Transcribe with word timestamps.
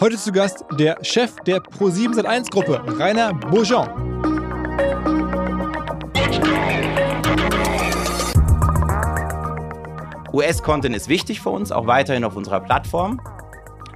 Heute 0.00 0.16
zu 0.16 0.32
Gast 0.32 0.64
der 0.78 0.96
Chef 1.02 1.36
der 1.46 1.58
Pro7 1.58 2.14
Sat1 2.14 2.50
Gruppe, 2.50 2.82
Rainer 2.98 3.34
Beaujean. 3.34 3.86
US-Content 10.32 10.96
ist 10.96 11.10
wichtig 11.10 11.42
für 11.42 11.50
uns, 11.50 11.70
auch 11.70 11.86
weiterhin 11.86 12.24
auf 12.24 12.34
unserer 12.34 12.60
Plattform. 12.60 13.20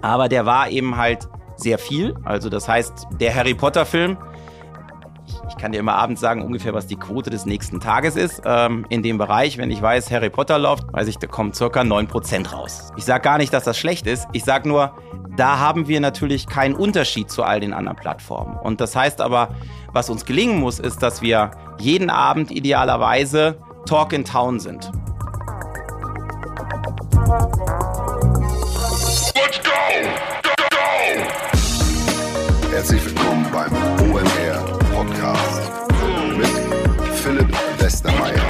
Aber 0.03 0.29
der 0.29 0.45
war 0.45 0.69
eben 0.69 0.95
halt 0.98 1.27
sehr 1.56 1.79
viel. 1.79 2.15
Also 2.25 2.51
das 2.51 2.69
heißt, 2.69 3.07
der 3.19 3.35
Harry 3.35 3.55
Potter-Film, 3.55 4.19
kann 5.65 5.72
dir 5.72 5.78
immer 5.78 5.94
abends 5.94 6.21
sagen, 6.21 6.42
ungefähr, 6.42 6.74
was 6.74 6.87
die 6.87 6.97
Quote 6.97 7.30
des 7.30 7.47
nächsten 7.47 7.80
Tages 7.80 8.17
ist. 8.17 8.42
Ähm, 8.44 8.85
in 8.90 9.03
dem 9.03 9.17
Bereich, 9.17 9.56
wenn 9.56 9.71
ich 9.71 9.80
weiß, 9.80 10.10
Harry 10.10 10.29
Potter 10.29 10.58
läuft, 10.58 10.92
weiß 10.92 11.08
ich, 11.08 11.17
da 11.17 11.26
kommen 11.26 11.54
circa 11.54 11.80
9% 11.80 12.51
raus. 12.51 12.92
Ich 12.98 13.06
sage 13.06 13.22
gar 13.22 13.38
nicht, 13.38 13.51
dass 13.51 13.65
das 13.65 13.79
schlecht 13.79 14.06
ist. 14.06 14.26
Ich 14.35 14.44
sage 14.44 14.69
nur, 14.69 14.92
da 15.38 15.58
haben 15.58 15.88
wir 15.88 16.01
natürlich 16.01 16.47
keinen 16.48 16.74
Unterschied 16.74 17.30
zu 17.30 17.45
all 17.45 17.61
den 17.61 17.73
anderen 17.73 17.97
Plattformen. 17.97 18.59
Und 18.59 18.83
das 18.83 18.95
heißt 18.95 19.23
aber, 19.23 19.55
was 19.91 20.11
uns 20.11 20.27
gelingen 20.27 20.61
muss, 20.61 20.79
ist, 20.79 21.03
dass 21.03 21.23
wir 21.23 21.53
jeden 21.81 22.11
Abend 22.11 22.51
idealerweise 22.51 23.56
Talk 23.87 24.12
in 24.12 24.27
Town 24.27 24.61
sind. 24.61 24.92
Let's 29.34 29.62
go! 29.62 29.70
Go, 30.42 30.51
go! 30.69 30.77
Herzlich 32.70 33.03
willkommen 33.06 33.47
beim 33.51 33.73
OMR 34.11 34.34
Westermeier. 37.95 38.43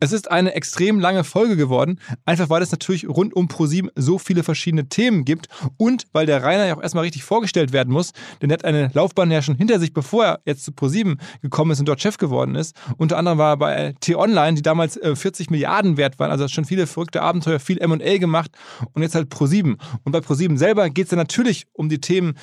Es 0.00 0.12
ist 0.12 0.30
eine 0.30 0.54
extrem 0.54 0.98
lange 0.98 1.22
Folge 1.22 1.56
geworden, 1.56 2.00
einfach 2.24 2.50
weil 2.50 2.62
es 2.62 2.72
natürlich 2.72 3.08
rund 3.08 3.34
um 3.34 3.46
ProSieben 3.46 3.90
so 3.94 4.18
viele 4.18 4.42
verschiedene 4.42 4.88
Themen 4.88 5.24
gibt 5.24 5.48
und 5.76 6.06
weil 6.12 6.26
der 6.26 6.42
Rainer 6.42 6.66
ja 6.66 6.76
auch 6.76 6.82
erstmal 6.82 7.04
richtig 7.04 7.22
vorgestellt 7.22 7.72
werden 7.72 7.92
muss, 7.92 8.12
denn 8.42 8.50
er 8.50 8.54
hat 8.54 8.64
eine 8.64 8.90
Laufbahn 8.92 9.30
ja 9.30 9.42
schon 9.42 9.56
hinter 9.56 9.78
sich, 9.78 9.92
bevor 9.92 10.24
er 10.24 10.40
jetzt 10.46 10.64
zu 10.64 10.72
ProSieben 10.72 11.20
gekommen 11.42 11.70
ist 11.72 11.78
und 11.78 11.86
dort 11.86 12.00
Chef 12.00 12.16
geworden 12.16 12.56
ist. 12.56 12.76
Unter 12.96 13.18
anderem 13.18 13.38
war 13.38 13.52
er 13.52 13.56
bei 13.56 13.94
T-Online, 14.00 14.54
die 14.54 14.62
damals 14.62 14.98
40 15.00 15.46
äh, 15.46 15.50
Milliarden 15.50 15.96
wert 15.96 16.18
waren, 16.18 16.32
also 16.32 16.44
hat 16.44 16.50
schon 16.50 16.64
viele 16.64 16.88
verrückte 16.88 17.22
Abenteuer, 17.22 17.60
viel 17.60 17.78
M&A 17.78 18.18
gemacht 18.18 18.50
und 18.94 19.02
jetzt 19.02 19.14
halt 19.14 19.30
ProSieben. 19.30 19.78
Und 20.02 20.10
bei 20.10 20.20
ProSieben 20.20 20.58
selber 20.58 20.90
geht 20.90 21.06
es 21.06 21.10
dann 21.10 21.18
natürlich 21.18 21.66
um 21.72 21.88
die 21.88 22.00
Themen 22.00 22.34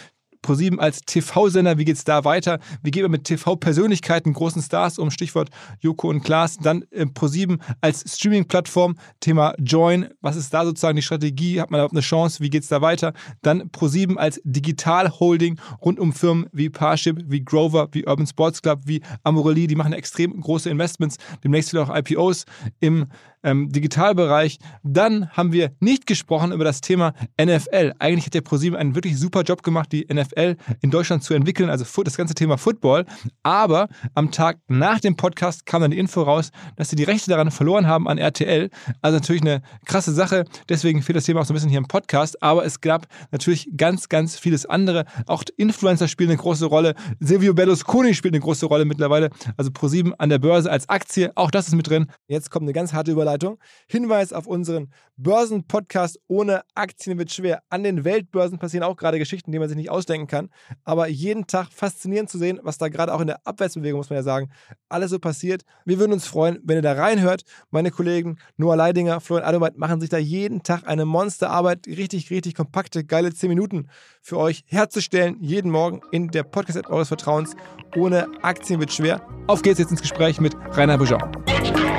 ProSieben 0.46 0.80
als 0.80 1.02
TV-Sender, 1.02 1.80
wie 1.80 1.86
geht 1.86 1.96
es 1.96 2.04
da 2.04 2.24
weiter? 2.24 2.60
Wie 2.84 2.92
geht 2.92 3.02
man 3.02 3.10
mit 3.10 3.24
TV-Persönlichkeiten, 3.24 4.32
großen 4.32 4.62
Stars 4.62 5.00
um, 5.00 5.10
Stichwort 5.10 5.50
Joko 5.80 6.08
und 6.08 6.22
Klaas, 6.22 6.58
dann 6.58 6.86
äh, 6.92 7.08
ProSieben 7.08 7.64
als 7.82 8.04
Streaming-Plattform, 8.16 8.96
Thema 9.22 9.56
Join, 9.58 10.10
was 10.22 10.36
ist 10.36 10.54
da 10.54 10.64
sozusagen 10.64 10.98
die 10.98 11.02
Strategie? 11.02 11.60
Hat 11.60 11.72
man 11.72 11.80
überhaupt 11.80 11.96
eine 11.96 12.02
Chance? 12.02 12.42
Wie 12.42 12.52
geht 12.52 12.62
es 12.62 12.70
da 12.70 12.80
weiter? 12.84 13.14
Dann 13.42 13.72
ProSieben 13.72 14.20
als 14.20 14.40
Digital-Holding 14.44 15.60
rund 15.82 16.00
um 16.00 16.14
Firmen 16.14 16.46
wie 16.52 16.70
Parship, 16.70 17.24
wie 17.26 17.44
Grover, 17.44 17.88
wie 17.94 18.06
Urban 18.06 18.28
Sports 18.28 18.62
Club, 18.62 18.82
wie 18.86 19.02
Amorelie, 19.24 19.66
die 19.66 19.76
machen 19.76 19.94
extrem 19.94 20.40
große 20.40 20.70
Investments, 20.70 21.18
demnächst 21.44 21.74
wieder 21.74 21.90
auch 21.90 21.96
IPOs 21.98 22.46
im 22.80 23.08
ähm, 23.46 23.70
Digitalbereich. 23.70 24.58
Dann 24.84 25.30
haben 25.30 25.54
wir 25.54 25.72
nicht 25.80 26.08
gesprochen 26.08 26.52
über 26.52 26.66
das 26.66 26.82
Thema 26.82 27.14
NFL. 27.40 27.94
Eigentlich 28.00 28.26
hat 28.26 28.34
der 28.34 28.42
ProSieben 28.42 28.78
einen 28.78 28.96
wirklich 28.96 29.18
super 29.18 29.44
Job 29.44 29.64
gemacht, 29.64 29.92
die 29.92 30.06
NFL 30.12 30.58
in 30.82 30.92
Deutschland 30.92 31.24
zu 31.24 31.34
entwickeln, 31.34 31.70
also 31.70 31.86
das 32.04 32.18
ganze 32.18 32.34
Thema 32.34 32.58
Football. 32.58 33.06
Aber 33.44 33.88
am 34.16 34.32
Tag 34.32 34.58
nach 34.68 35.00
dem 35.00 35.16
Podcast 35.16 35.66
kam 35.66 35.82
dann 35.82 35.92
die 35.92 36.00
Info 36.00 36.24
raus, 36.24 36.52
dass 36.76 36.90
sie 36.90 36.96
die 36.96 37.04
Rechte 37.04 37.30
daran 37.30 37.52
verloren 37.52 37.88
haben 37.88 38.08
an 38.08 38.18
RTL. 38.18 38.70
Also 39.02 39.18
natürlich 39.18 39.44
eine 39.44 39.62
krasse 39.86 40.12
Sache. 40.12 40.46
Deswegen 40.68 41.04
fehlt 41.04 41.16
das 41.16 41.26
Thema 41.26 41.42
auch 41.42 41.46
so 41.46 41.54
ein 41.54 41.56
bisschen 41.56 41.70
hier 41.70 41.78
im 41.78 41.88
Podcast. 41.88 42.42
Aber 42.42 42.66
es 42.66 42.82
gab 42.82 43.08
natürlich 43.32 43.70
ganz, 43.78 44.10
ganz 44.10 44.40
vieles 44.40 44.66
andere. 44.66 45.06
Auch 45.28 45.44
Influencer 45.58 46.08
spielen 46.08 46.32
eine 46.32 46.40
große 46.40 46.66
Rolle. 46.66 46.96
Silvio 47.20 47.54
Berlusconi 47.54 48.16
spielt 48.16 48.34
eine 48.34 48.42
große 48.42 48.66
Rolle 48.66 48.86
mittlerweile. 48.86 49.30
Also 49.56 49.70
ProSieben 49.72 50.14
an 50.20 50.30
der 50.30 50.40
Börse 50.40 50.72
als 50.72 50.90
Aktie. 50.90 51.32
Auch 51.36 51.52
das 51.52 51.68
ist 51.68 51.76
mit 51.76 51.88
drin. 51.88 52.08
Jetzt 52.28 52.50
kommt 52.50 52.64
eine 52.64 52.74
ganz 52.74 52.94
harte 52.94 53.12
Überleitung 53.12 53.35
Überleitung. 53.36 53.60
Hinweis 53.88 54.34
auf 54.34 54.48
unseren 54.48 54.90
Börsenpodcast 55.18 56.20
ohne 56.28 56.64
Aktien 56.74 57.18
wird 57.18 57.32
schwer. 57.32 57.62
An 57.70 57.84
den 57.84 58.04
Weltbörsen 58.04 58.60
passieren 58.60 58.84
auch 58.84 58.98
gerade 58.98 59.20
Geschichten, 59.20 59.52
die 59.52 59.60
man 59.60 59.70
sich 59.70 59.78
nicht 59.78 59.90
ausdenken 59.90 60.28
kann. 60.28 60.50
Aber 60.84 61.08
jeden 61.08 61.48
Tag 61.48 61.72
faszinierend 61.72 62.30
zu 62.30 62.38
sehen, 62.38 62.60
was 62.64 62.78
da 62.78 62.90
gerade 62.90 63.14
auch 63.14 63.22
in 63.22 63.28
der 63.28 63.46
Abwärtsbewegung, 63.46 64.00
muss 64.00 64.10
man 64.10 64.18
ja 64.18 64.24
sagen, 64.24 64.50
alles 64.90 65.12
so 65.12 65.20
passiert. 65.20 65.64
Wir 65.86 66.00
würden 66.00 66.14
uns 66.14 66.26
freuen, 66.28 66.60
wenn 66.64 66.78
ihr 66.78 66.82
da 66.82 66.94
reinhört. 66.94 67.44
Meine 67.72 67.92
Kollegen 67.92 68.38
Noah 68.58 68.76
Leidinger, 68.76 69.22
Florian 69.22 69.48
Adomeit 69.48 69.78
machen 69.78 70.02
sich 70.02 70.10
da 70.10 70.18
jeden 70.18 70.64
Tag 70.64 70.88
eine 70.88 71.06
Monsterarbeit, 71.06 71.88
richtig, 71.88 72.30
richtig 72.32 72.56
kompakte, 72.56 73.04
geile 73.04 73.34
10 73.34 73.50
Minuten 73.50 73.88
für 74.22 74.38
euch 74.38 74.64
herzustellen. 74.68 75.38
Jeden 75.40 75.72
Morgen 75.72 76.02
in 76.12 76.30
der 76.30 76.44
Podcast-App 76.44 76.90
eures 76.90 77.08
Vertrauens. 77.08 77.56
Ohne 77.96 78.28
Aktien 78.42 78.80
wird 78.80 78.92
schwer. 78.92 79.22
Auf 79.48 79.62
geht's 79.62 79.80
jetzt 79.80 79.92
ins 79.92 80.02
Gespräch 80.02 80.42
mit 80.42 80.56
Rainer 80.72 80.98
Boujean. 80.98 81.95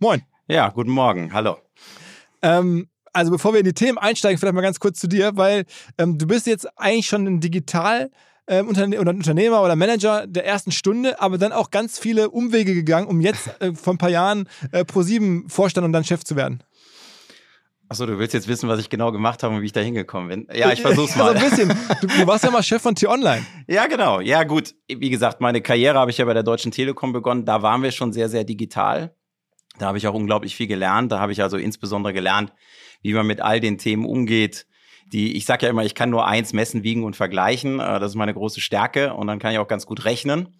Moin. 0.00 0.22
Ja, 0.46 0.68
guten 0.68 0.92
Morgen. 0.92 1.32
Hallo. 1.32 1.56
Ähm, 2.40 2.88
also 3.12 3.32
bevor 3.32 3.52
wir 3.52 3.60
in 3.60 3.66
die 3.66 3.72
Themen 3.72 3.98
einsteigen, 3.98 4.38
vielleicht 4.38 4.54
mal 4.54 4.60
ganz 4.60 4.78
kurz 4.78 5.00
zu 5.00 5.08
dir, 5.08 5.32
weil 5.34 5.64
ähm, 5.98 6.18
du 6.18 6.26
bist 6.26 6.46
jetzt 6.46 6.68
eigentlich 6.78 7.06
schon 7.06 7.26
ein 7.26 7.40
Digital- 7.40 8.10
ähm, 8.46 8.68
Unterne 8.68 8.98
oder 8.98 9.10
Unternehmer 9.10 9.62
oder 9.62 9.76
Manager 9.76 10.26
der 10.26 10.46
ersten 10.46 10.70
Stunde, 10.70 11.20
aber 11.20 11.36
dann 11.36 11.52
auch 11.52 11.70
ganz 11.70 11.98
viele 11.98 12.30
Umwege 12.30 12.74
gegangen, 12.74 13.06
um 13.06 13.20
jetzt 13.20 13.50
äh, 13.60 13.74
vor 13.74 13.92
ein 13.94 13.98
paar 13.98 14.08
Jahren 14.08 14.48
äh, 14.72 14.84
Pro7 14.84 15.50
Vorstand 15.50 15.84
und 15.84 15.92
dann 15.92 16.04
Chef 16.04 16.24
zu 16.24 16.34
werden. 16.34 16.62
Achso, 17.90 18.06
du 18.06 18.18
willst 18.18 18.34
jetzt 18.34 18.48
wissen, 18.48 18.68
was 18.68 18.80
ich 18.80 18.88
genau 18.88 19.12
gemacht 19.12 19.42
habe 19.42 19.54
und 19.54 19.62
wie 19.62 19.66
ich 19.66 19.72
da 19.72 19.80
hingekommen 19.80 20.28
bin. 20.28 20.48
Ja, 20.56 20.72
ich 20.72 20.80
versuch's 20.82 21.16
mal. 21.16 21.36
so 21.36 21.44
ein 21.44 21.50
bisschen. 21.50 21.68
Du, 22.00 22.06
du, 22.06 22.26
warst 22.26 22.44
ja 22.44 22.50
mal 22.50 22.62
Chef 22.62 22.80
von 22.80 22.94
T-Online. 22.94 23.44
Ja, 23.66 23.86
genau. 23.86 24.20
Ja, 24.20 24.44
gut. 24.44 24.74
Wie 24.88 25.10
gesagt, 25.10 25.40
meine 25.40 25.60
Karriere 25.60 25.98
habe 25.98 26.10
ich 26.10 26.18
ja 26.18 26.24
bei 26.24 26.34
der 26.34 26.42
Deutschen 26.42 26.70
Telekom 26.70 27.12
begonnen. 27.12 27.44
Da 27.44 27.60
waren 27.62 27.82
wir 27.82 27.90
schon 27.90 28.12
sehr, 28.12 28.28
sehr 28.28 28.44
digital. 28.44 29.14
Da 29.78 29.86
habe 29.86 29.98
ich 29.98 30.06
auch 30.06 30.14
unglaublich 30.14 30.56
viel 30.56 30.66
gelernt. 30.66 31.12
Da 31.12 31.20
habe 31.20 31.32
ich 31.32 31.42
also 31.42 31.56
insbesondere 31.56 32.12
gelernt, 32.12 32.52
wie 33.02 33.14
man 33.14 33.26
mit 33.26 33.40
all 33.40 33.60
den 33.60 33.78
Themen 33.78 34.04
umgeht. 34.04 34.66
Die, 35.12 35.36
ich 35.36 35.46
sage 35.46 35.66
ja 35.66 35.70
immer, 35.70 35.84
ich 35.84 35.94
kann 35.94 36.10
nur 36.10 36.26
eins 36.26 36.52
messen, 36.52 36.82
wiegen 36.82 37.04
und 37.04 37.16
vergleichen. 37.16 37.80
Äh, 37.80 38.00
das 38.00 38.12
ist 38.12 38.16
meine 38.16 38.34
große 38.34 38.60
Stärke 38.60 39.14
und 39.14 39.26
dann 39.26 39.38
kann 39.38 39.52
ich 39.52 39.58
auch 39.58 39.68
ganz 39.68 39.86
gut 39.86 40.04
rechnen. 40.04 40.54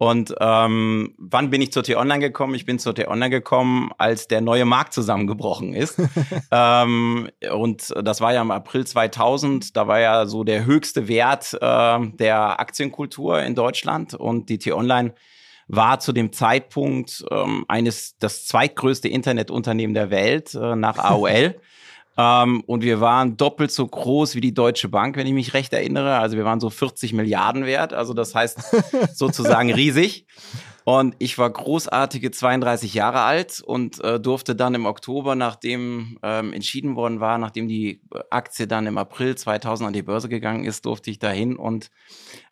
Und 0.00 0.34
ähm, 0.40 1.14
wann 1.18 1.50
bin 1.50 1.60
ich 1.60 1.74
zur 1.74 1.82
T-Online 1.82 2.20
gekommen? 2.20 2.54
Ich 2.54 2.64
bin 2.64 2.78
zur 2.78 2.94
T-Online 2.94 3.28
gekommen, 3.28 3.90
als 3.98 4.28
der 4.28 4.40
neue 4.40 4.64
Markt 4.64 4.94
zusammengebrochen 4.94 5.74
ist. 5.74 6.00
ähm, 6.50 7.28
und 7.52 7.92
das 8.02 8.22
war 8.22 8.32
ja 8.32 8.40
im 8.40 8.50
April 8.50 8.86
2000. 8.86 9.76
Da 9.76 9.88
war 9.88 10.00
ja 10.00 10.24
so 10.24 10.42
der 10.42 10.64
höchste 10.64 11.06
Wert 11.06 11.52
äh, 11.52 11.98
der 12.16 12.60
Aktienkultur 12.60 13.42
in 13.42 13.54
Deutschland. 13.54 14.14
Und 14.14 14.48
die 14.48 14.56
T-Online 14.56 15.12
war 15.70 16.00
zu 16.00 16.12
dem 16.12 16.32
Zeitpunkt 16.32 17.24
ähm, 17.30 17.64
eines 17.68 18.16
das 18.18 18.46
zweitgrößte 18.46 19.08
Internetunternehmen 19.08 19.94
der 19.94 20.10
Welt 20.10 20.54
äh, 20.54 20.74
nach 20.74 20.98
AOL. 21.04 21.60
ähm, 22.18 22.60
und 22.66 22.82
wir 22.82 23.00
waren 23.00 23.36
doppelt 23.36 23.70
so 23.70 23.86
groß 23.86 24.34
wie 24.34 24.40
die 24.40 24.52
Deutsche 24.52 24.88
Bank, 24.88 25.16
wenn 25.16 25.28
ich 25.28 25.32
mich 25.32 25.54
recht 25.54 25.72
erinnere. 25.72 26.18
Also 26.18 26.36
wir 26.36 26.44
waren 26.44 26.60
so 26.60 26.70
40 26.70 27.12
Milliarden 27.12 27.66
wert. 27.66 27.92
Also 27.92 28.14
das 28.14 28.34
heißt 28.34 28.58
sozusagen 29.14 29.72
riesig. 29.72 30.26
Und 30.84 31.14
ich 31.18 31.38
war 31.38 31.48
großartige 31.48 32.32
32 32.32 32.94
Jahre 32.94 33.20
alt 33.20 33.60
und 33.60 34.02
äh, 34.02 34.18
durfte 34.18 34.56
dann 34.56 34.74
im 34.74 34.86
Oktober, 34.86 35.36
nachdem 35.36 36.18
ähm, 36.22 36.52
entschieden 36.52 36.96
worden 36.96 37.20
war, 37.20 37.38
nachdem 37.38 37.68
die 37.68 38.00
Aktie 38.30 38.66
dann 38.66 38.86
im 38.86 38.98
April 38.98 39.36
2000 39.36 39.86
an 39.86 39.92
die 39.92 40.02
Börse 40.02 40.28
gegangen 40.28 40.64
ist, 40.64 40.86
durfte 40.86 41.10
ich 41.10 41.20
dahin 41.20 41.54
und 41.54 41.90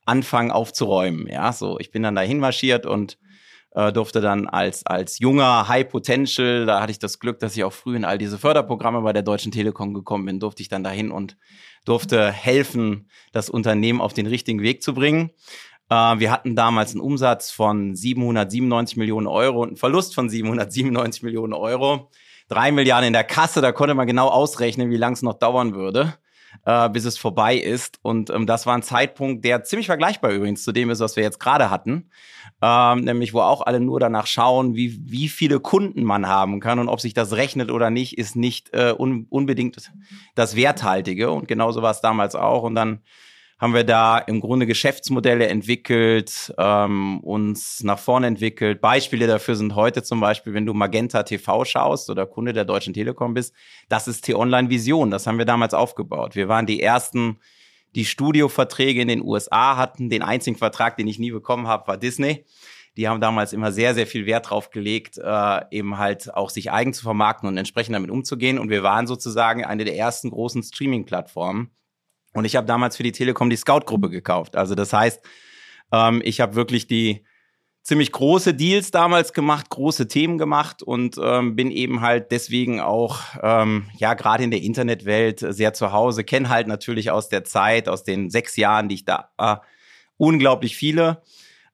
anfangen 0.09 0.51
aufzuräumen. 0.51 1.27
Ja, 1.29 1.53
so 1.53 1.79
ich 1.79 1.91
bin 1.91 2.03
dann 2.03 2.15
dahin 2.15 2.41
marschiert 2.41 2.87
und 2.87 3.19
äh, 3.73 3.93
durfte 3.93 4.21
dann 4.21 4.47
als 4.47 4.85
als 4.87 5.19
junger 5.19 5.69
High 5.69 5.89
Potential, 5.89 6.67
da 6.67 6.81
hatte 6.81 6.91
ich 6.91 6.99
das 6.99 7.19
Glück, 7.19 7.39
dass 7.39 7.57
ich 7.57 7.65
auch 7.65 7.73
früh 7.73 7.97
in 7.97 8.05
all 8.05 8.19
diese 8.19 8.39
Förderprogramme 8.39 9.03
bei 9.03 9.13
der 9.13 9.23
Deutschen 9.23 9.53
Telekom 9.53 9.95
gekommen 9.95 10.25
bin, 10.25 10.41
durfte 10.41 10.63
ich 10.63 10.69
dann 10.69 10.83
dahin 10.83 11.11
und 11.11 11.37
durfte 11.85 12.31
helfen, 12.33 13.09
das 13.33 13.51
Unternehmen 13.51 14.01
auf 14.01 14.13
den 14.13 14.27
richtigen 14.27 14.63
Weg 14.63 14.83
zu 14.83 14.95
bringen. 14.95 15.31
Äh, 15.91 16.19
wir 16.19 16.31
hatten 16.31 16.57
damals 16.57 16.93
einen 16.93 17.01
Umsatz 17.01 17.51
von 17.51 17.95
797 17.95 18.97
Millionen 18.97 19.27
Euro 19.27 19.63
und 19.63 19.69
einen 19.69 19.77
Verlust 19.77 20.15
von 20.15 20.29
797 20.29 21.23
Millionen 21.23 21.53
Euro. 21.53 22.11
Drei 22.49 22.73
Milliarden 22.73 23.09
in 23.09 23.13
der 23.13 23.25
Kasse, 23.25 23.61
da 23.61 23.73
konnte 23.73 23.95
man 23.95 24.07
genau 24.07 24.29
ausrechnen, 24.29 24.91
wie 24.91 24.97
lange 24.97 25.15
es 25.15 25.23
noch 25.23 25.35
dauern 25.35 25.75
würde, 25.75 26.15
äh, 26.65 26.89
bis 26.89 27.05
es 27.05 27.19
vorbei 27.19 27.57
ist. 27.57 27.99
Und 28.03 28.31
ähm, 28.31 28.47
das 28.47 28.67
war 28.67 28.75
ein 28.75 28.83
Zeitpunkt, 28.83 29.45
der 29.45 29.65
ziemlich 29.65 29.87
vergleichbar 29.87 30.31
übrigens 30.31 30.63
zu 30.63 30.73
dem 30.73 30.91
ist, 30.91 31.01
was 31.01 31.17
wir 31.17 31.23
jetzt 31.23 31.41
gerade 31.41 31.71
hatten. 31.71 32.11
Ähm, 32.61 33.01
nämlich 33.01 33.35
wo 33.35 33.41
auch 33.41 33.63
alle 33.63 33.81
nur 33.81 34.01
danach 34.01 34.27
schauen, 34.27 34.75
wie, 34.75 35.01
wie 35.05 35.29
viele 35.29 35.61
Kunden 35.61 36.03
man 36.03 36.27
haben 36.27 36.61
kann 36.61 36.79
und 36.79 36.89
ob 36.89 37.01
sich 37.01 37.15
das 37.15 37.33
rechnet 37.33 37.71
oder 37.71 37.91
nicht, 37.91 38.19
ist 38.19 38.35
nicht 38.35 38.75
äh, 38.75 38.93
un 38.97 39.27
unbedingt 39.31 39.91
das 40.35 40.57
Werthaltige. 40.57 41.31
Und 41.31 41.47
genauso 41.47 41.83
war 41.83 41.93
es 41.93 42.01
damals 42.01 42.35
auch. 42.35 42.63
Und 42.65 42.75
dann 42.75 43.01
haben 43.59 43.75
wir 43.75 43.83
da 43.83 44.19
im 44.19 44.41
Grunde 44.41 44.67
Geschäftsmodelle 44.67 45.49
entwickelt, 45.49 46.55
ähm, 46.59 47.19
uns 47.21 47.83
nach 47.83 47.99
vorne 47.99 48.29
entwickelt. 48.29 48.81
Beispiele 48.81 49.27
dafür 49.27 49.57
sind 49.57 49.75
heute 49.75 50.05
zum 50.05 50.21
Beispiel, 50.21 50.55
wenn 50.55 50.65
du 50.65 50.75
Magenta 50.75 51.25
TV 51.25 51.65
schaust 51.65 52.09
oder 52.09 52.25
Kunde 52.25 52.53
der 52.53 52.65
Deutschen 52.65 52.95
Telekom 52.95 53.35
bist, 53.35 53.53
das 53.89 54.07
ist 54.07 54.23
T-Online 54.23 54.71
Vision. 54.71 55.11
Das 55.11 55.27
haben 55.27 55.39
wir 55.39 55.45
damals 55.45 55.75
aufgebaut. 55.75 56.37
Wir 56.37 56.49
waren 56.49 56.67
die 56.67 56.81
ersten, 56.81 57.41
die 57.97 58.05
Studioverträge 58.05 59.03
in 59.03 59.09
den 59.09 59.23
USA 59.23 59.77
hatten. 59.77 60.09
Den 60.09 60.23
einzigen 60.23 60.57
Vertrag, 60.57 60.97
den 60.97 61.09
ich 61.09 61.19
nie 61.19 61.33
bekommen 61.33 61.67
habe, 61.67 61.89
war 61.89 61.97
Disney. 61.97 62.45
Die 62.97 63.09
haben 63.09 63.21
damals 63.21 63.53
immer 63.53 63.73
sehr, 63.73 63.95
sehr 63.95 64.07
viel 64.07 64.27
Wert 64.27 64.51
drauf 64.51 64.71
gelegt, 64.71 65.19
äh, 65.19 65.61
eben 65.71 65.99
halt 65.99 66.33
auch 66.35 66.51
sich 66.51 66.71
eigen 66.71 66.93
zu 66.93 67.03
vermarkten 67.03 67.49
und 67.49 67.57
entsprechend 67.57 67.95
damit 67.95 68.11
umzugehen. 68.11 68.59
Und 68.59 68.71
wir 68.71 68.85
waren 68.85 69.09
sozusagen 69.09 69.65
eine 69.65 69.85
der 69.85 69.97
ersten 69.97 70.31
großen 70.31 70.63
Streaming-Plattformen 70.63 71.71
und 72.39 72.45
ich 72.45 72.57
habe 72.57 72.67
damals 72.67 72.97
für 72.97 73.03
die 73.03 73.13
Telekom 73.13 73.51
die 73.51 73.57
Scout-Gruppe 73.57 74.11
gekauft. 74.11 74.57
Also 74.57 74.75
das 74.75 74.93
heißt, 74.93 75.21
ähm, 75.93 76.23
ich 76.25 76.41
habe 76.41 76.55
wirklich 76.55 76.87
die 76.87 77.25
ziemlich 77.83 78.13
große 78.13 78.53
Deals 78.55 78.91
damals 78.91 79.33
gemacht, 79.33 79.71
große 79.71 80.09
Themen 80.09 80.37
gemacht 80.37 80.83
und 80.83 81.17
ähm, 81.23 81.57
bin 81.57 81.71
eben 81.71 82.03
halt 82.03 82.31
deswegen 82.33 82.81
auch, 82.81 83.21
ähm, 83.43 83.87
ja, 83.97 84.15
gerade 84.15 84.45
in 84.45 84.51
der 84.51 84.63
Internetwelt 84.63 85.41
sehr 85.41 85.73
zu 85.73 85.93
Hause, 85.93 86.23
kenne 86.23 86.51
halt 86.51 86.67
natürlich 86.67 87.11
aus 87.11 87.31
der 87.31 87.45
Zeit, 87.45 87.89
aus 87.89 88.05
den 88.05 88.29
sechs 88.29 88.57
Jahren, 88.57 88.89
die 88.89 88.97
ich 88.97 89.05
da, 89.07 89.31
äh, 89.39 89.57
unglaublich 90.19 90.77
viele 90.77 91.23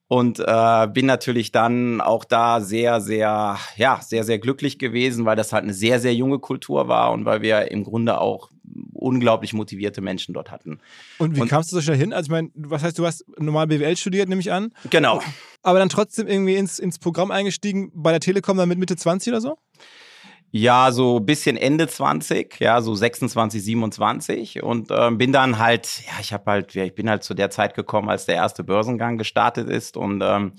und 0.07 0.39
äh, 0.39 0.87
bin 0.87 1.05
natürlich 1.05 1.51
dann 1.51 1.99
auch 1.99 2.23
da 2.23 2.61
sehr, 2.61 3.01
sehr, 3.01 3.57
ja, 3.75 3.99
sehr, 4.01 4.23
sehr 4.23 4.39
glücklich 4.39 4.79
gewesen, 4.79 5.25
weil 5.25 5.35
das 5.35 5.51
halt 5.51 5.63
eine 5.63 5.73
sehr, 5.73 5.99
sehr 5.99 6.13
junge 6.13 6.39
Kultur 6.39 6.87
war 6.87 7.11
und 7.11 7.25
weil 7.25 7.41
wir 7.41 7.71
im 7.71 7.83
Grunde 7.83 8.21
auch 8.21 8.51
unglaublich 8.93 9.53
motivierte 9.53 10.01
Menschen 10.01 10.33
dort 10.33 10.51
hatten. 10.51 10.79
Und 11.17 11.35
wie 11.35 11.41
und, 11.41 11.47
kamst 11.47 11.71
du 11.71 11.75
so 11.75 11.81
schnell 11.81 11.97
hin? 11.97 12.13
Also 12.13 12.27
ich 12.27 12.31
meine, 12.31 12.49
was 12.55 12.83
heißt, 12.83 12.97
du 12.97 13.05
hast 13.05 13.25
normal 13.39 13.67
BWL 13.67 13.95
studiert, 13.97 14.29
nehme 14.29 14.41
ich 14.41 14.51
an? 14.51 14.71
Genau. 14.89 15.21
Aber 15.63 15.79
dann 15.79 15.89
trotzdem 15.89 16.27
irgendwie 16.27 16.55
ins, 16.55 16.79
ins 16.79 16.99
Programm 16.99 17.31
eingestiegen 17.31 17.91
bei 17.93 18.11
der 18.11 18.19
Telekom 18.19 18.57
dann 18.57 18.69
mit 18.69 18.79
Mitte 18.79 18.95
20 18.95 19.31
oder 19.31 19.41
so? 19.41 19.57
Ja, 20.51 20.91
so 20.93 21.17
ein 21.17 21.25
bisschen 21.25 21.57
Ende 21.57 21.87
20, 21.87 22.61
ja, 22.61 22.81
so 22.81 22.95
26, 22.95 23.61
27 23.61 24.63
und 24.63 24.89
ähm, 24.89 25.17
bin 25.17 25.33
dann 25.33 25.59
halt, 25.59 26.01
ja, 26.05 26.13
ich 26.21 26.31
habe 26.31 26.49
halt, 26.49 26.73
ja, 26.75 26.85
ich 26.85 26.95
bin 26.95 27.09
halt 27.09 27.23
zu 27.23 27.33
der 27.33 27.49
Zeit 27.49 27.73
gekommen, 27.73 28.09
als 28.09 28.25
der 28.25 28.35
erste 28.35 28.63
Börsengang 28.63 29.17
gestartet 29.17 29.69
ist 29.69 29.97
und 29.97 30.23
ähm, 30.23 30.53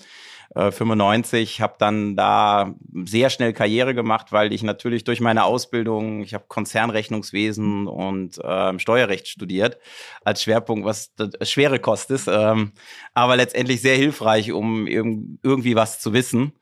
95, 0.54 1.58
äh, 1.58 1.62
habe 1.62 1.74
dann 1.78 2.16
da 2.16 2.74
sehr 3.04 3.30
schnell 3.30 3.52
Karriere 3.52 3.94
gemacht, 3.94 4.32
weil 4.32 4.52
ich 4.52 4.62
natürlich 4.62 5.04
durch 5.04 5.20
meine 5.20 5.44
Ausbildung, 5.44 6.22
ich 6.22 6.34
habe 6.34 6.44
Konzernrechnungswesen 6.48 7.86
und 7.86 8.40
ähm, 8.42 8.78
Steuerrecht 8.78 9.28
studiert 9.28 9.78
als 10.24 10.42
Schwerpunkt, 10.42 10.86
was 10.86 11.12
schwere 11.42 11.78
Kost 11.78 12.10
ist, 12.10 12.28
ähm, 12.28 12.72
aber 13.14 13.36
letztendlich 13.36 13.82
sehr 13.82 13.96
hilfreich, 13.96 14.52
um 14.52 14.86
irg 14.86 15.06
irgendwie 15.42 15.76
was 15.76 16.00
zu 16.00 16.12
wissen 16.12 16.52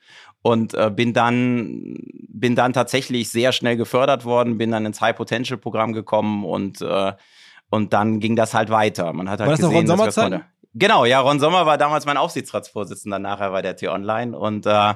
und 0.43 0.75
äh, 0.75 0.91
bin 0.91 1.13
dann 1.15 1.97
bin 2.29 2.55
dann 2.55 2.73
tatsächlich 2.73 3.31
sehr 3.31 3.53
schnell 3.53 3.77
gefördert 3.77 4.25
worden, 4.25 4.59
bin 4.59 4.71
dann 4.71 4.87
ins 4.87 5.01
High 5.01 5.17
Potential 5.17 5.59
Programm 5.59 5.93
gekommen 5.93 6.45
und 6.45 6.81
äh, 6.83 7.13
und 7.71 7.93
dann 7.93 8.21
ging 8.21 8.37
das 8.37 8.55
halt 8.55 8.71
weiter. 8.71 9.13
Man 9.13 9.29
hat 9.29 9.41
halt 9.41 9.49
War 9.49 9.57
das 9.57 9.61
gesehen, 9.61 9.87
noch 9.87 9.95
Ron 9.95 10.13
Sommerzeit? 10.13 10.45
Genau, 10.75 11.05
ja, 11.05 11.21
Ron 11.21 11.39
Sommer 11.39 11.67
war 11.67 11.79
damals 11.79 12.05
mein 12.05 12.17
Aufsichtsratsvorsitzender 12.17 13.21
nachher 13.21 13.51
bei 13.51 13.63
der 13.63 13.77
T-Online 13.77 14.37
und 14.37 14.67
äh, 14.67 14.95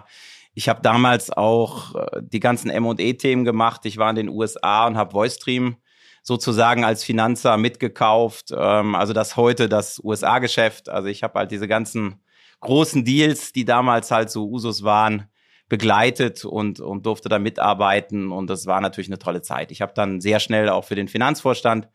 ich 0.54 0.68
habe 0.68 0.82
damals 0.82 1.30
auch 1.30 1.94
äh, 1.94 2.20
die 2.20 2.40
ganzen 2.40 2.68
M&E-Themen 2.68 3.44
gemacht. 3.44 3.86
Ich 3.86 3.96
war 3.96 4.10
in 4.10 4.16
den 4.16 4.28
USA 4.28 4.88
und 4.88 4.96
habe 4.96 5.12
VoiceStream 5.12 5.76
sozusagen 6.24 6.84
als 6.84 7.04
Finanzer 7.04 7.56
mitgekauft. 7.58 8.52
Ähm, 8.52 8.96
also 8.96 9.12
das 9.12 9.36
heute 9.36 9.68
das 9.68 10.00
USA-Geschäft. 10.02 10.88
Also 10.88 11.06
ich 11.06 11.22
habe 11.22 11.38
halt 11.38 11.52
diese 11.52 11.68
ganzen 11.68 12.20
großen 12.58 13.04
Deals, 13.04 13.52
die 13.52 13.64
damals 13.64 14.10
halt 14.10 14.30
so 14.30 14.48
Usus 14.48 14.82
waren, 14.82 15.28
begleitet 15.68 16.44
und, 16.44 16.80
und 16.80 17.06
durfte 17.06 17.28
da 17.28 17.38
mitarbeiten. 17.38 18.32
Und 18.32 18.50
das 18.50 18.66
war 18.66 18.80
natürlich 18.80 19.08
eine 19.08 19.20
tolle 19.20 19.42
Zeit. 19.42 19.70
Ich 19.70 19.80
habe 19.80 19.92
dann 19.94 20.20
sehr 20.20 20.40
schnell 20.40 20.70
auch 20.70 20.84
für 20.84 20.96
den 20.96 21.06
Finanzvorstand 21.06 21.88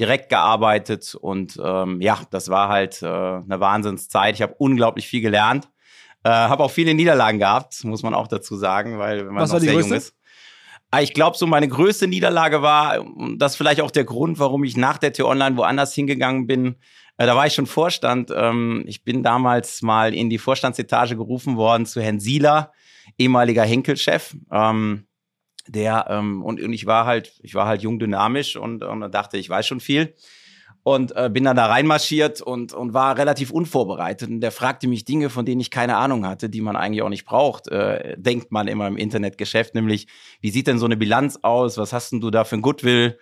direkt 0.00 0.28
gearbeitet 0.28 1.14
und 1.14 1.58
ähm, 1.62 2.00
ja, 2.00 2.20
das 2.30 2.48
war 2.48 2.68
halt 2.68 3.02
äh, 3.02 3.06
eine 3.06 3.60
Wahnsinnszeit. 3.60 4.34
Ich 4.34 4.42
habe 4.42 4.54
unglaublich 4.58 5.06
viel 5.06 5.20
gelernt, 5.20 5.68
äh, 6.24 6.30
habe 6.30 6.64
auch 6.64 6.70
viele 6.70 6.94
Niederlagen 6.94 7.38
gehabt, 7.38 7.84
muss 7.84 8.02
man 8.02 8.14
auch 8.14 8.26
dazu 8.26 8.56
sagen, 8.56 8.98
weil 8.98 9.26
wenn 9.26 9.34
man 9.34 9.42
Was 9.42 9.52
noch 9.52 9.60
sehr 9.60 9.72
größte? 9.72 9.90
jung 9.90 9.98
ist. 9.98 10.14
Ah, 10.90 11.00
ich 11.00 11.12
glaube, 11.12 11.36
so 11.36 11.46
meine 11.46 11.66
größte 11.66 12.06
Niederlage 12.06 12.62
war, 12.62 13.00
und 13.00 13.38
das 13.38 13.52
ist 13.52 13.56
vielleicht 13.56 13.80
auch 13.80 13.90
der 13.90 14.04
Grund, 14.04 14.38
warum 14.38 14.62
ich 14.62 14.76
nach 14.76 14.96
der 14.96 15.12
T-Online 15.12 15.56
woanders 15.56 15.92
hingegangen 15.92 16.46
bin. 16.46 16.76
Äh, 17.16 17.26
da 17.26 17.34
war 17.34 17.46
ich 17.46 17.54
schon 17.54 17.66
Vorstand. 17.66 18.32
Ähm, 18.32 18.84
ich 18.86 19.02
bin 19.02 19.22
damals 19.22 19.82
mal 19.82 20.14
in 20.14 20.30
die 20.30 20.38
Vorstandsetage 20.38 21.16
gerufen 21.16 21.56
worden 21.56 21.84
zu 21.86 22.00
Herrn 22.00 22.20
Sieler, 22.20 22.72
ehemaliger 23.18 23.64
Henkelchef. 23.64 24.36
Ähm, 24.52 25.06
der 25.66 26.06
ähm, 26.08 26.42
und, 26.42 26.60
und 26.60 26.72
ich 26.72 26.86
war 26.86 27.06
halt, 27.06 27.32
ich 27.42 27.54
war 27.54 27.66
halt 27.66 27.82
jung 27.82 27.98
dynamisch 27.98 28.56
und, 28.56 28.84
und 28.84 29.12
dachte, 29.12 29.36
ich 29.38 29.48
weiß 29.48 29.66
schon 29.66 29.80
viel 29.80 30.14
und 30.82 31.16
äh, 31.16 31.30
bin 31.32 31.44
dann 31.44 31.56
da 31.56 31.66
reinmarschiert 31.66 32.42
und 32.42 32.72
und 32.72 32.92
war 32.92 33.16
relativ 33.16 33.50
unvorbereitet 33.50 34.28
und 34.28 34.40
der 34.40 34.52
fragte 34.52 34.86
mich 34.86 35.04
Dinge, 35.04 35.30
von 35.30 35.46
denen 35.46 35.60
ich 35.60 35.70
keine 35.70 35.96
Ahnung 35.96 36.26
hatte, 36.26 36.50
die 36.50 36.60
man 36.60 36.76
eigentlich 36.76 37.02
auch 37.02 37.08
nicht 37.08 37.24
braucht, 37.24 37.68
äh, 37.68 38.16
denkt 38.18 38.52
man 38.52 38.68
immer 38.68 38.86
im 38.86 38.96
Internetgeschäft, 38.96 39.74
nämlich 39.74 40.06
wie 40.40 40.50
sieht 40.50 40.66
denn 40.66 40.78
so 40.78 40.84
eine 40.84 40.96
Bilanz 40.96 41.38
aus, 41.42 41.78
was 41.78 41.92
hast 41.92 42.12
denn 42.12 42.20
du 42.20 42.30
da 42.30 42.44
für 42.44 42.56
ein 42.56 42.62
Goodwill, 42.62 43.18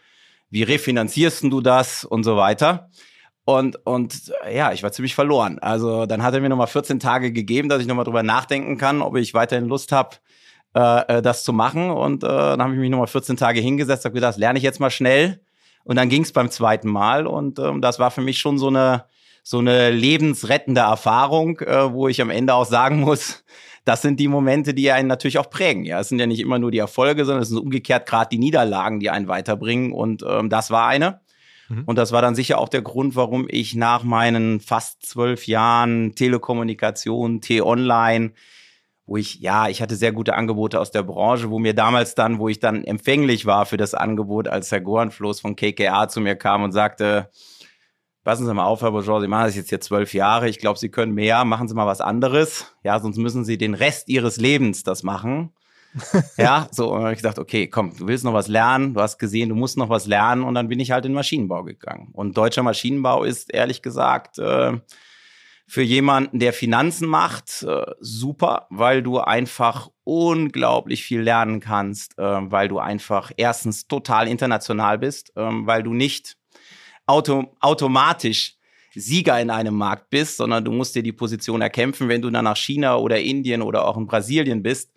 wie 0.50 0.64
refinanzierst 0.64 1.44
du 1.44 1.60
das 1.60 2.04
und 2.04 2.24
so 2.24 2.36
weiter. 2.36 2.90
Und, 3.44 3.84
und 3.84 4.32
ja, 4.52 4.72
ich 4.72 4.82
war 4.84 4.92
ziemlich 4.92 5.14
verloren. 5.16 5.58
Also 5.58 6.06
dann 6.06 6.22
hat 6.22 6.34
er 6.34 6.40
mir 6.40 6.48
nochmal 6.48 6.68
14 6.68 7.00
Tage 7.00 7.32
gegeben, 7.32 7.68
dass 7.68 7.80
ich 7.80 7.88
nochmal 7.88 8.04
drüber 8.04 8.22
nachdenken 8.22 8.78
kann, 8.78 9.02
ob 9.02 9.16
ich 9.16 9.34
weiterhin 9.34 9.66
Lust 9.66 9.90
habe, 9.90 10.16
äh, 10.74 11.18
äh, 11.18 11.22
das 11.22 11.44
zu 11.44 11.52
machen. 11.52 11.90
Und 11.90 12.24
äh, 12.24 12.26
dann 12.26 12.62
habe 12.62 12.72
ich 12.72 12.78
mich 12.78 12.90
nochmal 12.90 13.06
14 13.06 13.36
Tage 13.36 13.60
hingesetzt, 13.60 14.04
habe 14.04 14.14
gedacht, 14.14 14.30
das 14.30 14.38
lerne 14.38 14.58
ich 14.58 14.64
jetzt 14.64 14.80
mal 14.80 14.90
schnell. 14.90 15.40
Und 15.84 15.96
dann 15.96 16.08
ging 16.08 16.22
es 16.22 16.32
beim 16.32 16.50
zweiten 16.50 16.88
Mal. 16.88 17.26
Und 17.26 17.58
ähm, 17.58 17.80
das 17.80 17.98
war 17.98 18.10
für 18.10 18.20
mich 18.22 18.38
schon 18.38 18.58
so 18.58 18.68
eine, 18.68 19.04
so 19.42 19.58
eine 19.58 19.90
lebensrettende 19.90 20.80
Erfahrung, 20.80 21.58
äh, 21.60 21.92
wo 21.92 22.08
ich 22.08 22.22
am 22.22 22.30
Ende 22.30 22.54
auch 22.54 22.64
sagen 22.64 23.00
muss, 23.00 23.44
das 23.84 24.00
sind 24.00 24.18
die 24.20 24.28
Momente, 24.28 24.74
die 24.74 24.90
einen 24.92 25.08
natürlich 25.08 25.38
auch 25.38 25.50
prägen. 25.50 25.84
Ja, 25.84 26.00
es 26.00 26.08
sind 26.08 26.18
ja 26.18 26.26
nicht 26.26 26.40
immer 26.40 26.58
nur 26.58 26.70
die 26.70 26.78
Erfolge, 26.78 27.24
sondern 27.24 27.42
es 27.42 27.48
sind 27.48 27.58
umgekehrt 27.58 28.08
gerade 28.08 28.30
die 28.30 28.38
Niederlagen, 28.38 29.00
die 29.00 29.10
einen 29.10 29.28
weiterbringen. 29.28 29.92
Und 29.92 30.24
ähm, 30.26 30.48
das 30.48 30.70
war 30.70 30.86
eine. 30.86 31.20
Mhm. 31.68 31.82
Und 31.84 31.96
das 31.96 32.12
war 32.12 32.22
dann 32.22 32.34
sicher 32.34 32.58
auch 32.58 32.68
der 32.68 32.82
Grund, 32.82 33.16
warum 33.16 33.46
ich 33.48 33.74
nach 33.74 34.04
meinen 34.04 34.60
fast 34.60 35.04
zwölf 35.04 35.46
Jahren 35.46 36.14
Telekommunikation, 36.14 37.40
T-Online, 37.40 38.32
wo 39.06 39.16
ich, 39.16 39.40
ja, 39.40 39.68
ich 39.68 39.82
hatte 39.82 39.96
sehr 39.96 40.12
gute 40.12 40.34
Angebote 40.34 40.80
aus 40.80 40.90
der 40.90 41.02
Branche, 41.02 41.50
wo 41.50 41.58
mir 41.58 41.74
damals 41.74 42.14
dann, 42.14 42.38
wo 42.38 42.48
ich 42.48 42.60
dann 42.60 42.84
empfänglich 42.84 43.46
war 43.46 43.66
für 43.66 43.76
das 43.76 43.94
Angebot, 43.94 44.48
als 44.48 44.70
Herr 44.70 44.80
Gorenfloß 44.80 45.40
von 45.40 45.56
KKA 45.56 46.08
zu 46.08 46.20
mir 46.20 46.36
kam 46.36 46.62
und 46.62 46.72
sagte, 46.72 47.30
passen 48.24 48.46
Sie 48.46 48.54
mal 48.54 48.64
auf, 48.64 48.82
Herr 48.82 48.92
Bourgeois, 48.92 49.20
Sie 49.20 49.28
machen 49.28 49.46
das 49.46 49.56
jetzt 49.56 49.70
hier 49.70 49.80
zwölf 49.80 50.14
Jahre, 50.14 50.48
ich 50.48 50.58
glaube, 50.58 50.78
Sie 50.78 50.88
können 50.88 51.14
mehr, 51.14 51.44
machen 51.44 51.68
Sie 51.68 51.74
mal 51.74 51.86
was 51.86 52.00
anderes, 52.00 52.72
ja, 52.84 53.00
sonst 53.00 53.16
müssen 53.16 53.44
Sie 53.44 53.58
den 53.58 53.74
Rest 53.74 54.08
Ihres 54.08 54.36
Lebens 54.36 54.84
das 54.84 55.02
machen. 55.02 55.52
ja, 56.38 56.68
so, 56.70 56.94
und 56.94 57.10
ich 57.10 57.18
gedacht, 57.18 57.38
okay, 57.38 57.66
komm, 57.66 57.94
du 57.96 58.06
willst 58.06 58.24
noch 58.24 58.32
was 58.32 58.48
lernen, 58.48 58.94
du 58.94 59.00
hast 59.00 59.18
gesehen, 59.18 59.50
du 59.50 59.54
musst 59.54 59.76
noch 59.76 59.90
was 59.90 60.06
lernen. 60.06 60.42
Und 60.42 60.54
dann 60.54 60.68
bin 60.68 60.80
ich 60.80 60.90
halt 60.90 61.04
in 61.04 61.12
Maschinenbau 61.12 61.64
gegangen. 61.64 62.08
Und 62.12 62.36
deutscher 62.36 62.62
Maschinenbau 62.62 63.24
ist 63.24 63.52
ehrlich 63.52 63.82
gesagt 63.82 64.38
äh, 64.38 64.72
für 65.72 65.80
jemanden, 65.80 66.38
der 66.38 66.52
Finanzen 66.52 67.08
macht, 67.08 67.62
äh, 67.62 67.86
super, 67.98 68.66
weil 68.68 69.02
du 69.02 69.20
einfach 69.20 69.88
unglaublich 70.04 71.02
viel 71.02 71.22
lernen 71.22 71.60
kannst, 71.60 72.18
äh, 72.18 72.22
weil 72.22 72.68
du 72.68 72.78
einfach 72.78 73.32
erstens 73.38 73.88
total 73.88 74.28
international 74.28 74.98
bist, 74.98 75.34
äh, 75.34 75.40
weil 75.40 75.82
du 75.82 75.94
nicht 75.94 76.36
auto 77.06 77.56
automatisch 77.60 78.58
Sieger 78.94 79.40
in 79.40 79.48
einem 79.48 79.74
Markt 79.74 80.10
bist, 80.10 80.36
sondern 80.36 80.62
du 80.62 80.72
musst 80.72 80.94
dir 80.94 81.02
die 81.02 81.10
Position 81.10 81.62
erkämpfen. 81.62 82.10
Wenn 82.10 82.20
du 82.20 82.28
dann 82.28 82.44
nach 82.44 82.58
China 82.58 82.96
oder 82.96 83.18
Indien 83.18 83.62
oder 83.62 83.86
auch 83.88 83.96
in 83.96 84.06
Brasilien 84.06 84.62
bist, 84.62 84.92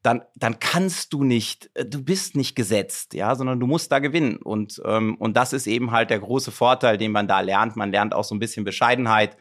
dann, 0.00 0.22
dann 0.36 0.58
kannst 0.58 1.12
du 1.12 1.22
nicht, 1.22 1.68
äh, 1.74 1.84
du 1.84 2.02
bist 2.02 2.34
nicht 2.34 2.56
gesetzt, 2.56 3.12
ja, 3.12 3.34
sondern 3.34 3.60
du 3.60 3.66
musst 3.66 3.92
da 3.92 3.98
gewinnen. 3.98 4.36
Und, 4.36 4.80
ähm, 4.86 5.16
und 5.16 5.36
das 5.36 5.52
ist 5.52 5.66
eben 5.66 5.90
halt 5.90 6.08
der 6.08 6.20
große 6.20 6.50
Vorteil, 6.50 6.96
den 6.96 7.12
man 7.12 7.28
da 7.28 7.40
lernt. 7.40 7.76
Man 7.76 7.92
lernt 7.92 8.14
auch 8.14 8.24
so 8.24 8.34
ein 8.34 8.40
bisschen 8.40 8.64
Bescheidenheit 8.64 9.36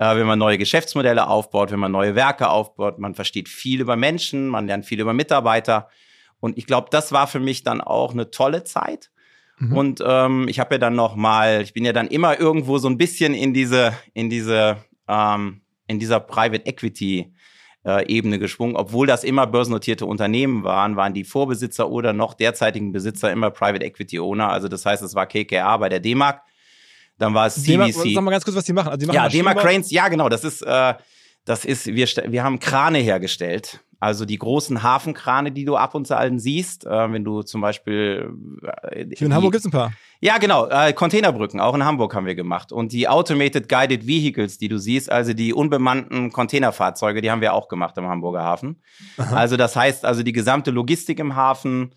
äh, 0.00 0.16
wenn 0.16 0.26
man 0.26 0.38
neue 0.38 0.56
Geschäftsmodelle 0.56 1.28
aufbaut, 1.28 1.70
wenn 1.70 1.78
man 1.78 1.92
neue 1.92 2.14
Werke 2.14 2.48
aufbaut. 2.48 2.98
Man 2.98 3.14
versteht 3.14 3.50
viel 3.50 3.82
über 3.82 3.96
Menschen, 3.96 4.48
man 4.48 4.66
lernt 4.66 4.86
viel 4.86 4.98
über 4.98 5.12
Mitarbeiter. 5.12 5.88
Und 6.40 6.56
ich 6.56 6.66
glaube, 6.66 6.88
das 6.90 7.12
war 7.12 7.26
für 7.26 7.38
mich 7.38 7.64
dann 7.64 7.82
auch 7.82 8.12
eine 8.12 8.30
tolle 8.30 8.64
Zeit. 8.64 9.10
Mhm. 9.58 9.76
Und 9.76 10.02
ähm, 10.04 10.48
ich 10.48 10.58
habe 10.58 10.76
ja 10.76 10.78
dann 10.78 10.94
noch 10.94 11.16
mal, 11.16 11.60
ich 11.60 11.74
bin 11.74 11.84
ja 11.84 11.92
dann 11.92 12.08
immer 12.08 12.40
irgendwo 12.40 12.78
so 12.78 12.88
ein 12.88 12.96
bisschen 12.96 13.34
in 13.34 13.52
diese, 13.52 13.92
in 14.14 14.30
diese, 14.30 14.78
ähm, 15.06 15.60
in 15.86 15.98
dieser 15.98 16.18
Private 16.18 16.64
Equity 16.64 17.34
äh, 17.84 18.06
Ebene 18.06 18.38
geschwungen, 18.38 18.76
obwohl 18.76 19.06
das 19.06 19.22
immer 19.22 19.46
börsennotierte 19.46 20.06
Unternehmen 20.06 20.64
waren, 20.64 20.96
waren 20.96 21.12
die 21.12 21.24
Vorbesitzer 21.24 21.90
oder 21.90 22.14
noch 22.14 22.32
derzeitigen 22.32 22.92
Besitzer 22.92 23.30
immer 23.30 23.50
Private 23.50 23.84
Equity 23.84 24.18
Owner. 24.18 24.48
Also 24.48 24.68
das 24.68 24.86
heißt, 24.86 25.02
es 25.02 25.14
war 25.14 25.26
KKA 25.26 25.76
bei 25.76 25.90
der 25.90 26.00
D-Mark 26.00 26.40
Dann 27.20 27.34
war 27.34 27.46
es 27.46 27.62
Dema- 27.64 27.86
CVC. 27.86 28.14
Sag 28.14 28.24
mal 28.24 28.30
ganz 28.32 28.44
kurz, 28.44 28.56
was 28.56 28.64
die 28.64 28.72
machen. 28.72 28.88
Also 28.88 28.98
die 28.98 29.06
machen 29.06 29.14
Ja, 29.14 29.28
Dema 29.28 29.54
Cranes, 29.54 29.90
ja 29.92 30.08
genau, 30.08 30.28
das 30.28 30.42
ist, 30.42 30.62
äh, 30.62 30.94
das 31.44 31.64
ist, 31.64 31.86
wir, 31.86 32.06
wir 32.28 32.42
haben 32.42 32.58
Krane 32.58 32.98
hergestellt. 32.98 33.80
Also 34.02 34.24
die 34.24 34.38
großen 34.38 34.82
Hafenkrane, 34.82 35.52
die 35.52 35.66
du 35.66 35.76
ab 35.76 35.94
und 35.94 36.06
zu 36.06 36.16
allen 36.16 36.38
siehst, 36.38 36.86
äh, 36.86 37.12
wenn 37.12 37.22
du 37.22 37.42
zum 37.42 37.60
Beispiel 37.60 38.32
äh, 38.82 38.94
Hier 38.94 39.02
in 39.02 39.10
die- 39.28 39.32
Hamburg 39.34 39.52
gibt 39.52 39.60
es 39.60 39.66
ein 39.66 39.70
paar. 39.70 39.92
ja, 40.20 40.38
genau. 40.38 40.66
Äh, 40.68 40.94
Containerbrücken, 40.94 41.60
auch 41.60 41.74
in 41.74 41.84
Hamburg 41.84 42.14
haben 42.14 42.24
wir 42.24 42.34
gemacht. 42.34 42.72
Und 42.72 42.92
die 42.92 43.08
Automated 43.08 43.68
Guided 43.68 44.06
Vehicles, 44.06 44.56
die 44.56 44.68
du 44.68 44.78
siehst, 44.78 45.12
also 45.12 45.34
die 45.34 45.52
unbemannten 45.52 46.32
Containerfahrzeuge, 46.32 47.20
die 47.20 47.30
haben 47.30 47.42
wir 47.42 47.52
auch 47.52 47.68
gemacht 47.68 47.98
im 47.98 48.06
Hamburger 48.06 48.42
Hafen. 48.42 48.82
Also 49.18 49.58
das 49.58 49.76
heißt, 49.76 50.06
also 50.06 50.22
die 50.22 50.32
gesamte 50.32 50.70
Logistik 50.70 51.18
im 51.18 51.36
Hafen, 51.36 51.94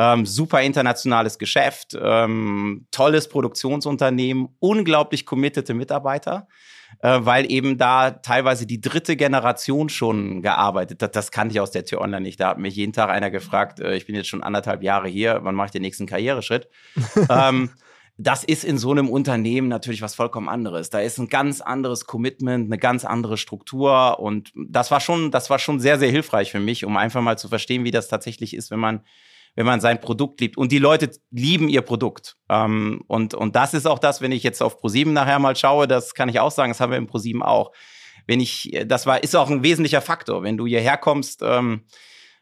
ähm, 0.00 0.24
super 0.24 0.62
internationales 0.62 1.38
Geschäft, 1.38 1.96
ähm, 2.00 2.86
tolles 2.90 3.28
Produktionsunternehmen, 3.28 4.48
unglaublich 4.58 5.26
committete 5.26 5.74
Mitarbeiter. 5.74 6.48
Äh, 7.02 7.20
weil 7.22 7.50
eben 7.50 7.78
da 7.78 8.10
teilweise 8.10 8.66
die 8.66 8.80
dritte 8.80 9.14
Generation 9.14 9.88
schon 9.88 10.42
gearbeitet 10.42 11.02
hat. 11.02 11.14
Das 11.14 11.30
kannte 11.30 11.52
ich 11.52 11.60
aus 11.60 11.70
der 11.70 11.84
Tür 11.84 12.00
Online 12.00 12.22
nicht. 12.22 12.40
Da 12.40 12.48
hat 12.48 12.58
mich 12.58 12.74
jeden 12.74 12.92
Tag 12.92 13.10
einer 13.10 13.30
gefragt, 13.30 13.78
äh, 13.78 13.94
ich 13.94 14.06
bin 14.06 14.16
jetzt 14.16 14.28
schon 14.28 14.42
anderthalb 14.42 14.82
Jahre 14.82 15.08
hier, 15.08 15.38
wann 15.42 15.54
mache 15.54 15.66
ich 15.66 15.70
den 15.70 15.82
nächsten 15.82 16.06
Karriereschritt? 16.06 16.68
ähm, 17.30 17.70
das 18.18 18.42
ist 18.42 18.64
in 18.64 18.76
so 18.76 18.90
einem 18.90 19.08
Unternehmen 19.08 19.68
natürlich 19.68 20.02
was 20.02 20.14
vollkommen 20.14 20.48
anderes. 20.48 20.90
Da 20.90 21.00
ist 21.00 21.18
ein 21.18 21.28
ganz 21.28 21.60
anderes 21.60 22.06
Commitment, 22.06 22.66
eine 22.66 22.76
ganz 22.76 23.04
andere 23.04 23.38
Struktur 23.38 24.18
und 24.18 24.52
das 24.68 24.90
war 24.90 25.00
schon, 25.00 25.30
das 25.30 25.48
war 25.48 25.58
schon 25.58 25.78
sehr, 25.78 25.98
sehr 25.98 26.10
hilfreich 26.10 26.50
für 26.50 26.60
mich, 26.60 26.84
um 26.84 26.96
einfach 26.96 27.22
mal 27.22 27.38
zu 27.38 27.48
verstehen, 27.48 27.84
wie 27.84 27.92
das 27.92 28.08
tatsächlich 28.08 28.54
ist, 28.54 28.70
wenn 28.70 28.80
man 28.80 29.02
wenn 29.56 29.66
man 29.66 29.80
sein 29.80 30.00
Produkt 30.00 30.40
liebt. 30.40 30.56
Und 30.56 30.72
die 30.72 30.78
Leute 30.78 31.10
lieben 31.30 31.68
ihr 31.68 31.82
Produkt. 31.82 32.36
Ähm, 32.48 33.02
und, 33.06 33.34
und 33.34 33.56
das 33.56 33.74
ist 33.74 33.86
auch 33.86 33.98
das, 33.98 34.20
wenn 34.20 34.32
ich 34.32 34.42
jetzt 34.42 34.62
auf 34.62 34.78
ProSieben 34.78 35.12
nachher 35.12 35.38
mal 35.38 35.56
schaue, 35.56 35.86
das 35.88 36.14
kann 36.14 36.28
ich 36.28 36.40
auch 36.40 36.50
sagen, 36.50 36.70
das 36.70 36.80
haben 36.80 36.90
wir 36.90 36.98
im 36.98 37.06
ProSieben 37.06 37.42
auch. 37.42 37.72
Wenn 38.26 38.40
ich, 38.40 38.78
das 38.86 39.06
war, 39.06 39.22
ist 39.22 39.34
auch 39.34 39.50
ein 39.50 39.62
wesentlicher 39.62 40.00
Faktor. 40.00 40.42
Wenn 40.42 40.56
du 40.56 40.66
hierher 40.66 40.96
kommst, 40.96 41.42
ähm, 41.42 41.84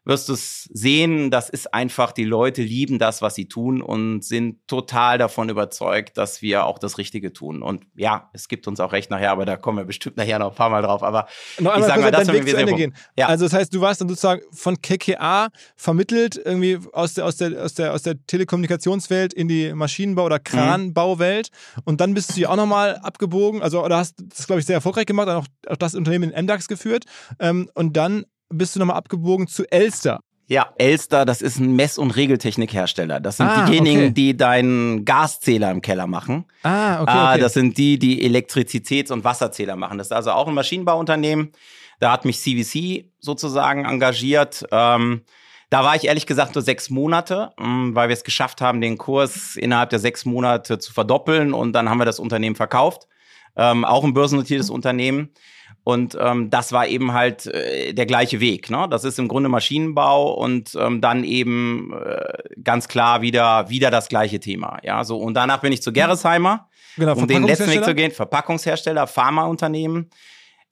wirst 0.09 0.29
du 0.29 0.33
es 0.33 0.65
sehen, 0.73 1.31
das 1.31 1.49
ist 1.51 1.73
einfach, 1.73 2.11
die 2.13 2.25
Leute 2.25 2.63
lieben 2.63 2.99
das, 2.99 3.23
was 3.23 3.35
sie 3.37 3.47
tun 3.47 3.81
und 3.83 4.25
sind 4.25 4.67
total 4.67 5.19
davon 5.19 5.49
überzeugt, 5.51 6.19
dass 6.19 6.43
wir 6.43 6.65
auch 6.65 6.79
das 6.79 6.99
Richtige 6.99 7.33
tun. 7.33 7.63
Und 7.63 7.85
ja, 7.95 8.31
es 8.33 8.49
gibt 8.49 8.67
uns 8.67 8.81
auch 8.81 8.93
recht 8.93 9.11
nachher, 9.11 9.31
aber 9.31 9.45
da 9.45 9.57
kommen 9.57 9.79
wir 9.79 9.85
bestimmt 9.85 10.17
nachher 10.17 10.39
noch 10.39 10.51
ein 10.51 10.57
paar 10.57 10.71
Mal 10.71 10.83
drauf. 10.83 11.03
Aber 11.03 11.29
Noch 11.61 11.77
ich 11.77 11.85
einmal 11.85 11.89
sag 11.89 11.95
kurz 11.97 12.05
mal, 12.05 12.11
das 12.11 12.33
Weg 12.33 12.49
zu 12.49 12.57
Ende 12.57 12.75
gehen. 12.75 12.95
Ja. 13.17 13.27
Also 13.29 13.45
das 13.45 13.53
heißt, 13.53 13.73
du 13.73 13.81
warst 13.81 14.01
dann 14.01 14.09
sozusagen 14.09 14.41
von 14.51 14.81
KKA 14.81 15.49
vermittelt 15.77 16.41
irgendwie 16.43 16.79
aus 16.93 17.15
der, 17.15 17.27
aus 17.27 17.37
der, 17.37 17.63
aus 17.63 17.75
der, 17.75 17.93
aus 17.93 18.03
der 18.03 18.15
Telekommunikationswelt 18.27 19.33
in 19.35 19.47
die 19.49 19.73
Maschinenbau- 19.73 20.19
Mhm. 20.19 20.27
oder 20.27 20.39
Kranbauwelt 20.39 21.51
und 21.85 22.01
dann 22.01 22.15
bist 22.15 22.37
du 22.37 22.41
ja 22.41 22.49
auch 22.49 22.57
nochmal 22.57 22.97
abgebogen, 22.97 23.63
also 23.63 23.85
oder 23.85 23.99
hast 23.99 24.15
das, 24.37 24.47
glaube 24.47 24.61
ich, 24.61 24.67
sehr 24.67 24.75
erfolgreich 24.77 25.07
gemacht, 25.07 25.29
auch, 25.29 25.47
auch 25.69 25.77
das 25.77 25.95
Unternehmen 25.95 26.31
in 26.31 26.45
MDAX 26.45 26.67
geführt 26.67 27.05
ähm, 27.39 27.71
und 27.75 27.97
dann 27.97 28.25
bist 28.51 28.75
du 28.75 28.81
nochmal 28.81 28.97
abgebogen 28.97 29.47
zu 29.47 29.65
Elster. 29.71 30.21
Ja, 30.51 30.73
Elster, 30.79 31.27
das 31.27 31.43
ist 31.43 31.59
ein 31.59 31.77
Mess- 31.77 31.99
und 31.99 32.13
Regeltechnikhersteller. 32.13 33.21
Das 33.21 33.37
sind 33.37 33.49
Ah, 33.49 33.67
diejenigen, 33.67 34.05
okay. 34.05 34.11
die 34.13 34.37
deinen 34.37 35.05
Gaszähler 35.05 35.71
im 35.71 35.83
Keller 35.83 36.07
machen. 36.07 36.47
Ah, 36.63 37.03
okay, 37.03 37.11
Ah, 37.13 37.33
okay. 37.33 37.41
das 37.43 37.53
sind 37.53 37.77
die, 37.77 37.99
die 37.99 38.25
Elektrizitäts- 38.27 39.13
und 39.13 39.25
Wasserzähler 39.25 39.77
machen. 39.77 39.99
Das 39.99 40.07
ist 40.07 40.13
also 40.13 40.31
auch 40.31 40.49
ein 40.49 40.55
Maschinenbauunternehmen. 40.55 41.53
Da 42.01 42.13
hat 42.13 42.25
mich 42.25 42.41
CVC 42.41 43.11
sozusagen 43.19 43.85
engagiert. 43.85 44.65
Ähm, 44.71 45.23
da 45.69 45.85
war 45.85 45.97
ich 45.97 46.05
ehrlich 46.05 46.25
gesagt 46.25 46.55
nur 46.55 46.63
sechs 46.63 46.89
Monate, 46.89 47.51
ähm, 47.61 47.95
weil 47.95 48.09
wir 48.09 48.15
es 48.15 48.25
geschafft 48.25 48.63
haben, 48.63 48.81
den 48.81 48.97
Kurs 48.97 49.55
innerhalb 49.57 49.91
der 49.91 49.99
sechs 49.99 50.25
Monate 50.25 50.79
zu 50.79 50.95
verdoppeln 50.95 51.53
und 51.53 51.75
dann 51.75 51.91
haben 51.91 51.99
wir 51.99 52.07
das 52.07 52.19
Unternehmen 52.19 52.57
verkauft. 52.57 53.07
Ähm, 53.55 53.85
auch 53.85 54.03
ein 54.03 54.15
börsennotiertes 54.15 54.71
Unternehmen. 54.71 55.29
Und 55.89 56.19
ähm, 56.21 56.51
das 56.51 56.73
war 56.73 56.87
eben 56.87 57.15
halt 57.15 57.47
äh, 57.47 57.95
der 57.95 58.05
gleiche 58.05 58.41
Weg. 58.41 58.69
Ne? 58.69 58.89
Das 58.91 59.05
ist 59.05 59.19
im 59.19 59.27
Grunde 59.27 59.49
Maschinenbau 59.49 60.35
und 60.35 60.77
ähm, 60.79 61.01
dann 61.01 61.25
eben 61.25 61.95
äh, 61.95 62.61
ganz 62.63 62.89
klar 62.89 63.23
wieder, 63.23 63.71
wieder 63.71 63.91
das 63.91 64.11
gleiche 64.11 64.39
Thema. 64.39 64.81
Ja, 64.83 65.03
so 65.03 65.17
und 65.17 65.33
danach 65.33 65.63
bin 65.63 65.73
ich 65.73 65.81
zu 65.81 65.91
Gerresheimer 65.91 66.69
genau, 66.95 67.15
um 67.15 67.27
den 67.27 67.43
letzten 67.43 67.71
Weg 67.71 67.85
zu 67.85 67.95
gehen, 67.95 68.11
Verpackungshersteller, 68.11 69.07
Pharmaunternehmen. 69.07 70.11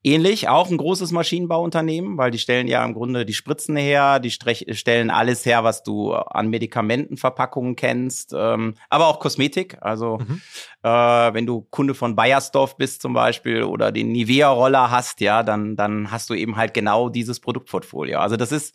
Ähnlich, 0.05 0.49
auch 0.49 0.71
ein 0.71 0.77
großes 0.77 1.11
Maschinenbauunternehmen, 1.11 2.17
weil 2.17 2.31
die 2.31 2.39
stellen 2.39 2.69
ja 2.69 2.85
im 2.85 2.95
Grunde 2.95 3.27
die 3.27 3.35
Spritzen 3.35 3.77
her, 3.77 4.21
die 4.21 4.31
stellen 4.31 5.11
alles 5.11 5.45
her, 5.45 5.65
was 5.65 5.83
du 5.83 6.13
an 6.13 6.49
Medikamentenverpackungen 6.49 7.75
kennst, 7.75 8.33
ähm, 8.37 8.75
aber 8.89 9.09
auch 9.09 9.19
Kosmetik. 9.19 9.79
Also 9.81 10.19
Mhm. 10.19 10.41
äh, 10.83 10.89
wenn 11.35 11.47
du 11.47 11.63
Kunde 11.71 11.95
von 11.95 12.15
Bayersdorf 12.15 12.77
bist 12.77 13.03
zum 13.03 13.15
Beispiel 13.15 13.65
oder 13.65 13.91
den 13.91 14.13
Nivea-Roller 14.13 14.91
hast, 14.91 15.21
ja, 15.21 15.43
dann, 15.43 15.75
dann 15.75 16.11
hast 16.11 16.31
du 16.31 16.35
eben 16.35 16.57
halt 16.57 16.73
genau 16.73 17.09
dieses 17.09 17.41
Produktportfolio. 17.41 18.21
Also 18.21 18.37
das 18.37 18.53
ist, 18.53 18.75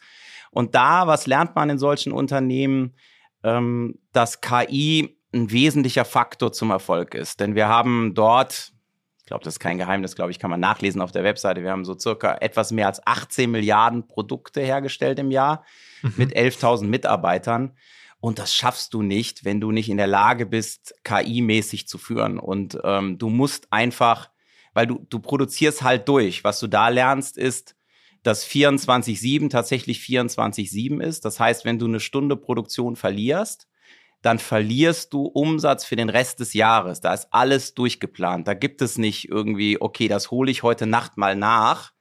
und 0.51 0.75
da, 0.75 1.07
was 1.07 1.27
lernt 1.27 1.55
man 1.55 1.69
in 1.69 1.77
solchen 1.77 2.11
Unternehmen, 2.11 2.93
ähm, 3.43 3.99
dass 4.11 4.41
KI 4.41 5.17
ein 5.33 5.49
wesentlicher 5.49 6.03
Faktor 6.03 6.51
zum 6.51 6.71
Erfolg 6.71 7.15
ist. 7.15 7.39
Denn 7.39 7.55
wir 7.55 7.69
haben 7.69 8.13
dort, 8.15 8.73
ich 9.21 9.27
glaube, 9.27 9.43
das 9.43 9.55
ist 9.55 9.59
kein 9.59 9.77
Geheimnis, 9.77 10.15
glaube 10.15 10.31
ich, 10.31 10.39
kann 10.39 10.49
man 10.49 10.59
nachlesen 10.59 10.99
auf 10.99 11.11
der 11.11 11.23
Webseite, 11.23 11.63
wir 11.63 11.71
haben 11.71 11.85
so 11.85 11.97
circa 11.97 12.37
etwas 12.41 12.71
mehr 12.71 12.87
als 12.87 13.05
18 13.05 13.49
Milliarden 13.49 14.07
Produkte 14.07 14.61
hergestellt 14.61 15.19
im 15.19 15.29
Jahr 15.29 15.63
mit 16.17 16.35
11.000 16.35 16.85
Mitarbeitern. 16.85 17.77
Und 18.19 18.39
das 18.39 18.53
schaffst 18.53 18.93
du 18.93 19.01
nicht, 19.01 19.45
wenn 19.45 19.61
du 19.61 19.71
nicht 19.71 19.89
in 19.89 19.97
der 19.97 20.07
Lage 20.07 20.45
bist, 20.45 20.95
KI-mäßig 21.03 21.87
zu 21.87 21.97
führen. 21.97 22.39
Und 22.39 22.77
ähm, 22.83 23.17
du 23.17 23.29
musst 23.29 23.71
einfach, 23.71 24.29
weil 24.73 24.87
du, 24.87 25.05
du 25.09 25.19
produzierst 25.19 25.81
halt 25.81 26.07
durch. 26.07 26.43
Was 26.43 26.59
du 26.59 26.67
da 26.67 26.89
lernst, 26.89 27.37
ist, 27.37 27.75
dass 28.23 28.45
24-7 28.45 29.49
tatsächlich 29.49 29.99
24-7 30.01 31.01
ist. 31.01 31.25
Das 31.25 31.39
heißt, 31.39 31.65
wenn 31.65 31.79
du 31.79 31.85
eine 31.85 31.99
Stunde 31.99 32.35
Produktion 32.35 32.95
verlierst, 32.95 33.67
dann 34.21 34.39
verlierst 34.39 35.13
du 35.13 35.23
Umsatz 35.23 35.83
für 35.85 35.95
den 35.95 36.09
Rest 36.09 36.39
des 36.39 36.53
Jahres. 36.53 37.01
Da 37.01 37.13
ist 37.13 37.27
alles 37.31 37.73
durchgeplant. 37.73 38.47
Da 38.47 38.53
gibt 38.53 38.81
es 38.81 38.97
nicht 38.97 39.29
irgendwie, 39.29 39.81
okay, 39.81 40.07
das 40.07 40.31
hole 40.31 40.51
ich 40.51 40.63
heute 40.63 40.85
Nacht 40.85 41.17
mal 41.17 41.35
nach, 41.35 41.91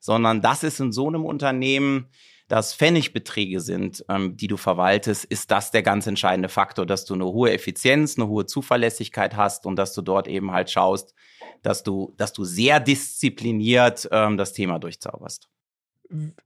sondern 0.00 0.42
das 0.42 0.62
ist 0.64 0.80
in 0.80 0.92
so 0.92 1.08
einem 1.08 1.24
Unternehmen, 1.24 2.08
das 2.48 2.74
Pfennigbeträge 2.74 3.60
sind, 3.60 4.04
ähm, 4.08 4.36
die 4.36 4.46
du 4.46 4.56
verwaltest, 4.56 5.26
ist 5.26 5.50
das 5.50 5.70
der 5.70 5.82
ganz 5.82 6.06
entscheidende 6.06 6.48
Faktor, 6.48 6.86
dass 6.86 7.04
du 7.04 7.12
eine 7.12 7.26
hohe 7.26 7.52
Effizienz, 7.52 8.16
eine 8.16 8.26
hohe 8.26 8.46
Zuverlässigkeit 8.46 9.36
hast 9.36 9.66
und 9.66 9.76
dass 9.76 9.92
du 9.92 10.00
dort 10.00 10.28
eben 10.28 10.50
halt 10.50 10.70
schaust, 10.70 11.14
dass 11.62 11.82
du, 11.82 12.14
dass 12.16 12.32
du 12.32 12.44
sehr 12.44 12.80
diszipliniert 12.80 14.08
ähm, 14.12 14.38
das 14.38 14.54
Thema 14.54 14.78
durchzauberst. 14.78 15.48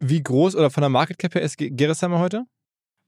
Wie 0.00 0.22
groß 0.22 0.56
oder 0.56 0.70
von 0.70 0.80
der 0.80 0.90
Market 0.90 1.18
Cap 1.18 1.36
her 1.36 1.42
ist 1.42 1.56
Ge- 1.56 1.70
Gerresheimer 1.70 2.18
heute? 2.18 2.46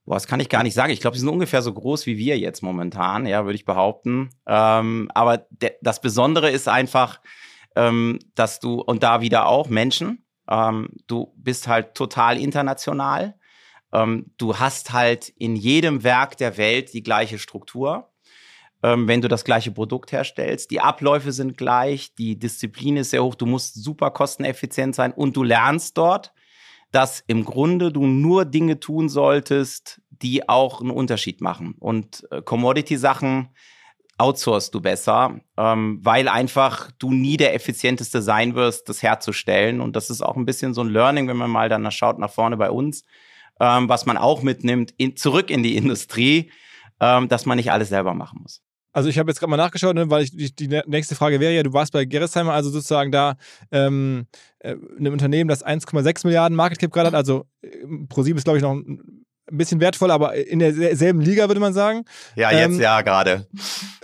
Boah, 0.05 0.15
das 0.15 0.27
kann 0.27 0.39
ich 0.39 0.49
gar 0.49 0.61
nicht 0.61 0.75
sagen. 0.75 0.93
Ich 0.93 1.01
glaube, 1.01 1.15
die 1.15 1.19
sind 1.19 1.29
ungefähr 1.29 1.63
so 1.63 1.73
groß 1.73 2.05
wie 2.05 2.17
wir 2.17 2.37
jetzt 2.37 2.61
momentan, 2.61 3.25
ja, 3.25 3.43
würde 3.45 3.55
ich 3.55 3.65
behaupten. 3.65 4.29
Ähm, 4.45 5.09
aber 5.13 5.47
das 5.81 5.99
Besondere 5.99 6.51
ist 6.51 6.67
einfach, 6.67 7.19
ähm, 7.75 8.19
dass 8.35 8.59
du, 8.59 8.81
und 8.81 9.01
da 9.01 9.21
wieder 9.21 9.47
auch 9.47 9.67
Menschen, 9.67 10.23
ähm, 10.47 10.89
du 11.07 11.33
bist 11.37 11.67
halt 11.67 11.95
total 11.95 12.37
international. 12.37 13.35
Ähm, 13.91 14.31
du 14.37 14.59
hast 14.59 14.93
halt 14.93 15.29
in 15.29 15.55
jedem 15.55 16.03
Werk 16.03 16.37
der 16.37 16.57
Welt 16.57 16.93
die 16.93 17.03
gleiche 17.03 17.39
Struktur. 17.39 18.11
Ähm, 18.83 19.07
wenn 19.07 19.21
du 19.21 19.27
das 19.27 19.43
gleiche 19.43 19.71
Produkt 19.71 20.11
herstellst, 20.11 20.69
die 20.69 20.81
Abläufe 20.81 21.31
sind 21.31 21.57
gleich, 21.57 22.13
die 22.13 22.37
Disziplin 22.37 22.97
ist 22.97 23.09
sehr 23.09 23.23
hoch, 23.23 23.33
du 23.33 23.47
musst 23.47 23.83
super 23.83 24.11
kosteneffizient 24.11 24.93
sein 24.93 25.13
und 25.13 25.35
du 25.35 25.41
lernst 25.41 25.97
dort, 25.97 26.33
dass 26.95 27.21
im 27.27 27.43
Grunde 27.43 27.91
du 27.91 28.07
nur 28.07 28.45
Dinge 28.45 28.79
tun 28.79 29.09
solltest, 29.09 30.01
die 30.09 30.47
auch 30.47 30.79
einen 30.79 30.91
Unterschied 30.91 31.41
machen. 31.41 31.75
Und 31.77 32.25
äh, 32.31 32.41
Commodity-Sachen 32.41 33.49
outsourcest 34.17 34.73
du 34.73 34.79
besser, 34.79 35.41
ähm, 35.57 35.99
weil 36.01 36.29
einfach 36.29 36.89
du 36.97 37.11
nie 37.11 37.35
der 37.35 37.53
effizienteste 37.53 38.21
sein 38.21 38.55
wirst, 38.55 38.87
das 38.87 39.03
herzustellen. 39.03 39.81
Und 39.81 39.97
das 39.97 40.09
ist 40.09 40.21
auch 40.21 40.37
ein 40.37 40.45
bisschen 40.45 40.73
so 40.73 40.83
ein 40.83 40.89
Learning, 40.89 41.27
wenn 41.27 41.35
man 41.35 41.51
mal 41.51 41.67
dann 41.67 41.91
schaut 41.91 42.17
nach 42.17 42.31
vorne 42.31 42.55
bei 42.55 42.71
uns, 42.71 43.03
ähm, 43.59 43.89
was 43.89 44.05
man 44.05 44.15
auch 44.15 44.41
mitnimmt, 44.41 44.93
in, 44.95 45.17
zurück 45.17 45.49
in 45.49 45.63
die 45.63 45.75
Industrie, 45.75 46.49
ähm, 47.01 47.27
dass 47.27 47.45
man 47.45 47.57
nicht 47.57 47.73
alles 47.73 47.89
selber 47.89 48.13
machen 48.13 48.39
muss. 48.41 48.64
Also 48.95 49.09
ich 49.09 49.19
habe 49.19 49.29
jetzt 49.29 49.39
gerade 49.39 49.49
mal 49.49 49.57
nachgeschaut, 49.57 49.93
ne, 49.93 50.09
weil 50.09 50.23
ich, 50.23 50.31
die, 50.31 50.55
die 50.55 50.81
nächste 50.87 51.15
Frage 51.15 51.41
wäre 51.41 51.53
ja, 51.53 51.63
du 51.63 51.73
warst 51.73 51.91
bei 51.91 52.05
Gerresheimer, 52.05 52.53
also 52.53 52.69
sozusagen 52.69 53.11
da 53.11 53.35
ähm, 53.69 54.25
äh, 54.59 54.77
einem 54.97 55.11
Unternehmen, 55.11 55.49
das 55.49 55.65
1,6 55.65 56.25
Milliarden 56.25 56.55
Market 56.55 56.79
Cap 56.79 56.93
gerade 56.93 57.07
hat, 57.07 57.13
also 57.13 57.45
äh, 57.61 57.67
ProSieben 58.07 58.37
ist 58.37 58.45
glaube 58.45 58.57
ich 58.57 58.63
noch 58.63 58.71
ein 58.71 59.25
bisschen 59.51 59.81
wertvoll, 59.81 60.11
aber 60.11 60.33
in 60.35 60.59
derselben 60.59 61.19
Liga 61.19 61.49
würde 61.49 61.59
man 61.59 61.73
sagen. 61.73 62.05
Ja, 62.37 62.51
jetzt 62.51 62.75
Ähm, 62.75 62.79
ja 62.79 63.01
gerade. 63.01 63.47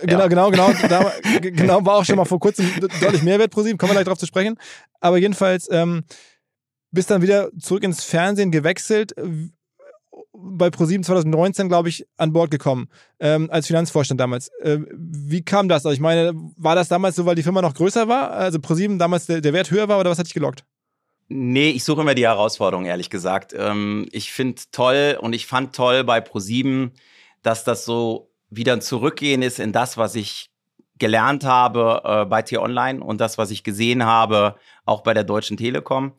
Genau, 0.02 0.28
genau, 0.28 0.50
genau, 0.50 0.70
da, 0.90 1.10
genau, 1.40 1.86
war 1.86 1.94
auch 1.94 2.04
schon 2.04 2.16
mal 2.16 2.26
vor 2.26 2.38
kurzem 2.38 2.68
deutlich 3.00 3.22
mehr 3.22 3.38
wert 3.38 3.50
ProSieben, 3.50 3.78
kommen 3.78 3.92
wir 3.92 3.94
gleich 3.94 4.06
drauf 4.06 4.18
zu 4.18 4.26
sprechen. 4.26 4.58
Aber 5.00 5.16
jedenfalls 5.16 5.68
ähm, 5.70 6.02
bist 6.90 7.10
dann 7.10 7.22
wieder 7.22 7.48
zurück 7.58 7.82
ins 7.82 8.04
Fernsehen 8.04 8.50
gewechselt. 8.50 9.14
Bei 10.42 10.70
ProSieben 10.70 11.04
2019, 11.04 11.68
glaube 11.68 11.88
ich, 11.88 12.06
an 12.16 12.32
Bord 12.32 12.50
gekommen, 12.50 12.88
ähm, 13.20 13.48
als 13.50 13.66
Finanzvorstand 13.66 14.20
damals. 14.20 14.48
Äh, 14.60 14.80
wie 14.90 15.42
kam 15.42 15.68
das? 15.68 15.86
Also 15.86 15.94
ich 15.94 16.00
meine, 16.00 16.32
war 16.56 16.74
das 16.74 16.88
damals 16.88 17.16
so, 17.16 17.26
weil 17.26 17.34
die 17.34 17.42
Firma 17.42 17.62
noch 17.62 17.74
größer 17.74 18.08
war? 18.08 18.32
Also 18.32 18.60
ProSieben 18.60 18.98
damals 18.98 19.26
der, 19.26 19.40
der 19.40 19.52
Wert 19.52 19.70
höher 19.70 19.88
war 19.88 20.00
oder 20.00 20.10
was 20.10 20.18
hat 20.18 20.26
dich 20.26 20.34
gelockt? 20.34 20.64
Nee, 21.28 21.70
ich 21.70 21.84
suche 21.84 22.02
immer 22.02 22.14
die 22.14 22.26
Herausforderung, 22.26 22.84
ehrlich 22.84 23.08
gesagt. 23.08 23.54
Ähm, 23.56 24.06
ich 24.12 24.32
finde 24.32 24.60
toll 24.70 25.16
und 25.20 25.32
ich 25.32 25.46
fand 25.46 25.74
toll 25.74 26.04
bei 26.04 26.20
ProSieben, 26.20 26.92
dass 27.42 27.64
das 27.64 27.84
so 27.84 28.30
wieder 28.50 28.74
ein 28.74 28.82
Zurückgehen 28.82 29.42
ist 29.42 29.58
in 29.58 29.72
das, 29.72 29.96
was 29.96 30.14
ich 30.14 30.50
gelernt 30.98 31.44
habe 31.44 32.02
äh, 32.04 32.24
bei 32.26 32.42
T-Online 32.42 33.02
und 33.02 33.20
das, 33.20 33.38
was 33.38 33.50
ich 33.50 33.64
gesehen 33.64 34.04
habe, 34.04 34.56
auch 34.84 35.00
bei 35.02 35.14
der 35.14 35.24
Deutschen 35.24 35.56
Telekom. 35.56 36.12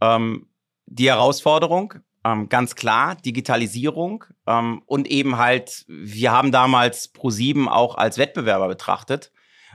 Ähm, 0.00 0.46
die 0.86 1.08
Herausforderung, 1.08 1.94
ähm, 2.24 2.48
ganz 2.48 2.74
klar, 2.74 3.16
Digitalisierung 3.16 4.24
ähm, 4.46 4.82
und 4.86 5.08
eben 5.08 5.38
halt, 5.38 5.84
wir 5.88 6.32
haben 6.32 6.52
damals 6.52 7.14
Pro7 7.14 7.68
auch 7.68 7.96
als 7.96 8.18
Wettbewerber 8.18 8.68
betrachtet 8.68 9.32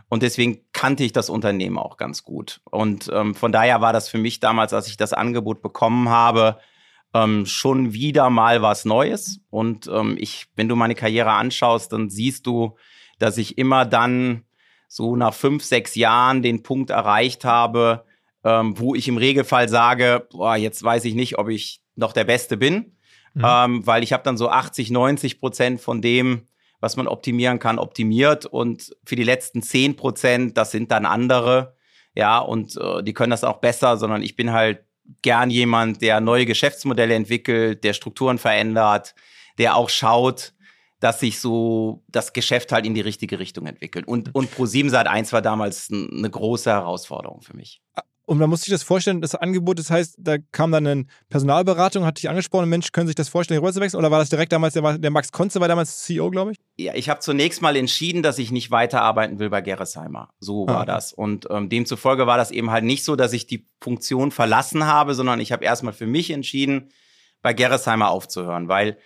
und 0.10 0.24
deswegen 0.24 0.60
kannte 0.72 1.04
ich 1.04 1.14
das 1.14 1.30
Unternehmen 1.30 1.78
auch 1.78 1.98
ganz 1.98 2.24
gut. 2.24 2.62
Und 2.70 3.10
ähm, 3.14 3.34
von 3.34 3.52
daher 3.52 3.82
war 3.82 3.94
das 3.94 4.10
für 4.10 4.20
mich 4.20 4.40
damals, 4.40 4.74
als 4.74 4.88
ich 4.88 4.98
das 4.98 5.14
Angebot 5.14 5.62
bekommen 5.62 6.10
habe, 6.10 6.60
ähm, 7.14 7.46
schon 7.46 7.94
wieder 7.94 8.30
mal 8.30 8.62
was 8.62 8.86
Neues. 8.86 9.40
Und 9.50 9.88
ähm, 9.88 10.16
ich, 10.20 10.48
wenn 10.56 10.68
du 10.68 10.76
meine 10.76 10.96
Karriere 10.96 11.32
anschaust, 11.32 11.92
dann 11.92 12.10
siehst 12.10 12.46
du, 12.46 12.78
dass 13.18 13.38
ich 13.38 13.58
immer 13.58 13.86
dann 13.86 14.44
so 14.88 15.16
nach 15.16 15.34
fünf, 15.34 15.64
sechs 15.64 15.96
Jahren 15.96 16.44
den 16.44 16.62
Punkt 16.62 16.92
erreicht 16.92 17.44
habe, 17.44 18.06
ähm, 18.44 18.78
wo 18.78 18.94
ich 18.94 19.08
im 19.08 19.18
Regelfall 19.18 19.70
sage, 19.70 20.28
boah, 20.32 20.56
jetzt 20.56 20.84
weiß 20.84 21.06
ich 21.06 21.16
nicht, 21.16 21.40
ob 21.40 21.50
ich 21.50 21.82
noch 21.96 22.14
der 22.14 22.24
Beste 22.24 22.58
bin, 22.58 22.98
mhm. 23.34 23.46
ähm, 23.46 23.88
weil 23.88 24.04
ich 24.04 24.14
habe 24.14 24.24
dann 24.24 24.38
so 24.38 24.50
80, 24.50 24.92
90 24.92 25.40
Prozent 25.40 25.82
von 25.82 26.02
dem, 26.02 26.48
was 26.80 26.98
man 26.98 27.08
optimieren 27.08 27.60
kann, 27.60 27.80
optimiert 27.80 28.46
und 28.46 28.96
für 29.06 29.16
die 29.16 29.24
letzten 29.24 29.62
10 29.62 29.96
Prozent, 29.96 30.58
das 30.58 30.72
sind 30.72 30.92
dann 30.92 31.06
andere, 31.06 31.76
ja, 32.14 32.40
und 32.40 32.78
äh, 32.78 33.04
die 33.04 33.14
können 33.14 33.32
das 33.32 33.44
auch 33.44 33.58
besser, 33.58 33.98
sondern 33.98 34.22
ich 34.22 34.36
bin 34.36 34.52
halt 34.52 34.84
gern 35.22 35.50
jemand, 35.50 36.02
der 36.02 36.20
neue 36.22 36.46
Geschäftsmodelle 36.46 37.14
entwickelt, 37.14 37.84
der 37.84 37.94
Strukturen 37.94 38.38
verändert, 38.38 39.16
der 39.58 39.76
auch 39.76 39.90
schaut, 39.90 40.54
dass 41.00 41.20
sich 41.20 41.40
so 41.40 42.04
das 42.08 42.34
Geschäft 42.34 42.72
halt 42.72 42.86
in 42.86 42.96
die 42.96 43.02
richtige 43.02 43.38
Richtung 43.38 43.68
entwickelt. 43.68 44.08
Und, 44.08 44.34
und 44.34 44.50
Pro7 44.52 44.90
Sat 44.90 45.08
1 45.08 45.34
war 45.34 45.42
damals 45.42 45.90
eine 45.92 46.30
große 46.30 46.72
Herausforderung 46.72 47.42
für 47.42 47.56
mich. 47.56 47.82
Und 48.26 48.40
man 48.40 48.50
muss 48.50 48.62
sich 48.62 48.72
das 48.72 48.82
vorstellen, 48.82 49.22
das 49.22 49.36
Angebot, 49.36 49.78
das 49.78 49.92
heißt, 49.92 50.16
da 50.18 50.38
kam 50.52 50.72
dann 50.72 50.88
eine 50.88 51.06
Personalberatung, 51.30 52.06
hat 52.06 52.18
dich 52.18 52.28
angesprochen, 52.28 52.68
Mensch, 52.68 52.92
können 52.92 53.06
sich 53.06 53.16
das 53.16 53.30
vorstellen, 53.30 53.60
rüber 53.60 53.72
zu 53.72 53.80
wechseln? 53.80 54.00
Oder 54.00 54.10
war 54.10 54.18
das 54.18 54.30
direkt 54.30 54.52
damals, 54.52 54.74
der, 54.74 54.98
der 54.98 55.12
Max 55.12 55.32
Konze 55.32 55.60
war 55.60 55.68
damals 55.68 56.02
CEO, 56.04 56.32
glaube 56.32 56.54
ich? 56.54 56.58
Ja, 56.78 56.96
ich 56.96 57.08
habe 57.10 57.20
zunächst 57.20 57.62
mal 57.62 57.76
entschieden, 57.76 58.24
dass 58.24 58.40
ich 58.40 58.52
nicht 58.52 58.72
weiterarbeiten 58.72 59.38
will 59.38 59.52
bei 59.52 59.62
Gerresheimer. 59.62 60.30
So 60.40 60.68
war 60.68 60.78
ah, 60.78 60.82
okay. 60.82 60.88
das. 60.88 61.14
Und 61.14 61.48
ähm, 61.52 61.70
demzufolge 61.70 62.26
war 62.26 62.38
das 62.38 62.50
eben 62.50 62.72
halt 62.72 62.84
nicht 62.84 63.06
so, 63.06 63.16
dass 63.16 63.32
ich 63.32 63.46
die 63.46 63.68
Funktion 63.80 64.32
verlassen 64.32 64.88
habe, 64.88 65.14
sondern 65.14 65.40
ich 65.40 65.52
habe 65.52 65.64
erstmal 65.64 65.94
für 65.94 66.08
mich 66.08 66.32
entschieden, 66.32 66.90
bei 67.44 67.54
Gerresheimer 67.54 68.10
aufzuhören, 68.10 68.70
weil 68.70 68.98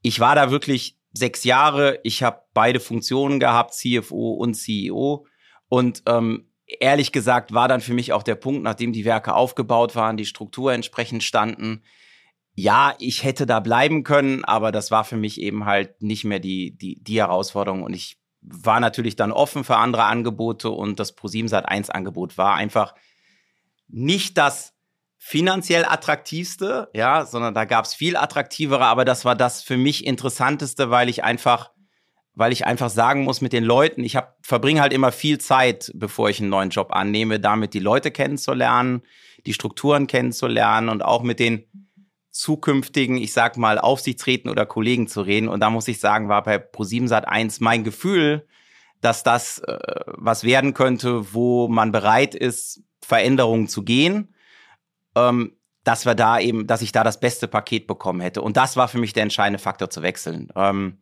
ich 0.00 0.18
war 0.18 0.34
da 0.34 0.50
wirklich 0.50 0.96
sechs 1.12 1.44
Jahre, 1.44 2.00
ich 2.04 2.22
habe 2.22 2.40
beide 2.54 2.80
Funktionen 2.80 3.38
gehabt, 3.38 3.74
CFO 3.74 4.32
und 4.32 4.54
CEO. 4.54 5.26
Und 5.68 6.02
ähm, 6.06 6.48
ehrlich 6.80 7.12
gesagt 7.12 7.52
war 7.52 7.68
dann 7.68 7.80
für 7.80 7.94
mich 7.94 8.12
auch 8.12 8.22
der 8.22 8.34
Punkt, 8.34 8.62
nachdem 8.62 8.92
die 8.92 9.04
Werke 9.04 9.34
aufgebaut 9.34 9.94
waren, 9.96 10.16
die 10.16 10.26
Struktur 10.26 10.72
entsprechend 10.72 11.22
standen. 11.22 11.82
Ja, 12.54 12.94
ich 12.98 13.24
hätte 13.24 13.46
da 13.46 13.60
bleiben 13.60 14.04
können, 14.04 14.44
aber 14.44 14.72
das 14.72 14.90
war 14.90 15.04
für 15.04 15.16
mich 15.16 15.40
eben 15.40 15.64
halt 15.64 16.02
nicht 16.02 16.24
mehr 16.24 16.38
die, 16.38 16.76
die, 16.76 17.02
die 17.02 17.18
Herausforderung. 17.18 17.82
Und 17.82 17.94
ich 17.94 18.18
war 18.42 18.80
natürlich 18.80 19.16
dann 19.16 19.32
offen 19.32 19.64
für 19.64 19.76
andere 19.76 20.04
Angebote 20.04 20.70
und 20.70 20.98
das 20.98 21.14
ProSieben 21.14 21.52
1 21.52 21.90
Angebot 21.90 22.36
war 22.36 22.54
einfach 22.54 22.94
nicht 23.88 24.36
das 24.36 24.74
finanziell 25.16 25.84
attraktivste, 25.84 26.90
ja, 26.94 27.24
sondern 27.24 27.54
da 27.54 27.64
gab 27.64 27.84
es 27.84 27.94
viel 27.94 28.16
attraktivere, 28.16 28.84
aber 28.86 29.04
das 29.04 29.24
war 29.24 29.36
das 29.36 29.62
für 29.62 29.76
mich 29.76 30.04
interessanteste, 30.04 30.90
weil 30.90 31.08
ich 31.08 31.22
einfach 31.22 31.70
weil 32.34 32.52
ich 32.52 32.66
einfach 32.66 32.90
sagen 32.90 33.24
muss 33.24 33.40
mit 33.40 33.52
den 33.52 33.64
Leuten, 33.64 34.02
ich 34.02 34.18
verbringe 34.40 34.80
halt 34.80 34.92
immer 34.92 35.12
viel 35.12 35.38
Zeit, 35.38 35.92
bevor 35.94 36.30
ich 36.30 36.40
einen 36.40 36.48
neuen 36.48 36.70
Job 36.70 36.92
annehme, 36.92 37.40
damit 37.40 37.74
die 37.74 37.78
Leute 37.78 38.10
kennenzulernen, 38.10 39.02
die 39.44 39.52
Strukturen 39.52 40.06
kennenzulernen 40.06 40.88
und 40.88 41.02
auch 41.04 41.22
mit 41.22 41.38
den 41.38 41.64
zukünftigen, 42.30 43.18
ich 43.18 43.32
sag 43.34 43.58
mal, 43.58 43.78
Aufsichtsräten 43.78 44.50
oder 44.50 44.64
Kollegen 44.64 45.06
zu 45.06 45.20
reden. 45.20 45.48
Und 45.48 45.60
da 45.60 45.68
muss 45.68 45.88
ich 45.88 46.00
sagen, 46.00 46.30
war 46.30 46.42
bei 46.42 46.58
ProSiebenSat 46.58 47.28
1 47.28 47.60
mein 47.60 47.84
Gefühl, 47.84 48.46
dass 49.02 49.22
das 49.22 49.58
äh, 49.58 49.78
was 50.06 50.44
werden 50.44 50.72
könnte, 50.72 51.34
wo 51.34 51.68
man 51.68 51.92
bereit 51.92 52.34
ist, 52.34 52.82
Veränderungen 53.02 53.68
zu 53.68 53.82
gehen. 53.82 54.34
Ähm, 55.14 55.56
dass 55.84 56.06
wir 56.06 56.14
da 56.14 56.38
eben, 56.38 56.66
dass 56.66 56.82
ich 56.82 56.92
da 56.92 57.02
das 57.02 57.18
beste 57.20 57.48
Paket 57.48 57.86
bekommen 57.86 58.20
hätte. 58.20 58.40
Und 58.40 58.56
das 58.56 58.76
war 58.76 58.88
für 58.88 58.98
mich 58.98 59.12
der 59.12 59.24
entscheidende 59.24 59.58
Faktor 59.58 59.90
zu 59.90 60.02
wechseln. 60.02 60.48
Ähm, 60.54 60.98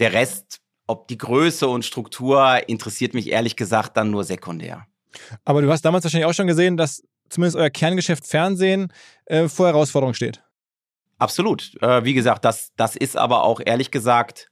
der 0.00 0.12
Rest 0.12 0.60
ob 0.88 1.06
die 1.06 1.18
Größe 1.18 1.68
und 1.68 1.84
Struktur 1.84 2.68
interessiert 2.68 3.14
mich 3.14 3.30
ehrlich 3.30 3.54
gesagt 3.54 3.96
dann 3.96 4.10
nur 4.10 4.24
sekundär. 4.24 4.86
Aber 5.44 5.62
du 5.62 5.70
hast 5.70 5.84
damals 5.84 6.04
wahrscheinlich 6.04 6.26
auch 6.26 6.34
schon 6.34 6.46
gesehen, 6.46 6.76
dass 6.76 7.02
zumindest 7.28 7.56
euer 7.56 7.70
Kerngeschäft 7.70 8.26
Fernsehen 8.26 8.92
äh, 9.26 9.48
vor 9.48 9.66
Herausforderungen 9.66 10.14
steht. 10.14 10.42
Absolut. 11.18 11.80
Äh, 11.82 12.04
wie 12.04 12.14
gesagt, 12.14 12.44
das, 12.44 12.72
das 12.76 12.96
ist 12.96 13.16
aber 13.16 13.44
auch 13.44 13.60
ehrlich 13.64 13.90
gesagt 13.90 14.50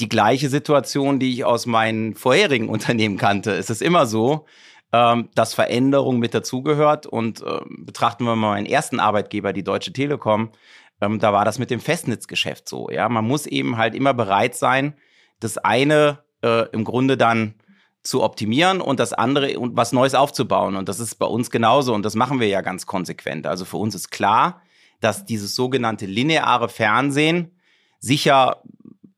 die 0.00 0.08
gleiche 0.08 0.48
Situation, 0.48 1.18
die 1.18 1.32
ich 1.32 1.44
aus 1.44 1.66
meinen 1.66 2.14
vorherigen 2.14 2.68
Unternehmen 2.70 3.18
kannte. 3.18 3.52
Es 3.52 3.70
ist 3.70 3.82
immer 3.82 4.06
so, 4.06 4.46
ähm, 4.92 5.28
dass 5.34 5.54
Veränderung 5.54 6.18
mit 6.18 6.34
dazugehört. 6.34 7.06
Und 7.06 7.42
äh, 7.42 7.60
betrachten 7.68 8.24
wir 8.24 8.34
mal 8.34 8.52
meinen 8.52 8.66
ersten 8.66 8.98
Arbeitgeber, 8.98 9.52
die 9.52 9.64
Deutsche 9.64 9.92
Telekom, 9.92 10.52
ähm, 11.00 11.18
da 11.18 11.32
war 11.32 11.44
das 11.44 11.58
mit 11.58 11.70
dem 11.70 11.80
Festnetzgeschäft 11.80 12.68
so. 12.68 12.90
Ja, 12.90 13.08
man 13.08 13.26
muss 13.26 13.46
eben 13.46 13.76
halt 13.76 13.94
immer 13.94 14.14
bereit 14.14 14.54
sein, 14.54 14.94
das 15.40 15.58
eine 15.58 16.20
äh, 16.42 16.68
im 16.70 16.84
Grunde 16.84 17.16
dann 17.16 17.54
zu 18.02 18.22
optimieren 18.22 18.80
und 18.80 18.98
das 18.98 19.12
andere 19.12 19.58
und 19.58 19.76
was 19.76 19.92
Neues 19.92 20.14
aufzubauen. 20.14 20.76
Und 20.76 20.88
das 20.88 21.00
ist 21.00 21.16
bei 21.16 21.26
uns 21.26 21.50
genauso 21.50 21.94
und 21.94 22.04
das 22.04 22.14
machen 22.14 22.40
wir 22.40 22.48
ja 22.48 22.62
ganz 22.62 22.86
konsequent. 22.86 23.46
Also 23.46 23.64
für 23.64 23.76
uns 23.76 23.94
ist 23.94 24.10
klar, 24.10 24.62
dass 25.00 25.26
dieses 25.26 25.54
sogenannte 25.54 26.06
lineare 26.06 26.68
Fernsehen 26.68 27.58
sicher 27.98 28.62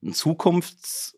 eine, 0.02 0.12
Zukunfts-, 0.12 1.14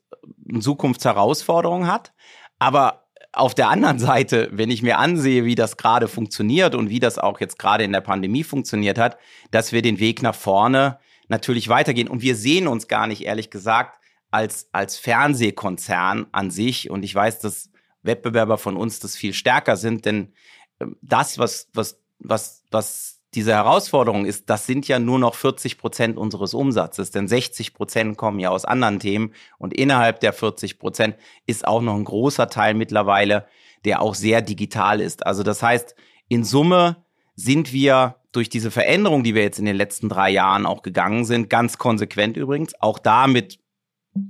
eine 0.48 0.60
Zukunftsherausforderung 0.60 1.86
hat. 1.86 2.12
Aber 2.58 3.04
auf 3.32 3.54
der 3.54 3.68
anderen 3.68 3.98
Seite, 3.98 4.48
wenn 4.52 4.70
ich 4.70 4.82
mir 4.82 4.98
ansehe, 4.98 5.44
wie 5.44 5.54
das 5.54 5.76
gerade 5.76 6.06
funktioniert 6.06 6.74
und 6.74 6.90
wie 6.90 7.00
das 7.00 7.18
auch 7.18 7.40
jetzt 7.40 7.58
gerade 7.58 7.84
in 7.84 7.92
der 7.92 8.00
Pandemie 8.00 8.44
funktioniert 8.44 8.98
hat, 8.98 9.16
dass 9.50 9.72
wir 9.72 9.82
den 9.82 9.98
Weg 9.98 10.22
nach 10.22 10.34
vorne 10.34 10.98
natürlich 11.28 11.68
weitergehen. 11.68 12.08
Und 12.08 12.22
wir 12.22 12.36
sehen 12.36 12.68
uns 12.68 12.88
gar 12.88 13.06
nicht, 13.06 13.24
ehrlich 13.24 13.50
gesagt, 13.50 13.98
als, 14.34 14.68
als 14.72 14.98
Fernsehkonzern 14.98 16.26
an 16.32 16.50
sich. 16.50 16.90
Und 16.90 17.04
ich 17.04 17.14
weiß, 17.14 17.38
dass 17.38 17.70
Wettbewerber 18.02 18.58
von 18.58 18.76
uns 18.76 18.98
das 18.98 19.16
viel 19.16 19.32
stärker 19.32 19.76
sind, 19.76 20.04
denn 20.04 20.32
ähm, 20.80 20.96
das, 21.00 21.38
was, 21.38 21.68
was, 21.72 22.00
was, 22.18 22.64
was 22.70 23.20
diese 23.34 23.52
Herausforderung 23.52 24.26
ist, 24.26 24.50
das 24.50 24.66
sind 24.66 24.88
ja 24.88 24.98
nur 24.98 25.20
noch 25.20 25.36
40 25.36 25.78
Prozent 25.78 26.18
unseres 26.18 26.52
Umsatzes, 26.52 27.12
denn 27.12 27.28
60 27.28 27.74
Prozent 27.74 28.16
kommen 28.16 28.40
ja 28.40 28.50
aus 28.50 28.64
anderen 28.64 28.98
Themen 28.98 29.32
und 29.58 29.72
innerhalb 29.72 30.18
der 30.20 30.32
40 30.32 30.80
Prozent 30.80 31.16
ist 31.46 31.66
auch 31.66 31.80
noch 31.80 31.94
ein 31.94 32.04
großer 32.04 32.48
Teil 32.48 32.74
mittlerweile, 32.74 33.46
der 33.84 34.02
auch 34.02 34.14
sehr 34.14 34.42
digital 34.42 35.00
ist. 35.00 35.26
Also 35.26 35.44
das 35.44 35.62
heißt, 35.62 35.94
in 36.28 36.44
Summe 36.44 37.04
sind 37.36 37.72
wir 37.72 38.16
durch 38.32 38.48
diese 38.48 38.72
Veränderung, 38.72 39.22
die 39.22 39.34
wir 39.34 39.42
jetzt 39.42 39.58
in 39.58 39.64
den 39.64 39.76
letzten 39.76 40.08
drei 40.08 40.30
Jahren 40.30 40.66
auch 40.66 40.82
gegangen 40.82 41.24
sind, 41.24 41.48
ganz 41.48 41.78
konsequent 41.78 42.36
übrigens, 42.36 42.74
auch 42.80 42.98
da 42.98 43.28
mit 43.28 43.58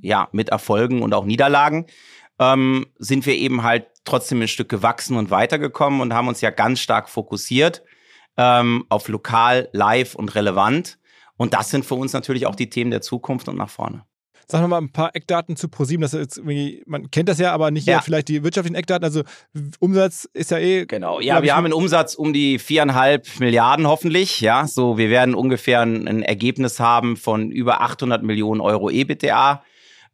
ja, 0.01 0.29
mit 0.33 0.49
Erfolgen 0.49 1.03
und 1.03 1.15
auch 1.15 1.25
Niederlagen, 1.25 1.87
ähm, 2.39 2.87
sind 2.99 3.27
wir 3.27 3.35
eben 3.35 3.63
halt 3.63 3.87
trotzdem 4.05 4.43
ein 4.43 4.49
Stück 4.49 4.69
gewachsen 4.69 5.17
und 5.17 5.31
weitergekommen 5.31 6.01
und 6.01 6.15
haben 6.15 6.29
uns 6.29 6.41
ja 6.41 6.51
ganz 6.51 6.81
stark 6.81 7.09
fokussiert 7.09 7.83
ähm, 8.37 8.85
auf 8.89 9.09
lokal, 9.09 9.69
live 9.73 10.15
und 10.15 10.35
relevant. 10.35 10.99
Und 11.37 11.55
das 11.55 11.71
sind 11.71 11.85
für 11.85 11.95
uns 11.95 12.13
natürlich 12.13 12.47
auch 12.47 12.55
die 12.55 12.71
Themen 12.71 12.91
der 12.91 13.01
Zukunft 13.01 13.49
und 13.49 13.57
nach 13.57 13.71
vorne. 13.71 14.05
Sag 14.47 14.61
noch 14.61 14.69
mal 14.69 14.79
ein 14.79 14.93
paar 14.93 15.17
Eckdaten 15.17 15.57
zu 15.57 15.69
ProSieben. 15.69 16.03
Das 16.03 16.13
ist 16.13 16.43
man 16.45 17.11
kennt 17.11 17.29
das 17.31 17.39
ja, 17.39 17.53
aber 17.53 17.71
nicht 17.71 17.87
ja. 17.87 18.03
vielleicht 18.03 18.29
die 18.29 18.45
wirtschaftlichen 18.45 18.75
Eckdaten. 18.75 19.05
Also 19.05 19.23
Umsatz 19.81 20.29
ist 20.35 20.51
ja 20.51 20.59
eh. 20.59 20.85
Genau. 20.85 21.21
Ja, 21.21 21.43
wir 21.43 21.57
haben 21.57 21.65
einen 21.65 21.73
Umsatz 21.73 22.15
um 22.15 22.35
die 22.35 22.59
viereinhalb 22.59 23.27
Milliarden 23.41 23.87
hoffentlich. 23.87 24.41
Ja, 24.43 24.67
so 24.67 24.99
wir 24.99 25.09
werden 25.09 25.35
ungefähr 25.35 25.81
ein 25.81 26.23
Ergebnis 26.23 26.79
haben 26.79 27.17
von 27.17 27.51
über 27.51 27.81
800 27.81 28.23
Millionen 28.23 28.61
Euro 28.61 28.91
EBITDA. 28.91 29.63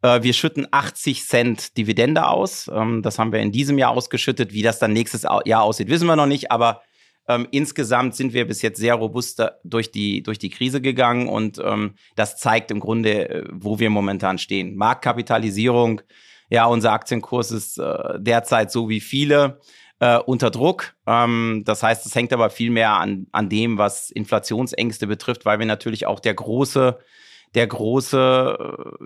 Äh, 0.01 0.23
wir 0.23 0.33
schütten 0.33 0.67
80 0.71 1.25
Cent 1.25 1.77
Dividende 1.77 2.27
aus. 2.27 2.69
Ähm, 2.73 3.01
das 3.01 3.19
haben 3.19 3.31
wir 3.31 3.39
in 3.39 3.51
diesem 3.51 3.77
Jahr 3.77 3.91
ausgeschüttet. 3.91 4.53
Wie 4.53 4.61
das 4.61 4.79
dann 4.79 4.93
nächstes 4.93 5.23
Jahr 5.23 5.61
aussieht, 5.63 5.89
wissen 5.89 6.07
wir 6.07 6.15
noch 6.15 6.27
nicht. 6.27 6.51
Aber 6.51 6.81
Ähm, 7.27 7.47
insgesamt 7.51 8.15
sind 8.15 8.33
wir 8.33 8.47
bis 8.47 8.63
jetzt 8.63 8.79
sehr 8.79 8.95
robust 8.95 9.43
durch 9.63 9.91
die, 9.91 10.23
durch 10.23 10.39
die 10.39 10.49
Krise 10.49 10.81
gegangen 10.81 11.29
und 11.29 11.59
ähm, 11.63 11.93
das 12.15 12.37
zeigt 12.37 12.71
im 12.71 12.79
Grunde, 12.79 13.29
äh, 13.29 13.43
wo 13.51 13.77
wir 13.77 13.91
momentan 13.91 14.39
stehen. 14.39 14.75
Marktkapitalisierung, 14.75 16.01
ja, 16.49 16.65
unser 16.65 16.91
Aktienkurs 16.91 17.51
ist 17.51 17.77
äh, 17.77 18.19
derzeit 18.19 18.71
so 18.71 18.89
wie 18.89 18.99
viele 19.01 19.59
äh, 19.99 20.17
unter 20.17 20.49
Druck. 20.49 20.95
Ähm, 21.05 21.61
das 21.63 21.83
heißt, 21.83 22.07
es 22.07 22.15
hängt 22.15 22.33
aber 22.33 22.49
viel 22.49 22.71
mehr 22.71 22.93
an, 22.93 23.27
an 23.31 23.49
dem, 23.49 23.77
was 23.77 24.09
Inflationsängste 24.09 25.05
betrifft, 25.05 25.45
weil 25.45 25.59
wir 25.59 25.67
natürlich 25.67 26.07
auch 26.07 26.19
der 26.19 26.33
große, 26.33 26.97
der 27.55 27.67
große, 27.67 28.57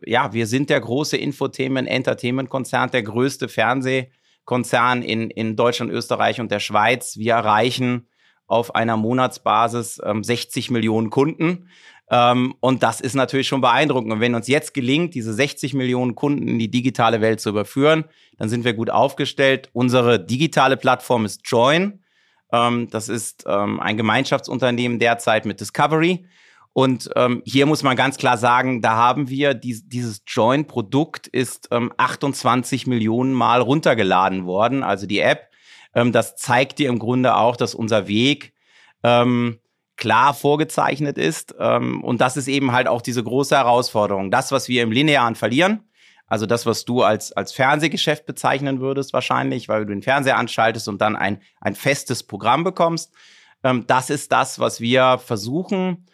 äh, 0.04 0.12
ja, 0.12 0.34
wir 0.34 0.48
sind 0.48 0.70
der 0.70 0.80
große 0.80 1.18
Infotainment, 1.18 1.88
Entertainment-Konzern, 1.88 2.92
der 2.92 3.04
größte 3.04 3.48
Fernsehkonzern 3.48 5.02
in, 5.02 5.30
in 5.30 5.56
Deutschland, 5.56 5.92
Österreich 5.92 6.40
und 6.40 6.52
der 6.52 6.60
Schweiz. 6.60 7.18
Wir 7.18 7.34
erreichen 7.34 8.08
auf 8.48 8.76
einer 8.76 8.98
Monatsbasis 8.98 10.00
ähm, 10.04 10.24
60 10.24 10.70
Millionen 10.70 11.10
Kunden. 11.10 11.70
Ähm, 12.12 12.54
und 12.60 12.84
das 12.84 13.02
ist 13.02 13.16
natürlich 13.16 13.48
schon 13.48 13.62
beeindruckend. 13.62 14.14
Und 14.14 14.20
wenn 14.20 14.36
uns 14.36 14.48
jetzt 14.48 14.74
gelingt, 14.74 15.16
diese 15.16 15.34
60 15.34 15.74
Millionen 15.74 16.14
Kunden 16.14 16.48
in 16.48 16.60
die 16.60 16.70
digitale 16.70 17.22
Welt 17.22 17.40
zu 17.40 17.50
überführen, 17.50 18.06
dann 18.38 18.50
sind 18.50 18.64
wir 18.64 18.74
gut 18.74 18.92
aufgestellt. 18.92 19.70
Unsere 19.74 20.24
digitale 20.24 20.78
Plattform 20.78 21.26
ist 21.26 21.42
Join. 21.46 22.04
Ähm, 22.52 22.90
das 22.92 23.10
ist 23.10 23.46
ähm, 23.48 23.80
ein 23.80 23.98
Gemeinschaftsunternehmen 23.98 25.00
derzeit 25.00 25.46
mit 25.46 25.60
Discovery. 25.60 26.28
Und 26.78 27.10
ähm, 27.16 27.42
hier 27.46 27.68
muss 27.68 27.84
man 27.84 27.96
ganz 27.96 28.18
klar 28.18 28.38
sagen, 28.38 28.82
da 28.82 28.98
haben 28.98 29.30
wir 29.30 29.54
dies, 29.54 29.88
dieses 29.88 30.24
Join-Produkt 30.28 31.26
ist 31.26 31.70
ähm, 31.72 31.94
28 31.96 32.86
Millionen 32.86 33.32
Mal 33.32 33.62
runtergeladen 33.62 34.46
worden, 34.46 34.84
also 34.84 35.08
die 35.08 35.22
App. 35.22 35.50
Ähm, 35.94 36.12
das 36.12 36.36
zeigt 36.36 36.80
dir 36.80 36.90
im 36.90 37.00
Grunde 37.00 37.38
auch, 37.38 37.56
dass 37.56 37.76
unser 37.76 38.10
Weg 38.10 38.52
ähm, 39.04 39.58
klar 39.96 40.34
vorgezeichnet 40.34 41.18
ist. 41.18 41.56
Ähm, 41.58 42.04
und 42.04 42.20
das 42.20 42.36
ist 42.36 42.50
eben 42.50 42.74
halt 42.74 42.90
auch 42.90 43.02
diese 43.02 43.24
große 43.24 43.56
Herausforderung. 43.56 44.30
Das, 44.30 44.52
was 44.52 44.68
wir 44.68 44.84
im 44.84 44.92
Linearen 44.92 45.36
verlieren, 45.36 45.88
also 46.28 46.46
das, 46.46 46.66
was 46.66 46.84
du 46.84 47.04
als, 47.04 47.32
als 47.32 47.54
Fernsehgeschäft 47.54 48.26
bezeichnen 48.26 48.82
würdest 48.82 49.14
wahrscheinlich, 49.14 49.70
weil 49.70 49.86
du 49.86 49.94
den 49.94 50.02
Fernseher 50.02 50.38
anschaltest 50.38 50.90
und 50.90 51.00
dann 51.00 51.16
ein, 51.16 51.42
ein 51.62 51.76
festes 51.76 52.24
Programm 52.24 52.66
bekommst, 52.66 53.14
ähm, 53.64 53.86
das 53.88 54.10
ist 54.10 54.34
das, 54.34 54.60
was 54.60 54.82
wir 54.82 55.20
versuchen 55.20 56.06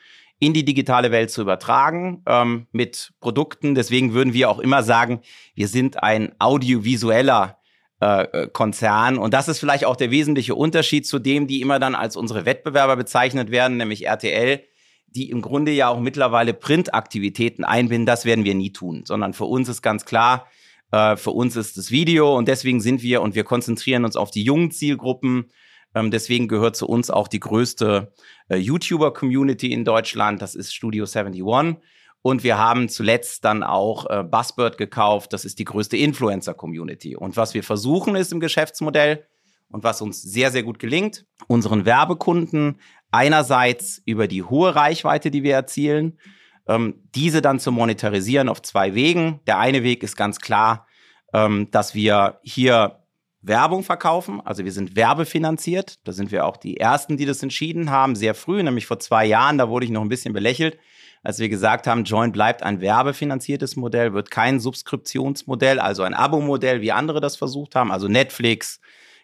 in 0.41 0.53
die 0.53 0.65
digitale 0.65 1.11
Welt 1.11 1.29
zu 1.29 1.41
übertragen 1.41 2.23
ähm, 2.25 2.65
mit 2.71 3.13
Produkten. 3.19 3.75
Deswegen 3.75 4.13
würden 4.13 4.33
wir 4.33 4.49
auch 4.49 4.57
immer 4.57 4.81
sagen, 4.81 5.21
wir 5.53 5.67
sind 5.67 6.01
ein 6.01 6.33
audiovisueller 6.39 7.59
äh, 8.01 8.23
äh, 8.23 8.47
Konzern. 8.47 9.19
Und 9.19 9.35
das 9.35 9.47
ist 9.47 9.59
vielleicht 9.59 9.85
auch 9.85 9.95
der 9.95 10.09
wesentliche 10.09 10.55
Unterschied 10.55 11.05
zu 11.05 11.19
dem, 11.19 11.45
die 11.45 11.61
immer 11.61 11.77
dann 11.77 11.93
als 11.93 12.15
unsere 12.15 12.45
Wettbewerber 12.45 12.95
bezeichnet 12.95 13.51
werden, 13.51 13.77
nämlich 13.77 14.07
RTL, 14.07 14.63
die 15.05 15.29
im 15.29 15.43
Grunde 15.43 15.71
ja 15.71 15.89
auch 15.89 15.99
mittlerweile 15.99 16.55
Printaktivitäten 16.55 17.63
einbinden. 17.63 18.07
Das 18.07 18.25
werden 18.25 18.43
wir 18.43 18.55
nie 18.55 18.73
tun, 18.73 19.03
sondern 19.05 19.33
für 19.33 19.45
uns 19.45 19.69
ist 19.69 19.83
ganz 19.83 20.05
klar, 20.05 20.47
äh, 20.91 21.17
für 21.17 21.29
uns 21.29 21.55
ist 21.55 21.77
das 21.77 21.91
Video 21.91 22.35
und 22.35 22.47
deswegen 22.47 22.81
sind 22.81 23.03
wir 23.03 23.21
und 23.21 23.35
wir 23.35 23.43
konzentrieren 23.43 24.05
uns 24.05 24.15
auf 24.15 24.31
die 24.31 24.43
jungen 24.43 24.71
Zielgruppen. 24.71 25.51
Ähm, 25.93 26.11
deswegen 26.11 26.47
gehört 26.47 26.75
zu 26.75 26.87
uns 26.87 27.09
auch 27.09 27.27
die 27.27 27.39
größte 27.39 28.13
äh, 28.49 28.57
YouTuber-Community 28.57 29.71
in 29.71 29.85
Deutschland. 29.85 30.41
Das 30.41 30.55
ist 30.55 30.73
Studio 30.73 31.05
71. 31.05 31.81
Und 32.23 32.43
wir 32.43 32.57
haben 32.57 32.87
zuletzt 32.87 33.43
dann 33.45 33.63
auch 33.63 34.09
äh, 34.09 34.23
Buzzbird 34.23 34.77
gekauft. 34.77 35.33
Das 35.33 35.43
ist 35.43 35.59
die 35.59 35.65
größte 35.65 35.97
Influencer-Community. 35.97 37.15
Und 37.15 37.35
was 37.35 37.53
wir 37.53 37.63
versuchen 37.63 38.15
ist 38.15 38.31
im 38.31 38.39
Geschäftsmodell 38.39 39.25
und 39.69 39.83
was 39.83 40.01
uns 40.01 40.21
sehr, 40.21 40.51
sehr 40.51 40.63
gut 40.63 40.79
gelingt, 40.79 41.25
unseren 41.47 41.85
Werbekunden 41.85 42.79
einerseits 43.09 44.01
über 44.05 44.27
die 44.27 44.43
hohe 44.43 44.75
Reichweite, 44.75 45.31
die 45.31 45.43
wir 45.43 45.55
erzielen, 45.55 46.19
ähm, 46.67 47.01
diese 47.15 47.41
dann 47.41 47.59
zu 47.59 47.71
monetarisieren 47.71 48.49
auf 48.49 48.61
zwei 48.61 48.93
Wegen. 48.93 49.39
Der 49.47 49.59
eine 49.59 49.83
Weg 49.83 50.03
ist 50.03 50.15
ganz 50.15 50.39
klar, 50.39 50.87
ähm, 51.33 51.69
dass 51.71 51.95
wir 51.95 52.39
hier 52.43 53.00
Werbung 53.41 53.83
verkaufen. 53.83 54.41
Also 54.41 54.63
wir 54.63 54.71
sind 54.71 54.95
werbefinanziert. 54.95 55.99
Da 56.05 56.11
sind 56.11 56.31
wir 56.31 56.45
auch 56.45 56.57
die 56.57 56.77
Ersten, 56.77 57.17
die 57.17 57.25
das 57.25 57.41
entschieden 57.41 57.89
haben, 57.89 58.15
sehr 58.15 58.35
früh, 58.35 58.61
nämlich 58.61 58.85
vor 58.85 58.99
zwei 58.99 59.25
Jahren. 59.25 59.57
Da 59.57 59.69
wurde 59.69 59.85
ich 59.85 59.91
noch 59.91 60.01
ein 60.01 60.09
bisschen 60.09 60.33
belächelt, 60.33 60.77
als 61.23 61.39
wir 61.39 61.49
gesagt 61.49 61.87
haben, 61.87 62.03
Join 62.03 62.31
bleibt 62.31 62.63
ein 62.63 62.81
werbefinanziertes 62.81 63.75
Modell, 63.75 64.13
wird 64.13 64.31
kein 64.31 64.59
Subskriptionsmodell, 64.59 65.79
also 65.79 66.03
ein 66.03 66.13
Abo-Modell, 66.13 66.81
wie 66.81 66.91
andere 66.91 67.21
das 67.21 67.35
versucht 67.35 67.75
haben. 67.75 67.91
Also 67.91 68.07
Netflix 68.07 68.79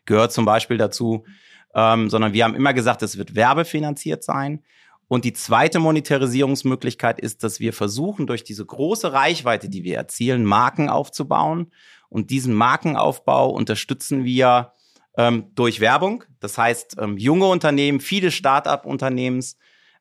gehört 0.06 0.32
zum 0.32 0.46
Beispiel 0.46 0.78
dazu, 0.78 1.26
ähm, 1.74 2.10
sondern 2.10 2.34
wir 2.34 2.44
haben 2.44 2.56
immer 2.56 2.74
gesagt, 2.74 3.02
es 3.02 3.18
wird 3.18 3.36
werbefinanziert 3.36 4.24
sein. 4.24 4.64
Und 5.08 5.24
die 5.24 5.34
zweite 5.34 5.80
Monetarisierungsmöglichkeit 5.80 7.20
ist, 7.20 7.44
dass 7.44 7.60
wir 7.60 7.74
versuchen, 7.74 8.28
durch 8.28 8.44
diese 8.44 8.66
große 8.66 9.14
Reichweite, 9.14 9.70
die 9.70 9.84
wir 9.84 9.96
erzielen, 9.96 10.44
Marken 10.44 10.90
aufzubauen. 10.90 11.72
Und 12.10 12.30
diesen 12.30 12.54
Markenaufbau 12.54 13.50
unterstützen 13.50 14.26
wir 14.26 14.74
ähm, 15.18 15.52
durch 15.56 15.80
Werbung. 15.80 16.24
Das 16.40 16.58
heißt, 16.58 16.98
ähm, 17.00 17.18
junge 17.18 17.48
Unternehmen, 17.48 18.00
viele 18.00 18.32
Start-up-Unternehmens, 18.32 19.58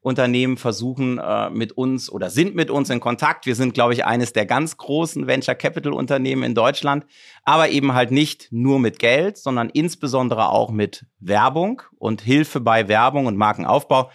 Unternehmen 0.06 0.56
versuchen 0.56 1.18
äh, 1.18 1.50
mit 1.50 1.72
uns 1.72 2.08
oder 2.08 2.30
sind 2.30 2.54
mit 2.54 2.70
uns 2.70 2.90
in 2.90 3.00
Kontakt. 3.00 3.44
Wir 3.44 3.56
sind, 3.56 3.74
glaube 3.74 3.92
ich, 3.92 4.04
eines 4.04 4.32
der 4.32 4.46
ganz 4.46 4.76
großen 4.76 5.26
Venture 5.26 5.56
Capital 5.56 5.92
Unternehmen 5.92 6.44
in 6.44 6.54
Deutschland, 6.54 7.04
aber 7.42 7.70
eben 7.70 7.92
halt 7.92 8.12
nicht 8.12 8.46
nur 8.52 8.78
mit 8.78 9.00
Geld, 9.00 9.36
sondern 9.36 9.68
insbesondere 9.68 10.50
auch 10.50 10.70
mit 10.70 11.06
Werbung 11.18 11.82
und 11.98 12.20
Hilfe 12.20 12.60
bei 12.60 12.86
Werbung 12.86 13.26
und 13.26 13.36
Markenaufbau. 13.36 14.10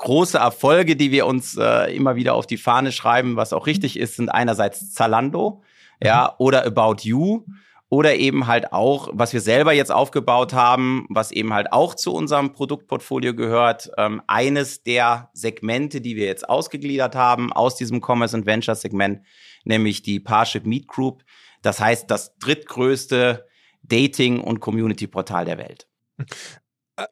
Große 0.00 0.38
Erfolge, 0.38 0.96
die 0.96 1.10
wir 1.10 1.26
uns 1.26 1.56
äh, 1.58 1.94
immer 1.94 2.16
wieder 2.16 2.34
auf 2.34 2.46
die 2.46 2.56
Fahne 2.56 2.90
schreiben, 2.90 3.36
was 3.36 3.52
auch 3.52 3.66
richtig 3.66 3.98
ist, 3.98 4.16
sind 4.16 4.30
einerseits 4.30 4.92
Zalando, 4.92 5.62
ja, 6.02 6.34
oder 6.38 6.64
About 6.64 7.02
You 7.02 7.44
oder 7.90 8.14
eben 8.14 8.46
halt 8.46 8.72
auch, 8.72 9.08
was 9.12 9.32
wir 9.32 9.40
selber 9.40 9.72
jetzt 9.72 9.90
aufgebaut 9.90 10.54
haben, 10.54 11.06
was 11.10 11.32
eben 11.32 11.52
halt 11.52 11.72
auch 11.72 11.94
zu 11.96 12.14
unserem 12.14 12.52
Produktportfolio 12.52 13.34
gehört, 13.34 13.90
ähm, 13.98 14.22
eines 14.28 14.84
der 14.84 15.28
Segmente, 15.34 16.00
die 16.00 16.14
wir 16.16 16.26
jetzt 16.26 16.48
ausgegliedert 16.48 17.16
haben 17.16 17.52
aus 17.52 17.74
diesem 17.74 18.00
Commerce 18.00 18.34
and 18.36 18.46
Venture 18.46 18.76
Segment, 18.76 19.26
nämlich 19.64 20.02
die 20.02 20.20
Parship 20.20 20.64
Meet 20.64 20.86
Group. 20.86 21.24
Das 21.62 21.80
heißt, 21.80 22.08
das 22.10 22.38
drittgrößte 22.38 23.44
Dating- 23.82 24.40
und 24.40 24.60
Community-Portal 24.60 25.44
der 25.44 25.58
Welt. 25.58 25.88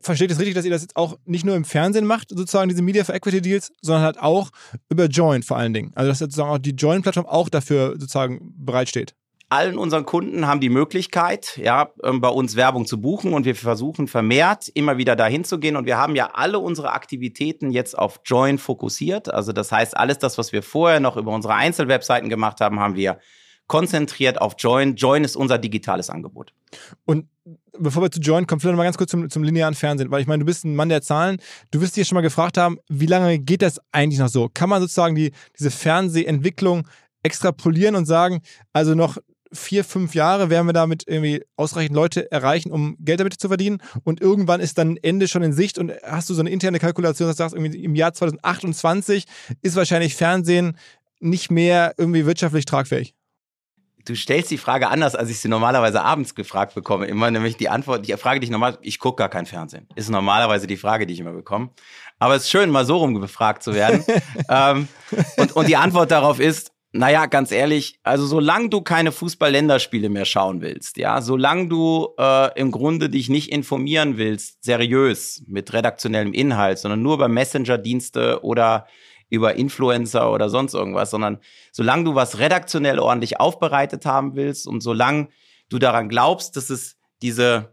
Versteht 0.01 0.31
es 0.31 0.39
richtig, 0.39 0.55
dass 0.55 0.65
ihr 0.65 0.71
das 0.71 0.83
jetzt 0.83 0.97
auch 0.97 1.19
nicht 1.25 1.45
nur 1.45 1.57
im 1.57 1.65
Fernsehen 1.65 2.07
macht, 2.07 2.31
sozusagen 2.31 2.69
diese 2.69 2.83
Media 2.83 3.05
for 3.05 3.15
Equity 3.15 3.41
Deals, 3.41 3.73
sondern 3.81 4.05
halt 4.05 4.19
auch 4.19 4.51
über 4.89 5.07
Join 5.07 5.43
vor 5.43 5.57
allen 5.57 5.73
Dingen? 5.73 5.93
Also 5.95 6.09
dass 6.11 6.19
sozusagen 6.19 6.51
auch 6.51 6.59
die 6.59 6.71
Join-Plattform 6.71 7.27
auch 7.27 7.49
dafür 7.49 7.93
sozusagen 7.99 8.55
bereitsteht? 8.57 9.15
allen 9.51 9.79
unseren 9.79 10.05
Kunden 10.05 10.47
haben 10.47 10.61
die 10.61 10.69
Möglichkeit, 10.69 11.57
ja, 11.57 11.91
ähm, 12.05 12.21
bei 12.21 12.29
uns 12.29 12.57
Werbung 12.57 12.87
zu 12.87 13.01
buchen 13.01 13.33
und 13.33 13.47
wir 13.47 13.55
versuchen 13.55 14.07
vermehrt 14.07 14.69
immer 14.75 14.99
wieder 14.99 15.17
dahin 15.17 15.45
zu 15.45 15.59
gehen 15.59 15.77
und 15.77 15.87
wir 15.87 15.97
haben 15.97 16.15
ja 16.15 16.31
alle 16.35 16.59
unsere 16.59 16.93
Aktivitäten 16.93 17.71
jetzt 17.71 17.99
auf 17.99 18.21
Join 18.25 18.59
fokussiert. 18.59 19.33
Also 19.33 19.53
das 19.53 19.73
heißt, 19.73 19.97
alles 19.97 20.19
das, 20.19 20.37
was 20.37 20.53
wir 20.53 20.63
vorher 20.63 21.01
noch 21.01 21.17
über 21.17 21.33
unsere 21.33 21.55
Einzelwebseiten 21.55 22.29
gemacht 22.29 22.61
haben, 22.61 22.79
haben 22.79 22.95
wir 22.95 23.19
konzentriert 23.69 24.41
auf 24.41 24.55
Join. 24.59 24.97
Join 24.97 25.23
ist 25.23 25.37
unser 25.37 25.59
digitales 25.59 26.11
Angebot. 26.11 26.53
Und 27.05 27.27
bevor 27.79 28.03
wir 28.03 28.11
zu 28.11 28.21
Join 28.21 28.47
kommen, 28.47 28.61
vielleicht 28.61 28.73
noch 28.73 28.79
mal 28.79 28.85
ganz 28.85 28.99
kurz 28.99 29.11
zum, 29.11 29.31
zum 29.31 29.45
linearen 29.45 29.75
Fernsehen, 29.75 30.11
weil 30.11 30.21
ich 30.21 30.27
meine, 30.27 30.41
du 30.41 30.47
bist 30.47 30.65
ein 30.65 30.75
Mann 30.75 30.89
der 30.89 31.03
Zahlen. 31.03 31.39
Du 31.71 31.81
wirst 31.81 31.97
dich 31.97 32.09
schon 32.09 32.17
mal 32.17 32.23
gefragt 32.23 32.59
haben, 32.59 32.79
wie 32.89 33.07
lange 33.07 33.39
geht 33.39 33.63
das 33.63 33.81
eigentlich 33.93 34.19
noch 34.19 34.29
so? 34.29 34.49
Kann 34.53 34.69
man 34.69 34.81
sozusagen 34.81 35.15
die, 35.15 35.33
diese 35.57 35.71
Fernsehentwicklung 35.71 36.89
extrapolieren 37.23 37.95
und 37.95 38.07
sagen, 38.07 38.41
also 38.73 38.95
noch 38.95 39.19
vier, 39.53 39.85
fünf 39.85 40.15
Jahre 40.15 40.51
werden 40.51 40.67
wir 40.67 40.73
damit 40.73 41.05
irgendwie 41.07 41.43
ausreichend 41.57 41.95
Leute 41.95 42.31
erreichen, 42.31 42.71
um 42.71 42.97
Geld 43.01 43.21
damit 43.21 43.41
zu 43.41 43.49
verdienen 43.49 43.79
und 44.05 44.21
irgendwann 44.21 44.61
ist 44.61 44.77
dann 44.77 44.99
Ende 44.99 45.27
schon 45.27 45.43
in 45.43 45.55
Sicht 45.55 45.79
und 45.79 45.93
hast 46.03 46.29
du 46.29 46.35
so 46.35 46.41
eine 46.41 46.51
interne 46.51 46.79
Kalkulation, 46.79 47.29
dass 47.29 47.37
du 47.37 47.43
sagst, 47.45 47.55
irgendwie 47.55 47.83
im 47.83 47.95
Jahr 47.95 48.13
2028 48.13 49.25
ist 49.63 49.77
wahrscheinlich 49.77 50.17
Fernsehen 50.17 50.77
nicht 51.21 51.51
mehr 51.51 51.95
irgendwie 51.97 52.27
wirtschaftlich 52.27 52.67
tragfähig. 52.67 53.15
Du 54.09 54.15
stellst 54.15 54.51
die 54.51 54.57
Frage 54.57 54.89
anders, 54.89 55.15
als 55.15 55.29
ich 55.29 55.39
sie 55.39 55.49
normalerweise 55.49 56.03
abends 56.03 56.35
gefragt 56.35 56.75
bekomme. 56.75 57.07
Immer 57.07 57.31
nämlich 57.31 57.59
die 57.59 57.69
Antwort, 57.69 58.09
die 58.09 58.13
Frage, 58.15 58.41
die 58.41 58.45
ich 58.45 58.51
normal, 58.51 58.79
ich 58.81 58.99
gucke 58.99 59.17
gar 59.17 59.29
kein 59.29 59.45
Fernsehen. 59.45 59.87
Ist 59.97 60.09
normalerweise 60.09 60.67
die 60.67 60.79
Frage, 60.79 61.07
die 61.07 61.13
ich 61.13 61.21
immer 61.21 61.33
bekomme. 61.33 61.71
Aber 62.19 62.35
es 62.35 62.45
ist 62.45 62.51
schön, 62.51 62.71
mal 62.71 62.87
so 62.87 62.97
rum 62.97 63.21
befragt 63.21 63.63
zu 63.63 63.75
werden. 63.75 64.03
ähm, 64.49 64.89
und, 65.37 65.55
und 65.55 65.69
die 65.69 65.77
Antwort 65.77 66.11
darauf 66.11 66.41
ist, 66.41 66.73
naja, 66.93 67.27
ganz 67.27 67.53
ehrlich, 67.53 68.01
also 68.03 68.25
solange 68.25 68.71
du 68.71 68.81
keine 68.81 69.13
Fußball-Länderspiele 69.13 70.09
mehr 70.09 70.25
schauen 70.25 70.63
willst, 70.63 70.97
ja, 70.97 71.21
solange 71.21 71.69
du 71.69 72.09
äh, 72.19 72.59
im 72.59 72.71
Grunde 72.71 73.11
dich 73.11 73.29
nicht 73.29 73.53
informieren 73.53 74.17
willst, 74.17 74.65
seriös 74.65 75.43
mit 75.47 75.71
redaktionellem 75.75 76.33
Inhalt, 76.33 76.79
sondern 76.79 77.03
nur 77.03 77.15
über 77.15 77.29
Messenger-Dienste 77.29 78.43
oder 78.43 78.87
über 79.31 79.55
Influencer 79.55 80.33
oder 80.33 80.49
sonst 80.49 80.75
irgendwas, 80.75 81.11
sondern 81.11 81.39
solange 81.73 82.05
du 82.05 82.15
was 82.15 82.39
redaktionell 82.39 82.99
ordentlich 82.99 83.41
aufbereitet 83.41 84.07
haben 84.07 84.37
willst 84.37 84.67
und 84.67 84.81
solange 84.81 85.29
du 85.69 85.79
daran 85.79 86.09
glaubst, 86.09 86.57
dass 86.57 86.71
es 86.71 86.97
diese 87.21 87.73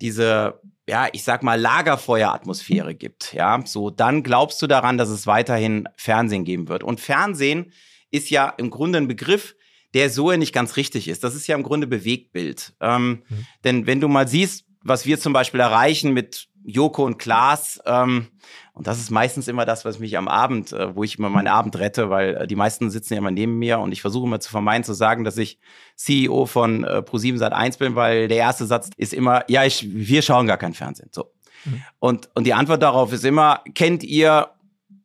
diese, 0.00 0.60
ja, 0.88 1.08
ich 1.12 1.24
sag 1.24 1.42
mal, 1.42 1.60
Lagerfeueratmosphäre 1.60 2.94
gibt, 2.94 3.32
ja, 3.32 3.60
so, 3.64 3.90
dann 3.90 4.22
glaubst 4.22 4.60
du 4.62 4.66
daran, 4.66 4.98
dass 4.98 5.08
es 5.08 5.26
weiterhin 5.26 5.88
Fernsehen 5.96 6.44
geben 6.44 6.68
wird. 6.68 6.82
Und 6.82 7.00
Fernsehen 7.00 7.72
ist 8.10 8.30
ja 8.30 8.48
im 8.48 8.70
Grunde 8.70 8.98
ein 8.98 9.08
Begriff, 9.08 9.56
der 9.94 10.10
so 10.10 10.30
ja 10.30 10.36
nicht 10.36 10.52
ganz 10.52 10.76
richtig 10.76 11.08
ist. 11.08 11.24
Das 11.24 11.34
ist 11.34 11.46
ja 11.46 11.56
im 11.56 11.62
Grunde 11.62 11.86
Bewegtbild. 11.86 12.74
Ähm, 12.80 13.22
mhm. 13.28 13.46
Denn 13.64 13.86
wenn 13.86 14.00
du 14.00 14.08
mal 14.08 14.28
siehst, 14.28 14.66
was 14.82 15.06
wir 15.06 15.18
zum 15.18 15.32
Beispiel 15.32 15.60
erreichen 15.60 16.12
mit 16.12 16.48
Joko 16.66 17.04
und 17.04 17.18
Klaas, 17.18 17.80
ähm, 17.86 18.28
und 18.76 18.86
das 18.86 18.98
ist 18.98 19.10
meistens 19.10 19.48
immer 19.48 19.64
das, 19.64 19.86
was 19.86 19.98
mich 19.98 20.18
am 20.18 20.28
Abend, 20.28 20.72
äh, 20.72 20.94
wo 20.94 21.02
ich 21.02 21.18
immer 21.18 21.30
meinen 21.30 21.48
Abend 21.48 21.78
rette, 21.78 22.10
weil 22.10 22.34
äh, 22.36 22.46
die 22.46 22.56
meisten 22.56 22.90
sitzen 22.90 23.14
ja 23.14 23.20
immer 23.20 23.30
neben 23.30 23.58
mir 23.58 23.78
und 23.78 23.90
ich 23.90 24.02
versuche 24.02 24.26
immer 24.26 24.38
zu 24.38 24.50
vermeiden 24.50 24.84
zu 24.84 24.92
sagen, 24.92 25.24
dass 25.24 25.38
ich 25.38 25.58
CEO 25.94 26.44
von 26.44 26.84
äh, 26.84 26.98
Pro7 26.98 27.38
Sat1 27.38 27.78
bin, 27.78 27.94
weil 27.94 28.28
der 28.28 28.36
erste 28.36 28.66
Satz 28.66 28.90
ist 28.98 29.14
immer, 29.14 29.44
ja, 29.48 29.64
ich, 29.64 29.86
wir 29.90 30.20
schauen 30.20 30.46
gar 30.46 30.58
kein 30.58 30.74
Fernsehen. 30.74 31.08
So. 31.10 31.32
Mhm. 31.64 31.82
Und, 32.00 32.28
und 32.34 32.44
die 32.44 32.52
Antwort 32.52 32.82
darauf 32.82 33.14
ist 33.14 33.24
immer, 33.24 33.62
kennt 33.74 34.04
ihr 34.04 34.50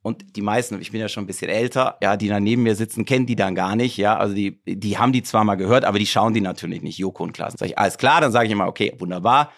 und 0.04 0.36
die 0.36 0.42
meisten, 0.42 0.82
ich 0.82 0.92
bin 0.92 1.00
ja 1.00 1.08
schon 1.08 1.24
ein 1.24 1.28
bisschen 1.28 1.50
älter, 1.50 1.98
ja, 2.02 2.18
die 2.18 2.28
da 2.28 2.40
neben 2.40 2.64
mir 2.64 2.76
sitzen, 2.76 3.06
kennen 3.06 3.28
die 3.28 3.36
dann 3.36 3.54
gar 3.54 3.76
nicht, 3.76 3.98
ja, 3.98 4.18
also 4.18 4.34
die, 4.34 4.60
die 4.66 4.98
haben 4.98 5.12
die 5.12 5.22
zwar 5.22 5.44
mal 5.44 5.56
gehört, 5.56 5.86
aber 5.86 6.00
die 6.00 6.08
schauen 6.08 6.34
die 6.34 6.42
natürlich 6.42 6.82
nicht, 6.82 6.98
Joko 6.98 7.24
und 7.24 7.34
Klaas. 7.34 7.54
Sag 7.58 7.68
ich, 7.68 7.78
alles 7.78 7.98
klar, 8.00 8.20
dann 8.20 8.32
sage 8.32 8.48
ich 8.48 8.52
immer, 8.52 8.68
okay, 8.68 8.94
wunderbar. 8.98 9.52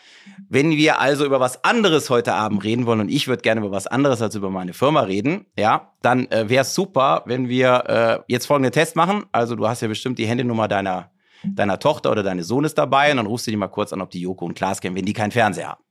Wenn 0.49 0.71
wir 0.71 0.99
also 0.99 1.25
über 1.25 1.39
was 1.39 1.63
anderes 1.63 2.09
heute 2.09 2.33
Abend 2.33 2.63
reden 2.63 2.85
wollen 2.85 2.99
und 2.99 3.09
ich 3.09 3.27
würde 3.27 3.41
gerne 3.41 3.61
über 3.61 3.71
was 3.71 3.87
anderes 3.87 4.21
als 4.21 4.35
über 4.35 4.49
meine 4.49 4.73
Firma 4.73 5.01
reden, 5.01 5.45
ja, 5.57 5.93
dann 6.01 6.29
äh, 6.29 6.49
wäre 6.49 6.63
es 6.63 6.75
super, 6.75 7.23
wenn 7.25 7.47
wir 7.47 8.23
äh, 8.27 8.31
jetzt 8.31 8.45
folgenden 8.45 8.73
Test 8.73 8.97
machen. 8.97 9.23
Also 9.31 9.55
du 9.55 9.67
hast 9.67 9.81
ja 9.81 9.87
bestimmt 9.87 10.19
die 10.19 10.25
Handynummer 10.25 10.67
deiner, 10.67 11.11
deiner 11.45 11.79
Tochter 11.79 12.11
oder 12.11 12.23
deines 12.23 12.47
Sohnes 12.47 12.73
dabei 12.73 13.11
und 13.11 13.17
dann 13.17 13.27
rufst 13.27 13.47
du 13.47 13.51
die 13.51 13.57
mal 13.57 13.67
kurz 13.69 13.93
an, 13.93 14.01
ob 14.01 14.11
die 14.11 14.21
Joko 14.21 14.45
und 14.45 14.55
Klaas 14.55 14.81
kennen, 14.81 14.95
wenn 14.95 15.05
die 15.05 15.13
keinen 15.13 15.31
Fernseher 15.31 15.69
haben. 15.69 15.82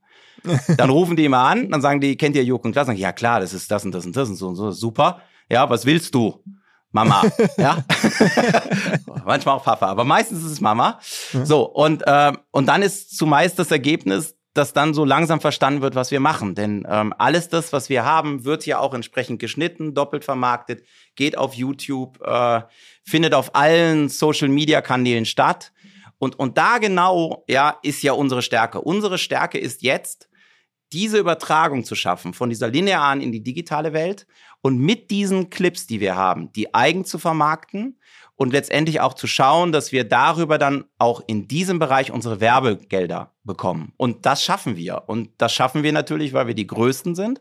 Dann 0.76 0.90
rufen 0.90 1.16
die 1.16 1.24
immer 1.24 1.38
an, 1.38 1.70
dann 1.70 1.80
sagen 1.80 2.00
die, 2.00 2.16
kennt 2.16 2.36
ihr 2.36 2.44
Joko 2.44 2.66
und 2.66 2.72
Klaas? 2.72 2.88
Ich, 2.88 2.98
ja 2.98 3.12
klar, 3.12 3.40
das 3.40 3.52
ist 3.52 3.70
das 3.70 3.84
und 3.84 3.92
das 3.92 4.06
und 4.06 4.16
das 4.16 4.28
und 4.28 4.36
so 4.36 4.48
und 4.48 4.56
so, 4.56 4.70
super. 4.70 5.20
Ja, 5.48 5.68
was 5.68 5.86
willst 5.86 6.14
du? 6.14 6.42
Mama, 6.92 7.22
ja. 7.56 7.84
Manchmal 9.24 9.56
auch 9.56 9.64
Papa, 9.64 9.86
aber 9.86 10.04
meistens 10.04 10.44
ist 10.44 10.52
es 10.52 10.60
Mama. 10.60 10.98
So, 11.44 11.62
und, 11.62 12.06
äh, 12.06 12.32
und 12.50 12.66
dann 12.66 12.82
ist 12.82 13.16
zumeist 13.16 13.58
das 13.58 13.70
Ergebnis, 13.70 14.36
dass 14.54 14.74
dann 14.74 14.92
so 14.92 15.04
langsam 15.04 15.40
verstanden 15.40 15.80
wird, 15.80 15.94
was 15.94 16.10
wir 16.10 16.20
machen. 16.20 16.54
Denn 16.54 16.86
ähm, 16.88 17.14
alles 17.16 17.48
das, 17.48 17.72
was 17.72 17.88
wir 17.88 18.04
haben, 18.04 18.44
wird 18.44 18.66
ja 18.66 18.78
auch 18.78 18.92
entsprechend 18.92 19.40
geschnitten, 19.40 19.94
doppelt 19.94 20.24
vermarktet, 20.24 20.84
geht 21.16 21.38
auf 21.38 21.54
YouTube, 21.54 22.20
äh, 22.22 22.60
findet 23.02 23.32
auf 23.34 23.54
allen 23.54 24.10
Social-Media-Kanälen 24.10 25.24
statt. 25.24 25.72
Und, 26.18 26.38
und 26.38 26.58
da 26.58 26.78
genau, 26.78 27.44
ja, 27.48 27.78
ist 27.82 28.02
ja 28.02 28.12
unsere 28.12 28.42
Stärke. 28.42 28.80
Unsere 28.80 29.18
Stärke 29.18 29.58
ist 29.58 29.82
jetzt, 29.82 30.28
diese 30.92 31.18
Übertragung 31.18 31.84
zu 31.84 31.94
schaffen 31.94 32.34
von 32.34 32.50
dieser 32.50 32.68
linearen 32.68 33.20
in 33.20 33.32
die 33.32 33.42
digitale 33.42 33.92
Welt 33.92 34.26
und 34.60 34.78
mit 34.78 35.10
diesen 35.10 35.50
Clips, 35.50 35.86
die 35.86 36.00
wir 36.00 36.16
haben, 36.16 36.52
die 36.52 36.74
eigen 36.74 37.04
zu 37.04 37.18
vermarkten 37.18 37.98
und 38.36 38.52
letztendlich 38.52 39.00
auch 39.00 39.14
zu 39.14 39.26
schauen, 39.26 39.72
dass 39.72 39.92
wir 39.92 40.04
darüber 40.04 40.58
dann 40.58 40.84
auch 40.98 41.22
in 41.26 41.48
diesem 41.48 41.78
Bereich 41.78 42.10
unsere 42.10 42.40
Werbegelder 42.40 43.32
bekommen. 43.44 43.92
Und 43.96 44.26
das 44.26 44.42
schaffen 44.42 44.76
wir. 44.76 45.04
Und 45.06 45.30
das 45.38 45.52
schaffen 45.52 45.82
wir 45.82 45.92
natürlich, 45.92 46.32
weil 46.32 46.46
wir 46.46 46.54
die 46.54 46.66
Größten 46.66 47.14
sind 47.14 47.40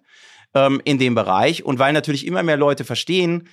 ähm, 0.53 0.81
in 0.83 0.97
dem 0.97 1.15
Bereich 1.15 1.63
und 1.63 1.79
weil 1.79 1.93
natürlich 1.93 2.25
immer 2.25 2.43
mehr 2.43 2.57
Leute 2.57 2.83
verstehen, 2.83 3.47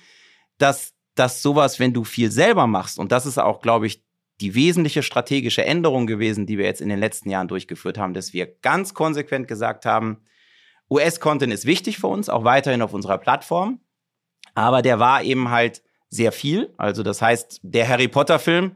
dass 0.57 0.93
dass 1.15 1.41
sowas, 1.41 1.79
wenn 1.79 1.93
du 1.93 2.05
viel 2.05 2.31
selber 2.31 2.65
machst, 2.65 2.97
und 2.97 3.11
das 3.11 3.25
ist 3.25 3.37
auch, 3.37 3.61
glaube 3.61 3.87
ich, 3.87 4.03
die 4.41 4.55
wesentliche 4.55 5.03
strategische 5.03 5.65
Änderung 5.65 6.07
gewesen, 6.07 6.45
die 6.45 6.57
wir 6.57 6.65
jetzt 6.65 6.81
in 6.81 6.89
den 6.89 6.99
letzten 6.99 7.29
Jahren 7.29 7.47
durchgeführt 7.47 7.97
haben, 7.97 8.13
dass 8.13 8.33
wir 8.33 8.47
ganz 8.61 8.93
konsequent 8.93 9.47
gesagt 9.47 9.85
haben, 9.85 10.21
US-Content 10.89 11.53
ist 11.53 11.65
wichtig 11.65 11.99
für 11.99 12.07
uns, 12.07 12.29
auch 12.29 12.43
weiterhin 12.43 12.81
auf 12.81 12.93
unserer 12.93 13.17
Plattform. 13.17 13.79
Aber 14.55 14.81
der 14.81 14.99
war 14.99 15.23
eben 15.23 15.49
halt 15.49 15.83
sehr 16.09 16.31
viel. 16.31 16.73
Also 16.77 17.03
das 17.03 17.21
heißt, 17.21 17.59
der 17.63 17.87
Harry 17.87 18.07
Potter-Film, 18.07 18.75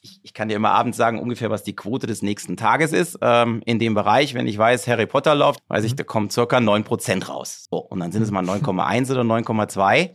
ich, 0.00 0.20
ich, 0.22 0.34
kann 0.34 0.48
dir 0.48 0.56
immer 0.56 0.72
abends 0.72 0.96
sagen, 0.96 1.20
ungefähr, 1.20 1.50
was 1.50 1.62
die 1.62 1.76
Quote 1.76 2.06
des 2.06 2.22
nächsten 2.22 2.56
Tages 2.56 2.92
ist. 2.92 3.18
Ähm, 3.20 3.62
in 3.66 3.78
dem 3.78 3.94
Bereich, 3.94 4.34
wenn 4.34 4.48
ich 4.48 4.58
weiß, 4.58 4.88
Harry 4.88 5.06
Potter 5.06 5.34
läuft, 5.34 5.60
weiß 5.68 5.84
ich, 5.84 5.92
mhm. 5.92 5.96
da 5.96 6.04
kommen 6.04 6.30
circa 6.30 6.56
9% 6.56 7.26
raus. 7.26 7.68
So, 7.70 7.78
und 7.78 8.00
dann 8.00 8.10
sind 8.10 8.22
es 8.22 8.30
mal 8.30 8.42
9,1 8.42 9.12
oder 9.12 9.22
9,2. 9.22 10.10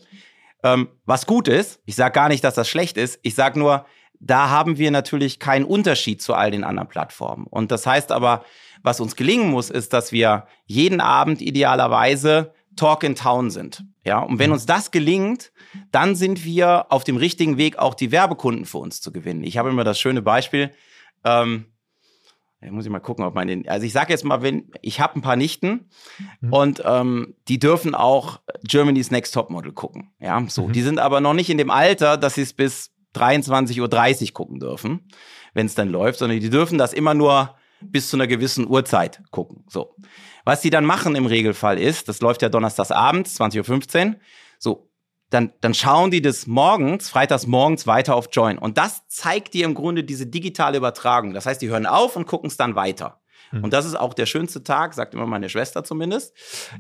Ähm, 0.64 0.90
was 1.06 1.26
gut 1.26 1.48
ist, 1.48 1.80
ich 1.86 1.96
sage 1.96 2.14
gar 2.14 2.28
nicht, 2.28 2.44
dass 2.44 2.56
das 2.56 2.68
schlecht 2.68 2.98
ist, 2.98 3.20
ich 3.22 3.36
sage 3.36 3.60
nur, 3.60 3.86
da 4.20 4.50
haben 4.50 4.78
wir 4.78 4.92
natürlich 4.92 5.40
keinen 5.40 5.66
Unterschied 5.66 6.22
zu 6.22 6.34
all 6.34 6.52
den 6.52 6.64
anderen 6.64 6.90
Plattformen. 6.90 7.46
Und 7.48 7.72
das 7.72 7.86
heißt 7.86 8.12
aber, 8.12 8.44
was 8.84 9.00
uns 9.00 9.16
gelingen 9.16 9.50
muss, 9.50 9.70
ist, 9.70 9.94
dass 9.94 10.12
wir 10.12 10.48
jeden 10.66 11.02
Abend 11.02 11.42
idealerweise 11.42 12.54
Talk 12.76 13.04
in 13.04 13.16
Town 13.16 13.50
sind. 13.50 13.84
Ja, 14.04 14.20
und 14.20 14.40
wenn 14.40 14.50
mhm. 14.50 14.54
uns 14.54 14.66
das 14.66 14.92
gelingt, 14.92 15.52
dann 15.92 16.16
sind 16.16 16.46
wir 16.46 16.86
auf 16.90 17.04
dem 17.04 17.18
richtigen 17.18 17.58
Weg, 17.58 17.78
auch 17.78 17.94
die 17.94 18.12
Werbekunden 18.12 18.66
für 18.66 18.78
uns 18.78 19.02
zu 19.02 19.12
gewinnen. 19.12 19.44
Ich 19.44 19.58
habe 19.58 19.70
immer 19.70 19.84
das 19.84 20.00
schöne 20.00 20.22
Beispiel, 20.22 20.72
ähm, 21.24 21.66
ich 22.60 22.72
muss 22.72 22.86
ich 22.86 22.92
mal 22.92 23.00
gucken, 23.00 23.24
ob 23.24 23.36
meine, 23.36 23.64
also 23.68 23.86
ich 23.86 23.94
sage 23.94 24.12
jetzt 24.12 24.26
mal, 24.26 24.42
wenn 24.42 24.72
ich 24.82 25.00
habe 25.00 25.20
ein 25.20 25.22
paar 25.22 25.36
Nichten 25.36 25.90
mhm. 26.42 26.54
und 26.54 26.84
ähm, 26.86 27.36
die 27.48 27.60
dürfen 27.60 27.94
auch 27.94 28.40
Germany's 28.64 29.12
Next 29.12 29.34
Top 29.34 29.50
Model 29.50 29.74
gucken. 29.74 30.12
Ja, 30.20 30.44
so, 30.48 30.68
mhm. 30.68 30.74
die 30.74 30.82
sind 30.82 31.00
aber 31.00 31.22
noch 31.22 31.34
nicht 31.34 31.50
in 31.50 31.58
dem 31.58 31.70
Alter, 31.70 32.18
dass 32.18 32.36
sie 32.36 32.42
es 32.42 32.54
bis 32.54 32.92
23.30 33.18 34.22
Uhr 34.28 34.34
gucken 34.34 34.60
dürfen, 34.60 35.10
wenn 35.54 35.66
es 35.66 35.76
dann 35.76 35.90
läuft, 35.90 36.20
sondern 36.20 36.40
die 36.40 36.50
dürfen 36.50 36.78
das 36.78 36.94
immer 36.94 37.14
nur 37.14 37.56
bis 37.82 38.10
zu 38.10 38.18
einer 38.18 38.28
gewissen 38.28 38.68
Uhrzeit 38.68 39.22
gucken. 39.32 39.64
So. 39.68 39.96
Was 40.46 40.62
sie 40.62 40.70
dann 40.70 40.86
machen 40.86 41.16
im 41.16 41.26
Regelfall 41.26 41.80
ist, 41.80 42.08
das 42.08 42.22
läuft 42.22 42.42
ja 42.42 42.50
donnerstags 42.50 42.92
abends, 42.92 43.40
20.15 43.40 44.08
Uhr, 44.08 44.16
so, 44.60 44.90
dann, 45.30 45.52
dann 45.62 45.74
schauen 45.74 46.10
die 46.10 46.22
das 46.22 46.48
morgens, 46.48 47.10
freitags 47.10 47.48
morgens 47.48 47.86
weiter 47.86 48.16
auf 48.16 48.30
Join. 48.32 48.58
Und 48.58 48.78
das 48.78 49.08
zeigt 49.08 49.54
dir 49.54 49.66
im 49.66 49.74
Grunde 49.74 50.04
diese 50.04 50.26
digitale 50.26 50.78
Übertragung. 50.78 51.34
Das 51.34 51.46
heißt, 51.46 51.62
die 51.62 51.68
hören 51.68 51.86
auf 51.86 52.16
und 52.16 52.28
gucken 52.28 52.48
es 52.48 52.58
dann 52.58 52.76
weiter. 52.76 53.20
Mhm. 53.52 53.66
Und 53.66 53.74
das 53.74 53.86
ist 53.86 53.96
auch 53.96 54.14
der 54.14 54.26
schönste 54.26 54.64
Tag, 54.64 54.94
sagt 54.94 55.14
immer 55.14 55.26
meine 55.26 55.50
Schwester 55.50 55.84
zumindest. 55.84 56.34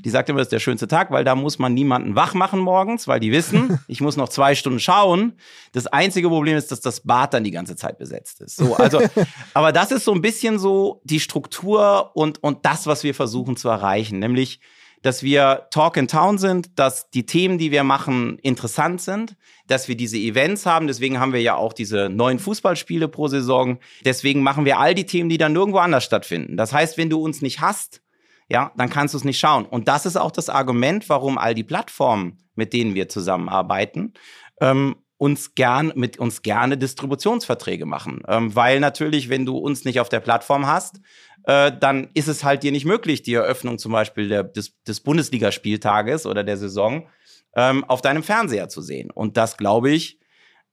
Die 0.03 0.09
sagt 0.09 0.29
immer, 0.29 0.39
das 0.39 0.47
ist 0.47 0.51
der 0.51 0.59
schönste 0.59 0.87
Tag, 0.87 1.11
weil 1.11 1.23
da 1.23 1.35
muss 1.35 1.59
man 1.59 1.73
niemanden 1.73 2.15
wach 2.15 2.33
machen 2.33 2.59
morgens, 2.59 3.07
weil 3.07 3.19
die 3.19 3.31
wissen, 3.31 3.79
ich 3.87 4.01
muss 4.01 4.17
noch 4.17 4.29
zwei 4.29 4.55
Stunden 4.55 4.79
schauen. 4.79 5.33
Das 5.71 5.87
einzige 5.87 6.29
Problem 6.29 6.57
ist, 6.57 6.71
dass 6.71 6.81
das 6.81 7.01
Bad 7.01 7.33
dann 7.33 7.43
die 7.43 7.51
ganze 7.51 7.75
Zeit 7.75 7.97
besetzt 7.97 8.41
ist. 8.41 8.57
So, 8.57 8.75
also, 8.75 9.01
aber 9.53 9.71
das 9.71 9.91
ist 9.91 10.05
so 10.05 10.13
ein 10.13 10.21
bisschen 10.21 10.59
so 10.59 11.01
die 11.03 11.19
Struktur 11.19 12.11
und, 12.15 12.43
und 12.43 12.65
das, 12.65 12.87
was 12.87 13.03
wir 13.03 13.13
versuchen 13.13 13.57
zu 13.57 13.69
erreichen, 13.69 14.19
nämlich 14.19 14.59
dass 15.01 15.23
wir 15.23 15.67
Talk 15.71 15.97
in 15.97 16.07
Town 16.07 16.37
sind, 16.37 16.77
dass 16.79 17.09
die 17.09 17.25
Themen, 17.25 17.57
die 17.57 17.71
wir 17.71 17.83
machen, 17.83 18.39
interessant 18.39 19.01
sind, 19.01 19.35
dass 19.67 19.87
wir 19.87 19.95
diese 19.95 20.17
Events 20.17 20.65
haben. 20.65 20.87
Deswegen 20.87 21.19
haben 21.19 21.33
wir 21.33 21.41
ja 21.41 21.55
auch 21.55 21.73
diese 21.73 22.09
neuen 22.09 22.39
Fußballspiele 22.39 23.07
pro 23.07 23.27
Saison. 23.27 23.79
Deswegen 24.03 24.41
machen 24.41 24.65
wir 24.65 24.79
all 24.79 24.95
die 24.95 25.05
Themen, 25.05 25.29
die 25.29 25.37
dann 25.37 25.53
nirgendwo 25.53 25.79
anders 25.79 26.03
stattfinden. 26.03 26.57
Das 26.57 26.73
heißt, 26.73 26.97
wenn 26.97 27.09
du 27.09 27.21
uns 27.21 27.41
nicht 27.41 27.61
hast, 27.61 28.01
ja, 28.49 28.71
dann 28.77 28.89
kannst 28.89 29.13
du 29.13 29.17
es 29.17 29.23
nicht 29.23 29.39
schauen. 29.39 29.65
Und 29.65 29.87
das 29.87 30.05
ist 30.05 30.15
auch 30.15 30.31
das 30.31 30.49
Argument, 30.49 31.09
warum 31.09 31.37
all 31.37 31.53
die 31.53 31.63
Plattformen, 31.63 32.39
mit 32.55 32.73
denen 32.73 32.95
wir 32.95 33.09
zusammenarbeiten, 33.09 34.13
ähm, 34.61 34.95
uns 35.17 35.55
gern 35.55 35.91
mit 35.95 36.19
uns 36.19 36.43
gerne 36.43 36.77
Distributionsverträge 36.77 37.85
machen, 37.85 38.21
ähm, 38.27 38.55
weil 38.55 38.79
natürlich, 38.79 39.29
wenn 39.29 39.45
du 39.45 39.57
uns 39.57 39.83
nicht 39.83 39.99
auf 39.99 40.09
der 40.09 40.19
Plattform 40.19 40.67
hast, 40.67 41.01
äh, 41.47 41.71
dann 41.79 42.09
ist 42.13 42.27
es 42.27 42.43
halt 42.43 42.61
dir 42.63 42.73
nicht 42.73 42.85
möglich, 42.85 43.23
die 43.23 43.33
Eröffnung 43.33 43.79
zum 43.79 43.93
Beispiel 43.93 44.27
der, 44.27 44.43
des, 44.43 44.73
des 44.83 44.99
Bundesligaspieltages 44.99 46.25
oder 46.25 46.43
der 46.43 46.57
Saison 46.57 47.07
ähm, 47.55 47.85
auf 47.85 48.01
deinem 48.01 48.21
Fernseher 48.21 48.67
zu 48.67 48.81
sehen. 48.81 49.09
Und 49.11 49.37
das 49.37 49.55
glaube 49.55 49.89
ich, 49.89 50.19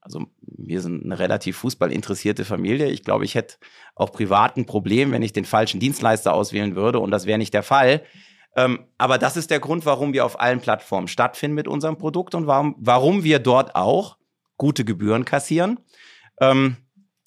also 0.01 0.27
wir 0.41 0.83
sind 0.83 1.05
eine 1.05 1.19
relativ 1.19 1.59
fußballinteressierte 1.59 2.45
Familie. 2.45 2.89
Ich 2.89 3.05
glaube, 3.05 3.25
ich 3.25 3.37
hätte 3.37 3.55
auch 3.95 4.11
privat 4.11 4.57
ein 4.57 4.67
Problem, 4.67 5.13
wenn 5.13 5.23
ich 5.23 5.33
den 5.33 5.45
falschen 5.45 5.79
Dienstleister 5.79 6.35
auswählen 6.35 6.75
würde 6.75 6.99
und 6.99 7.13
das 7.13 7.25
wäre 7.25 7.39
nicht 7.39 7.55
der 7.55 7.63
Fall. 7.63 8.03
Ähm, 8.57 8.87
aber 8.99 9.17
das 9.19 9.37
ist 9.37 9.53
der 9.53 9.61
Grund, 9.61 9.87
warum 9.87 10.13
wir 10.13 10.25
auf 10.25 10.41
allen 10.41 10.61
Plattformen 10.61 11.07
stattfinden 11.07 11.55
mit 11.55 11.69
unserem 11.69 11.99
Produkt 11.99 12.35
und 12.35 12.49
warum, 12.49 12.75
warum 12.79 13.23
wir 13.23 13.39
dort 13.39 13.77
auch 13.77 14.19
gute 14.57 14.85
Gebühren 14.85 15.25
kassieren. 15.25 15.79
Ähm, 16.41 16.79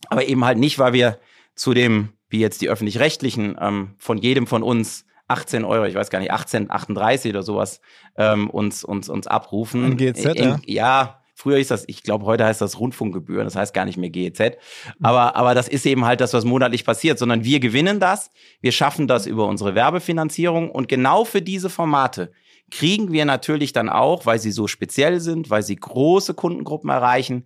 aber 0.10 0.26
eben 0.26 0.44
halt 0.44 0.58
nicht, 0.58 0.80
weil 0.80 0.92
wir 0.92 1.18
zu 1.56 1.74
dem 1.74 2.17
wie 2.30 2.40
jetzt 2.40 2.62
die 2.62 2.70
öffentlich-rechtlichen, 2.70 3.58
ähm, 3.60 3.96
von 3.98 4.18
jedem 4.18 4.48
von 4.48 4.63
uns 4.63 5.06
18 5.28 5.66
Euro, 5.66 5.86
ich 5.86 5.96
weiß 5.96 6.10
gar 6.10 6.20
nicht, 6.20 6.32
18, 6.32 6.72
38 6.72 7.32
oder 7.32 7.44
sowas, 7.44 7.82
ähm, 8.18 8.50
uns, 8.50 8.84
uns, 8.84 9.10
uns 9.10 9.28
abrufen. 9.28 9.84
In 9.84 9.98
GEZ, 9.98 10.26
in, 10.26 10.44
ja? 10.44 10.60
ja. 10.66 11.22
Früher 11.40 11.60
ist 11.60 11.70
das, 11.70 11.84
ich 11.86 12.02
glaube, 12.02 12.26
heute 12.26 12.46
heißt 12.46 12.62
das 12.62 12.80
Rundfunkgebühren, 12.80 13.46
das 13.46 13.56
heißt 13.56 13.72
gar 13.72 13.86
nicht 13.86 13.98
mehr 13.98 14.10
GEZ. 14.10 14.58
Aber, 15.04 15.36
aber 15.36 15.54
das 15.54 15.68
ist 15.68 15.86
eben 15.86 16.04
halt 16.04 16.20
das, 16.20 16.34
was 16.34 16.46
monatlich 16.46 16.84
passiert, 16.84 17.20
sondern 17.20 17.44
wir 17.44 17.60
gewinnen 17.60 18.00
das, 18.00 18.32
wir 18.60 18.72
schaffen 18.72 19.08
das 19.08 19.28
über 19.28 19.46
unsere 19.46 19.76
Werbefinanzierung 19.76 20.72
und 20.72 20.88
genau 20.88 21.26
für 21.26 21.44
diese 21.44 21.70
Formate 21.70 22.32
kriegen 22.72 23.12
wir 23.12 23.26
natürlich 23.26 23.72
dann 23.72 23.88
auch, 23.88 24.26
weil 24.26 24.40
sie 24.40 24.52
so 24.52 24.68
speziell 24.68 25.20
sind, 25.20 25.52
weil 25.52 25.62
sie 25.62 25.76
große 25.76 26.34
Kundengruppen 26.34 26.90
erreichen, 26.90 27.46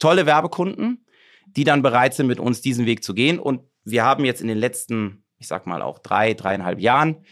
tolle 0.00 0.26
Werbekunden, 0.26 1.04
die 1.46 1.64
dann 1.64 1.82
bereit 1.82 2.14
sind, 2.14 2.26
mit 2.26 2.40
uns 2.40 2.60
diesen 2.60 2.86
Weg 2.86 3.02
zu 3.02 3.14
gehen. 3.14 3.38
Und 3.38 3.60
wir 3.90 4.04
haben 4.04 4.24
jetzt 4.24 4.40
in 4.40 4.48
den 4.48 4.58
letzten 4.58 5.24
ich 5.38 5.48
sag 5.48 5.66
mal 5.66 5.82
auch 5.82 5.98
drei, 5.98 6.34
dreieinhalb 6.34 6.80
Jahren, 6.80 7.24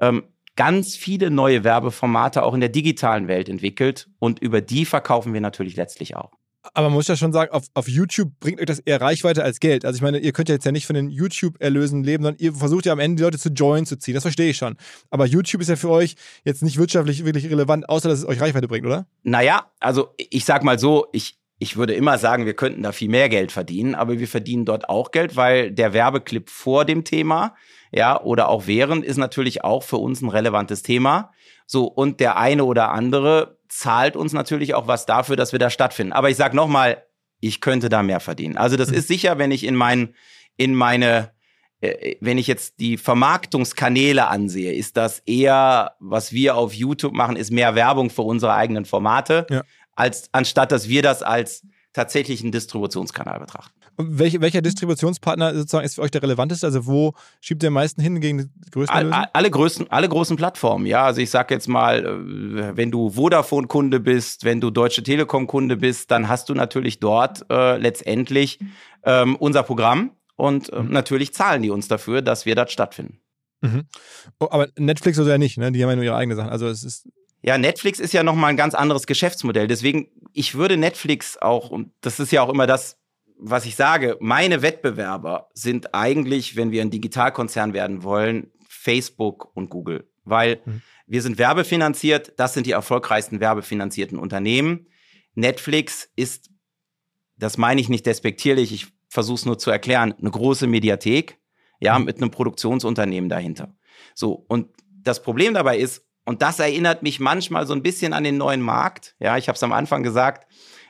ähm, 0.00 0.24
ganz 0.56 0.96
viele 0.96 1.30
neue 1.30 1.64
Werbeformate 1.64 2.42
auch 2.42 2.54
in 2.54 2.60
der 2.60 2.68
digitalen 2.68 3.28
Welt 3.28 3.48
entwickelt 3.48 4.08
und 4.18 4.40
über 4.40 4.60
die 4.60 4.84
verkaufen 4.84 5.32
wir 5.32 5.40
natürlich 5.40 5.76
letztlich 5.76 6.16
auch. 6.16 6.32
Aber 6.74 6.88
man 6.88 6.94
muss 6.94 7.08
ja 7.08 7.16
schon 7.16 7.32
sagen, 7.32 7.52
auf, 7.52 7.64
auf 7.72 7.88
YouTube 7.88 8.32
bringt 8.38 8.60
euch 8.60 8.66
das 8.66 8.80
eher 8.80 9.00
Reichweite 9.00 9.42
als 9.42 9.60
Geld. 9.60 9.86
Also 9.86 9.96
ich 9.96 10.02
meine, 10.02 10.18
ihr 10.18 10.32
könnt 10.32 10.50
ja 10.50 10.54
jetzt 10.54 10.66
ja 10.66 10.72
nicht 10.72 10.86
von 10.86 10.94
den 10.94 11.08
YouTube-Erlösen 11.08 12.04
leben, 12.04 12.22
sondern 12.22 12.38
ihr 12.38 12.52
versucht 12.52 12.84
ja 12.84 12.92
am 12.92 12.98
Ende 12.98 13.16
die 13.16 13.22
Leute 13.22 13.38
zu 13.38 13.48
join 13.48 13.86
zu 13.86 13.96
ziehen. 13.96 14.12
Das 14.12 14.24
verstehe 14.24 14.50
ich 14.50 14.58
schon. 14.58 14.76
Aber 15.08 15.24
YouTube 15.24 15.62
ist 15.62 15.68
ja 15.68 15.76
für 15.76 15.88
euch 15.88 16.16
jetzt 16.44 16.62
nicht 16.62 16.76
wirtschaftlich 16.76 17.24
wirklich 17.24 17.48
relevant, 17.48 17.88
außer 17.88 18.10
dass 18.10 18.18
es 18.18 18.26
euch 18.26 18.42
Reichweite 18.42 18.68
bringt, 18.68 18.84
oder? 18.84 19.06
Naja, 19.22 19.70
also 19.80 20.14
ich 20.18 20.44
sag 20.44 20.62
mal 20.62 20.78
so, 20.78 21.06
ich, 21.12 21.39
ich 21.62 21.76
würde 21.76 21.92
immer 21.92 22.16
sagen, 22.16 22.46
wir 22.46 22.54
könnten 22.54 22.82
da 22.82 22.90
viel 22.90 23.10
mehr 23.10 23.28
Geld 23.28 23.52
verdienen, 23.52 23.94
aber 23.94 24.18
wir 24.18 24.28
verdienen 24.28 24.64
dort 24.64 24.88
auch 24.88 25.10
Geld, 25.10 25.36
weil 25.36 25.70
der 25.70 25.92
Werbeclip 25.92 26.48
vor 26.48 26.86
dem 26.86 27.04
Thema, 27.04 27.54
ja, 27.92 28.18
oder 28.18 28.48
auch 28.48 28.66
während 28.66 29.04
ist 29.04 29.18
natürlich 29.18 29.62
auch 29.62 29.82
für 29.82 29.98
uns 29.98 30.22
ein 30.22 30.30
relevantes 30.30 30.82
Thema. 30.82 31.32
So, 31.66 31.84
und 31.84 32.18
der 32.18 32.38
eine 32.38 32.64
oder 32.64 32.92
andere 32.92 33.58
zahlt 33.68 34.16
uns 34.16 34.32
natürlich 34.32 34.74
auch 34.74 34.86
was 34.86 35.04
dafür, 35.04 35.36
dass 35.36 35.52
wir 35.52 35.58
da 35.58 35.68
stattfinden. 35.68 36.14
Aber 36.14 36.30
ich 36.30 36.36
sage 36.36 36.56
nochmal, 36.56 37.04
ich 37.40 37.60
könnte 37.60 37.90
da 37.90 38.02
mehr 38.02 38.20
verdienen. 38.20 38.56
Also 38.56 38.78
das 38.78 38.88
mhm. 38.88 38.94
ist 38.94 39.08
sicher, 39.08 39.36
wenn 39.36 39.50
ich 39.50 39.64
in 39.64 39.76
mein, 39.76 40.14
in 40.56 40.74
meine, 40.74 41.30
äh, 41.82 42.16
wenn 42.22 42.38
ich 42.38 42.46
jetzt 42.46 42.80
die 42.80 42.96
Vermarktungskanäle 42.96 44.28
ansehe, 44.28 44.72
ist 44.72 44.96
das 44.96 45.18
eher, 45.26 45.92
was 46.00 46.32
wir 46.32 46.56
auf 46.56 46.72
YouTube 46.72 47.12
machen, 47.12 47.36
ist 47.36 47.50
mehr 47.50 47.74
Werbung 47.74 48.08
für 48.08 48.22
unsere 48.22 48.54
eigenen 48.54 48.86
Formate, 48.86 49.46
ja. 49.50 49.62
Als 50.00 50.28
anstatt 50.32 50.72
dass 50.72 50.88
wir 50.88 51.02
das 51.02 51.22
als 51.22 51.62
tatsächlichen 51.92 52.52
Distributionskanal 52.52 53.40
betrachten. 53.40 53.74
Welche, 53.96 54.40
welcher 54.40 54.62
Distributionspartner 54.62 55.54
sozusagen 55.54 55.84
ist 55.84 55.96
für 55.96 56.02
euch 56.02 56.10
der 56.10 56.22
relevanteste? 56.22 56.66
Also 56.66 56.86
wo 56.86 57.12
schiebt 57.40 57.62
ihr 57.62 57.66
am 57.66 57.74
meisten 57.74 58.00
hin 58.00 58.20
gegen 58.20 58.38
die 58.38 58.70
größten 58.70 59.12
All, 59.12 59.28
alle 59.32 59.50
größten, 59.50 59.90
alle 59.90 60.08
großen 60.08 60.36
Plattformen, 60.36 60.86
ja. 60.86 61.04
Also 61.04 61.20
ich 61.20 61.28
sage 61.28 61.52
jetzt 61.52 61.68
mal, 61.68 62.06
äh, 62.06 62.76
wenn 62.76 62.90
du 62.90 63.10
Vodafone-Kunde 63.10 64.00
bist, 64.00 64.44
wenn 64.44 64.60
du 64.60 64.70
Deutsche 64.70 65.02
Telekom-Kunde 65.02 65.76
bist, 65.76 66.10
dann 66.10 66.28
hast 66.28 66.48
du 66.48 66.54
natürlich 66.54 67.00
dort 67.00 67.44
äh, 67.50 67.76
letztendlich 67.76 68.58
ähm, 69.02 69.36
unser 69.36 69.64
Programm 69.64 70.12
und 70.36 70.72
äh, 70.72 70.80
mhm. 70.80 70.92
natürlich 70.92 71.34
zahlen 71.34 71.62
die 71.62 71.70
uns 71.70 71.88
dafür, 71.88 72.22
dass 72.22 72.46
wir 72.46 72.54
dort 72.54 72.70
stattfinden. 72.70 73.20
Mhm. 73.60 73.82
Oh, 74.38 74.48
aber 74.50 74.68
Netflix 74.78 75.18
oder 75.18 75.32
ja 75.32 75.38
nicht, 75.38 75.58
ne? 75.58 75.72
Die 75.72 75.82
haben 75.82 75.90
ja 75.90 75.96
nur 75.96 76.04
ihre 76.04 76.16
eigene 76.16 76.36
Sachen. 76.36 76.50
Also 76.50 76.68
es 76.68 76.84
ist 76.84 77.06
ja, 77.42 77.56
Netflix 77.58 78.00
ist 78.00 78.12
ja 78.12 78.22
nochmal 78.22 78.50
ein 78.50 78.56
ganz 78.56 78.74
anderes 78.74 79.06
Geschäftsmodell. 79.06 79.66
Deswegen, 79.66 80.08
ich 80.32 80.54
würde 80.54 80.76
Netflix 80.76 81.38
auch, 81.38 81.70
und 81.70 81.92
das 82.00 82.20
ist 82.20 82.32
ja 82.32 82.42
auch 82.42 82.50
immer 82.50 82.66
das, 82.66 82.98
was 83.36 83.64
ich 83.64 83.76
sage, 83.76 84.18
meine 84.20 84.60
Wettbewerber 84.60 85.48
sind 85.54 85.94
eigentlich, 85.94 86.56
wenn 86.56 86.70
wir 86.70 86.82
ein 86.82 86.90
Digitalkonzern 86.90 87.72
werden 87.72 88.02
wollen, 88.02 88.52
Facebook 88.68 89.50
und 89.54 89.70
Google. 89.70 90.10
Weil 90.24 90.60
mhm. 90.64 90.82
wir 91.06 91.22
sind 91.22 91.38
werbefinanziert, 91.38 92.34
das 92.36 92.52
sind 92.52 92.66
die 92.66 92.72
erfolgreichsten 92.72 93.40
werbefinanzierten 93.40 94.18
Unternehmen. 94.18 94.88
Netflix 95.34 96.10
ist, 96.16 96.50
das 97.36 97.56
meine 97.56 97.80
ich 97.80 97.88
nicht 97.88 98.04
despektierlich, 98.04 98.72
ich 98.72 98.88
versuche 99.08 99.36
es 99.36 99.46
nur 99.46 99.58
zu 99.58 99.70
erklären, 99.70 100.12
eine 100.12 100.30
große 100.30 100.66
Mediathek, 100.66 101.38
ja, 101.80 101.98
mhm. 101.98 102.04
mit 102.04 102.18
einem 102.18 102.30
Produktionsunternehmen 102.30 103.30
dahinter. 103.30 103.74
So, 104.14 104.44
und 104.48 104.68
das 105.02 105.22
Problem 105.22 105.54
dabei 105.54 105.78
ist, 105.78 106.04
und 106.24 106.42
das 106.42 106.58
erinnert 106.58 107.02
mich 107.02 107.20
manchmal 107.20 107.66
so 107.66 107.74
ein 107.74 107.82
bisschen 107.82 108.12
an 108.12 108.24
den 108.24 108.36
neuen 108.36 108.60
Markt. 108.60 109.14
Ja, 109.18 109.36
ich 109.36 109.48
habe 109.48 109.56
es 109.56 109.62
am 109.62 109.72
Anfang 109.72 110.02
gesagt, 110.02 110.46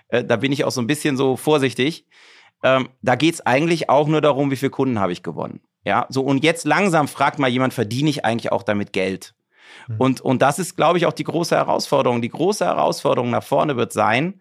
äh, 0.09 0.25
da 0.25 0.37
bin 0.37 0.53
ich 0.53 0.65
auch 0.65 0.71
so 0.71 0.81
ein 0.81 0.87
bisschen 0.87 1.17
so 1.17 1.37
vorsichtig. 1.37 2.07
Ähm, 2.63 2.91
da 3.01 3.15
geht 3.15 3.35
es 3.35 3.47
eigentlich 3.47 3.89
auch 3.89 4.07
nur 4.07 4.21
darum, 4.21 4.51
wie 4.51 4.57
viele 4.57 4.71
Kunden 4.71 4.99
habe 4.99 5.13
ich 5.13 5.23
gewonnen. 5.23 5.61
Ja, 5.85 6.07
so 6.11 6.23
und 6.23 6.45
jetzt 6.45 6.67
langsam 6.67 7.09
fragt 7.09 7.39
mal 7.39 7.49
jemand, 7.49 7.73
verdiene 7.73 8.11
ich 8.11 8.25
eigentlich 8.25 8.53
auch 8.53 8.63
damit 8.63 8.93
Geld? 8.93 9.35
Mhm. 9.89 9.97
Und, 9.99 10.21
und 10.21 10.43
das 10.43 10.59
ist, 10.59 10.77
glaube 10.77 10.99
ich, 10.99 11.07
auch 11.07 11.13
die 11.13 11.25
große 11.25 11.57
Herausforderung. 11.57 12.21
Die 12.21 12.29
große 12.29 12.65
Herausforderung 12.65 13.31
nach 13.31 13.43
vorne 13.43 13.77
wird 13.77 13.93
sein, 13.93 14.41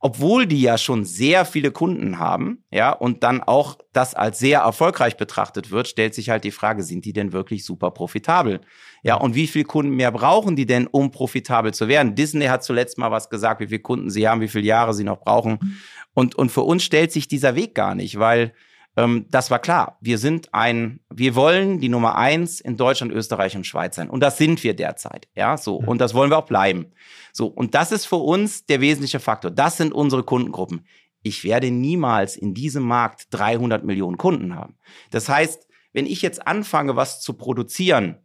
obwohl 0.00 0.46
die 0.46 0.60
ja 0.60 0.78
schon 0.78 1.04
sehr 1.04 1.44
viele 1.44 1.70
Kunden 1.70 2.18
haben, 2.18 2.64
ja, 2.72 2.90
und 2.90 3.22
dann 3.22 3.40
auch 3.40 3.78
das 3.92 4.14
als 4.14 4.40
sehr 4.40 4.60
erfolgreich 4.60 5.16
betrachtet 5.16 5.70
wird, 5.70 5.86
stellt 5.86 6.14
sich 6.14 6.28
halt 6.28 6.42
die 6.42 6.50
Frage, 6.50 6.82
sind 6.82 7.04
die 7.04 7.12
denn 7.12 7.32
wirklich 7.32 7.64
super 7.64 7.92
profitabel? 7.92 8.60
Ja, 9.02 9.16
und 9.16 9.34
wie 9.34 9.48
viele 9.48 9.64
Kunden 9.64 9.96
mehr 9.96 10.12
brauchen 10.12 10.54
die 10.54 10.66
denn, 10.66 10.86
um 10.86 11.10
profitabel 11.10 11.74
zu 11.74 11.88
werden? 11.88 12.14
Disney 12.14 12.46
hat 12.46 12.62
zuletzt 12.62 12.98
mal 12.98 13.10
was 13.10 13.28
gesagt, 13.28 13.60
wie 13.60 13.66
viele 13.66 13.80
Kunden 13.80 14.10
sie 14.10 14.28
haben, 14.28 14.40
wie 14.40 14.48
viele 14.48 14.64
Jahre 14.64 14.94
sie 14.94 15.04
noch 15.04 15.20
brauchen. 15.20 15.80
Und, 16.14 16.36
und 16.36 16.52
für 16.52 16.62
uns 16.62 16.84
stellt 16.84 17.10
sich 17.10 17.26
dieser 17.26 17.56
Weg 17.56 17.74
gar 17.74 17.96
nicht, 17.96 18.18
weil 18.20 18.52
ähm, 18.96 19.26
das 19.30 19.50
war 19.50 19.58
klar. 19.58 19.98
Wir 20.00 20.18
sind 20.18 20.52
ein, 20.52 21.00
wir 21.10 21.34
wollen 21.34 21.80
die 21.80 21.88
Nummer 21.88 22.16
eins 22.16 22.60
in 22.60 22.76
Deutschland, 22.76 23.12
Österreich 23.12 23.56
und 23.56 23.66
Schweiz 23.66 23.96
sein. 23.96 24.10
Und 24.10 24.20
das 24.20 24.38
sind 24.38 24.62
wir 24.62 24.74
derzeit. 24.74 25.28
Ja, 25.34 25.56
so. 25.56 25.76
Und 25.76 26.00
das 26.00 26.14
wollen 26.14 26.30
wir 26.30 26.38
auch 26.38 26.46
bleiben. 26.46 26.92
So. 27.32 27.46
Und 27.46 27.74
das 27.74 27.90
ist 27.92 28.06
für 28.06 28.16
uns 28.16 28.66
der 28.66 28.80
wesentliche 28.80 29.20
Faktor. 29.20 29.50
Das 29.50 29.78
sind 29.78 29.92
unsere 29.92 30.22
Kundengruppen. 30.22 30.86
Ich 31.22 31.44
werde 31.44 31.70
niemals 31.70 32.36
in 32.36 32.52
diesem 32.54 32.82
Markt 32.82 33.28
300 33.30 33.84
Millionen 33.84 34.18
Kunden 34.18 34.54
haben. 34.54 34.76
Das 35.10 35.28
heißt, 35.28 35.66
wenn 35.92 36.06
ich 36.06 36.22
jetzt 36.22 36.46
anfange, 36.46 36.96
was 36.96 37.20
zu 37.20 37.34
produzieren, 37.34 38.18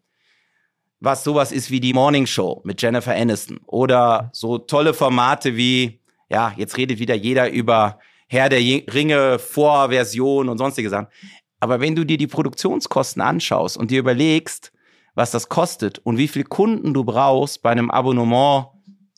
was 1.00 1.24
sowas 1.24 1.52
ist 1.52 1.70
wie 1.70 1.80
die 1.80 1.94
Morning 1.94 2.26
Show 2.26 2.62
mit 2.64 2.82
Jennifer 2.82 3.16
Aniston 3.16 3.60
oder 3.66 4.30
so 4.34 4.58
tolle 4.58 4.94
Formate 4.94 5.56
wie, 5.56 6.00
ja, 6.30 6.54
jetzt 6.58 6.78
redet 6.78 7.00
wieder 7.00 7.16
jeder 7.16 7.52
über 7.52 8.00
Herr 8.28 8.50
der 8.50 8.60
Ringe 8.60 9.40
Vorversion 9.40 10.50
und 10.50 10.58
sonstige 10.58 10.90
Sachen. 10.90 11.08
Aber 11.60 11.80
wenn 11.80 11.96
du 11.96 12.04
dir 12.04 12.18
die 12.18 12.28
Produktionskosten 12.28 13.22
anschaust 13.22 13.78
und 13.78 13.92
dir 13.92 14.00
überlegst, 14.00 14.72
was 15.16 15.32
das 15.32 15.50
kostet 15.50 16.00
und 16.00 16.18
wie 16.18 16.28
viel 16.28 16.44
Kunden 16.44 16.94
du 16.94 17.04
brauchst 17.04 17.62
bei 17.64 17.72
einem 17.72 17.90
Abonnement 17.90 18.68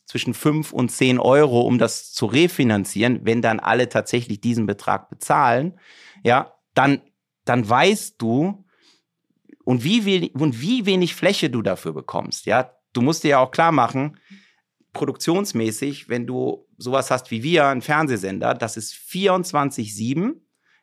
zwischen 0.06 0.34
fünf 0.34 0.72
und 0.72 0.90
zehn 0.90 1.18
Euro, 1.18 1.60
um 1.60 1.78
das 1.78 2.12
zu 2.12 2.26
refinanzieren, 2.26 3.20
wenn 3.24 3.42
dann 3.42 3.60
alle 3.60 3.88
tatsächlich 3.88 4.40
diesen 4.40 4.66
Betrag 4.66 5.10
bezahlen, 5.10 5.78
ja, 6.24 6.54
dann, 6.74 7.02
dann 7.44 7.68
weißt 7.68 8.14
du, 8.18 8.64
und 9.64 9.84
wie, 9.84 10.04
wenig, 10.04 10.34
und 10.34 10.60
wie 10.60 10.86
wenig 10.86 11.14
Fläche 11.14 11.50
du 11.50 11.62
dafür 11.62 11.92
bekommst, 11.92 12.46
ja. 12.46 12.70
Du 12.92 13.02
musst 13.02 13.22
dir 13.22 13.28
ja 13.28 13.38
auch 13.38 13.52
klar 13.52 13.70
machen, 13.70 14.18
produktionsmäßig, 14.92 16.08
wenn 16.08 16.26
du 16.26 16.66
sowas 16.76 17.10
hast 17.10 17.30
wie 17.30 17.42
wir, 17.42 17.66
ein 17.66 17.82
Fernsehsender, 17.82 18.54
das 18.54 18.76
ist 18.76 18.94
24-7, 18.94 20.32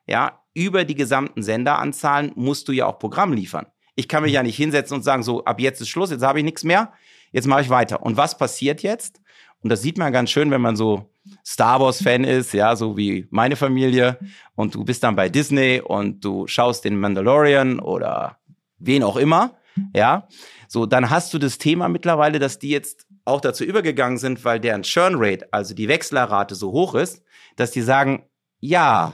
ja, 0.06 0.42
über 0.54 0.86
die 0.86 0.96
gesamten 0.96 1.44
Senderanzahlen 1.44 2.32
musst 2.36 2.68
du 2.68 2.72
ja 2.72 2.86
auch 2.86 2.98
Programm 2.98 3.34
liefern. 3.34 3.68
Ich 3.96 4.08
kann 4.08 4.24
mich 4.24 4.34
ja 4.34 4.44
nicht 4.44 4.56
hinsetzen 4.56 4.96
und 4.98 5.04
sagen, 5.04 5.24
so, 5.24 5.44
ab 5.44 5.60
jetzt 5.60 5.82
ist 5.82 5.90
Schluss, 5.90 6.12
jetzt 6.12 6.24
habe 6.24 6.40
ich 6.40 6.46
nichts 6.46 6.64
mehr, 6.64 6.94
jetzt 7.32 7.48
mache 7.48 7.62
ich 7.62 7.70
weiter. 7.70 8.02
Und 8.02 8.16
was 8.16 8.38
passiert 8.38 8.82
jetzt? 8.84 9.22
Und 9.62 9.70
das 9.70 9.82
sieht 9.82 9.98
man 9.98 10.14
ganz 10.14 10.30
schön, 10.30 10.52
wenn 10.52 10.62
man 10.62 10.76
so 10.76 11.12
Star 11.46 11.80
Wars-Fan 11.80 12.24
ist, 12.24 12.54
ja, 12.54 12.76
so 12.76 12.96
wie 12.96 13.28
meine 13.32 13.56
Familie, 13.56 14.18
und 14.56 14.76
du 14.76 14.84
bist 14.86 15.04
dann 15.04 15.16
bei 15.16 15.30
Disney 15.30 15.82
und 15.84 16.24
du 16.24 16.48
schaust 16.48 16.86
den 16.86 17.00
Mandalorian 17.00 17.80
oder 17.80 18.38
wen 18.80 19.04
auch 19.04 19.18
immer, 19.18 19.56
ja, 19.94 20.28
so, 20.68 20.86
dann 20.86 21.10
hast 21.10 21.34
du 21.34 21.38
das 21.38 21.58
Thema 21.58 21.88
mittlerweile, 21.88 22.40
dass 22.40 22.60
die 22.60 22.70
jetzt 22.70 23.06
auch 23.26 23.42
dazu 23.42 23.64
übergegangen 23.64 24.18
sind, 24.18 24.44
weil 24.44 24.60
deren 24.60 24.84
Churn 24.84 25.16
Rate, 25.18 25.48
also 25.52 25.74
die 25.74 25.88
Wechslerrate 25.88 26.56
so 26.56 26.72
hoch 26.72 26.96
ist, 26.96 27.24
dass 27.56 27.72
die 27.72 27.82
sagen, 27.82 28.24
ja, 28.60 29.14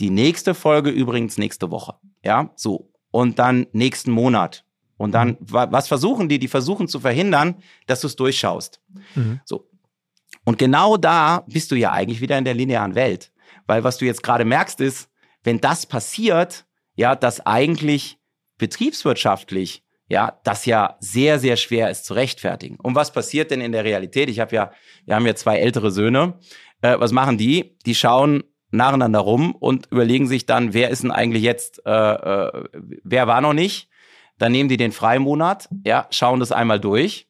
die 0.00 0.10
nächste 0.10 0.54
Folge 0.54 0.90
übrigens 0.90 1.38
nächste 1.38 1.70
Woche. 1.70 1.94
Ja, 2.22 2.50
so. 2.54 2.90
Und 3.10 3.38
dann 3.38 3.66
nächsten 3.72 4.10
Monat. 4.10 4.64
Und 4.96 5.12
dann, 5.12 5.36
was 5.40 5.88
versuchen 5.88 6.28
die? 6.28 6.38
Die 6.38 6.48
versuchen 6.48 6.88
zu 6.88 7.00
verhindern, 7.00 7.56
dass 7.86 8.00
du 8.00 8.08
es 8.08 8.16
durchschaust. 8.16 8.80
Mhm. 9.14 9.40
So. 9.44 9.68
Und 10.44 10.58
genau 10.58 10.96
da 10.96 11.44
bist 11.46 11.70
du 11.70 11.76
ja 11.76 11.92
eigentlich 11.92 12.20
wieder 12.20 12.36
in 12.36 12.44
der 12.44 12.54
linearen 12.54 12.94
Welt. 12.94 13.32
Weil 13.66 13.84
was 13.84 13.98
du 13.98 14.04
jetzt 14.04 14.22
gerade 14.22 14.44
merkst 14.44 14.80
ist, 14.80 15.08
wenn 15.44 15.60
das 15.60 15.86
passiert, 15.86 16.66
ja, 16.96 17.14
dass 17.14 17.44
eigentlich 17.46 18.17
betriebswirtschaftlich 18.58 19.82
ja, 20.08 20.38
das 20.42 20.64
ja 20.64 20.96
sehr, 21.00 21.38
sehr 21.38 21.56
schwer 21.56 21.90
ist 21.90 22.06
zu 22.06 22.14
rechtfertigen. 22.14 22.76
Und 22.76 22.94
was 22.94 23.12
passiert 23.12 23.50
denn 23.50 23.60
in 23.60 23.72
der 23.72 23.84
Realität? 23.84 24.30
Ich 24.30 24.40
habe 24.40 24.54
ja, 24.54 24.72
wir 25.04 25.14
haben 25.14 25.26
ja 25.26 25.34
zwei 25.34 25.58
ältere 25.58 25.90
Söhne. 25.90 26.38
Äh, 26.80 26.98
was 26.98 27.12
machen 27.12 27.36
die? 27.36 27.76
Die 27.84 27.94
schauen 27.94 28.44
nacheinander 28.70 29.20
rum 29.20 29.54
und 29.54 29.86
überlegen 29.90 30.26
sich 30.26 30.46
dann, 30.46 30.72
wer 30.74 30.90
ist 30.90 31.02
denn 31.02 31.10
eigentlich 31.10 31.42
jetzt, 31.42 31.82
äh, 31.86 31.90
äh, 31.90 32.64
wer 33.04 33.26
war 33.26 33.40
noch 33.40 33.52
nicht? 33.52 33.88
Dann 34.38 34.52
nehmen 34.52 34.68
die 34.68 34.76
den 34.76 34.92
Freimonat, 34.92 35.68
ja, 35.84 36.06
schauen 36.10 36.40
das 36.40 36.52
einmal 36.52 36.80
durch 36.80 37.28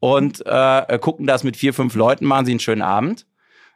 und 0.00 0.44
äh, 0.46 0.98
gucken 1.00 1.26
das 1.26 1.44
mit 1.44 1.56
vier, 1.56 1.74
fünf 1.74 1.94
Leuten, 1.94 2.24
machen 2.24 2.46
sie 2.46 2.52
einen 2.52 2.60
schönen 2.60 2.82
Abend. 2.82 3.26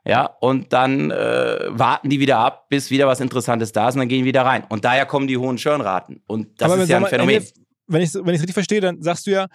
Ja, 0.04 0.24
und 0.40 0.72
dann 0.72 1.10
äh, 1.10 1.58
warten 1.68 2.10
die 2.10 2.18
wieder 2.18 2.38
ab, 2.38 2.68
bis 2.68 2.90
wieder 2.90 3.06
was 3.06 3.20
Interessantes 3.20 3.70
da 3.70 3.88
ist 3.88 3.94
und 3.94 4.00
dann 4.00 4.08
gehen 4.08 4.20
die 4.20 4.24
wieder 4.24 4.44
rein. 4.44 4.64
Und 4.68 4.84
daher 4.84 5.06
kommen 5.06 5.28
die 5.28 5.36
hohen 5.36 5.56
Churnraten. 5.56 6.22
Und 6.26 6.60
das 6.60 6.70
Aber 6.70 6.82
ist 6.82 6.88
ja 6.88 6.98
ein 6.98 7.06
Phänomen. 7.06 7.36
Ende, 7.36 7.48
wenn 7.86 8.02
ich 8.02 8.08
es 8.08 8.14
wenn 8.16 8.28
richtig 8.28 8.54
verstehe, 8.54 8.80
dann 8.80 9.00
sagst 9.02 9.26
du 9.26 9.30
ja, 9.30 9.46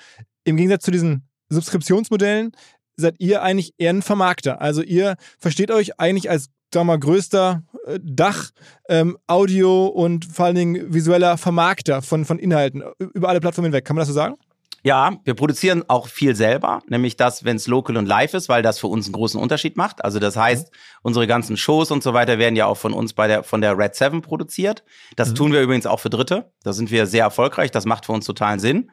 im 0.46 0.56
Gegensatz 0.56 0.86
zu 0.86 0.92
diesen 0.92 1.28
Subskriptionsmodellen 1.50 2.52
seid 2.96 3.16
ihr 3.20 3.44
eigentlich 3.44 3.74
eher 3.78 3.92
ein 3.92 4.02
Vermarkter. 4.02 4.62
Also 4.62 4.82
ihr 4.82 5.16
versteht 5.38 5.70
euch 5.70 6.00
eigentlich 6.00 6.30
als 6.30 6.50
sagen 6.74 6.88
wir 6.88 6.94
mal, 6.94 7.00
größter 7.00 7.64
äh, 7.86 8.00
Dach, 8.02 8.52
ähm, 8.90 9.18
Audio 9.28 9.88
und 9.88 10.26
vor 10.26 10.46
allen 10.46 10.56
Dingen 10.56 10.94
visueller 10.94 11.38
Vermarkter 11.38 12.02
von, 12.02 12.26
von 12.26 12.40
Inhalten 12.40 12.84
über 13.14 13.30
alle 13.30 13.40
Plattformen 13.40 13.68
hinweg. 13.68 13.86
Kann 13.86 13.96
man 13.96 14.02
das 14.02 14.10
so 14.10 14.14
sagen? 14.14 14.36
Ja, 14.84 15.18
wir 15.24 15.34
produzieren 15.34 15.84
auch 15.88 16.08
viel 16.08 16.36
selber, 16.36 16.82
nämlich 16.88 17.18
das, 17.18 17.44
wenn 17.44 17.58
es 17.58 17.68
local 17.68 17.98
und 17.98 18.06
live 18.06 18.34
ist, 18.34 18.48
weil 18.48 18.62
das 18.62 18.80
für 18.80 18.88
uns 18.88 19.08
einen 19.08 19.14
großen 19.14 19.40
Unterschied 19.40 19.76
macht. 19.76 20.04
Also 20.06 20.20
das 20.20 20.38
heißt, 20.38 20.72
unsere 21.02 21.28
ganzen 21.28 21.58
Shows 21.58 21.92
und 21.92 22.04
so 22.04 22.14
weiter 22.14 22.38
werden 22.38 22.56
ja 22.56 22.68
auch 22.68 22.78
von 22.78 22.94
uns 22.94 23.14
bei 23.14 23.28
der 23.28 23.44
von 23.44 23.60
der 23.62 23.78
Red 23.78 23.96
7 23.96 24.22
produziert. 24.22 24.84
Das 25.16 25.32
Mhm. 25.32 25.36
tun 25.36 25.52
wir 25.54 25.62
übrigens 25.62 25.86
auch 25.88 26.00
für 26.00 26.10
Dritte. 26.10 26.52
Da 26.64 26.74
sind 26.74 26.92
wir 26.92 27.06
sehr 27.08 27.24
erfolgreich. 27.24 27.72
Das 27.72 27.86
macht 27.86 28.06
für 28.06 28.14
uns 28.14 28.26
totalen 28.26 28.60
Sinn. 28.60 28.92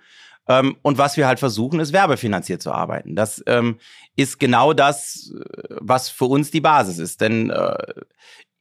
Ähm, 0.48 0.76
und 0.82 0.98
was 0.98 1.16
wir 1.16 1.26
halt 1.26 1.38
versuchen, 1.38 1.80
ist 1.80 1.92
werbefinanziert 1.92 2.60
zu 2.60 2.72
arbeiten. 2.72 3.14
Das 3.14 3.42
ähm, 3.46 3.78
ist 4.16 4.38
genau 4.40 4.72
das, 4.72 5.32
äh, 5.34 5.64
was 5.80 6.08
für 6.08 6.26
uns 6.26 6.50
die 6.50 6.60
Basis 6.60 6.98
ist. 6.98 7.20
Denn 7.20 7.50
äh, 7.50 7.76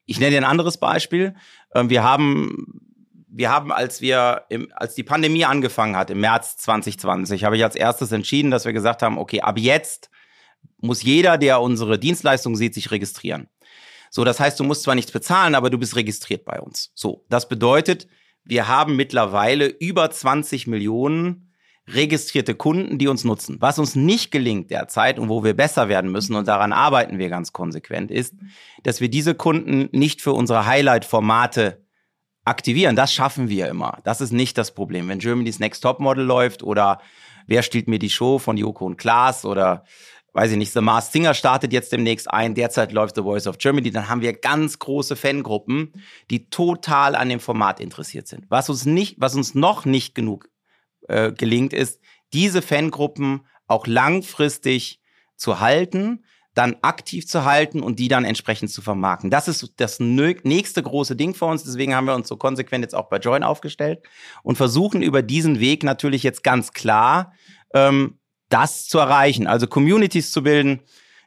ich 0.05 0.19
nenne 0.19 0.31
dir 0.31 0.37
ein 0.37 0.43
anderes 0.49 0.77
Beispiel. 0.77 1.35
Ähm, 1.73 1.89
wir 1.89 2.03
haben 2.03 2.92
wir 3.35 3.49
haben, 3.49 3.71
als 3.71 3.99
wir, 3.99 4.45
im, 4.49 4.71
als 4.75 4.93
die 4.93 5.03
Pandemie 5.03 5.43
angefangen 5.43 5.97
hat, 5.97 6.11
im 6.11 6.19
März 6.19 6.55
2020, 6.57 7.43
habe 7.43 7.57
ich 7.57 7.63
als 7.63 7.75
erstes 7.75 8.11
entschieden, 8.11 8.51
dass 8.51 8.65
wir 8.65 8.73
gesagt 8.73 9.01
haben, 9.01 9.17
okay, 9.17 9.41
ab 9.41 9.57
jetzt 9.57 10.11
muss 10.77 11.01
jeder, 11.01 11.37
der 11.37 11.59
unsere 11.59 11.97
Dienstleistung 11.97 12.55
sieht, 12.55 12.75
sich 12.75 12.91
registrieren. 12.91 13.49
So, 14.11 14.23
das 14.23 14.39
heißt, 14.39 14.59
du 14.59 14.63
musst 14.63 14.83
zwar 14.83 14.93
nichts 14.93 15.11
bezahlen, 15.11 15.55
aber 15.55 15.71
du 15.71 15.79
bist 15.79 15.95
registriert 15.95 16.45
bei 16.45 16.59
uns. 16.59 16.91
So, 16.93 17.25
das 17.29 17.49
bedeutet, 17.49 18.07
wir 18.43 18.67
haben 18.67 18.95
mittlerweile 18.95 19.65
über 19.65 20.11
20 20.11 20.67
Millionen 20.67 21.51
registrierte 21.87 22.53
Kunden, 22.53 22.99
die 22.99 23.07
uns 23.07 23.23
nutzen. 23.23 23.57
Was 23.59 23.79
uns 23.79 23.95
nicht 23.95 24.29
gelingt 24.29 24.69
derzeit 24.69 25.17
und 25.17 25.29
wo 25.29 25.43
wir 25.43 25.55
besser 25.55 25.89
werden 25.89 26.11
müssen, 26.11 26.35
und 26.35 26.47
daran 26.47 26.71
arbeiten 26.71 27.17
wir 27.17 27.29
ganz 27.29 27.51
konsequent, 27.51 28.11
ist, 28.11 28.35
dass 28.83 29.01
wir 29.01 29.09
diese 29.09 29.33
Kunden 29.33 29.89
nicht 29.91 30.21
für 30.21 30.33
unsere 30.33 30.65
Highlight-Formate 30.65 31.82
aktivieren. 32.45 32.95
Das 32.95 33.13
schaffen 33.13 33.49
wir 33.49 33.67
immer. 33.67 33.99
Das 34.03 34.21
ist 34.21 34.31
nicht 34.31 34.57
das 34.57 34.73
Problem. 34.73 35.07
Wenn 35.07 35.19
Germany's 35.19 35.59
Next 35.59 35.81
Topmodel 35.81 36.25
läuft 36.25 36.63
oder 36.63 36.99
Wer 37.47 37.63
stiehlt 37.63 37.87
mir 37.87 37.99
die 37.99 38.09
Show 38.09 38.39
von 38.39 38.57
Joko 38.57 38.85
und 38.85 38.97
Klaas 38.97 39.45
oder 39.45 39.83
weiß 40.33 40.51
ich 40.51 40.57
nicht, 40.57 40.73
The 40.73 40.81
Mars 40.81 41.11
Singer 41.11 41.33
startet 41.33 41.73
jetzt 41.73 41.91
demnächst 41.91 42.29
ein, 42.31 42.55
derzeit 42.55 42.91
läuft 42.91 43.15
The 43.15 43.21
Voice 43.21 43.45
of 43.45 43.59
Germany, 43.59 43.91
dann 43.91 44.09
haben 44.09 44.21
wir 44.21 44.33
ganz 44.33 44.79
große 44.79 45.15
Fangruppen, 45.15 45.93
die 46.31 46.49
total 46.49 47.15
an 47.15 47.29
dem 47.29 47.39
Format 47.39 47.79
interessiert 47.79 48.27
sind. 48.27 48.45
Was 48.49 48.69
uns 48.69 48.85
nicht, 48.85 49.17
was 49.19 49.35
uns 49.35 49.53
noch 49.53 49.85
nicht 49.85 50.15
genug 50.15 50.49
äh, 51.07 51.31
gelingt, 51.31 51.73
ist, 51.73 52.01
diese 52.33 52.63
Fangruppen 52.63 53.45
auch 53.67 53.85
langfristig 53.85 55.01
zu 55.35 55.59
halten, 55.59 56.25
dann 56.53 56.75
aktiv 56.81 57.27
zu 57.27 57.45
halten 57.45 57.81
und 57.81 57.99
die 57.99 58.07
dann 58.07 58.25
entsprechend 58.25 58.69
zu 58.69 58.81
vermarkten. 58.81 59.29
Das 59.29 59.47
ist 59.47 59.73
das 59.77 59.99
nächste 59.99 60.83
große 60.83 61.15
Ding 61.15 61.33
für 61.33 61.45
uns. 61.45 61.63
Deswegen 61.63 61.95
haben 61.95 62.05
wir 62.05 62.15
uns 62.15 62.27
so 62.27 62.37
konsequent 62.37 62.83
jetzt 62.83 62.95
auch 62.95 63.09
bei 63.09 63.17
Join 63.17 63.43
aufgestellt 63.43 64.03
und 64.43 64.55
versuchen 64.55 65.01
über 65.01 65.21
diesen 65.21 65.59
Weg 65.59 65.83
natürlich 65.83 66.23
jetzt 66.23 66.43
ganz 66.43 66.71
klar 66.71 67.33
ähm, 67.73 68.19
das 68.49 68.87
zu 68.87 68.99
erreichen, 68.99 69.47
also 69.47 69.65
Communities 69.65 70.31
zu 70.31 70.43
bilden, 70.43 70.81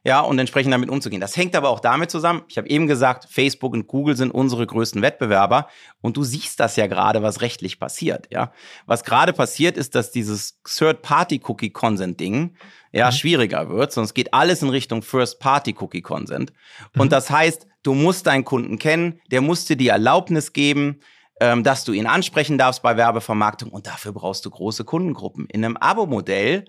ja, 0.07 0.20
und 0.20 0.38
entsprechend 0.38 0.72
damit 0.72 0.88
umzugehen. 0.88 1.20
Das 1.20 1.36
hängt 1.36 1.57
aber 1.57 1.68
auch 1.68 1.80
damit 1.80 2.12
zusammen. 2.12 2.44
Ich 2.46 2.59
habe 2.59 2.68
eben 2.68 2.86
gesagt, 2.86 3.26
Facebook 3.28 3.72
und 3.72 3.88
Google 3.88 4.16
sind 4.16 4.30
unsere 4.30 4.64
größten 4.64 5.02
Wettbewerber 5.02 5.66
und 6.00 6.16
du 6.16 6.22
siehst 6.22 6.61
das 6.61 6.76
ja 6.76 6.86
gerade, 6.86 7.24
was 7.24 7.40
rechtlich 7.40 7.80
passiert, 7.80 8.28
ja. 8.30 8.52
Was 8.86 9.02
gerade 9.02 9.32
passiert 9.32 9.76
ist, 9.76 9.96
dass 9.96 10.12
dieses 10.12 10.61
Third-Party-Cookie-Consent-Ding 10.62 12.54
ja 12.92 13.11
schwieriger 13.11 13.68
wird, 13.68 13.90
sonst 13.90 14.14
geht 14.14 14.32
alles 14.32 14.62
in 14.62 14.68
Richtung 14.68 15.02
First-Party-Cookie-Consent. 15.02 16.52
Und 16.96 17.11
das 17.11 17.28
heißt, 17.28 17.66
du 17.82 17.94
musst 17.94 18.28
deinen 18.28 18.44
Kunden 18.44 18.78
kennen, 18.78 19.20
der 19.32 19.40
muss 19.40 19.64
dir 19.64 19.76
die 19.76 19.88
Erlaubnis 19.88 20.52
geben, 20.52 21.00
ähm, 21.40 21.64
dass 21.64 21.82
du 21.82 21.92
ihn 21.92 22.07
ansprechen 22.07 22.59
darfst 22.59 22.80
bei 22.80 22.96
Werbevermarktung 22.96 23.70
und 23.70 23.88
dafür 23.88 24.12
brauchst 24.12 24.46
du 24.46 24.50
große 24.50 24.84
Kundengruppen. 24.84 25.46
In 25.46 25.64
einem 25.64 25.76
Abo-Modell, 25.76 26.66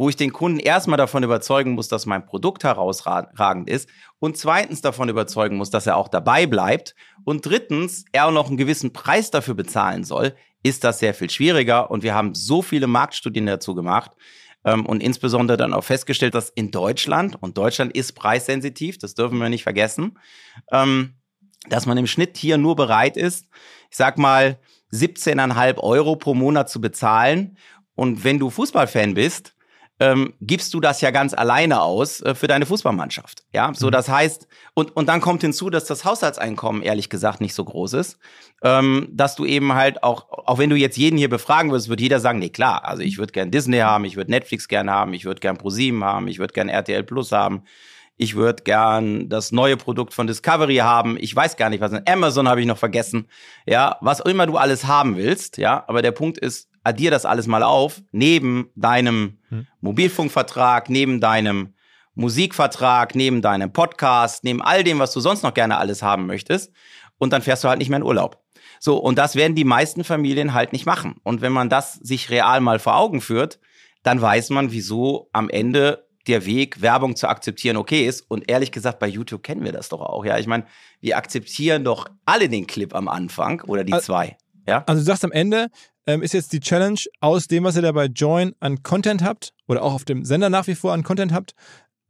wo 0.00 0.08
ich 0.08 0.16
den 0.16 0.32
Kunden 0.32 0.60
erstmal 0.60 0.96
davon 0.96 1.24
überzeugen 1.24 1.72
muss, 1.72 1.88
dass 1.88 2.06
mein 2.06 2.24
Produkt 2.24 2.64
herausragend 2.64 3.68
ist 3.68 3.86
und 4.18 4.38
zweitens 4.38 4.80
davon 4.80 5.10
überzeugen 5.10 5.58
muss, 5.58 5.68
dass 5.68 5.86
er 5.86 5.98
auch 5.98 6.08
dabei 6.08 6.46
bleibt 6.46 6.94
und 7.24 7.44
drittens 7.44 8.06
er 8.10 8.24
auch 8.26 8.32
noch 8.32 8.48
einen 8.48 8.56
gewissen 8.56 8.94
Preis 8.94 9.30
dafür 9.30 9.52
bezahlen 9.52 10.04
soll, 10.04 10.34
ist 10.62 10.84
das 10.84 11.00
sehr 11.00 11.12
viel 11.12 11.28
schwieriger 11.28 11.90
und 11.90 12.02
wir 12.02 12.14
haben 12.14 12.34
so 12.34 12.62
viele 12.62 12.86
Marktstudien 12.86 13.44
dazu 13.44 13.74
gemacht 13.74 14.12
ähm, 14.64 14.86
und 14.86 15.02
insbesondere 15.02 15.58
dann 15.58 15.74
auch 15.74 15.84
festgestellt, 15.84 16.34
dass 16.34 16.48
in 16.48 16.70
Deutschland, 16.70 17.36
und 17.42 17.58
Deutschland 17.58 17.94
ist 17.94 18.14
preissensitiv, 18.14 18.96
das 18.96 19.12
dürfen 19.12 19.36
wir 19.36 19.50
nicht 19.50 19.64
vergessen, 19.64 20.18
ähm, 20.72 21.12
dass 21.68 21.84
man 21.84 21.98
im 21.98 22.06
Schnitt 22.06 22.38
hier 22.38 22.56
nur 22.56 22.74
bereit 22.74 23.18
ist, 23.18 23.48
ich 23.90 23.98
sag 23.98 24.16
mal, 24.16 24.58
17,5 24.94 25.76
Euro 25.76 26.16
pro 26.16 26.32
Monat 26.32 26.70
zu 26.70 26.80
bezahlen. 26.80 27.58
Und 27.94 28.24
wenn 28.24 28.38
du 28.38 28.48
Fußballfan 28.48 29.12
bist, 29.12 29.54
ähm, 30.00 30.32
gibst 30.40 30.72
du 30.72 30.80
das 30.80 31.02
ja 31.02 31.10
ganz 31.10 31.34
alleine 31.34 31.82
aus 31.82 32.22
äh, 32.22 32.34
für 32.34 32.48
deine 32.48 32.64
Fußballmannschaft. 32.66 33.44
Ja, 33.52 33.72
so 33.74 33.90
das 33.90 34.08
heißt, 34.08 34.48
und, 34.74 34.96
und 34.96 35.08
dann 35.08 35.20
kommt 35.20 35.42
hinzu, 35.42 35.68
dass 35.68 35.84
das 35.84 36.04
Haushaltseinkommen 36.06 36.82
ehrlich 36.82 37.10
gesagt 37.10 37.42
nicht 37.42 37.54
so 37.54 37.64
groß 37.64 37.92
ist, 37.92 38.18
ähm, 38.64 39.08
dass 39.12 39.36
du 39.36 39.44
eben 39.44 39.74
halt 39.74 40.02
auch, 40.02 40.30
auch 40.30 40.58
wenn 40.58 40.70
du 40.70 40.76
jetzt 40.76 40.96
jeden 40.96 41.18
hier 41.18 41.28
befragen 41.28 41.70
würdest, 41.70 41.90
wird 41.90 42.00
jeder 42.00 42.18
sagen, 42.18 42.38
nee 42.38 42.48
klar, 42.48 42.84
also 42.86 43.02
ich 43.02 43.18
würde 43.18 43.32
gern 43.32 43.50
Disney 43.50 43.78
haben, 43.78 44.06
ich 44.06 44.16
würde 44.16 44.30
Netflix 44.30 44.68
gern 44.68 44.90
haben, 44.90 45.12
ich 45.12 45.26
würde 45.26 45.40
gern 45.40 45.58
ProSieben 45.58 46.02
haben, 46.02 46.28
ich 46.28 46.38
würde 46.38 46.54
gern 46.54 46.70
RTL 46.70 47.04
Plus 47.04 47.30
haben, 47.30 47.64
ich 48.16 48.36
würde 48.36 48.62
gern 48.62 49.28
das 49.28 49.52
neue 49.52 49.76
Produkt 49.76 50.12
von 50.12 50.26
Discovery 50.26 50.76
haben. 50.76 51.16
Ich 51.18 51.34
weiß 51.34 51.56
gar 51.56 51.70
nicht, 51.70 51.80
was. 51.80 51.92
Amazon 52.06 52.48
habe 52.48 52.60
ich 52.60 52.66
noch 52.66 52.76
vergessen. 52.76 53.28
Ja, 53.66 53.96
was 54.02 54.20
immer 54.20 54.46
du 54.46 54.58
alles 54.58 54.86
haben 54.86 55.16
willst. 55.16 55.56
Ja, 55.56 55.84
aber 55.86 56.02
der 56.02 56.12
Punkt 56.12 56.36
ist, 56.36 56.69
addier 56.84 57.10
das 57.10 57.24
alles 57.24 57.46
mal 57.46 57.62
auf, 57.62 58.00
neben 58.12 58.70
deinem 58.74 59.38
Mobilfunkvertrag, 59.80 60.88
neben 60.88 61.20
deinem 61.20 61.74
Musikvertrag, 62.14 63.14
neben 63.14 63.42
deinem 63.42 63.72
Podcast, 63.72 64.44
neben 64.44 64.62
all 64.62 64.84
dem, 64.84 64.98
was 64.98 65.12
du 65.12 65.20
sonst 65.20 65.42
noch 65.42 65.54
gerne 65.54 65.78
alles 65.78 66.02
haben 66.02 66.26
möchtest. 66.26 66.72
Und 67.18 67.32
dann 67.32 67.42
fährst 67.42 67.64
du 67.64 67.68
halt 67.68 67.78
nicht 67.78 67.88
mehr 67.88 67.98
in 67.98 68.02
Urlaub. 68.04 68.42
So, 68.78 68.96
und 68.96 69.18
das 69.18 69.36
werden 69.36 69.54
die 69.54 69.64
meisten 69.64 70.04
Familien 70.04 70.54
halt 70.54 70.72
nicht 70.72 70.86
machen. 70.86 71.16
Und 71.22 71.42
wenn 71.42 71.52
man 71.52 71.68
das 71.68 71.94
sich 71.94 72.30
real 72.30 72.60
mal 72.60 72.78
vor 72.78 72.96
Augen 72.96 73.20
führt, 73.20 73.58
dann 74.02 74.22
weiß 74.22 74.50
man, 74.50 74.72
wieso 74.72 75.28
am 75.32 75.50
Ende 75.50 76.06
der 76.26 76.46
Weg, 76.46 76.80
Werbung 76.80 77.16
zu 77.16 77.28
akzeptieren, 77.28 77.76
okay 77.76 78.06
ist. 78.06 78.22
Und 78.30 78.50
ehrlich 78.50 78.72
gesagt, 78.72 78.98
bei 78.98 79.06
YouTube 79.08 79.42
kennen 79.42 79.64
wir 79.64 79.72
das 79.72 79.88
doch 79.90 80.00
auch. 80.00 80.24
Ja, 80.24 80.38
ich 80.38 80.46
meine, 80.46 80.64
wir 81.00 81.16
akzeptieren 81.16 81.84
doch 81.84 82.06
alle 82.24 82.48
den 82.48 82.66
Clip 82.66 82.94
am 82.94 83.08
Anfang 83.08 83.60
oder 83.62 83.84
die 83.84 83.92
Al- 83.92 84.02
zwei. 84.02 84.36
Ja, 84.66 84.84
Also 84.86 85.00
du 85.00 85.06
sagst 85.06 85.24
am 85.24 85.32
Ende, 85.32 85.68
ähm, 86.06 86.22
ist 86.22 86.34
jetzt 86.34 86.52
die 86.52 86.60
Challenge 86.60 87.00
aus 87.20 87.46
dem, 87.46 87.64
was 87.64 87.76
ihr 87.76 87.82
da 87.82 87.92
bei 87.92 88.06
Join 88.06 88.54
an 88.60 88.82
Content 88.82 89.22
habt 89.22 89.52
oder 89.66 89.82
auch 89.82 89.94
auf 89.94 90.04
dem 90.04 90.24
Sender 90.24 90.50
nach 90.50 90.66
wie 90.66 90.74
vor 90.74 90.92
an 90.92 91.02
Content 91.02 91.32
habt, 91.32 91.54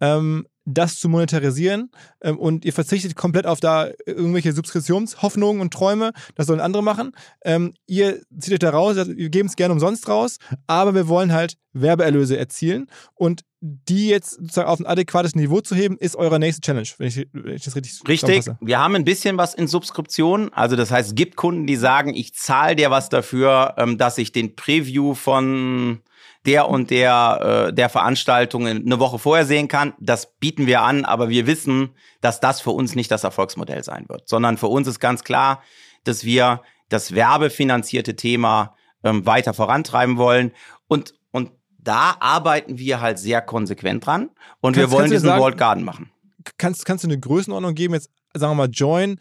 ähm, 0.01 0.47
das 0.65 0.99
zu 0.99 1.09
monetarisieren 1.09 1.91
ähm, 2.21 2.39
und 2.39 2.65
ihr 2.65 2.73
verzichtet 2.73 3.17
komplett 3.17 3.47
auf 3.47 3.61
da 3.61 3.89
irgendwelche 4.07 4.53
Subskriptionshoffnungen 4.53 5.61
und 5.61 5.73
Träume, 5.73 6.13
das 6.35 6.47
sollen 6.47 6.61
andere 6.61 6.83
machen. 6.83 7.13
Ähm, 7.45 7.75
ihr 7.87 8.21
zieht 8.39 8.53
euch 8.55 8.59
da 8.59 8.71
raus, 8.71 8.97
sagt, 8.97 9.17
wir 9.17 9.31
geben 9.31 9.49
es 9.49 9.57
gerne 9.57 9.73
umsonst 9.73 10.09
raus, 10.09 10.39
aber 10.67 10.95
wir 10.95 11.09
wollen 11.09 11.33
halt 11.33 11.57
Werbeerlöse 11.73 12.37
erzielen 12.37 12.87
und 13.15 13.45
die 13.63 14.09
jetzt 14.09 14.33
sozusagen 14.33 14.69
auf 14.69 14.81
ein 14.81 14.87
adäquates 14.87 15.35
Niveau 15.35 15.61
zu 15.61 15.75
heben, 15.75 15.99
ist 15.99 16.17
eure 16.17 16.39
nächste 16.39 16.63
Challenge, 16.63 16.89
wenn 16.97 17.09
ich, 17.09 17.27
wenn 17.33 17.55
ich 17.55 17.65
das 17.65 17.77
richtig 17.77 18.09
Richtig. 18.09 18.47
Wir 18.61 18.79
haben 18.79 18.97
ein 18.97 19.05
bisschen 19.05 19.37
was 19.37 19.55
in 19.55 19.67
Subskription. 19.67 20.51
Also 20.55 20.77
das 20.77 20.91
heißt, 20.91 21.11
es 21.11 21.15
gibt 21.15 21.37
Kunden, 21.37 21.67
die 21.67 21.77
sagen, 21.77 22.15
ich 22.15 22.35
zahle 22.35 22.75
dir 22.75 22.91
was 22.91 23.11
dafür, 23.11 23.75
ähm, 23.77 23.99
dass 23.99 24.17
ich 24.17 24.33
den 24.33 24.57
Preview 24.57 25.15
von 25.15 26.01
der 26.47 26.69
und 26.69 26.91
der, 26.91 27.67
äh, 27.69 27.73
der 27.75 27.89
Veranstaltung 27.89 28.67
eine 28.67 28.99
Woche 28.99 29.19
vorher 29.19 29.45
sehen 29.45 29.69
kann. 29.69 29.93
Das 30.01 30.37
bieten 30.39 30.67
wir 30.67 30.83
an, 30.83 31.05
aber 31.05 31.29
wir 31.29 31.47
wissen, 31.47 31.91
dass 32.21 32.41
das 32.41 32.61
für 32.61 32.71
uns 32.71 32.95
nicht 32.95 33.11
das 33.11 33.25
Erfolgsmodell 33.25 33.85
sein 33.85 34.07
wird, 34.09 34.29
sondern 34.29 34.57
für 34.57 34.69
uns 34.69 34.87
ist 34.89 35.01
ganz 35.01 35.23
klar, 35.25 35.63
dass 36.05 36.25
wir 36.25 36.63
das 36.89 37.15
werbefinanzierte 37.15 38.17
Thema 38.17 38.75
ähm, 39.05 39.27
weiter 39.27 39.55
vorantreiben 39.55 40.17
wollen. 40.17 40.53
Und, 40.89 41.15
und 41.31 41.53
da 41.79 42.17
arbeiten 42.21 42.79
wir 42.79 43.01
halt 43.01 43.19
sehr 43.19 43.43
konsequent 43.43 44.05
dran. 44.07 44.31
Und 44.61 44.77
wir 44.77 44.83
Kannst- 44.85 44.93
wollen 44.93 45.03
kannst 45.03 45.11
du 45.13 45.15
diesen 45.17 45.27
sagen- 45.29 45.43
Walled 45.43 45.59
Garden 45.59 45.85
machen. 45.85 46.11
kannst, 46.59 46.85
kannst 46.87 47.05
du 47.05 47.09
eine 47.09 47.19
Größenordnung 47.21 47.75
geben, 47.75 47.95
jetzt 47.95 48.11
sagen 48.35 48.53
wir 48.53 48.67
mal 48.67 48.71
Join, 48.71 49.19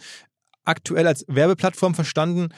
aktuell 0.65 1.05
als 1.07 1.26
Werbeplattform 1.28 1.95
verstanden, 1.95 2.49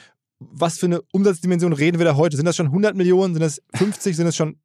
was 0.50 0.78
für 0.78 0.86
eine 0.86 1.02
Umsatzdimension 1.12 1.72
reden 1.72 1.98
wir 1.98 2.06
da 2.06 2.16
heute? 2.16 2.36
Sind 2.36 2.46
das 2.46 2.56
schon 2.56 2.66
100 2.66 2.96
Millionen, 2.96 3.34
sind 3.34 3.42
das 3.42 3.62
50, 3.74 4.16
sind 4.16 4.26
das 4.26 4.36
schon 4.36 4.56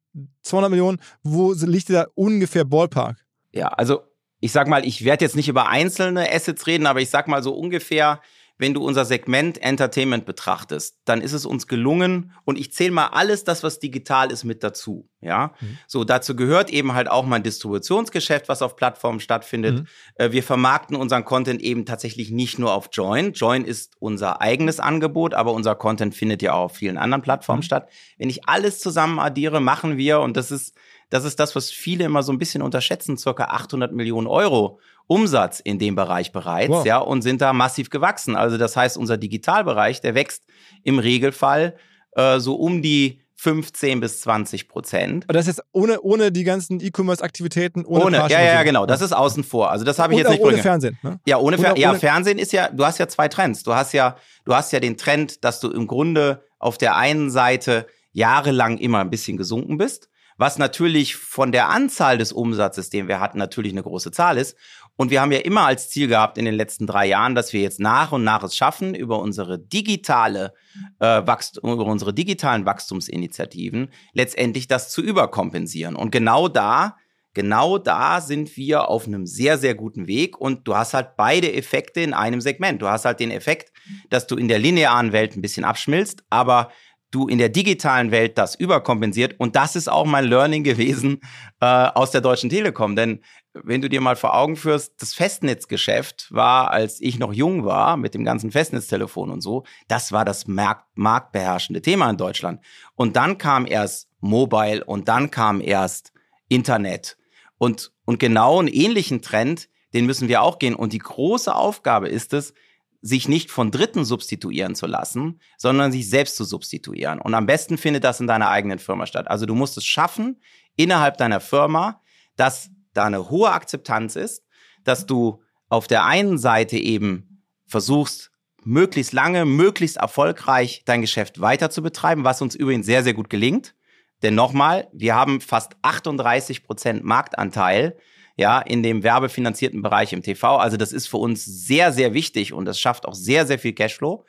200 0.42 0.70
Millionen? 0.70 0.98
Wo 1.22 1.52
liegt 1.52 1.90
da 1.90 2.06
ungefähr 2.14 2.64
Ballpark? 2.64 3.24
Ja, 3.52 3.68
also 3.68 4.02
ich 4.40 4.52
sag 4.52 4.68
mal, 4.68 4.84
ich 4.84 5.04
werde 5.04 5.24
jetzt 5.24 5.36
nicht 5.36 5.48
über 5.48 5.68
einzelne 5.68 6.32
Assets 6.32 6.66
reden, 6.66 6.86
aber 6.86 7.00
ich 7.00 7.10
sag 7.10 7.28
mal 7.28 7.42
so 7.42 7.54
ungefähr, 7.54 8.20
wenn 8.58 8.74
du 8.74 8.82
unser 8.84 9.04
Segment 9.04 9.62
Entertainment 9.62 10.26
betrachtest, 10.26 10.98
dann 11.04 11.20
ist 11.20 11.32
es 11.32 11.46
uns 11.46 11.66
gelungen 11.68 12.32
und 12.44 12.58
ich 12.58 12.72
zähle 12.72 12.90
mal 12.90 13.06
alles 13.06 13.44
das, 13.44 13.62
was 13.62 13.78
digital 13.78 14.30
ist, 14.32 14.44
mit 14.44 14.62
dazu. 14.64 15.08
Ja, 15.20 15.52
Mhm. 15.60 15.78
so 15.86 16.04
dazu 16.04 16.36
gehört 16.36 16.70
eben 16.70 16.92
halt 16.94 17.08
auch 17.08 17.24
mein 17.26 17.42
Distributionsgeschäft, 17.42 18.48
was 18.48 18.62
auf 18.62 18.76
Plattformen 18.76 19.20
stattfindet. 19.20 19.80
Mhm. 19.80 19.86
Äh, 20.16 20.32
Wir 20.32 20.42
vermarkten 20.42 20.96
unseren 20.96 21.24
Content 21.24 21.60
eben 21.62 21.86
tatsächlich 21.86 22.30
nicht 22.30 22.58
nur 22.58 22.72
auf 22.72 22.88
Join. 22.92 23.32
Join 23.32 23.64
ist 23.64 23.94
unser 23.98 24.40
eigenes 24.40 24.80
Angebot, 24.80 25.34
aber 25.34 25.52
unser 25.52 25.74
Content 25.74 26.14
findet 26.14 26.42
ja 26.42 26.54
auch 26.54 26.64
auf 26.66 26.76
vielen 26.76 26.98
anderen 26.98 27.22
Plattformen 27.22 27.60
Mhm. 27.60 27.64
statt. 27.64 27.88
Wenn 28.18 28.30
ich 28.30 28.48
alles 28.48 28.80
zusammen 28.80 29.18
addiere, 29.18 29.60
machen 29.60 29.96
wir, 29.96 30.20
und 30.20 30.36
das 30.36 30.50
ist, 30.50 30.76
das 31.10 31.24
ist 31.24 31.40
das, 31.40 31.56
was 31.56 31.70
viele 31.70 32.04
immer 32.04 32.22
so 32.22 32.32
ein 32.32 32.38
bisschen 32.38 32.62
unterschätzen, 32.62 33.16
circa 33.16 33.44
800 33.44 33.92
Millionen 33.92 34.26
Euro 34.26 34.78
Umsatz 35.08 35.58
in 35.58 35.78
dem 35.80 35.96
Bereich 35.96 36.30
bereits, 36.30 36.70
Wow. 36.70 36.86
ja, 36.86 36.98
und 36.98 37.22
sind 37.22 37.40
da 37.40 37.52
massiv 37.52 37.90
gewachsen. 37.90 38.36
Also 38.36 38.56
das 38.58 38.76
heißt, 38.76 38.96
unser 38.96 39.16
Digitalbereich, 39.16 40.00
der 40.00 40.14
wächst 40.14 40.44
im 40.84 40.98
Regelfall 41.00 41.74
äh, 42.12 42.38
so 42.38 42.54
um 42.54 42.80
die 42.82 43.20
15 43.40 44.00
bis 44.00 44.20
20 44.22 44.68
Prozent. 44.68 45.24
Aber 45.24 45.32
das 45.32 45.46
ist 45.46 45.58
jetzt 45.58 45.66
ohne, 45.72 46.00
ohne 46.00 46.32
die 46.32 46.42
ganzen 46.44 46.80
E-Commerce-Aktivitäten, 46.80 47.84
ohne, 47.84 48.04
Ohne, 48.06 48.16
ja, 48.28 48.42
ja, 48.42 48.62
genau, 48.64 48.84
das 48.84 49.00
ist 49.00 49.12
außen 49.12 49.44
vor. 49.44 49.70
Also 49.70 49.84
das 49.84 49.98
habe 50.00 50.12
ich 50.12 50.18
jetzt 50.18 50.30
nicht 50.30 50.40
ohne 50.40 50.50
bringen. 50.52 50.62
Fernsehen. 50.62 50.98
Ne? 51.02 51.20
Ja, 51.24 51.38
ohne, 51.38 51.56
Fer 51.56 51.72
Oder 51.72 51.80
ja, 51.80 51.90
ohne- 51.90 51.98
Fernsehen 52.00 52.38
ist 52.38 52.52
ja, 52.52 52.68
du 52.68 52.84
hast 52.84 52.98
ja 52.98 53.06
zwei 53.08 53.28
Trends. 53.28 53.62
Du 53.62 53.74
hast 53.74 53.92
ja, 53.92 54.16
du 54.44 54.54
hast 54.54 54.72
ja 54.72 54.80
den 54.80 54.96
Trend, 54.96 55.44
dass 55.44 55.60
du 55.60 55.70
im 55.70 55.86
Grunde 55.86 56.42
auf 56.58 56.78
der 56.78 56.96
einen 56.96 57.30
Seite 57.30 57.86
jahrelang 58.12 58.78
immer 58.78 58.98
ein 58.98 59.10
bisschen 59.10 59.36
gesunken 59.36 59.78
bist, 59.78 60.08
was 60.36 60.58
natürlich 60.58 61.14
von 61.16 61.52
der 61.52 61.68
Anzahl 61.68 62.18
des 62.18 62.32
Umsatzes, 62.32 62.90
den 62.90 63.06
wir 63.06 63.20
hatten, 63.20 63.38
natürlich 63.38 63.72
eine 63.72 63.82
große 63.84 64.10
Zahl 64.10 64.36
ist. 64.38 64.56
Und 64.98 65.12
wir 65.12 65.20
haben 65.20 65.30
ja 65.30 65.38
immer 65.38 65.64
als 65.64 65.90
Ziel 65.90 66.08
gehabt 66.08 66.38
in 66.38 66.44
den 66.44 66.54
letzten 66.54 66.84
drei 66.84 67.06
Jahren, 67.06 67.36
dass 67.36 67.52
wir 67.52 67.60
jetzt 67.60 67.78
nach 67.78 68.10
und 68.10 68.24
nach 68.24 68.42
es 68.42 68.56
schaffen, 68.56 68.96
über 68.96 69.20
unsere 69.20 69.56
digitale 69.56 70.52
äh, 70.98 71.22
Wachst 71.24 71.58
über 71.58 71.86
unsere 71.86 72.12
digitalen 72.12 72.66
Wachstumsinitiativen 72.66 73.90
letztendlich 74.12 74.66
das 74.66 74.90
zu 74.90 75.00
überkompensieren. 75.00 75.94
Und 75.94 76.10
genau 76.10 76.48
da 76.48 76.96
Genau 77.34 77.78
da 77.78 78.20
sind 78.20 78.56
wir 78.56 78.88
auf 78.88 79.06
einem 79.06 79.24
sehr, 79.24 79.58
sehr 79.58 79.76
guten 79.76 80.08
Weg 80.08 80.40
und 80.40 80.66
du 80.66 80.74
hast 80.74 80.92
halt 80.92 81.10
beide 81.16 81.52
Effekte 81.52 82.00
in 82.00 82.12
einem 82.12 82.40
Segment. 82.40 82.82
Du 82.82 82.88
hast 82.88 83.04
halt 83.04 83.20
den 83.20 83.30
Effekt, 83.30 83.70
dass 84.10 84.26
du 84.26 84.34
in 84.34 84.48
der 84.48 84.58
linearen 84.58 85.12
Welt 85.12 85.36
ein 85.36 85.42
bisschen 85.42 85.64
abschmilzt, 85.64 86.24
aber 86.30 86.70
du 87.10 87.28
in 87.28 87.38
der 87.38 87.48
digitalen 87.48 88.10
Welt 88.10 88.38
das 88.38 88.54
überkompensiert. 88.54 89.36
Und 89.38 89.56
das 89.56 89.76
ist 89.76 89.88
auch 89.88 90.04
mein 90.04 90.24
Learning 90.24 90.64
gewesen 90.64 91.20
äh, 91.60 91.66
aus 91.66 92.10
der 92.10 92.20
Deutschen 92.20 92.50
Telekom. 92.50 92.96
Denn 92.96 93.20
wenn 93.54 93.80
du 93.80 93.88
dir 93.88 94.00
mal 94.00 94.16
vor 94.16 94.36
Augen 94.36 94.56
führst, 94.56 95.00
das 95.00 95.14
Festnetzgeschäft 95.14 96.32
war, 96.32 96.70
als 96.70 97.00
ich 97.00 97.18
noch 97.18 97.32
jung 97.32 97.64
war, 97.64 97.96
mit 97.96 98.14
dem 98.14 98.24
ganzen 98.24 98.50
Festnetztelefon 98.50 99.30
und 99.30 99.40
so, 99.40 99.64
das 99.88 100.12
war 100.12 100.24
das 100.24 100.46
markt 100.46 100.86
marktbeherrschende 100.94 101.82
Thema 101.82 102.10
in 102.10 102.16
Deutschland. 102.16 102.60
Und 102.94 103.16
dann 103.16 103.38
kam 103.38 103.66
erst 103.66 104.08
Mobile 104.20 104.84
und 104.84 105.08
dann 105.08 105.30
kam 105.30 105.60
erst 105.60 106.12
Internet. 106.48 107.16
Und, 107.56 107.92
und 108.04 108.18
genau 108.18 108.58
einen 108.58 108.68
ähnlichen 108.68 109.22
Trend, 109.22 109.68
den 109.94 110.06
müssen 110.06 110.28
wir 110.28 110.42
auch 110.42 110.58
gehen. 110.58 110.74
Und 110.74 110.92
die 110.92 110.98
große 110.98 111.54
Aufgabe 111.54 112.08
ist 112.08 112.32
es, 112.32 112.54
sich 113.00 113.28
nicht 113.28 113.50
von 113.50 113.70
Dritten 113.70 114.04
substituieren 114.04 114.74
zu 114.74 114.86
lassen, 114.86 115.40
sondern 115.56 115.92
sich 115.92 116.10
selbst 116.10 116.36
zu 116.36 116.44
substituieren. 116.44 117.20
Und 117.20 117.34
am 117.34 117.46
besten 117.46 117.78
findet 117.78 118.02
das 118.02 118.20
in 118.20 118.26
deiner 118.26 118.50
eigenen 118.50 118.80
Firma 118.80 119.06
statt. 119.06 119.28
Also 119.28 119.46
du 119.46 119.54
musst 119.54 119.76
es 119.76 119.84
schaffen, 119.84 120.40
innerhalb 120.76 121.16
deiner 121.16 121.40
Firma, 121.40 122.02
dass 122.36 122.70
da 122.98 123.04
eine 123.04 123.30
hohe 123.30 123.50
Akzeptanz 123.50 124.16
ist, 124.16 124.44
dass 124.84 125.06
du 125.06 125.42
auf 125.68 125.86
der 125.86 126.04
einen 126.04 126.38
Seite 126.38 126.76
eben 126.76 127.44
versuchst, 127.66 128.30
möglichst 128.64 129.12
lange, 129.12 129.44
möglichst 129.44 129.96
erfolgreich 129.96 130.82
dein 130.84 131.00
Geschäft 131.00 131.40
weiter 131.40 131.70
zu 131.70 131.82
betreiben, 131.82 132.24
was 132.24 132.42
uns 132.42 132.54
übrigens 132.54 132.86
sehr, 132.86 133.02
sehr 133.02 133.14
gut 133.14 133.30
gelingt. 133.30 133.74
Denn 134.22 134.34
nochmal, 134.34 134.88
wir 134.92 135.14
haben 135.14 135.40
fast 135.40 135.72
38 135.82 136.64
Prozent 136.64 137.04
Marktanteil 137.04 137.96
ja, 138.36 138.60
in 138.60 138.82
dem 138.82 139.02
werbefinanzierten 139.02 139.82
Bereich 139.82 140.12
im 140.12 140.22
TV. 140.22 140.56
Also 140.56 140.76
das 140.76 140.92
ist 140.92 141.08
für 141.08 141.16
uns 141.16 141.44
sehr, 141.44 141.92
sehr 141.92 142.14
wichtig 142.14 142.52
und 142.52 142.64
das 142.64 142.78
schafft 142.80 143.06
auch 143.06 143.14
sehr, 143.14 143.46
sehr 143.46 143.58
viel 143.58 143.72
Cashflow. 143.72 144.24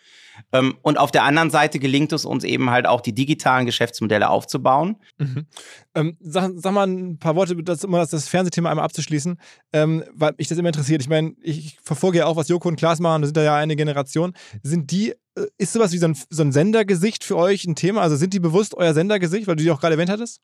Ähm, 0.52 0.78
und 0.82 0.98
auf 0.98 1.12
der 1.12 1.24
anderen 1.24 1.50
Seite 1.50 1.80
gelingt 1.80 2.14
es 2.14 2.26
uns 2.26 2.44
eben 2.44 2.70
halt 2.70 2.86
auch, 2.88 3.02
die 3.02 3.14
digitalen 3.14 3.66
Geschäftsmodelle 3.66 4.30
aufzubauen. 4.30 4.98
Mhm. 5.18 5.46
Ähm, 5.96 6.18
sag, 6.20 6.52
sag 6.56 6.74
mal 6.74 6.88
ein 6.88 7.20
paar 7.20 7.36
Worte, 7.36 7.56
das, 7.64 7.84
um 7.84 7.92
das, 7.92 8.12
das 8.12 8.28
Fernsehthema 8.28 8.70
einmal 8.70 8.86
abzuschließen, 8.86 9.40
ähm, 9.74 10.04
weil 10.14 10.34
mich 10.38 10.48
das 10.48 10.58
immer 10.58 10.70
interessiert. 10.70 11.02
Ich 11.02 11.10
meine, 11.10 11.34
ich 11.42 11.78
verfolge 11.84 12.20
ja 12.20 12.26
auch, 12.26 12.36
was 12.36 12.48
Joko 12.48 12.68
und 12.68 12.76
Klaas 12.76 13.00
machen, 13.00 13.22
da 13.22 13.28
sind 13.28 13.38
da 13.38 13.44
ja 13.44 13.56
eine 13.56 13.76
Generation. 13.76 14.34
Sind 14.64 14.92
die, 14.92 15.12
äh, 15.36 15.48
ist 15.58 15.74
sowas 15.74 15.92
wie 15.92 15.98
so 15.98 16.08
ein, 16.08 16.18
so 16.30 16.44
ein 16.44 16.52
Sendergesicht 16.52 17.24
für 17.24 17.38
euch 17.38 17.66
ein 17.66 17.76
Thema? 17.76 18.02
Also 18.02 18.16
sind 18.16 18.34
die 18.34 18.40
bewusst 18.40 18.76
euer 18.76 18.94
Sendergesicht, 18.94 19.48
weil 19.48 19.56
du 19.56 19.64
die 19.64 19.72
auch 19.72 19.80
gerade 19.80 19.96
erwähnt 19.96 20.10
hattest? 20.10 20.42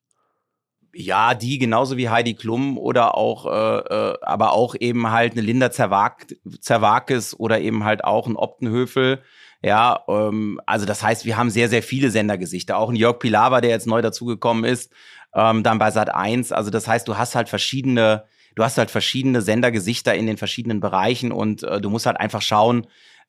Ja, 0.98 1.34
die 1.34 1.60
genauso 1.60 1.98
wie 1.98 2.08
Heidi 2.08 2.36
Klum 2.36 2.78
oder 2.78 3.16
auch, 3.16 3.46
äh, 3.48 3.80
äh, 3.80 4.18
aber 4.22 4.54
auch 4.54 4.76
eben 4.80 5.12
halt 5.12 5.34
eine 5.34 5.42
Linda 5.42 5.70
Zerwag 5.70 6.28
Zerwakis 6.62 7.38
oder 7.38 7.60
eben 7.60 7.84
halt 7.84 8.06
auch 8.06 8.28
ein 8.28 8.38
Optenhöfel. 8.38 9.22
Ja, 9.62 10.04
ähm, 10.08 10.60
also 10.66 10.86
das 10.86 11.02
heißt, 11.02 11.26
wir 11.26 11.38
haben 11.38 11.50
sehr, 11.50 11.70
sehr 11.70 11.84
viele 11.84 12.12
Sendergesichter. 12.12 12.78
Auch 12.78 12.90
ein 12.90 12.96
Jörg 12.96 13.20
Pilawa, 13.20 13.62
der 13.62 13.72
jetzt 13.72 13.88
neu 13.88 14.02
dazugekommen 14.02 14.64
ist, 14.64 14.92
ähm, 15.34 15.64
dann 15.64 15.80
bei 15.80 15.92
Sat 15.92 16.14
1. 16.14 16.52
Also 16.52 16.70
das 16.70 16.88
heißt, 16.88 17.08
du 17.08 17.18
hast 17.18 17.36
halt 17.36 17.50
verschiedene, 17.50 18.26
du 18.56 18.64
hast 18.64 18.78
halt 18.78 18.92
verschiedene 18.92 19.42
Sendergesichter 19.42 20.16
in 20.16 20.28
den 20.28 20.38
verschiedenen 20.38 20.80
Bereichen 20.80 21.32
und 21.32 21.64
äh, 21.64 21.82
du 21.82 21.90
musst 21.90 22.06
halt 22.06 22.20
einfach 22.20 22.42
schauen, 22.42 22.88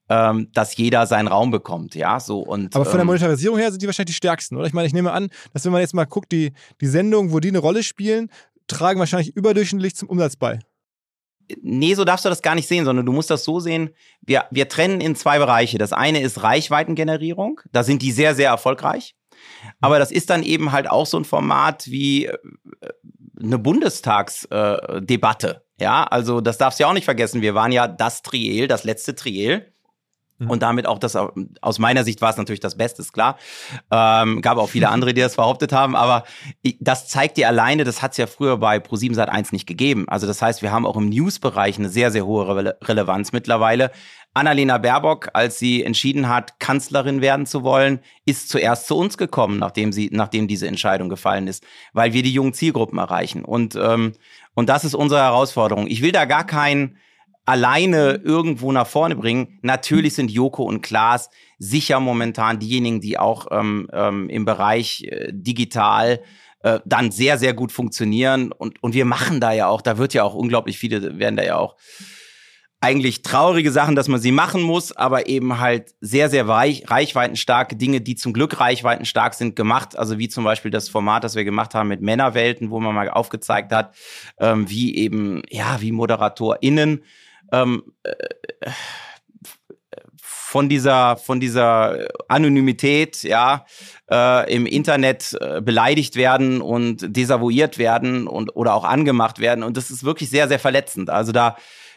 ähm, 0.08 0.50
dass 0.52 0.76
jeder 0.76 1.06
seinen 1.06 1.26
Raum 1.26 1.50
bekommt, 1.50 1.94
ja, 1.96 2.20
so 2.20 2.40
und 2.40 2.76
Aber 2.76 2.84
von 2.84 2.94
der 2.94 3.00
ähm, 3.00 3.06
Monetarisierung 3.08 3.58
her 3.58 3.70
sind 3.70 3.82
die 3.82 3.86
wahrscheinlich 3.86 4.14
die 4.14 4.16
stärksten, 4.16 4.56
oder? 4.56 4.66
Ich 4.66 4.72
meine, 4.72 4.86
ich 4.86 4.94
nehme 4.94 5.10
an, 5.10 5.30
dass 5.52 5.64
wenn 5.64 5.72
man 5.72 5.80
jetzt 5.80 5.94
mal 5.94 6.04
guckt, 6.04 6.30
die, 6.30 6.52
die 6.80 6.86
Sendungen, 6.86 7.32
wo 7.32 7.40
die 7.40 7.48
eine 7.48 7.58
Rolle 7.58 7.82
spielen, 7.82 8.30
tragen 8.68 9.00
wahrscheinlich 9.00 9.34
überdurchschnittlich 9.34 9.96
zum 9.96 10.08
Umsatz 10.08 10.36
bei. 10.36 10.60
Nee, 11.62 11.94
so 11.94 12.04
darfst 12.04 12.24
du 12.24 12.28
das 12.28 12.42
gar 12.42 12.54
nicht 12.54 12.68
sehen, 12.68 12.84
sondern 12.84 13.06
du 13.06 13.12
musst 13.12 13.30
das 13.30 13.44
so 13.44 13.60
sehen. 13.60 13.90
Wir, 14.20 14.46
wir 14.50 14.68
trennen 14.68 15.00
in 15.00 15.14
zwei 15.14 15.38
Bereiche. 15.38 15.78
Das 15.78 15.92
eine 15.92 16.20
ist 16.20 16.42
Reichweitengenerierung. 16.42 17.60
Da 17.72 17.82
sind 17.82 18.02
die 18.02 18.12
sehr, 18.12 18.34
sehr 18.34 18.50
erfolgreich. 18.50 19.14
Aber 19.80 19.98
das 19.98 20.10
ist 20.10 20.30
dann 20.30 20.42
eben 20.42 20.72
halt 20.72 20.88
auch 20.90 21.06
so 21.06 21.18
ein 21.18 21.24
Format 21.24 21.86
wie 21.86 22.26
äh, 22.26 22.36
eine 23.40 23.58
Bundestagsdebatte. 23.58 25.48
Äh, 25.78 25.82
ja, 25.82 26.04
also 26.04 26.40
das 26.40 26.58
darfst 26.58 26.78
du 26.78 26.84
ja 26.84 26.88
auch 26.88 26.94
nicht 26.94 27.04
vergessen. 27.04 27.42
Wir 27.42 27.54
waren 27.54 27.72
ja 27.72 27.86
das 27.86 28.22
Triel, 28.22 28.66
das 28.66 28.84
letzte 28.84 29.14
Triel. 29.14 29.72
Mhm. 30.38 30.50
Und 30.50 30.62
damit 30.62 30.86
auch 30.86 30.98
das, 30.98 31.16
aus 31.60 31.78
meiner 31.78 32.04
Sicht 32.04 32.20
war 32.20 32.30
es 32.30 32.36
natürlich 32.36 32.60
das 32.60 32.76
Beste, 32.76 33.02
ist 33.02 33.12
klar. 33.12 33.38
Ähm, 33.90 34.42
gab 34.42 34.58
auch 34.58 34.68
viele 34.68 34.88
andere, 34.88 35.14
die 35.14 35.20
das 35.20 35.36
behauptet 35.36 35.72
haben, 35.72 35.96
aber 35.96 36.24
das 36.80 37.08
zeigt 37.08 37.36
dir 37.36 37.48
alleine, 37.48 37.84
das 37.84 38.02
hat 38.02 38.12
es 38.12 38.16
ja 38.18 38.26
früher 38.26 38.56
bei 38.58 38.78
Pro7 38.78 39.14
Sat 39.14 39.28
1 39.28 39.52
nicht 39.52 39.66
gegeben. 39.66 40.08
Also 40.08 40.26
das 40.26 40.42
heißt, 40.42 40.62
wir 40.62 40.72
haben 40.72 40.86
auch 40.86 40.96
im 40.96 41.08
News-Bereich 41.08 41.78
eine 41.78 41.88
sehr, 41.88 42.10
sehr 42.10 42.26
hohe 42.26 42.46
Rele 42.48 42.78
Relevanz 42.82 43.32
mittlerweile. 43.32 43.90
Annalena 44.36 44.76
Baerbock, 44.76 45.30
als 45.32 45.58
sie 45.58 45.82
entschieden 45.82 46.28
hat, 46.28 46.60
Kanzlerin 46.60 47.22
werden 47.22 47.46
zu 47.46 47.62
wollen, 47.62 48.00
ist 48.26 48.50
zuerst 48.50 48.86
zu 48.86 48.94
uns 48.94 49.16
gekommen, 49.16 49.58
nachdem 49.58 49.92
sie, 49.92 50.10
nachdem 50.12 50.46
diese 50.46 50.68
Entscheidung 50.68 51.08
gefallen 51.08 51.48
ist, 51.48 51.64
weil 51.94 52.12
wir 52.12 52.22
die 52.22 52.34
jungen 52.34 52.52
Zielgruppen 52.52 52.98
erreichen. 52.98 53.46
Und, 53.46 53.76
ähm, 53.76 54.12
und 54.52 54.68
das 54.68 54.84
ist 54.84 54.94
unsere 54.94 55.22
Herausforderung. 55.22 55.86
Ich 55.86 56.02
will 56.02 56.12
da 56.12 56.26
gar 56.26 56.44
kein 56.44 56.98
alleine 57.46 58.20
irgendwo 58.24 58.72
nach 58.72 58.86
vorne 58.86 59.16
bringen. 59.16 59.58
Natürlich 59.62 60.14
sind 60.14 60.30
Joko 60.30 60.64
und 60.64 60.82
Klaas 60.82 61.30
sicher 61.58 62.00
momentan 62.00 62.58
diejenigen, 62.58 63.00
die 63.00 63.18
auch 63.18 63.46
ähm, 63.50 63.88
ähm, 63.92 64.28
im 64.28 64.44
Bereich 64.44 65.04
äh, 65.04 65.28
digital 65.32 66.20
äh, 66.60 66.80
dann 66.84 67.12
sehr, 67.12 67.38
sehr 67.38 67.54
gut 67.54 67.72
funktionieren. 67.72 68.52
Und, 68.52 68.82
und 68.82 68.94
wir 68.94 69.04
machen 69.04 69.40
da 69.40 69.52
ja 69.52 69.68
auch, 69.68 69.80
da 69.80 69.96
wird 69.96 70.12
ja 70.12 70.24
auch 70.24 70.34
unglaublich 70.34 70.76
viele, 70.78 71.18
werden 71.18 71.36
da 71.36 71.44
ja 71.44 71.56
auch 71.56 71.76
eigentlich 72.80 73.22
traurige 73.22 73.72
Sachen, 73.72 73.96
dass 73.96 74.06
man 74.06 74.20
sie 74.20 74.32
machen 74.32 74.62
muss, 74.62 74.94
aber 74.94 75.28
eben 75.28 75.58
halt 75.60 75.94
sehr, 76.00 76.28
sehr 76.28 76.46
weich, 76.46 76.90
reichweitenstarke 76.90 77.74
Dinge, 77.74 78.00
die 78.00 78.16
zum 78.16 78.32
Glück 78.32 78.60
reichweitenstark 78.60 79.34
sind, 79.34 79.56
gemacht. 79.56 79.98
Also 79.98 80.18
wie 80.18 80.28
zum 80.28 80.44
Beispiel 80.44 80.70
das 80.70 80.88
Format, 80.88 81.24
das 81.24 81.36
wir 81.36 81.44
gemacht 81.44 81.74
haben 81.74 81.88
mit 81.88 82.02
Männerwelten, 82.02 82.70
wo 82.70 82.78
man 82.78 82.94
mal 82.94 83.08
aufgezeigt 83.08 83.72
hat, 83.72 83.94
ähm, 84.38 84.68
wie 84.68 84.96
eben, 84.96 85.42
ja, 85.50 85.80
wie 85.80 85.92
ModeratorInnen 85.92 87.02
ähm, 87.52 87.82
äh, 88.02 88.12
von 90.56 90.68
dieser, 90.68 91.16
von 91.16 91.38
dieser 91.38 92.08
Anonymität, 92.28 93.22
ja, 93.24 93.66
äh, 94.10 94.54
im 94.54 94.64
Internet 94.64 95.36
äh, 95.40 95.60
beleidigt 95.60 96.16
werden 96.16 96.62
und 96.62 97.14
desavouiert 97.14 97.78
werden 97.78 98.26
und 98.26 98.54
oder 98.56 98.74
auch 98.74 98.84
angemacht 98.84 99.38
werden. 99.38 99.64
Und 99.64 99.76
das 99.76 99.90
ist 99.90 100.04
wirklich 100.04 100.30
sehr, 100.30 100.48
sehr 100.48 100.58
verletzend. 100.58 101.10
Also 101.10 101.32
da, 101.32 101.56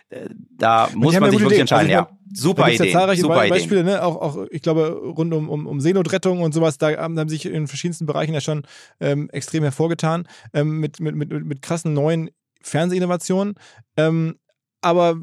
äh, 0.09 0.27
da 0.57 0.89
muss 0.93 1.17
man 1.19 1.31
sich 1.31 1.39
wirklich 1.39 1.59
Ideen. 1.59 1.71
Also 1.71 1.75
entscheiden, 1.75 1.87
ich 1.87 1.93
ja. 1.93 2.09
Super 2.33 2.63
da 2.63 2.69
Idee. 2.69 2.85
ja 2.87 2.91
zahlreiche 2.91 3.21
super 3.21 3.37
Ideen. 3.37 3.49
Beispiele, 3.49 3.83
ne? 3.83 4.03
auch, 4.03 4.15
auch, 4.17 4.45
ich 4.51 4.61
glaube, 4.61 4.99
rund 5.15 5.33
um, 5.33 5.47
um, 5.47 5.67
um 5.67 5.79
Seenotrettung 5.79 6.41
und 6.41 6.53
sowas, 6.53 6.77
da 6.77 6.97
haben, 6.97 7.17
haben 7.17 7.29
sich 7.29 7.45
in 7.45 7.67
verschiedensten 7.67 8.07
Bereichen 8.07 8.33
ja 8.33 8.41
schon 8.41 8.63
ähm, 8.99 9.29
extrem 9.29 9.63
hervorgetan, 9.63 10.27
ähm, 10.53 10.79
mit, 10.79 10.99
mit, 10.99 11.15
mit, 11.15 11.29
mit 11.31 11.61
krassen 11.61 11.93
neuen 11.93 12.29
Fernsehinnovationen. 12.61 13.55
Ähm, 13.95 14.35
aber 14.81 15.15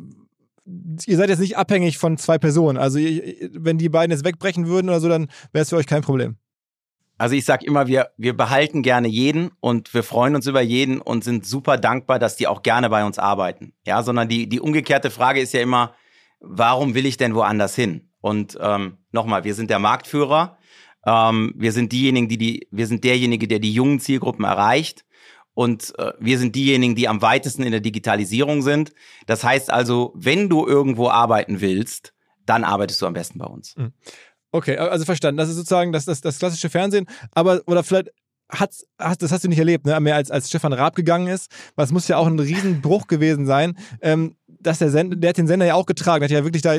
ihr 1.07 1.17
seid 1.17 1.29
jetzt 1.29 1.39
nicht 1.39 1.57
abhängig 1.57 1.99
von 1.99 2.19
zwei 2.19 2.39
Personen. 2.39 2.77
Also 2.79 2.99
wenn 2.99 3.79
die 3.79 3.89
beiden 3.89 4.11
jetzt 4.11 4.25
wegbrechen 4.25 4.67
würden 4.67 4.89
oder 4.89 5.01
so, 5.01 5.09
dann 5.09 5.29
wäre 5.53 5.63
es 5.63 5.71
für 5.71 5.77
euch 5.77 5.87
kein 5.87 6.03
Problem. 6.03 6.37
Also 7.19 7.35
ich 7.35 7.47
sag 7.47 7.65
immer, 7.65 7.87
wir, 7.87 8.11
wir 8.19 8.37
behalten 8.37 8.83
gerne 8.83 9.09
jeden 9.09 9.51
und 9.61 9.95
wir 9.95 10.03
freuen 10.03 10.35
uns 10.37 10.47
über 10.47 10.61
jeden 10.61 11.01
und 11.01 11.25
sind 11.25 11.47
super 11.47 11.79
dankbar, 11.79 12.19
dass 12.19 12.37
die 12.37 12.47
auch 12.47 12.63
gerne 12.63 12.91
bei 12.91 13.05
uns 13.05 13.19
arbeiten. 13.19 13.73
Ja, 13.87 14.03
sondern 14.03 14.29
die, 14.29 14.49
die 14.49 14.61
umgekehrte 14.61 15.11
Frage 15.11 15.41
ist 15.41 15.55
ja 15.55 15.61
immer, 15.61 15.95
warum 16.41 16.95
will 16.95 17.07
ich 17.07 17.17
denn 17.17 17.35
woanders 17.35 17.75
hin? 17.75 18.11
Und 18.21 18.59
ähm, 18.61 18.99
nochmal, 19.13 19.45
wir 19.45 19.55
sind 19.55 19.71
der 19.71 19.79
Marktführer. 19.79 20.59
Ähm, 21.07 21.55
wir 21.57 21.73
sind 21.73 21.93
diejenigen, 21.93 22.29
die 22.29 22.37
die, 22.37 22.69
wir 22.71 22.87
sind 22.87 23.03
derjenige, 23.03 23.49
der 23.49 23.61
die 23.61 23.73
jungen 23.73 24.01
Zielgruppen 24.01 24.45
erreicht. 24.45 25.06
Und 25.57 25.99
äh, 25.99 26.13
wir 26.21 26.39
sind 26.39 26.55
diejenigen, 26.55 26.95
die 26.95 27.09
am 27.09 27.23
weitesten 27.23 27.63
in 27.63 27.71
der 27.71 27.81
Digitalisierung 27.81 28.61
sind. 28.61 28.93
Das 29.25 29.43
heißt 29.43 29.71
also, 29.71 30.13
wenn 30.15 30.51
du 30.51 30.67
irgendwo 30.67 31.09
arbeiten 31.09 31.63
willst, 31.63 32.13
dann 32.45 32.63
arbeitest 32.63 33.01
du 33.01 33.07
am 33.07 33.15
besten 33.15 33.39
bei 33.39 33.47
uns. 33.47 33.75
Mhm. 33.75 33.95
Okay, 34.53 34.77
also 34.77 35.07
verstanden. 35.07 35.39
Das 35.39 35.49
ist 35.49 35.57
sozusagen 35.57 35.93
das, 35.93 36.05
das, 36.05 36.21
das 36.21 36.39
klassische 36.39 36.69
Fernsehen. 36.69 37.07
Aber, 37.33 37.63
oder 37.67 37.83
vielleicht 37.83 38.11
hat's, 38.51 38.87
hast, 38.99 39.23
das 39.23 39.33
hast 39.33 39.45
du 39.45 39.49
nicht 39.49 39.59
erlebt, 39.59 39.87
ne? 39.87 39.99
Mehr 39.99 40.17
als, 40.17 40.31
als 40.31 40.51
Stefan 40.51 40.75
Raab 40.75 40.95
gegangen 40.95 41.29
ist. 41.29 41.51
Es 41.75 41.91
muss 41.91 42.07
ja 42.07 42.19
auch 42.19 42.27
ein 42.27 42.39
Riesenbruch 42.39 43.07
gewesen 43.07 43.47
sein. 43.47 43.79
Ähm, 44.03 44.37
dass 44.47 44.79
der 44.79 44.91
Sender, 44.91 45.17
der 45.17 45.31
hat 45.31 45.39
den 45.39 45.47
Sender 45.47 45.65
ja 45.65 45.75
auch 45.75 45.87
getragen, 45.87 46.21
der 46.21 46.29
hat 46.29 46.39
ja 46.39 46.45
wirklich 46.45 46.63
da 46.63 46.77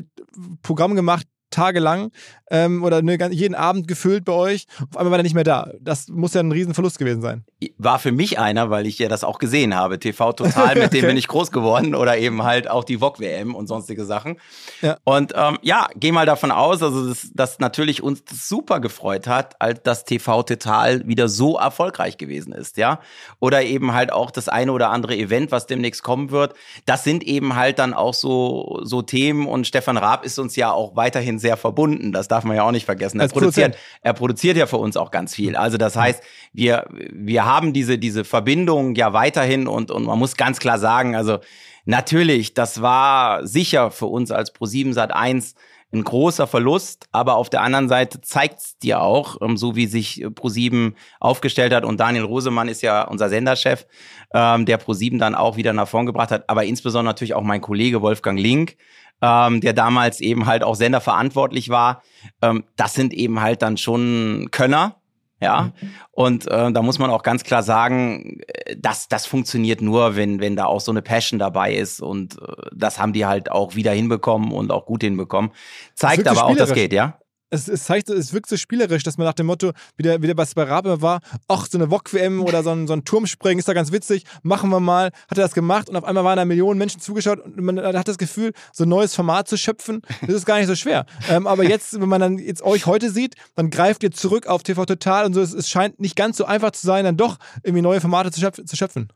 Programm 0.62 0.94
gemacht, 0.94 1.26
tagelang 1.50 2.12
ähm, 2.50 2.84
oder 2.84 3.02
ne, 3.02 3.18
jeden 3.32 3.56
Abend 3.56 3.88
gefüllt 3.88 4.26
bei 4.26 4.34
euch. 4.34 4.68
Auf 4.90 4.98
einmal 4.98 5.12
war 5.12 5.20
er 5.20 5.24
nicht 5.24 5.36
mehr 5.36 5.44
da. 5.44 5.72
Das 5.82 6.08
muss 6.08 6.34
ja 6.34 6.42
ein 6.42 6.52
Riesenverlust 6.52 7.00
gewesen 7.00 7.22
sein. 7.22 7.46
War 7.78 8.00
für 8.00 8.12
mich 8.12 8.40
einer, 8.40 8.70
weil 8.70 8.86
ich 8.86 9.00
ja 9.00 9.10
das 9.10 9.24
auch 9.24 9.40
gesehen 9.40 9.76
habe. 9.76 10.00
TV 10.00 10.34
Total, 10.34 10.76
mit 10.76 10.94
dem 10.94 11.06
bin 11.06 11.18
ich 11.18 11.28
groß 11.28 11.52
geworden 11.52 11.96
oder 11.96 12.18
eben 12.18 12.44
halt 12.44 12.70
auch 12.70 12.84
die 12.84 13.02
VOG 13.02 13.20
WM 13.20 13.56
und 13.56 13.68
sonstige 13.68 14.06
Sachen. 14.06 14.40
Ja. 14.82 14.98
Und 15.04 15.34
ähm, 15.36 15.58
ja, 15.62 15.88
geh 15.96 16.12
mal 16.12 16.26
davon 16.26 16.52
aus, 16.52 16.82
also 16.82 17.08
dass, 17.08 17.30
dass 17.34 17.60
natürlich 17.60 18.04
uns 18.04 18.24
das 18.24 18.48
super 18.48 18.80
gefreut 18.80 19.28
hat, 19.28 19.62
als 19.62 19.82
das 19.84 20.06
TV 20.06 20.44
Total 20.44 21.06
wieder 21.08 21.28
so 21.28 21.58
erfolgreich 21.58 22.18
gewesen 22.18 22.54
ist, 22.54 22.78
ja. 22.78 23.00
Oder 23.40 23.64
eben 23.64 23.94
halt 23.94 24.12
auch 24.12 24.32
das 24.32 24.50
eine 24.50 24.72
oder 24.72 24.90
andere 24.90 25.16
Event, 25.16 25.52
was 25.52 25.66
demnächst 25.68 26.04
kommen 26.04 26.32
wird. 26.32 26.54
Das 26.86 27.04
sind 27.04 27.24
eben 27.24 27.56
halt 27.56 27.80
dann 27.80 27.94
auch 27.94 28.14
so, 28.14 28.80
so 28.84 29.02
Themen 29.02 29.48
und 29.48 29.68
Stefan 29.68 29.98
Raab 29.98 30.26
ist 30.26 30.40
uns 30.40 30.56
ja 30.56 30.72
auch 30.72 30.96
weiterhin 30.96 31.37
sehr 31.40 31.58
verbunden. 31.58 32.12
Das 32.12 32.28
darf 32.28 32.44
man 32.44 32.56
ja 32.56 32.64
auch 32.64 32.72
nicht 32.72 32.86
vergessen. 32.86 33.20
Er 33.20 33.28
produziert, 33.28 33.78
er 34.02 34.14
produziert 34.14 34.58
ja 34.58 34.66
für 34.66 34.78
uns 34.78 34.98
auch 34.98 35.12
ganz 35.12 35.36
viel. 35.36 35.56
Also 35.56 35.78
das 35.78 35.96
heißt, 35.96 36.24
wir, 36.54 36.86
wir 36.90 37.46
haben 37.46 37.74
diese, 37.74 37.98
diese 37.98 38.24
Verbindung 38.24 38.96
ja 38.96 39.14
weiterhin 39.14 39.68
und, 39.68 39.92
und 39.92 40.06
man 40.06 40.20
muss 40.20 40.36
ganz 40.38 40.60
klar 40.60 40.80
sagen, 40.80 41.16
also 41.16 41.40
natürlich, 41.86 42.54
das 42.54 42.82
war 42.82 43.46
sicher 43.46 43.92
für 43.92 44.08
uns 44.08 44.32
als 44.32 44.54
Pro7 44.54 44.94
Sat 44.94 45.14
1 45.14 45.56
ein 45.94 46.04
großer 46.04 46.48
Verlust, 46.48 47.08
aber 47.14 47.36
auf 47.36 47.50
der 47.50 47.62
anderen 47.62 47.88
Seite 47.88 48.20
zeigt 48.20 48.60
es 48.60 48.78
dir 48.78 49.02
auch, 49.02 49.38
ähm, 49.42 49.56
so 49.56 49.76
wie 49.76 49.88
sich 49.88 50.26
Pro7 50.26 50.94
aufgestellt 51.20 51.74
hat 51.74 51.86
und 51.86 52.00
Daniel 52.00 52.26
Rosemann 52.26 52.68
ist 52.68 52.82
ja 52.82 53.04
unser 53.04 53.30
Senderchef, 53.30 53.88
ähm, 54.34 54.66
der 54.66 54.82
Pro7 54.82 55.18
dann 55.18 55.34
auch 55.34 55.56
wieder 55.56 55.72
nach 55.72 55.88
vorn 55.88 56.06
gebracht 56.06 56.32
hat, 56.32 56.50
aber 56.50 56.66
insbesondere 56.66 57.14
natürlich 57.14 57.36
auch 57.36 57.44
mein 57.44 57.62
Kollege 57.62 58.02
Wolfgang 58.02 58.38
Link, 58.38 58.76
ähm, 59.22 59.62
der 59.62 59.74
damals 59.74 60.20
eben 60.20 60.46
halt 60.46 60.64
auch 60.64 60.76
senderverantwortlich 60.76 61.70
war. 61.70 62.04
Ähm, 62.42 62.64
das 62.76 62.94
sind 62.94 63.14
eben 63.14 63.42
halt 63.42 63.62
dann 63.62 63.78
schon 63.78 64.50
Könner. 64.52 64.96
Ja, 65.40 65.72
mhm. 65.80 65.90
und 66.10 66.48
äh, 66.48 66.72
da 66.72 66.82
muss 66.82 66.98
man 66.98 67.12
auch 67.12 67.22
ganz 67.22 67.44
klar 67.44 67.62
sagen, 67.62 68.40
äh, 68.48 68.76
dass 68.76 69.08
das 69.08 69.28
funktioniert 69.28 69.84
nur, 69.84 70.16
wenn 70.16 70.40
wenn 70.40 70.56
da 70.56 70.66
auch 70.66 70.82
so 70.82 70.92
eine 70.92 71.04
Passion 71.04 71.38
dabei 71.38 71.76
ist 71.76 72.02
und 72.02 72.42
äh, 72.42 72.70
das 72.76 72.98
haben 73.00 73.14
die 73.14 73.28
halt 73.28 73.52
auch 73.52 73.76
wieder 73.76 73.92
hinbekommen 73.92 74.52
und 74.52 74.72
auch 74.72 74.88
gut 74.88 75.04
hinbekommen. 75.04 75.52
Zeigt 75.94 76.28
aber 76.28 76.46
auch, 76.46 76.56
das 76.56 76.74
geht, 76.74 76.92
ja 76.92 77.20
es, 77.50 77.68
es, 77.68 77.86
zeigt, 77.86 78.10
es 78.10 78.34
wirkt 78.34 78.50
so 78.50 78.58
spielerisch, 78.58 79.04
dass 79.04 79.18
man 79.18 79.26
nach 79.26 79.34
dem 79.34 79.46
Motto, 79.46 79.72
wie 79.96 80.04
der, 80.04 80.22
wie 80.22 80.28
der 80.28 80.36
bei 80.36 80.64
Rabe 80.64 81.02
war, 81.02 81.22
ach, 81.48 81.68
so 81.70 81.78
eine 81.78 81.90
VOG-WM 81.90 82.42
oder 82.42 82.64
so 82.64 82.72
ein, 82.72 82.88
so 82.88 82.94
ein 82.94 83.06
Turmspringen 83.06 83.60
ist 83.60 83.68
da 83.68 83.74
ganz 83.74 83.92
witzig, 83.92 84.24
machen 84.44 84.70
wir 84.70 84.80
mal, 84.80 85.12
hat 85.30 85.38
er 85.38 85.44
das 85.44 85.54
gemacht 85.54 85.90
und 85.90 85.96
auf 85.96 86.04
einmal 86.04 86.24
waren 86.24 86.38
da 86.38 86.46
Millionen 86.46 86.78
Menschen 86.78 87.00
zugeschaut 87.00 87.40
und 87.40 87.58
man 87.58 87.80
hat 87.80 88.08
das 88.08 88.18
Gefühl, 88.18 88.54
so 88.74 88.84
ein 88.84 88.90
neues 88.90 89.16
Format 89.16 89.48
zu 89.48 89.58
schöpfen, 89.58 90.02
das 90.22 90.36
ist 90.36 90.46
gar 90.46 90.58
nicht 90.58 90.68
so 90.68 90.76
schwer. 90.76 91.06
Ähm, 91.30 91.46
aber 91.46 91.64
jetzt, 91.64 92.00
wenn 92.00 92.08
man 92.08 92.22
dann 92.22 92.38
jetzt 92.38 92.62
euch 92.62 92.86
heute 92.86 93.10
sieht, 93.10 93.36
dann 93.56 93.70
greift 93.70 94.02
ihr 94.04 94.12
zurück 94.12 94.48
auf 94.48 94.64
TV 94.64 94.86
Total 94.86 95.26
und 95.26 95.34
so, 95.34 95.42
es, 95.42 95.54
es 95.54 95.68
scheint 95.70 96.00
nicht 96.00 96.16
ganz 96.16 96.38
so 96.38 96.46
einfach 96.46 96.72
zu 96.72 96.86
sein, 96.86 97.04
dann 97.04 97.18
doch 97.18 97.38
irgendwie 97.64 97.82
neue 97.82 98.00
Formate 98.00 98.32
zu, 98.32 98.40
schöpf 98.40 98.64
zu 98.64 98.76
schöpfen. 98.78 99.12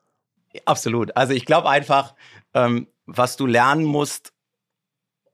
Absolut. 0.66 1.16
Also 1.16 1.34
ich 1.34 1.46
glaube 1.46 1.70
einfach, 1.70 2.16
ähm, 2.54 2.88
was 3.06 3.38
du 3.38 3.46
lernen 3.46 3.86
musst 3.86 4.34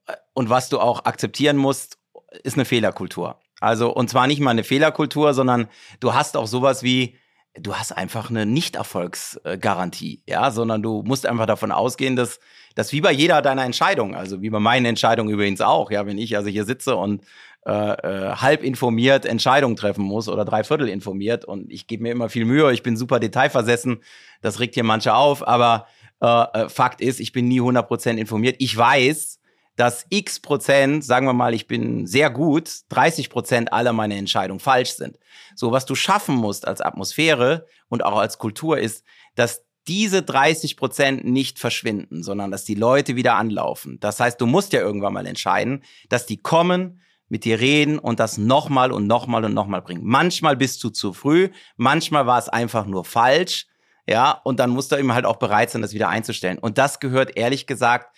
äh, 0.06 0.14
und 0.34 0.50
was 0.50 0.68
du 0.68 0.78
auch 0.78 1.04
akzeptieren 1.04 1.56
musst 1.56 1.97
ist 2.42 2.56
eine 2.56 2.64
Fehlerkultur. 2.64 3.40
Also, 3.60 3.92
und 3.92 4.08
zwar 4.08 4.26
nicht 4.26 4.40
mal 4.40 4.50
eine 4.50 4.64
Fehlerkultur, 4.64 5.34
sondern 5.34 5.68
du 6.00 6.14
hast 6.14 6.36
auch 6.36 6.46
sowas 6.46 6.82
wie, 6.82 7.16
du 7.54 7.74
hast 7.74 7.92
einfach 7.92 8.30
eine 8.30 8.46
Nicht-Erfolgsgarantie, 8.46 10.22
ja, 10.26 10.50
sondern 10.50 10.82
du 10.82 11.02
musst 11.02 11.26
einfach 11.26 11.46
davon 11.46 11.72
ausgehen, 11.72 12.14
dass 12.14 12.38
das 12.74 12.92
wie 12.92 13.00
bei 13.00 13.10
jeder 13.10 13.42
deiner 13.42 13.64
Entscheidung, 13.64 14.14
also 14.14 14.40
wie 14.42 14.50
bei 14.50 14.60
meinen 14.60 14.86
Entscheidungen 14.86 15.30
übrigens 15.30 15.60
auch, 15.60 15.90
ja, 15.90 16.06
wenn 16.06 16.18
ich 16.18 16.36
also 16.36 16.48
hier 16.48 16.64
sitze 16.64 16.94
und 16.94 17.24
äh, 17.66 17.72
äh, 17.72 18.36
halb 18.36 18.62
informiert 18.62 19.26
Entscheidungen 19.26 19.74
treffen 19.74 20.04
muss 20.04 20.28
oder 20.28 20.44
dreiviertel 20.44 20.88
informiert 20.88 21.44
und 21.44 21.72
ich 21.72 21.88
gebe 21.88 22.04
mir 22.04 22.12
immer 22.12 22.28
viel 22.28 22.44
Mühe, 22.44 22.72
ich 22.72 22.84
bin 22.84 22.96
super 22.96 23.18
detailversessen, 23.18 24.02
das 24.40 24.60
regt 24.60 24.74
hier 24.74 24.84
manche 24.84 25.14
auf, 25.14 25.46
aber 25.46 25.86
äh, 26.22 26.26
äh 26.26 26.68
Fakt 26.68 27.00
ist, 27.00 27.18
ich 27.18 27.32
bin 27.32 27.48
nie 27.48 27.60
100% 27.60 28.16
informiert. 28.16 28.56
Ich 28.58 28.76
weiß, 28.76 29.40
dass 29.78 30.06
x 30.08 30.40
Prozent, 30.40 31.04
sagen 31.04 31.26
wir 31.26 31.32
mal, 31.32 31.54
ich 31.54 31.68
bin 31.68 32.04
sehr 32.04 32.30
gut, 32.30 32.68
30 32.88 33.30
Prozent 33.30 33.72
aller 33.72 33.92
meine 33.92 34.16
Entscheidungen 34.16 34.58
falsch 34.58 34.90
sind. 34.90 35.20
So, 35.54 35.70
was 35.70 35.86
du 35.86 35.94
schaffen 35.94 36.34
musst 36.34 36.66
als 36.66 36.80
Atmosphäre 36.80 37.64
und 37.88 38.04
auch 38.04 38.18
als 38.18 38.38
Kultur 38.38 38.78
ist, 38.78 39.04
dass 39.36 39.64
diese 39.86 40.22
30 40.22 40.76
Prozent 40.76 41.24
nicht 41.24 41.60
verschwinden, 41.60 42.24
sondern 42.24 42.50
dass 42.50 42.64
die 42.64 42.74
Leute 42.74 43.14
wieder 43.14 43.36
anlaufen. 43.36 44.00
Das 44.00 44.18
heißt, 44.18 44.40
du 44.40 44.46
musst 44.46 44.72
ja 44.72 44.80
irgendwann 44.80 45.12
mal 45.12 45.26
entscheiden, 45.26 45.84
dass 46.08 46.26
die 46.26 46.38
kommen, 46.38 47.00
mit 47.28 47.44
dir 47.44 47.60
reden 47.60 47.98
und 47.98 48.20
das 48.20 48.36
nochmal 48.36 48.90
und 48.90 49.06
nochmal 49.06 49.44
und 49.44 49.54
nochmal 49.54 49.82
bringen. 49.82 50.00
Manchmal 50.02 50.56
bist 50.56 50.82
du 50.82 50.88
zu 50.88 51.12
früh, 51.12 51.50
manchmal 51.76 52.26
war 52.26 52.38
es 52.38 52.48
einfach 52.48 52.86
nur 52.86 53.04
falsch, 53.04 53.66
ja, 54.08 54.30
und 54.42 54.58
dann 54.58 54.70
musst 54.70 54.90
du 54.90 54.96
eben 54.96 55.12
halt 55.12 55.26
auch 55.26 55.36
bereit 55.36 55.70
sein, 55.70 55.82
das 55.82 55.92
wieder 55.92 56.08
einzustellen. 56.08 56.58
Und 56.58 56.78
das 56.78 56.98
gehört 56.98 57.36
ehrlich 57.36 57.66
gesagt 57.66 58.16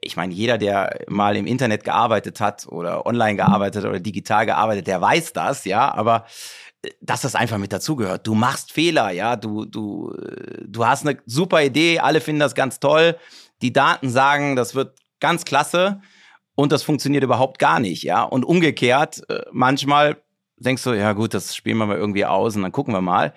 ich 0.00 0.16
meine, 0.16 0.32
jeder, 0.32 0.58
der 0.58 1.00
mal 1.08 1.36
im 1.36 1.46
Internet 1.46 1.84
gearbeitet 1.84 2.40
hat 2.40 2.66
oder 2.68 3.06
online 3.06 3.36
gearbeitet 3.36 3.84
oder 3.84 4.00
digital 4.00 4.46
gearbeitet, 4.46 4.86
der 4.86 5.00
weiß 5.00 5.32
das, 5.32 5.64
ja, 5.64 5.92
aber 5.94 6.26
äh, 6.82 6.90
dass 7.00 7.22
das 7.22 7.34
einfach 7.34 7.58
mit 7.58 7.72
dazugehört. 7.72 8.26
Du 8.26 8.34
machst 8.34 8.72
Fehler, 8.72 9.10
ja, 9.10 9.36
du, 9.36 9.64
du, 9.64 10.12
äh, 10.12 10.64
du 10.66 10.86
hast 10.86 11.06
eine 11.06 11.18
super 11.26 11.62
Idee, 11.62 11.98
alle 11.98 12.20
finden 12.20 12.40
das 12.40 12.54
ganz 12.54 12.80
toll. 12.80 13.16
Die 13.62 13.72
Daten 13.72 14.10
sagen, 14.10 14.56
das 14.56 14.74
wird 14.74 14.98
ganz 15.20 15.44
klasse 15.44 16.00
und 16.54 16.72
das 16.72 16.82
funktioniert 16.82 17.24
überhaupt 17.24 17.58
gar 17.58 17.80
nicht, 17.80 18.02
ja. 18.02 18.22
Und 18.22 18.44
umgekehrt, 18.44 19.22
äh, 19.28 19.42
manchmal 19.52 20.16
denkst 20.56 20.84
du, 20.84 20.92
ja 20.92 21.12
gut, 21.12 21.34
das 21.34 21.54
spielen 21.54 21.78
wir 21.78 21.86
mal 21.86 21.96
irgendwie 21.96 22.24
aus 22.24 22.56
und 22.56 22.62
dann 22.62 22.72
gucken 22.72 22.94
wir 22.94 23.00
mal. 23.00 23.34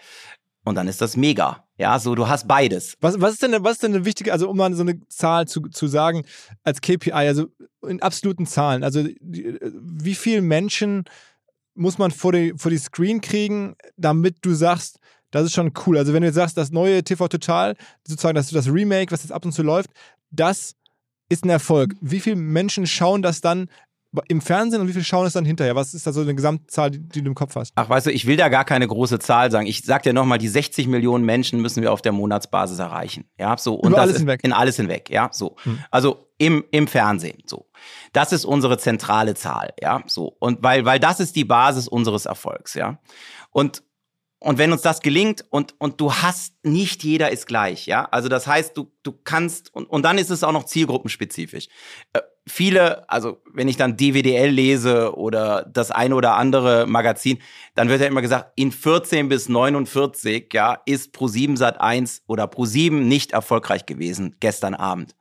Und 0.64 0.76
dann 0.76 0.88
ist 0.88 1.02
das 1.02 1.16
mega. 1.16 1.67
Ja, 1.78 2.00
so 2.00 2.16
du 2.16 2.28
hast 2.28 2.48
beides. 2.48 2.98
Was, 3.02 3.22
was 3.22 3.34
ist 3.34 3.44
denn 3.44 3.56
was 3.64 3.74
ist 3.74 3.84
denn 3.84 3.94
eine 3.94 4.06
wichtige, 4.06 4.34
also 4.34 4.50
um 4.50 4.58
mal 4.58 4.74
so 4.74 4.82
eine 4.82 5.00
Zahl 5.10 5.48
zu, 5.48 5.62
zu 5.62 5.88
sagen, 5.88 6.26
als 6.64 6.82
KPI, 6.82 7.12
also 7.12 7.48
in 7.88 8.02
absoluten 8.02 8.48
Zahlen, 8.48 8.84
also 8.84 9.06
wie 9.22 10.16
viele 10.16 10.42
Menschen 10.42 11.06
muss 11.76 12.00
man 12.00 12.10
vor 12.10 12.32
die, 12.32 12.54
vor 12.58 12.72
die 12.72 12.80
Screen 12.80 13.22
kriegen, 13.22 13.76
damit 13.96 14.38
du 14.42 14.54
sagst, 14.54 15.00
das 15.30 15.46
ist 15.46 15.54
schon 15.54 15.74
cool. 15.86 15.98
Also 15.98 16.14
wenn 16.14 16.22
du 16.22 16.28
jetzt 16.28 16.36
sagst, 16.36 16.58
das 16.58 16.72
neue 16.72 17.04
TV 17.04 17.28
Total, 17.28 17.76
sozusagen 18.08 18.36
das, 18.36 18.50
das 18.50 18.68
Remake, 18.68 19.12
was 19.12 19.22
jetzt 19.22 19.32
ab 19.32 19.46
und 19.46 19.52
zu 19.52 19.62
läuft, 19.62 19.92
das 20.32 20.76
ist 21.30 21.46
ein 21.46 21.50
Erfolg. 21.50 21.94
Wie 22.02 22.20
viele 22.20 22.38
Menschen 22.38 22.88
schauen 22.88 23.22
das 23.22 23.42
dann 23.42 23.70
im 24.28 24.42
Fernsehen 24.42 24.82
und 24.82 24.88
wie 24.88 24.94
viel 24.94 25.04
schauen 25.04 25.26
es 25.26 25.34
dann 25.34 25.46
hinterher? 25.46 25.76
Was 25.76 25.94
ist 25.94 26.08
da 26.08 26.12
so 26.12 26.22
eine 26.22 26.36
Gesamtzahl, 26.36 26.92
die, 26.92 27.00
die, 27.00 27.22
du 27.22 27.28
im 27.28 27.36
Kopf 27.36 27.56
hast? 27.56 27.72
Ach, 27.76 27.90
weißt 27.90 28.08
du, 28.08 28.12
ich 28.12 28.26
will 28.26 28.38
da 28.38 28.50
gar 28.50 28.66
keine 28.66 28.88
große 28.88 29.20
Zahl 29.20 29.52
sagen. 29.52 29.68
Ich 29.68 29.84
sag 29.84 30.04
dir 30.04 30.14
nochmal, 30.14 30.38
die 30.38 30.48
60 30.48 30.88
Millionen 30.88 31.26
Menschen 31.26 31.62
müssen 31.62 31.82
wir 31.82 31.92
auf 31.92 32.02
der 32.02 32.12
Monatsbasis 32.12 32.80
erreichen. 32.80 33.26
Ja, 33.40 33.58
so. 33.58 33.76
Und 33.76 33.92
Über 33.92 34.02
alles 34.02 34.18
hinweg. 34.18 34.44
In 34.44 34.54
alles 34.54 34.76
hinweg, 34.78 35.10
ja, 35.10 35.30
so. 35.32 35.56
Hm. 35.64 35.80
Also 35.92 36.28
im, 36.38 36.64
im 36.72 36.88
Fernsehen, 36.88 37.44
so. 37.46 37.68
Das 38.14 38.32
ist 38.32 38.46
unsere 38.46 38.78
zentrale 38.78 39.36
Zahl, 39.36 39.74
ja, 39.82 40.04
so. 40.08 40.36
Und 40.40 40.64
weil, 40.64 40.86
weil 40.86 41.00
das 41.00 41.20
ist 41.20 41.36
die 41.36 41.46
Basis 41.46 41.88
unseres 41.88 42.26
Erfolgs, 42.26 42.74
ja. 42.74 43.00
Und 43.52 43.84
und 44.40 44.60
wenn 44.60 44.72
uns 44.72 44.82
das 44.82 45.02
gelingt 45.02 45.46
und, 45.50 45.74
und 45.80 46.00
du 46.00 46.14
hast, 46.14 46.54
nicht 46.64 47.04
jeder 47.04 47.32
ist 47.32 47.48
gleich, 47.48 47.88
ja. 47.88 48.06
Also 48.06 48.30
das 48.30 48.46
heißt, 48.46 48.78
du, 48.78 48.92
du 49.02 49.12
kannst, 49.12 49.74
und, 49.74 49.86
und 49.90 50.04
dann 50.04 50.20
ist 50.20 50.30
es 50.30 50.44
auch 50.44 50.52
noch 50.52 50.66
zielgruppenspezifisch. 50.66 51.68
Viele, 52.48 53.10
also 53.10 53.42
wenn 53.54 53.68
ich 53.68 53.76
dann 53.76 53.98
DWDL 53.98 54.50
lese 54.50 55.16
oder 55.18 55.66
das 55.70 55.92
eine 55.92 56.16
oder 56.16 56.36
andere 56.38 56.88
Magazin, 56.88 57.40
dann 57.76 57.90
wird 57.90 58.00
ja 58.00 58.08
immer 58.08 58.22
gesagt, 58.22 58.54
in 58.56 58.72
14 58.72 59.28
bis 59.28 59.50
49, 59.50 60.50
ja, 60.54 60.80
ist 60.86 61.14
Pro7 61.14 61.58
Sat 61.58 61.82
1 61.82 62.24
oder 62.26 62.46
Pro7 62.46 62.92
nicht 62.92 63.32
erfolgreich 63.34 63.86
gewesen 63.86 64.38
gestern 64.40 64.76
Abend. 64.76 65.14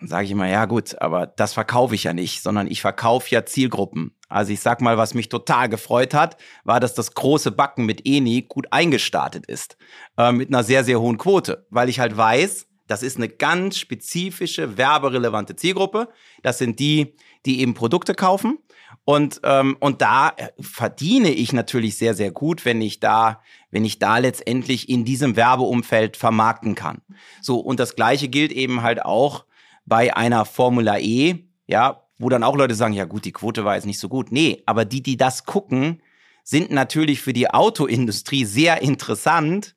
Dann 0.00 0.08
sage 0.08 0.26
ich 0.26 0.32
immer, 0.32 0.46
ja 0.46 0.66
gut, 0.66 1.00
aber 1.00 1.26
das 1.26 1.54
verkaufe 1.54 1.94
ich 1.94 2.04
ja 2.04 2.12
nicht, 2.12 2.42
sondern 2.42 2.66
ich 2.66 2.82
verkaufe 2.82 3.30
ja 3.30 3.46
Zielgruppen. 3.46 4.14
Also 4.28 4.52
ich 4.52 4.60
sag 4.60 4.82
mal, 4.82 4.98
was 4.98 5.14
mich 5.14 5.30
total 5.30 5.70
gefreut 5.70 6.12
hat, 6.12 6.36
war, 6.64 6.80
dass 6.80 6.92
das 6.92 7.14
große 7.14 7.52
Backen 7.52 7.86
mit 7.86 8.02
Eni 8.04 8.42
gut 8.42 8.66
eingestartet 8.70 9.46
ist. 9.46 9.78
Äh, 10.18 10.32
mit 10.32 10.48
einer 10.48 10.62
sehr, 10.62 10.84
sehr 10.84 11.00
hohen 11.00 11.16
Quote. 11.16 11.66
Weil 11.70 11.88
ich 11.88 12.00
halt 12.00 12.16
weiß, 12.16 12.66
das 12.86 13.02
ist 13.02 13.16
eine 13.16 13.28
ganz 13.28 13.78
spezifische, 13.78 14.76
werberelevante 14.76 15.56
Zielgruppe. 15.56 16.08
Das 16.42 16.58
sind 16.58 16.78
die, 16.78 17.14
die 17.46 17.60
eben 17.60 17.74
Produkte 17.74 18.14
kaufen. 18.14 18.58
Und, 19.04 19.40
ähm, 19.44 19.76
und 19.80 20.00
da 20.00 20.32
äh, 20.36 20.48
verdiene 20.60 21.30
ich 21.30 21.52
natürlich 21.52 21.96
sehr, 21.96 22.14
sehr 22.14 22.30
gut, 22.30 22.64
wenn 22.64 22.80
ich 22.80 23.00
da, 23.00 23.42
wenn 23.70 23.84
ich 23.84 23.98
da 23.98 24.18
letztendlich 24.18 24.88
in 24.88 25.04
diesem 25.04 25.36
Werbeumfeld 25.36 26.16
vermarkten 26.16 26.74
kann. 26.74 27.02
So, 27.42 27.58
und 27.58 27.80
das 27.80 27.96
gleiche 27.96 28.28
gilt 28.28 28.52
eben 28.52 28.82
halt 28.82 29.04
auch 29.04 29.44
bei 29.84 30.16
einer 30.16 30.44
Formula 30.44 30.98
E, 30.98 31.46
ja, 31.66 32.02
wo 32.18 32.28
dann 32.28 32.44
auch 32.44 32.56
Leute 32.56 32.74
sagen, 32.74 32.94
ja 32.94 33.04
gut, 33.04 33.24
die 33.24 33.32
Quote 33.32 33.64
war 33.64 33.74
jetzt 33.74 33.86
nicht 33.86 33.98
so 33.98 34.08
gut. 34.08 34.30
Nee, 34.30 34.62
aber 34.66 34.84
die, 34.84 35.02
die 35.02 35.16
das 35.16 35.44
gucken, 35.44 36.00
sind 36.42 36.70
natürlich 36.70 37.20
für 37.20 37.32
die 37.32 37.50
Autoindustrie 37.50 38.44
sehr 38.44 38.80
interessant, 38.82 39.74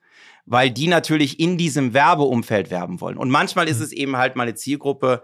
weil 0.48 0.72
die 0.72 0.88
natürlich 0.88 1.40
in 1.40 1.58
diesem 1.58 1.94
Werbeumfeld 1.94 2.72
werben 2.72 3.02
wollen. 3.02 3.18
Und 3.18 3.30
manchmal 3.30 3.68
ist 3.68 3.82
es 3.82 3.92
eben 3.92 4.18
halt 4.18 4.36
mal 4.36 4.44
eine 4.44 4.56
Zielgruppe 4.56 5.22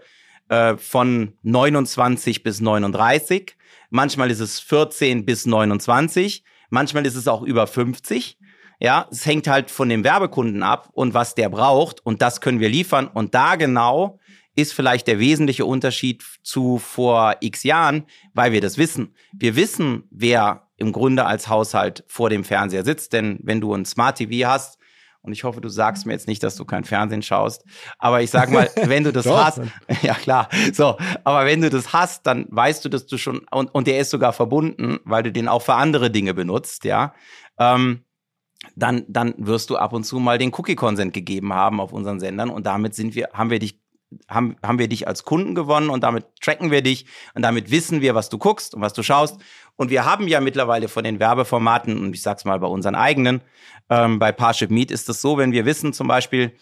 äh, 0.49 0.75
von 0.77 1.33
29 1.43 2.43
bis 2.43 2.59
39, 2.59 3.55
manchmal 3.89 4.29
ist 4.29 4.41
es 4.41 4.59
14 4.59 5.25
bis 5.25 5.45
29, 5.45 6.43
manchmal 6.69 7.05
ist 7.05 7.15
es 7.15 7.27
auch 7.27 7.41
über 7.41 7.65
50. 7.65 8.37
Ja, 8.79 9.07
es 9.09 9.25
hängt 9.25 9.47
halt 9.47 9.71
von 9.71 9.87
dem 9.87 10.03
Werbekunden 10.03 10.61
ab 10.61 10.89
und 10.91 11.13
was 11.13 11.35
der 11.35 11.47
braucht 11.47 12.05
und 12.05 12.21
das 12.21 12.41
können 12.41 12.59
wir 12.59 12.67
liefern 12.67 13.07
und 13.07 13.33
da 13.33 13.55
genau 13.55 14.19
ist 14.55 14.73
vielleicht 14.73 15.07
der 15.07 15.19
wesentliche 15.19 15.65
Unterschied 15.65 16.23
zu 16.43 16.77
vor 16.79 17.37
x 17.39 17.63
Jahren, 17.63 18.05
weil 18.33 18.51
wir 18.51 18.61
das 18.61 18.77
wissen. 18.77 19.15
Wir 19.31 19.55
wissen, 19.55 20.03
wer 20.11 20.67
im 20.75 20.91
Grunde 20.91 21.25
als 21.25 21.47
Haushalt 21.47 22.03
vor 22.07 22.29
dem 22.29 22.43
Fernseher 22.43 22.83
sitzt, 22.83 23.13
denn 23.13 23.39
wenn 23.41 23.61
du 23.61 23.73
ein 23.73 23.85
Smart 23.85 24.17
TV 24.17 24.47
hast, 24.47 24.77
und 25.23 25.31
ich 25.31 25.45
hoffe, 25.45 25.61
du 25.61 25.69
sagst 25.69 26.05
mir 26.05 26.11
jetzt 26.11 26.27
nicht, 26.27 26.43
dass 26.43 26.57
du 26.57 26.65
kein 26.65 26.83
Fernsehen 26.83 27.21
schaust. 27.21 27.63
Aber 27.97 28.21
ich 28.21 28.29
sag 28.29 28.51
mal, 28.51 28.69
wenn 28.83 29.05
du 29.05 29.13
das 29.13 29.23
Doch, 29.23 29.43
hast, 29.43 29.61
ja 30.01 30.13
klar. 30.13 30.49
So, 30.73 30.97
aber 31.23 31.45
wenn 31.45 31.61
du 31.61 31.69
das 31.69 31.93
hast, 31.93 32.27
dann 32.27 32.45
weißt 32.49 32.83
du, 32.83 32.89
dass 32.89 33.07
du 33.07 33.17
schon 33.17 33.41
und, 33.49 33.73
und 33.73 33.87
der 33.87 33.99
ist 33.99 34.09
sogar 34.09 34.33
verbunden, 34.33 34.99
weil 35.05 35.23
du 35.23 35.31
den 35.31 35.47
auch 35.47 35.61
für 35.61 35.75
andere 35.75 36.11
Dinge 36.11 36.33
benutzt, 36.33 36.83
ja. 36.83 37.13
Ähm, 37.57 38.03
dann, 38.75 39.05
dann 39.07 39.33
wirst 39.37 39.69
du 39.69 39.77
ab 39.77 39.93
und 39.93 40.03
zu 40.03 40.19
mal 40.19 40.37
den 40.37 40.53
Cookie-Consent 40.53 41.13
gegeben 41.13 41.53
haben 41.53 41.79
auf 41.79 41.93
unseren 41.93 42.19
Sendern 42.19 42.49
und 42.49 42.65
damit 42.65 42.93
sind 42.95 43.15
wir, 43.15 43.29
haben 43.33 43.49
wir 43.49 43.59
dich 43.59 43.82
haben, 44.29 44.55
haben 44.63 44.79
wir 44.79 44.87
dich 44.87 45.07
als 45.07 45.23
Kunden 45.23 45.55
gewonnen 45.55 45.89
und 45.89 46.03
damit 46.03 46.25
tracken 46.41 46.71
wir 46.71 46.81
dich 46.81 47.05
und 47.33 47.41
damit 47.41 47.71
wissen 47.71 48.01
wir, 48.01 48.15
was 48.15 48.29
du 48.29 48.37
guckst 48.37 48.75
und 48.75 48.81
was 48.81 48.93
du 48.93 49.03
schaust. 49.03 49.39
Und 49.75 49.89
wir 49.89 50.05
haben 50.05 50.27
ja 50.27 50.39
mittlerweile 50.39 50.87
von 50.87 51.03
den 51.03 51.19
Werbeformaten, 51.19 51.97
und 51.97 52.13
ich 52.13 52.21
sag's 52.21 52.45
mal 52.45 52.59
bei 52.59 52.67
unseren 52.67 52.95
eigenen, 52.95 53.41
ähm, 53.89 54.19
bei 54.19 54.31
Parship 54.31 54.69
Meet 54.69 54.91
ist 54.91 55.09
es 55.09 55.21
so, 55.21 55.37
wenn 55.37 55.51
wir 55.51 55.65
wissen 55.65 55.93
zum 55.93 56.07
Beispiel, 56.07 56.53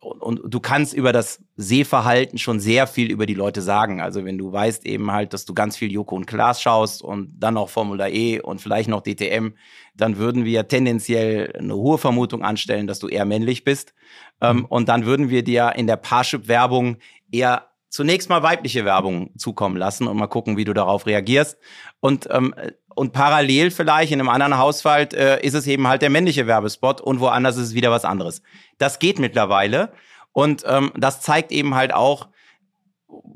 und, 0.00 0.40
und 0.40 0.52
du 0.52 0.60
kannst 0.60 0.92
über 0.92 1.12
das 1.12 1.40
Sehverhalten 1.56 2.38
schon 2.38 2.58
sehr 2.58 2.86
viel 2.86 3.10
über 3.10 3.26
die 3.26 3.34
Leute 3.34 3.62
sagen. 3.62 4.00
Also 4.00 4.24
wenn 4.24 4.36
du 4.36 4.52
weißt 4.52 4.84
eben 4.86 5.12
halt, 5.12 5.32
dass 5.32 5.44
du 5.44 5.54
ganz 5.54 5.76
viel 5.76 5.92
Joko 5.92 6.16
und 6.16 6.26
Klaas 6.26 6.60
schaust 6.60 7.00
und 7.02 7.32
dann 7.38 7.54
noch 7.54 7.68
Formula 7.68 8.08
E 8.08 8.40
und 8.40 8.60
vielleicht 8.60 8.88
noch 8.88 9.02
DTM, 9.02 9.50
dann 9.94 10.16
würden 10.16 10.44
wir 10.44 10.66
tendenziell 10.66 11.52
eine 11.56 11.76
hohe 11.76 11.98
Vermutung 11.98 12.42
anstellen, 12.42 12.88
dass 12.88 12.98
du 12.98 13.08
eher 13.08 13.24
männlich 13.24 13.62
bist. 13.62 13.94
Ähm, 14.40 14.64
und 14.64 14.88
dann 14.88 15.06
würden 15.06 15.30
wir 15.30 15.44
dir 15.44 15.72
in 15.76 15.86
der 15.86 15.96
Parship-Werbung 15.96 16.96
eher 17.30 17.67
zunächst 17.88 18.28
mal 18.28 18.42
weibliche 18.42 18.84
Werbung 18.84 19.30
zukommen 19.36 19.76
lassen 19.76 20.06
und 20.06 20.16
mal 20.16 20.26
gucken, 20.26 20.56
wie 20.56 20.64
du 20.64 20.74
darauf 20.74 21.06
reagierst. 21.06 21.58
Und, 22.00 22.28
ähm, 22.30 22.54
und 22.94 23.12
parallel 23.12 23.70
vielleicht 23.70 24.12
in 24.12 24.20
einem 24.20 24.28
anderen 24.28 24.58
Haushalt 24.58 25.14
äh, 25.14 25.40
ist 25.40 25.54
es 25.54 25.66
eben 25.66 25.86
halt 25.88 26.02
der 26.02 26.10
männliche 26.10 26.46
Werbespot 26.46 27.00
und 27.00 27.20
woanders 27.20 27.56
ist 27.56 27.68
es 27.68 27.74
wieder 27.74 27.90
was 27.90 28.04
anderes. 28.04 28.42
Das 28.78 28.98
geht 28.98 29.18
mittlerweile. 29.18 29.92
Und 30.32 30.64
ähm, 30.66 30.92
das 30.96 31.20
zeigt 31.20 31.50
eben 31.52 31.74
halt 31.74 31.92
auch, 31.92 32.28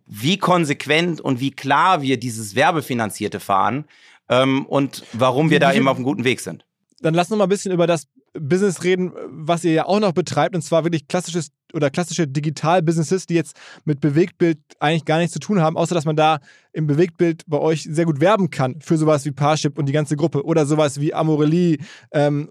wie 0.07 0.37
konsequent 0.37 1.21
und 1.21 1.41
wie 1.41 1.51
klar 1.51 2.03
wir 2.03 2.19
dieses 2.19 2.55
Werbefinanzierte 2.55 3.41
fahren 3.41 3.87
ähm, 4.29 4.67
und 4.67 5.05
warum 5.13 5.51
wir 5.51 5.61
da 5.61 5.73
eben 5.73 5.89
auf 5.89 5.97
einem 5.97 6.05
guten 6.05 6.25
Weg 6.25 6.41
sind. 6.41 6.67
Dann 7.01 7.15
lass 7.15 7.31
uns 7.31 7.39
mal 7.39 7.45
ein 7.45 7.49
bisschen 7.49 7.73
über 7.73 7.87
das 7.87 8.09
Business 8.39 8.83
reden, 8.83 9.13
was 9.29 9.63
ihr 9.65 9.73
ja 9.73 9.87
auch 9.87 10.01
noch 10.01 10.13
betreibt, 10.13 10.55
und 10.55 10.63
zwar 10.63 10.85
wirklich 10.85 11.07
klassisches 11.07 11.51
oder 11.75 11.91
klassische 11.91 12.27
Digital-Businesses, 12.27 13.27
die 13.27 13.35
jetzt 13.35 13.57
mit 13.85 14.01
Bewegtbild 14.01 14.59
eigentlich 14.79 15.05
gar 15.05 15.19
nichts 15.19 15.33
zu 15.33 15.39
tun 15.39 15.61
haben, 15.61 15.77
außer 15.77 15.95
dass 15.95 16.05
man 16.05 16.17
da 16.17 16.39
im 16.73 16.87
Bewegtbild 16.87 17.45
bei 17.47 17.59
euch 17.59 17.83
sehr 17.91 18.05
gut 18.05 18.21
werben 18.21 18.51
kann 18.51 18.81
für 18.81 18.97
sowas 18.97 19.25
wie 19.25 19.33
Parship 19.33 19.79
und 19.79 19.87
die 19.87 19.93
ganze 19.93 20.17
Gruppe 20.17 20.45
oder 20.45 20.67
sowas 20.67 21.01
wie 21.01 21.15
Amorelie 21.15 21.79
ähm, 22.13 22.51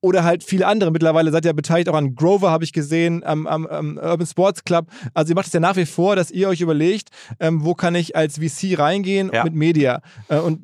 oder 0.00 0.22
halt 0.24 0.44
viele 0.44 0.66
andere. 0.66 0.90
Mittlerweile 0.92 1.32
seid 1.32 1.44
ihr 1.44 1.52
beteiligt 1.52 1.88
auch 1.88 1.94
an 1.96 2.14
Grover, 2.14 2.50
habe 2.50 2.64
ich 2.64 2.72
gesehen, 2.72 3.24
am, 3.24 3.46
am, 3.46 3.66
am, 3.66 3.96
Urban 3.96 4.26
Sports 4.26 4.64
Club. 4.64 4.86
Also 5.14 5.32
ihr 5.32 5.34
macht 5.34 5.48
es 5.48 5.52
ja 5.52 5.60
nach 5.60 5.76
wie 5.76 5.86
vor, 5.86 6.14
dass 6.14 6.30
ihr 6.30 6.48
euch 6.48 6.60
überlegt, 6.60 7.08
ähm, 7.40 7.64
wo 7.64 7.74
kann 7.74 7.94
ich 7.94 8.14
als 8.14 8.38
VC 8.38 8.78
reingehen 8.78 9.30
Ja. 9.32 9.44
mit 9.44 9.54
Media. 9.54 10.00
Äh, 10.28 10.38
und 10.38 10.60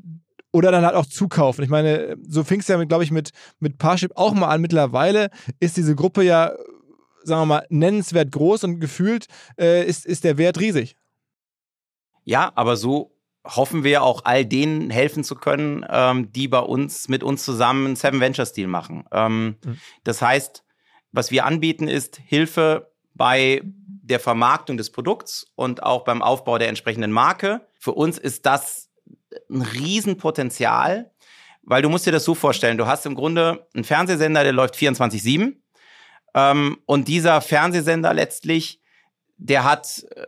oder 0.55 0.71
dann 0.71 0.85
halt 0.85 0.95
auch 0.95 1.07
zukaufen. 1.07 1.65
Ich 1.65 1.71
meine, 1.71 2.17
so 2.29 2.45
fing 2.45 2.61
es 2.61 2.69
ja, 2.69 2.83
glaube 2.85 3.03
ich, 3.03 3.11
mit, 3.11 3.31
mit 3.59 3.77
Parship 3.77 4.13
auch 4.15 4.35
mal 4.35 4.47
an. 4.47 4.61
Mittlerweile 4.61 5.31
ist 5.59 5.77
diese 5.77 5.97
Gruppe 5.97 6.23
ja, 6.23 6.53
sagen 7.25 7.43
wir 7.43 7.47
mal, 7.47 7.67
nennenswert 7.71 8.31
groß 8.31 8.63
und 8.63 8.79
gefühlt 8.79 9.27
äh, 9.59 9.85
ist, 9.85 10.07
ist 10.07 10.23
der 10.23 10.39
Wert 10.39 10.61
riesig. 10.61 10.97
Ja, 12.23 12.53
aber 12.55 12.77
so 12.77 13.17
hoffen 13.45 13.83
wir 13.83 14.05
auch 14.05 14.25
all 14.25 14.47
denen 14.47 14.91
helfen 14.91 15.25
zu 15.25 15.35
können, 15.35 15.85
ähm, 15.91 16.31
die 16.31 16.47
bei 16.47 16.61
uns 16.61 17.09
mit 17.09 17.25
uns 17.25 17.45
zusammen 17.45 17.87
einen 17.87 17.97
Seven 17.97 18.21
Ventures 18.21 18.53
Deal 18.53 18.69
machen. 18.69 19.05
Ähm, 19.11 19.57
Mhm. 19.65 19.79
Das 20.05 20.23
heißt, 20.23 20.63
was 21.11 21.33
wir 21.33 21.47
anbieten, 21.47 21.89
ist 21.89 22.21
Hilfe 22.25 22.93
bei 23.13 23.61
der 23.65 24.21
Vermarktung 24.21 24.77
des 24.77 24.93
Produkts 24.93 25.47
und 25.57 25.83
auch 25.83 26.05
beim 26.05 26.23
Aufbau 26.23 26.59
der 26.59 26.69
entsprechenden 26.69 27.11
Marke. 27.11 27.67
Für 27.81 27.93
uns 27.93 28.19
ist 28.19 28.47
das 28.47 28.89
ein 29.51 29.63
Riesenpotenzial, 29.63 31.11
weil 31.63 31.83
du 31.83 31.89
musst 31.89 32.07
dir 32.07 32.13
das 32.13 32.25
so 32.25 32.35
vorstellen, 32.35 32.79
du 32.79 32.87
hast 32.87 33.07
im 33.07 33.15
Grunde 33.15 33.67
einen 33.75 33.85
Fernsehsender, 33.85 34.43
der 34.43 34.53
läuft 34.53 34.75
24-7 34.77 35.55
ähm, 36.35 36.79
und 36.87 37.09
dieser 37.09 37.41
Fernsehsender 37.41 38.13
letztlich, 38.13 38.81
der 39.37 39.65
hat 39.65 40.05
äh, 40.15 40.27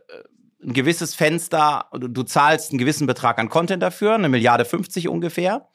ein 0.63 0.73
gewisses 0.73 1.15
Fenster, 1.15 1.89
du, 1.93 2.09
du 2.09 2.23
zahlst 2.23 2.71
einen 2.71 2.79
gewissen 2.79 3.07
Betrag 3.07 3.39
an 3.39 3.49
Content 3.49 3.83
dafür, 3.83 4.15
eine 4.15 4.29
Milliarde 4.29 4.65
50 4.65 5.09
ungefähr. 5.09 5.69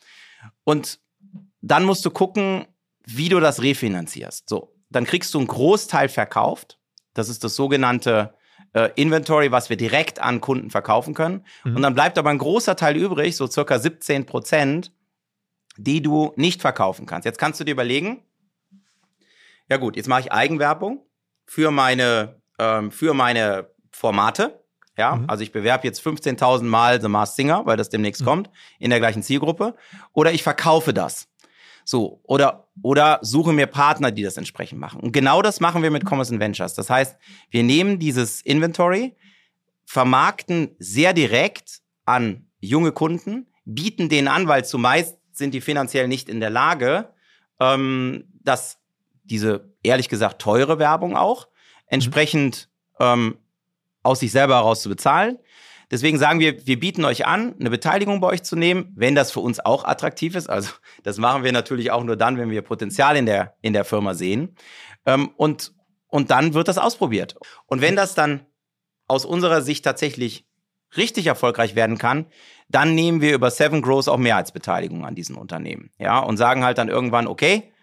Und 0.63 0.99
dann 1.61 1.86
musst 1.86 2.03
du 2.05 2.09
gucken, 2.09 2.65
wie 3.05 3.29
du 3.29 3.39
das 3.39 3.61
refinanzierst. 3.61 4.49
So, 4.49 4.75
dann 4.89 5.05
kriegst 5.05 5.34
du 5.34 5.38
einen 5.38 5.47
Großteil 5.47 6.09
verkauft. 6.09 6.79
Das 7.13 7.29
ist 7.29 7.43
das 7.43 7.55
sogenannte 7.55 8.34
äh, 8.74 8.89
Inventory, 8.95 9.51
was 9.51 9.69
wir 9.69 9.78
direkt 9.78 10.19
an 10.19 10.41
Kunden 10.41 10.69
verkaufen 10.69 11.13
können. 11.13 11.45
Mhm. 11.63 11.76
Und 11.78 11.82
dann 11.82 11.93
bleibt 11.93 12.17
aber 12.17 12.30
ein 12.30 12.38
großer 12.38 12.76
Teil 12.76 12.95
übrig, 12.97 13.36
so 13.36 13.47
circa 13.47 13.80
17 13.80 14.26
Prozent, 14.26 14.91
die 15.78 16.01
du 16.01 16.34
nicht 16.36 16.61
verkaufen 16.61 17.05
kannst. 17.05 17.26
Jetzt 17.26 17.38
kannst 17.39 17.59
du 17.59 17.63
dir 17.63 17.72
überlegen, 17.72 18.24
ja 19.69 19.78
gut, 19.78 19.95
jetzt 19.95 20.07
mache 20.07 20.22
ich 20.22 20.32
Eigenwerbung 20.32 21.05
für 21.45 21.72
meine, 21.72 22.41
ähm, 22.59 22.91
für 22.91 23.13
meine 23.13 23.69
Formate. 23.91 24.57
Ja, 24.97 25.15
Mhm. 25.15 25.30
also 25.30 25.43
ich 25.43 25.51
bewerbe 25.53 25.88
jetzt 25.88 26.01
15.000 26.01 26.69
Mal 26.69 26.99
The 27.01 27.07
Masked 27.07 27.38
Singer, 27.38 27.65
weil 27.65 27.78
das 27.78 27.89
demnächst 27.89 28.22
Mhm. 28.22 28.26
kommt, 28.26 28.49
in 28.80 28.89
der 28.89 28.99
gleichen 28.99 29.24
Zielgruppe. 29.24 29.76
Oder 30.11 30.34
ich 30.34 30.43
verkaufe 30.43 30.93
das. 30.93 31.30
So, 31.84 32.21
oder, 32.23 32.67
oder 32.82 33.19
suche 33.21 33.53
mir 33.53 33.67
Partner, 33.67 34.11
die 34.11 34.23
das 34.23 34.38
entsprechend 34.38 34.79
machen. 34.79 34.99
Und 34.99 35.11
genau 35.11 35.41
das 35.41 35.59
machen 35.59 35.84
wir 35.84 35.91
mit 35.91 36.05
Commerce 36.05 36.32
and 36.32 36.39
Ventures. 36.39 36.73
Das 36.73 36.89
heißt, 36.89 37.17
wir 37.49 37.63
nehmen 37.63 37.99
dieses 37.99 38.41
Inventory, 38.41 39.15
vermarkten 39.86 40.75
sehr 40.79 41.13
direkt 41.13 41.82
an 42.05 42.45
junge 42.59 42.91
Kunden, 42.91 43.47
bieten 43.65 44.09
denen 44.09 44.27
an, 44.27 44.47
weil 44.47 44.65
zumeist 44.65 45.17
sind 45.32 45.53
die 45.53 45.61
finanziell 45.61 46.07
nicht 46.07 46.29
in 46.29 46.39
der 46.39 46.49
Lage, 46.49 47.09
ähm, 47.59 48.25
dass 48.43 48.79
diese 49.23 49.73
ehrlich 49.84 50.09
gesagt 50.09 50.41
teure 50.41 50.79
Werbung 50.79 51.15
auch 51.15 51.47
entsprechend 51.88 52.69
ähm, 52.99 53.38
aus 54.03 54.19
sich 54.19 54.32
selber 54.32 54.55
heraus 54.55 54.82
zu 54.82 54.89
bezahlen. 54.89 55.38
Deswegen 55.91 56.17
sagen 56.17 56.39
wir, 56.39 56.65
wir 56.65 56.79
bieten 56.79 57.03
euch 57.03 57.27
an, 57.27 57.53
eine 57.59 57.69
Beteiligung 57.69 58.21
bei 58.21 58.27
euch 58.27 58.43
zu 58.43 58.55
nehmen, 58.55 58.93
wenn 58.95 59.13
das 59.13 59.31
für 59.31 59.41
uns 59.41 59.59
auch 59.59 59.83
attraktiv 59.83 60.35
ist. 60.35 60.49
Also 60.49 60.71
das 61.03 61.17
machen 61.17 61.43
wir 61.43 61.51
natürlich 61.51 61.91
auch 61.91 62.03
nur 62.03 62.15
dann, 62.15 62.37
wenn 62.37 62.49
wir 62.49 62.61
Potenzial 62.61 63.17
in 63.17 63.25
der, 63.25 63.55
in 63.61 63.73
der 63.73 63.83
Firma 63.83 64.13
sehen. 64.13 64.55
Ähm, 65.05 65.31
und, 65.35 65.73
und 66.07 66.31
dann 66.31 66.53
wird 66.53 66.69
das 66.69 66.77
ausprobiert. 66.77 67.35
Und 67.65 67.81
wenn 67.81 67.97
das 67.97 68.15
dann 68.15 68.45
aus 69.07 69.25
unserer 69.25 69.61
Sicht 69.61 69.83
tatsächlich 69.83 70.45
richtig 70.95 71.27
erfolgreich 71.27 71.75
werden 71.75 71.97
kann, 71.97 72.25
dann 72.69 72.95
nehmen 72.95 73.19
wir 73.19 73.33
über 73.33 73.51
Seven 73.51 73.81
Growth 73.81 74.07
auch 74.07 74.17
Mehrheitsbeteiligung 74.17 75.05
an 75.05 75.15
diesen 75.15 75.35
Unternehmen. 75.35 75.91
Ja, 75.97 76.19
und 76.19 76.37
sagen 76.37 76.63
halt 76.63 76.77
dann 76.77 76.87
irgendwann, 76.87 77.27
okay, 77.27 77.73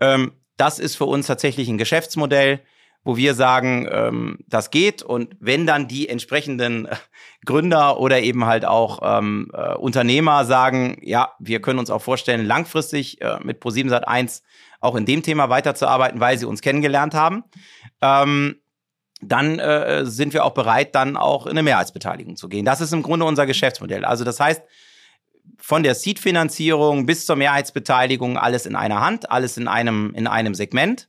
ähm, 0.00 0.32
das 0.58 0.78
ist 0.78 0.96
für 0.96 1.06
uns 1.06 1.26
tatsächlich 1.26 1.68
ein 1.68 1.78
Geschäftsmodell, 1.78 2.60
wo 3.06 3.16
wir 3.16 3.34
sagen, 3.34 3.88
ähm, 3.88 4.38
das 4.48 4.72
geht. 4.72 5.04
Und 5.04 5.36
wenn 5.38 5.64
dann 5.64 5.86
die 5.86 6.08
entsprechenden 6.08 6.86
äh, 6.86 6.96
Gründer 7.44 8.00
oder 8.00 8.20
eben 8.20 8.46
halt 8.46 8.64
auch 8.64 8.98
ähm, 9.00 9.48
äh, 9.54 9.74
Unternehmer 9.74 10.44
sagen, 10.44 10.98
ja, 11.02 11.30
wir 11.38 11.62
können 11.62 11.78
uns 11.78 11.88
auch 11.88 12.02
vorstellen, 12.02 12.44
langfristig 12.44 13.22
äh, 13.22 13.38
mit 13.44 13.62
Pro7 13.62 13.90
Sat1 13.90 14.42
auch 14.80 14.96
in 14.96 15.06
dem 15.06 15.22
Thema 15.22 15.48
weiterzuarbeiten, 15.48 16.18
weil 16.18 16.36
sie 16.36 16.46
uns 16.46 16.62
kennengelernt 16.62 17.14
haben, 17.14 17.44
ähm, 18.02 18.56
dann 19.22 19.60
äh, 19.60 20.04
sind 20.04 20.34
wir 20.34 20.44
auch 20.44 20.54
bereit, 20.54 20.96
dann 20.96 21.16
auch 21.16 21.46
in 21.46 21.52
eine 21.52 21.62
Mehrheitsbeteiligung 21.62 22.34
zu 22.34 22.48
gehen. 22.48 22.64
Das 22.64 22.80
ist 22.80 22.92
im 22.92 23.04
Grunde 23.04 23.24
unser 23.24 23.46
Geschäftsmodell. 23.46 24.04
Also 24.04 24.24
das 24.24 24.40
heißt, 24.40 24.62
von 25.58 25.84
der 25.84 25.94
Seed-Finanzierung 25.94 27.06
bis 27.06 27.24
zur 27.24 27.36
Mehrheitsbeteiligung 27.36 28.36
alles 28.36 28.66
in 28.66 28.74
einer 28.74 29.00
Hand, 29.00 29.30
alles 29.30 29.56
in 29.56 29.68
einem, 29.68 30.12
in 30.16 30.26
einem 30.26 30.54
Segment. 30.56 31.08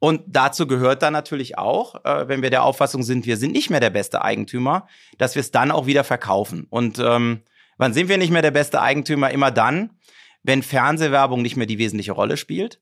Und 0.00 0.22
dazu 0.28 0.66
gehört 0.66 1.02
dann 1.02 1.12
natürlich 1.12 1.58
auch, 1.58 2.04
äh, 2.04 2.28
wenn 2.28 2.42
wir 2.42 2.50
der 2.50 2.62
Auffassung 2.62 3.02
sind, 3.02 3.26
wir 3.26 3.36
sind 3.36 3.52
nicht 3.52 3.70
mehr 3.70 3.80
der 3.80 3.90
beste 3.90 4.22
Eigentümer, 4.22 4.86
dass 5.18 5.34
wir 5.34 5.40
es 5.40 5.50
dann 5.50 5.70
auch 5.70 5.86
wieder 5.86 6.04
verkaufen. 6.04 6.66
Und 6.70 6.98
ähm, 6.98 7.42
wann 7.78 7.92
sind 7.92 8.08
wir 8.08 8.18
nicht 8.18 8.30
mehr 8.30 8.42
der 8.42 8.52
beste 8.52 8.80
Eigentümer? 8.80 9.30
Immer 9.30 9.50
dann, 9.50 9.98
wenn 10.42 10.62
Fernsehwerbung 10.62 11.42
nicht 11.42 11.56
mehr 11.56 11.66
die 11.66 11.78
wesentliche 11.78 12.12
Rolle 12.12 12.36
spielt, 12.36 12.80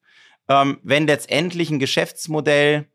ähm, 0.48 0.78
wenn 0.82 1.06
letztendlich 1.06 1.70
ein 1.70 1.78
Geschäftsmodell, 1.78 2.86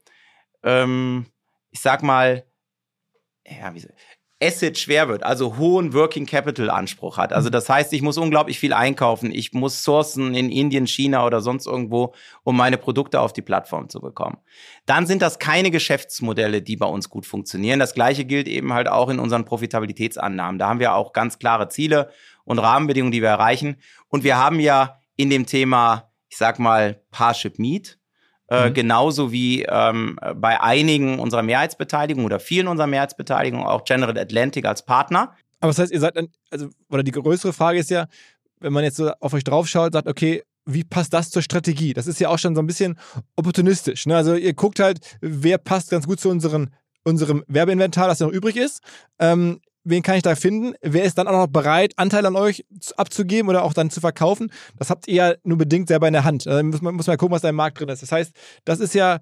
ähm, 0.64 1.26
ich 1.72 1.82
sag 1.82 2.04
mal, 2.04 2.46
ja, 3.46 3.74
wie, 3.74 3.88
Asset 4.42 4.78
schwer 4.78 5.08
wird, 5.08 5.24
also 5.24 5.58
hohen 5.58 5.94
Working 5.94 6.26
Capital 6.26 6.70
Anspruch 6.70 7.18
hat. 7.18 7.32
Also 7.32 7.50
das 7.50 7.70
heißt, 7.70 7.94
ich 7.94 8.02
muss 8.02 8.18
unglaublich 8.18 8.60
viel 8.60 8.74
einkaufen. 8.74 9.32
Ich 9.32 9.54
muss 9.54 9.84
sourcen 9.84 10.34
in 10.34 10.50
Indien, 10.50 10.88
China 10.88 11.26
oder 11.26 11.42
sonst 11.42 11.68
irgendwo, 11.68 12.14
um 12.44 12.58
meine 12.58 12.78
Produkte 12.78 13.22
auf 13.22 13.34
die 13.34 13.44
Plattform 13.44 13.90
zu 13.90 14.02
bekommen. 14.02 14.38
Dann 14.86 15.06
sind 15.06 15.22
das 15.22 15.38
keine 15.38 15.70
Geschäftsmodelle, 15.70 16.62
die 16.62 16.76
bei 16.76 16.88
uns 16.88 17.10
gut 17.10 17.26
funktionieren. 17.26 17.80
Das 17.80 17.94
gleiche 17.94 18.26
gilt 18.26 18.48
eben 18.48 18.74
halt 18.74 18.88
auch 18.88 19.10
in 19.10 19.20
unseren 19.20 19.46
Profitabilitätsannahmen. 19.46 20.58
Da 20.58 20.68
haben 20.68 20.80
wir 20.80 20.96
auch 20.96 21.14
ganz 21.14 21.38
klare 21.38 21.70
Ziele 21.70 22.10
und 22.44 22.60
Rahmenbedingungen, 22.60 23.12
die 23.12 23.22
wir 23.22 23.30
erreichen. 23.30 23.78
Und 24.08 24.24
wir 24.24 24.38
haben 24.38 24.60
ja 24.60 25.00
in 25.16 25.30
dem 25.30 25.46
Thema, 25.46 26.12
ich 26.30 26.38
sag 26.38 26.58
mal, 26.58 27.04
Parship 27.12 27.60
Meet, 27.60 28.01
äh, 28.52 28.70
mhm. 28.70 28.74
genauso 28.74 29.32
wie 29.32 29.64
ähm, 29.64 30.20
bei 30.36 30.60
einigen 30.60 31.20
unserer 31.20 31.42
Mehrheitsbeteiligungen 31.42 32.26
oder 32.26 32.40
vielen 32.40 32.68
unserer 32.68 32.88
Mehrheitsbeteiligungen 32.88 33.66
auch 33.66 33.86
General 33.86 34.18
Atlantic 34.18 34.66
als 34.66 34.86
Partner. 34.86 35.34
Aber 35.62 35.70
das 35.70 35.80
heißt, 35.80 35.92
ihr 35.94 36.02
seid 36.02 36.18
dann, 36.18 36.28
also, 36.50 36.68
oder 36.90 37.02
die 37.02 37.12
größere 37.12 37.54
Frage 37.54 37.80
ist 37.80 37.90
ja, 37.90 38.08
wenn 38.60 38.74
man 38.74 38.84
jetzt 38.84 38.98
so 38.98 39.10
auf 39.22 39.34
euch 39.34 39.46
draufschaut, 39.46 39.94
sagt, 39.94 40.08
okay, 40.08 40.44
wie 40.66 40.84
passt 40.84 41.14
das 41.14 41.30
zur 41.30 41.42
Strategie? 41.42 41.94
Das 41.94 42.08
ist 42.08 42.20
ja 42.20 42.28
auch 42.28 42.38
schon 42.38 42.54
so 42.54 42.62
ein 42.62 42.68
bisschen 42.68 43.00
opportunistisch. 43.38 44.06
Ne? 44.06 44.18
Also 44.18 44.36
ihr 44.36 44.54
guckt 44.54 44.80
halt, 44.80 45.00
wer 45.22 45.58
passt 45.58 45.90
ganz 45.90 46.06
gut 46.06 46.20
zu 46.20 46.30
unseren, 46.30 46.72
unserem 47.06 47.46
Werbeinventar, 47.48 48.10
das 48.10 48.20
noch 48.20 48.30
übrig 48.30 48.58
ist. 48.58 48.82
Ähm, 49.18 49.62
wen 49.84 50.04
kann 50.04 50.16
ich 50.16 50.24
da 50.24 50.36
finden? 50.36 50.74
Wer 50.82 51.04
ist 51.04 51.18
dann 51.18 51.28
auch 51.28 51.34
noch 51.34 51.48
bereit, 51.48 51.94
Anteil 51.98 52.26
an 52.26 52.36
euch 52.36 52.66
abzugeben 52.98 53.50
oder 53.50 53.64
auch 53.64 53.74
dann 53.74 53.90
zu 53.90 54.00
verkaufen? 54.00 54.52
Das 54.78 54.90
habt 54.90 55.08
ihr 55.08 55.16
ja 55.16 55.34
nur 55.44 55.58
bedingt 55.58 55.88
selber 55.88 56.08
in 56.08 56.14
der 56.14 56.24
Hand. 56.24 56.46
Da 56.46 56.62
muss 56.64 56.82
man, 56.82 56.96
muss 56.96 57.08
man 57.08 57.18
gucken, 57.18 57.36
was 57.36 57.42
da 57.42 57.50
im 57.50 57.56
Markt 57.56 57.80
drin 57.80 57.90
ist. 57.90 58.02
Das 58.02 58.12
heißt, 58.12 58.34
das 58.66 58.80
ist 58.80 58.94
ja 58.94 59.20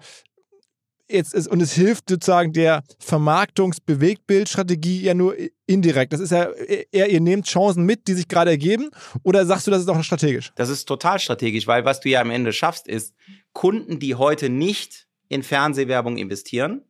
jetzt 1.12 1.34
ist, 1.34 1.48
und 1.48 1.62
es 1.62 1.74
hilft 1.74 2.10
sozusagen 2.10 2.54
der 2.54 2.84
Vermarktungs-Bewegtbildstrategie 3.00 5.02
ja 5.02 5.14
nur 5.14 5.36
indirekt. 5.66 6.14
Das 6.14 6.20
ist 6.20 6.32
ja 6.32 6.50
eher, 6.92 7.10
ihr 7.10 7.20
nehmt 7.20 7.48
Chancen 7.48 7.84
mit, 7.84 8.08
die 8.08 8.14
sich 8.14 8.28
gerade 8.28 8.52
ergeben, 8.52 8.90
oder 9.24 9.46
sagst 9.46 9.68
du, 9.68 9.72
das 9.72 9.82
ist 9.82 9.90
auch 9.90 10.04
strategisch? 10.04 10.52
Das 10.56 10.70
ist 10.70 10.86
total 10.86 11.20
strategisch, 11.20 11.68
weil 11.68 11.86
was 11.86 12.00
du 12.00 12.10
ja 12.10 12.22
am 12.22 12.32
Ende 12.32 12.54
schaffst, 12.54 12.88
ist, 12.88 13.14
Kunden, 13.54 14.00
die 14.00 14.16
heute 14.16 14.50
nicht 14.50 15.08
in 15.28 15.44
Fernsehwerbung 15.44 16.18
investieren, 16.18 16.84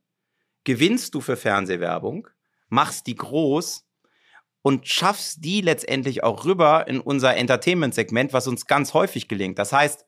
gewinnst 0.64 1.16
du 1.16 1.22
für 1.22 1.38
Fernsehwerbung 1.38 2.28
machst 2.70 3.08
die 3.08 3.16
groß 3.16 3.86
und 4.62 4.88
schaffst 4.88 5.44
die 5.44 5.62
letztendlich 5.62 6.24
auch 6.24 6.46
rüber 6.46 6.88
in 6.88 7.00
unser 7.00 7.36
Entertainment-Segment, 7.36 8.34
was 8.34 8.48
uns 8.48 8.66
ganz 8.66 8.94
häufig 8.94 9.28
gelingt. 9.28 9.60
Das 9.60 9.74
heißt, 9.74 10.06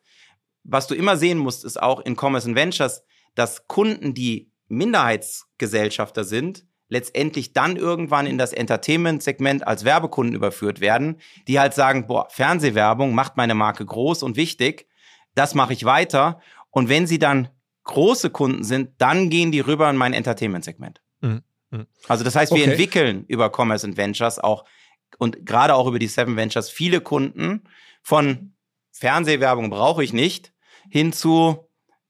was 0.64 0.88
du 0.88 0.96
immer 0.96 1.18
sehen 1.18 1.38
musst, 1.38 1.66
ist 1.66 1.82
auch 1.82 2.00
in 2.02 2.16
Commerce 2.16 2.48
and 2.48 2.56
Ventures, 2.56 3.04
dass 3.36 3.68
Kunden, 3.68 4.14
die 4.14 4.52
Minderheitsgesellschafter 4.68 6.24
sind, 6.24 6.66
letztendlich 6.88 7.54
dann 7.54 7.78
irgendwann 7.78 8.28
in 8.28 8.38
das 8.38 8.52
Entertainment-Segment 8.52 9.66
als 9.66 9.86
Werbekunden 9.86 10.36
überführt 10.36 10.82
werden, 10.82 11.22
die 11.48 11.60
halt 11.60 11.74
sagen, 11.74 12.06
boah, 12.06 12.28
Fernsehwerbung 12.30 13.16
macht 13.16 13.38
meine 13.38 13.56
Marke 13.56 13.86
groß 13.86 14.24
und 14.24 14.36
wichtig, 14.36 14.88
das 15.34 15.56
mache 15.56 15.74
ich 15.74 15.86
weiter. 15.86 16.42
Und 16.70 16.90
wenn 16.90 17.08
sie 17.08 17.18
dann 17.18 17.50
große 17.86 18.30
Kunden 18.30 18.64
sind, 18.64 18.92
dann 18.98 19.30
gehen 19.30 19.52
die 19.52 19.62
rüber 19.62 19.90
in 19.90 19.96
mein 19.96 20.14
Entertainment-Segment. 20.14 21.02
Mhm. 21.22 21.42
Hm. 21.72 21.88
Also 22.08 22.24
das 22.24 22.36
heißt, 22.36 22.52
wir 22.54 22.62
okay. 22.62 22.72
entwickeln 22.72 23.26
über 23.28 23.52
Commerce 23.56 23.86
and 23.86 23.98
Ventures 23.98 24.40
auch 24.40 24.66
und 25.18 25.46
gerade 25.46 25.76
auch 25.76 25.88
über 25.88 26.00
die 26.00 26.08
Seven 26.08 26.36
Ventures 26.36 26.70
viele 26.70 27.02
Kunden 27.02 27.64
von 28.02 28.54
Fernsehwerbung 28.92 29.70
brauche 29.70 30.04
ich 30.04 30.14
nicht 30.14 30.54
hin 30.90 31.14
zu 31.14 31.68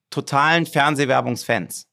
totalen 0.10 0.66
Fernsehwerbungsfans. 0.66 1.88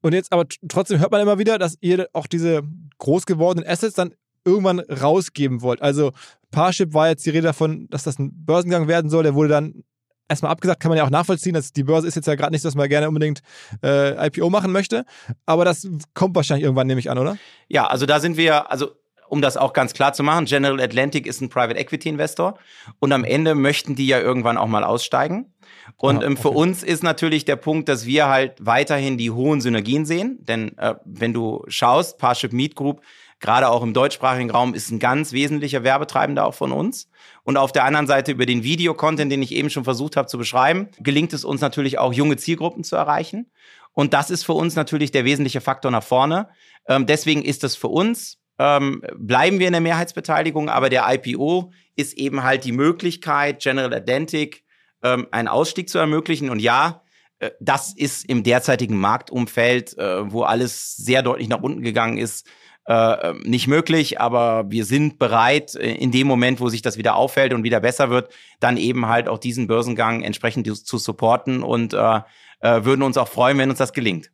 Und 0.00 0.12
jetzt 0.12 0.32
aber 0.32 0.46
trotzdem 0.68 1.00
hört 1.00 1.10
man 1.10 1.20
immer 1.20 1.38
wieder, 1.38 1.58
dass 1.58 1.76
ihr 1.80 2.08
auch 2.12 2.26
diese 2.26 2.62
groß 2.98 3.26
gewordenen 3.26 3.68
Assets 3.68 3.94
dann 3.94 4.14
irgendwann 4.44 4.80
rausgeben 4.80 5.62
wollt. 5.62 5.82
Also 5.82 6.12
Parship 6.50 6.94
war 6.94 7.08
jetzt 7.08 7.24
die 7.26 7.30
Rede 7.30 7.48
davon, 7.48 7.88
dass 7.90 8.04
das 8.04 8.18
ein 8.18 8.30
Börsengang 8.44 8.88
werden 8.88 9.10
soll. 9.10 9.22
Der 9.22 9.34
wurde 9.34 9.48
dann 9.48 9.84
erstmal 10.32 10.52
abgesagt, 10.52 10.80
kann 10.80 10.88
man 10.88 10.98
ja 10.98 11.04
auch 11.04 11.10
nachvollziehen. 11.10 11.54
Dass 11.54 11.72
die 11.72 11.84
Börse 11.84 12.06
ist 12.08 12.14
jetzt 12.14 12.26
ja 12.26 12.34
gerade 12.34 12.52
nicht, 12.52 12.64
dass 12.64 12.74
man 12.74 12.88
gerne 12.88 13.08
unbedingt 13.08 13.42
äh, 13.82 14.26
IPO 14.26 14.50
machen 14.50 14.72
möchte. 14.72 15.04
Aber 15.46 15.64
das 15.64 15.88
kommt 16.14 16.34
wahrscheinlich 16.34 16.64
irgendwann, 16.64 16.86
nehme 16.86 17.00
ich 17.00 17.10
an, 17.10 17.18
oder? 17.18 17.36
Ja, 17.68 17.86
also 17.86 18.06
da 18.06 18.20
sind 18.20 18.36
wir, 18.36 18.70
also 18.70 18.92
um 19.28 19.40
das 19.40 19.56
auch 19.56 19.72
ganz 19.72 19.94
klar 19.94 20.12
zu 20.12 20.22
machen, 20.22 20.44
General 20.44 20.78
Atlantic 20.78 21.26
ist 21.26 21.40
ein 21.40 21.48
Private 21.48 21.78
Equity 21.78 22.10
Investor 22.10 22.58
und 22.98 23.12
am 23.12 23.24
Ende 23.24 23.54
möchten 23.54 23.94
die 23.94 24.06
ja 24.06 24.20
irgendwann 24.20 24.58
auch 24.58 24.66
mal 24.66 24.84
aussteigen. 24.84 25.54
Und 25.96 26.22
ah, 26.22 26.26
okay. 26.26 26.36
für 26.36 26.50
uns 26.50 26.82
ist 26.82 27.02
natürlich 27.02 27.46
der 27.46 27.56
Punkt, 27.56 27.88
dass 27.88 28.04
wir 28.04 28.28
halt 28.28 28.56
weiterhin 28.60 29.16
die 29.16 29.30
hohen 29.30 29.62
Synergien 29.62 30.04
sehen. 30.04 30.38
Denn 30.42 30.76
äh, 30.76 30.96
wenn 31.06 31.32
du 31.32 31.64
schaust, 31.68 32.18
Parship 32.18 32.52
Meet 32.52 32.76
Group 32.76 33.00
gerade 33.40 33.68
auch 33.68 33.82
im 33.82 33.94
deutschsprachigen 33.94 34.50
Raum, 34.50 34.72
ist 34.72 34.90
ein 34.90 34.98
ganz 34.98 35.32
wesentlicher 35.32 35.82
Werbetreibender 35.82 36.46
auch 36.46 36.54
von 36.54 36.72
uns. 36.72 37.08
Und 37.44 37.56
auf 37.56 37.72
der 37.72 37.84
anderen 37.84 38.06
Seite 38.06 38.32
über 38.32 38.46
den 38.46 38.62
Videocontent, 38.62 39.32
den 39.32 39.42
ich 39.42 39.52
eben 39.52 39.70
schon 39.70 39.84
versucht 39.84 40.16
habe 40.16 40.28
zu 40.28 40.38
beschreiben, 40.38 40.88
gelingt 41.00 41.32
es 41.32 41.44
uns 41.44 41.60
natürlich 41.60 41.98
auch, 41.98 42.12
junge 42.12 42.36
Zielgruppen 42.36 42.84
zu 42.84 42.96
erreichen. 42.96 43.50
Und 43.92 44.14
das 44.14 44.30
ist 44.30 44.44
für 44.44 44.52
uns 44.52 44.76
natürlich 44.76 45.10
der 45.10 45.24
wesentliche 45.24 45.60
Faktor 45.60 45.90
nach 45.90 46.04
vorne. 46.04 46.48
Ähm, 46.88 47.06
deswegen 47.06 47.42
ist 47.42 47.64
es 47.64 47.76
für 47.76 47.88
uns, 47.88 48.38
ähm, 48.58 49.02
bleiben 49.16 49.58
wir 49.58 49.66
in 49.66 49.72
der 49.72 49.80
Mehrheitsbeteiligung, 49.80 50.68
aber 50.68 50.88
der 50.88 51.04
IPO 51.08 51.72
ist 51.96 52.14
eben 52.14 52.42
halt 52.42 52.64
die 52.64 52.72
Möglichkeit, 52.72 53.60
General 53.60 53.92
Atlantic 53.92 54.64
ähm, 55.02 55.26
einen 55.30 55.48
Ausstieg 55.48 55.88
zu 55.88 55.98
ermöglichen. 55.98 56.48
Und 56.48 56.60
ja, 56.60 57.02
äh, 57.40 57.50
das 57.60 57.92
ist 57.94 58.24
im 58.26 58.42
derzeitigen 58.44 58.98
Marktumfeld, 58.98 59.98
äh, 59.98 60.30
wo 60.30 60.42
alles 60.42 60.96
sehr 60.96 61.22
deutlich 61.22 61.48
nach 61.48 61.62
unten 61.62 61.82
gegangen 61.82 62.18
ist, 62.18 62.46
äh, 62.86 63.34
nicht 63.44 63.68
möglich, 63.68 64.20
aber 64.20 64.70
wir 64.70 64.84
sind 64.84 65.18
bereit, 65.18 65.74
äh, 65.74 65.94
in 65.94 66.10
dem 66.10 66.26
Moment, 66.26 66.60
wo 66.60 66.68
sich 66.68 66.82
das 66.82 66.98
wieder 66.98 67.16
auffällt 67.16 67.52
und 67.52 67.62
wieder 67.62 67.80
besser 67.80 68.10
wird, 68.10 68.32
dann 68.60 68.76
eben 68.76 69.06
halt 69.06 69.28
auch 69.28 69.38
diesen 69.38 69.66
Börsengang 69.66 70.22
entsprechend 70.22 70.66
zu 70.66 70.98
supporten 70.98 71.62
und 71.62 71.94
äh, 71.94 72.20
äh, 72.60 72.84
würden 72.84 73.02
uns 73.02 73.16
auch 73.16 73.28
freuen, 73.28 73.58
wenn 73.58 73.70
uns 73.70 73.78
das 73.78 73.92
gelingt 73.92 74.30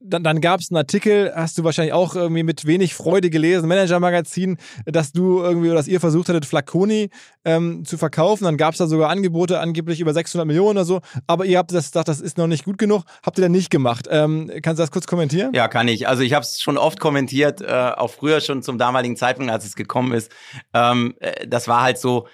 dann, 0.00 0.24
dann 0.24 0.40
gab 0.40 0.60
es 0.60 0.70
einen 0.70 0.78
Artikel, 0.78 1.32
hast 1.34 1.58
du 1.58 1.64
wahrscheinlich 1.64 1.92
auch 1.92 2.14
irgendwie 2.14 2.42
mit 2.42 2.66
wenig 2.66 2.94
Freude 2.94 3.28
gelesen, 3.28 3.68
Manager-Magazin, 3.68 4.56
dass 4.86 5.12
du 5.12 5.42
irgendwie 5.42 5.68
oder 5.68 5.76
dass 5.76 5.88
ihr 5.88 6.00
versucht 6.00 6.28
hattet, 6.28 6.46
Flaconi 6.46 7.10
ähm, 7.44 7.84
zu 7.84 7.98
verkaufen. 7.98 8.44
Dann 8.44 8.56
gab 8.56 8.72
es 8.72 8.78
da 8.78 8.86
sogar 8.86 9.10
Angebote, 9.10 9.60
angeblich 9.60 10.00
über 10.00 10.14
600 10.14 10.46
Millionen 10.46 10.78
oder 10.78 10.84
so. 10.86 11.00
Aber 11.26 11.44
ihr 11.44 11.58
habt 11.58 11.72
das 11.72 11.90
gesagt, 11.90 12.08
das 12.08 12.20
ist 12.20 12.38
noch 12.38 12.46
nicht 12.46 12.64
gut 12.64 12.78
genug. 12.78 13.04
Habt 13.22 13.38
ihr 13.38 13.42
dann 13.42 13.52
nicht 13.52 13.70
gemacht? 13.70 14.06
Ähm, 14.10 14.50
kannst 14.62 14.78
du 14.78 14.82
das 14.82 14.90
kurz 14.90 15.06
kommentieren? 15.06 15.52
Ja, 15.54 15.68
kann 15.68 15.86
ich. 15.86 16.08
Also 16.08 16.22
ich 16.22 16.32
habe 16.32 16.44
es 16.44 16.60
schon 16.60 16.78
oft 16.78 16.98
kommentiert, 16.98 17.60
äh, 17.60 17.66
auch 17.66 18.10
früher 18.10 18.40
schon 18.40 18.62
zum 18.62 18.78
damaligen 18.78 19.16
Zeitpunkt, 19.16 19.52
als 19.52 19.66
es 19.66 19.76
gekommen 19.76 20.12
ist. 20.12 20.32
Ähm, 20.72 21.14
äh, 21.20 21.46
das 21.46 21.68
war 21.68 21.82
halt 21.82 21.98
so, 21.98 22.26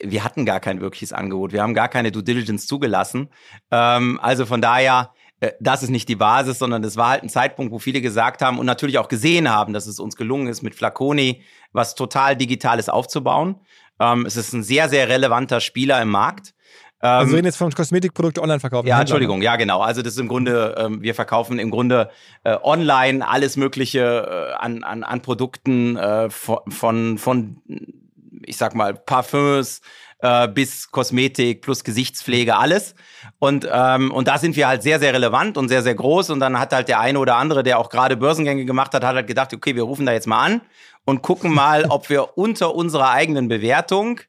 wir 0.00 0.24
hatten 0.24 0.44
gar 0.44 0.60
kein 0.60 0.80
wirkliches 0.80 1.12
Angebot. 1.12 1.52
Wir 1.52 1.62
haben 1.62 1.74
gar 1.74 1.88
keine 1.88 2.12
Due 2.12 2.22
Diligence 2.22 2.66
zugelassen. 2.66 3.30
Ähm, 3.70 4.18
also 4.20 4.44
von 4.44 4.60
daher 4.60 5.10
das 5.60 5.82
ist 5.82 5.90
nicht 5.90 6.08
die 6.08 6.16
Basis, 6.16 6.58
sondern 6.58 6.82
es 6.84 6.96
war 6.96 7.10
halt 7.10 7.22
ein 7.22 7.28
Zeitpunkt, 7.28 7.72
wo 7.72 7.78
viele 7.78 8.00
gesagt 8.00 8.42
haben 8.42 8.58
und 8.58 8.66
natürlich 8.66 8.98
auch 8.98 9.08
gesehen 9.08 9.50
haben, 9.50 9.72
dass 9.72 9.86
es 9.86 9.98
uns 9.98 10.16
gelungen 10.16 10.48
ist, 10.48 10.62
mit 10.62 10.74
Flaconi 10.74 11.42
was 11.72 11.94
total 11.94 12.36
Digitales 12.36 12.88
aufzubauen. 12.88 13.56
Ähm, 14.00 14.26
es 14.26 14.36
ist 14.36 14.52
ein 14.52 14.62
sehr, 14.62 14.88
sehr 14.88 15.08
relevanter 15.08 15.60
Spieler 15.60 16.00
im 16.00 16.10
Markt. 16.10 16.54
also 17.00 17.32
wir 17.32 17.36
reden 17.36 17.46
jetzt 17.46 17.56
vom 17.56 17.70
Kosmetikprodukte 17.70 18.42
online 18.42 18.60
verkaufen. 18.60 18.86
Ja, 18.86 19.00
Entschuldigung, 19.00 19.42
ja 19.42 19.56
genau. 19.56 19.80
Also 19.80 20.02
das 20.02 20.14
ist 20.14 20.18
im 20.18 20.28
Grunde, 20.28 20.74
ähm, 20.78 21.02
wir 21.02 21.14
verkaufen 21.14 21.58
im 21.58 21.70
Grunde 21.70 22.10
äh, 22.44 22.56
online 22.62 23.26
alles 23.26 23.56
Mögliche 23.56 24.00
äh, 24.00 24.54
an, 24.54 24.82
an, 24.84 25.04
an 25.04 25.20
Produkten 25.20 25.96
äh, 25.96 26.30
von, 26.30 26.58
von, 26.70 27.18
von 27.18 27.60
ich 28.46 28.56
sag 28.56 28.74
mal, 28.74 28.94
Parfums, 28.94 29.80
äh, 30.24 30.48
bis 30.48 30.90
Kosmetik 30.90 31.60
plus 31.60 31.84
Gesichtspflege, 31.84 32.56
alles. 32.56 32.94
Und, 33.38 33.68
ähm, 33.70 34.10
und 34.10 34.26
da 34.26 34.38
sind 34.38 34.56
wir 34.56 34.66
halt 34.66 34.82
sehr, 34.82 34.98
sehr 34.98 35.12
relevant 35.12 35.58
und 35.58 35.68
sehr, 35.68 35.82
sehr 35.82 35.94
groß. 35.94 36.30
Und 36.30 36.40
dann 36.40 36.58
hat 36.58 36.72
halt 36.72 36.88
der 36.88 36.98
eine 36.98 37.18
oder 37.18 37.36
andere, 37.36 37.62
der 37.62 37.78
auch 37.78 37.90
gerade 37.90 38.16
Börsengänge 38.16 38.64
gemacht 38.64 38.94
hat, 38.94 39.04
hat 39.04 39.16
halt 39.16 39.26
gedacht, 39.26 39.52
okay, 39.52 39.76
wir 39.76 39.82
rufen 39.82 40.06
da 40.06 40.12
jetzt 40.12 40.26
mal 40.26 40.42
an 40.42 40.60
und 41.04 41.20
gucken 41.20 41.52
mal, 41.52 41.84
ob 41.90 42.08
wir 42.08 42.38
unter 42.38 42.74
unserer 42.74 43.10
eigenen 43.10 43.48
Bewertung 43.48 44.20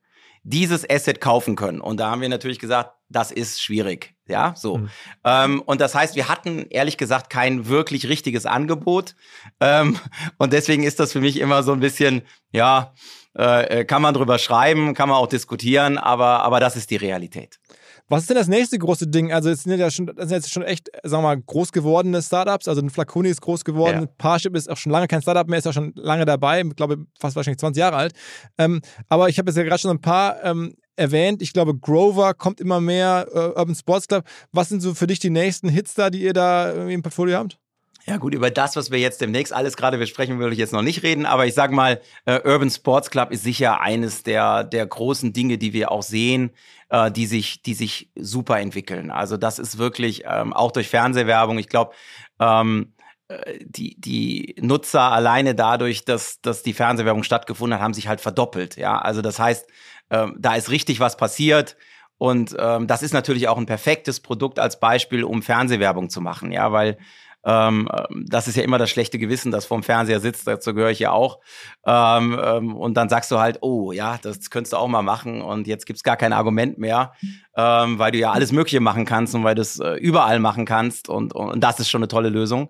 dieses 0.44 0.88
Asset 0.88 1.22
kaufen 1.22 1.56
können. 1.56 1.80
Und 1.80 1.98
da 2.02 2.12
haben 2.12 2.20
wir 2.20 2.28
natürlich 2.28 2.60
gesagt, 2.60 2.92
das 3.08 3.32
ist 3.32 3.62
schwierig. 3.64 4.16
Ja, 4.28 4.54
so. 4.58 4.80
Mhm. 4.80 4.90
Ähm, 5.24 5.62
und 5.62 5.80
das 5.80 5.96
heißt, 5.96 6.18
wir 6.18 6.28
hatten 6.28 6.66
ehrlich 6.72 6.98
gesagt 6.98 7.30
kein 7.30 7.70
wirklich 7.70 8.10
richtiges 8.10 8.46
Angebot. 8.46 9.16
Ähm, 9.62 9.98
und 10.38 10.52
deswegen 10.52 10.84
ist 10.84 11.00
das 11.00 11.14
für 11.14 11.22
mich 11.22 11.40
immer 11.40 11.64
so 11.64 11.72
ein 11.72 11.80
bisschen, 11.80 12.24
ja, 12.52 12.94
äh, 13.36 13.86
kann 13.86 14.02
man 14.02 14.14
drüber 14.14 14.40
schreiben, 14.40 14.94
kann 14.94 15.10
man 15.10 15.18
auch 15.18 15.28
diskutieren, 15.28 15.98
aber, 15.98 16.44
aber 16.44 16.60
das 16.60 16.76
ist 16.76 16.90
die 16.90 16.96
Realität. 16.96 17.60
Was 18.08 18.22
ist 18.22 18.30
denn 18.30 18.38
das 18.38 18.48
nächste 18.48 18.78
große 18.78 19.08
Ding? 19.08 19.34
Also, 19.34 19.50
es 19.50 19.64
sind 19.64 19.80
ja 19.80 19.90
schon, 19.90 20.06
das 20.06 20.30
sind 20.30 20.38
jetzt 20.38 20.52
schon 20.52 20.62
echt, 20.62 20.90
sagen 21.04 21.24
wir 21.24 21.36
mal, 21.36 21.42
groß 21.42 21.72
gewordene 21.72 22.22
Startups. 22.22 22.68
Also, 22.68 22.82
ein 22.82 22.92
Flaconi 22.92 23.30
ist 23.30 23.42
groß 23.42 23.66
geworden, 23.66 24.02
ja. 24.02 24.10
Parship 24.18 24.56
ist 24.56 24.70
auch 24.70 24.78
schon 24.78 24.92
lange 24.92 25.08
kein 25.08 25.24
Startup 25.24 25.48
mehr, 25.48 25.58
ist 25.58 25.66
ja 25.66 25.74
schon 25.74 25.92
lange 25.96 26.26
dabei, 26.26 26.62
ich 26.62 26.76
glaube 26.76 27.06
fast 27.20 27.36
wahrscheinlich 27.36 27.60
20 27.60 27.80
Jahre 27.80 27.98
alt. 27.98 28.14
Ähm, 28.58 28.82
aber 29.10 29.30
ich 29.30 29.40
habe 29.40 29.50
jetzt 29.50 29.58
ja 29.58 29.64
gerade 29.64 29.80
schon 29.80 29.92
ein 29.92 30.02
paar 30.02 30.44
ähm, 30.44 30.76
erwähnt. 30.96 31.42
Ich 31.42 31.52
glaube, 31.52 31.76
Grover 31.76 32.36
kommt 32.36 32.62
immer 32.62 32.80
mehr, 32.80 33.28
äh, 33.34 33.60
Urban 33.60 33.76
Sports 33.76 34.08
Club. 34.08 34.24
Was 34.52 34.70
sind 34.70 34.82
so 34.82 34.94
für 34.94 35.08
dich 35.08 35.20
die 35.20 35.32
nächsten 35.32 35.68
Hits 35.68 35.96
da, 35.96 36.10
die 36.10 36.22
ihr 36.22 36.34
da 36.34 36.72
im 36.72 37.02
Portfolio 37.02 37.40
habt? 37.40 37.60
Ja 38.08 38.18
gut, 38.18 38.36
über 38.36 38.52
das, 38.52 38.76
was 38.76 38.92
wir 38.92 39.00
jetzt 39.00 39.20
demnächst 39.20 39.52
alles 39.52 39.76
gerade 39.76 39.98
besprechen, 39.98 40.38
will 40.38 40.54
ich 40.54 40.60
jetzt 40.60 40.74
noch 40.74 40.84
nicht 40.84 41.02
reden, 41.02 41.26
aber 41.26 41.48
ich 41.48 41.56
sag 41.56 41.72
mal, 41.72 42.00
äh, 42.26 42.40
Urban 42.48 42.70
Sports 42.70 43.10
Club 43.10 43.32
ist 43.32 43.44
sicher 43.44 43.82
eines 43.82 44.22
der, 44.22 44.64
der 44.64 44.86
großen 44.86 45.34
Dinge, 45.34 45.58
die 45.58 45.74
wir 45.74 45.92
auch 45.92 46.04
sehen, 46.04 46.52
äh, 46.90 47.10
die, 47.10 47.26
sich, 47.26 47.64
die 47.64 47.74
sich 47.74 48.12
super 48.16 48.60
entwickeln. 48.60 49.10
Also 49.10 49.38
das 49.38 49.58
ist 49.58 49.80
wirklich 49.80 50.24
ähm, 50.28 50.54
auch 50.54 50.72
durch 50.72 50.88
Fernsehwerbung, 50.88 51.58
ich 51.58 51.68
glaube, 51.68 51.94
ähm, 52.40 52.94
äh, 53.28 53.58
die, 53.66 54.00
die 54.00 54.56
Nutzer 54.60 55.12
alleine 55.12 55.56
dadurch, 55.56 56.06
dass, 56.06 56.40
dass 56.42 56.62
die 56.62 56.74
Fernsehwerbung 56.74 57.24
stattgefunden 57.24 57.80
hat, 57.80 57.84
haben 57.84 57.96
sich 57.96 58.08
halt 58.08 58.22
verdoppelt. 58.22 58.78
Ja, 58.78 59.00
also 59.00 59.24
das 59.24 59.40
heißt, 59.40 59.68
ähm, 60.12 60.36
da 60.38 60.54
ist 60.54 60.70
richtig 60.70 61.00
was 61.00 61.18
passiert. 61.18 61.76
Und 62.18 62.56
ähm, 62.58 62.88
das 62.88 63.02
ist 63.04 63.14
natürlich 63.14 63.48
auch 63.48 63.58
ein 63.58 63.66
perfektes 63.66 64.20
Produkt 64.20 64.60
als 64.60 64.80
Beispiel, 64.80 65.24
um 65.24 65.42
Fernsehwerbung 65.42 66.10
zu 66.10 66.22
machen, 66.22 66.52
ja, 66.52 66.72
weil 66.72 66.98
ähm, 67.46 67.88
das 68.26 68.48
ist 68.48 68.58
ja 68.58 68.64
immer 68.64 68.78
das 68.78 68.90
schlechte 68.90 69.20
Gewissen, 69.20 69.52
das 69.52 69.66
vorm 69.66 69.84
Fernseher 69.84 70.20
sitzt, 70.20 70.48
dazu 70.48 70.74
gehöre 70.74 70.90
ich 70.90 71.00
ja 71.00 71.12
auch. 71.12 71.40
Ähm, 71.86 72.40
ähm, 72.44 72.76
und 72.76 72.96
dann 72.96 73.08
sagst 73.08 73.32
du 73.32 73.40
halt, 73.40 73.60
oh 73.62 73.92
ja, 73.92 74.18
das 74.22 74.50
könntest 74.50 74.74
du 74.74 74.78
auch 74.78 74.88
mal 74.88 75.04
machen 75.04 75.42
und 75.42 75.68
jetzt 75.68 75.86
gibt's 75.86 76.04
gar 76.04 76.18
kein 76.18 76.34
Argument 76.34 76.80
mehr, 76.80 77.14
ähm, 77.56 78.00
weil 78.00 78.12
du 78.12 78.18
ja 78.18 78.32
alles 78.32 78.52
Mögliche 78.52 78.80
machen 78.80 79.06
kannst 79.06 79.36
und 79.36 79.44
weil 79.44 79.56
du 79.56 79.62
es 79.62 79.80
äh, 79.80 79.94
überall 79.94 80.40
machen 80.40 80.66
kannst 80.66 81.08
und, 81.08 81.34
und 81.34 81.62
das 81.62 81.80
ist 81.80 81.90
schon 81.90 82.00
eine 82.00 82.08
tolle 82.08 82.30
Lösung. 82.30 82.70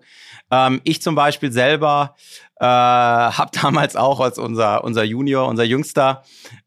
Ähm, 0.50 0.80
ich 0.84 1.00
zum 1.00 1.14
Beispiel 1.14 1.50
selber 1.50 2.14
äh, 2.60 2.64
habe 2.64 3.50
damals 3.62 3.96
auch 3.96 4.20
als 4.20 4.38
unser, 4.38 4.84
unser 4.84 5.04
Junior, 5.04 5.48
unser 5.48 5.64
Jüngster, 5.64 6.22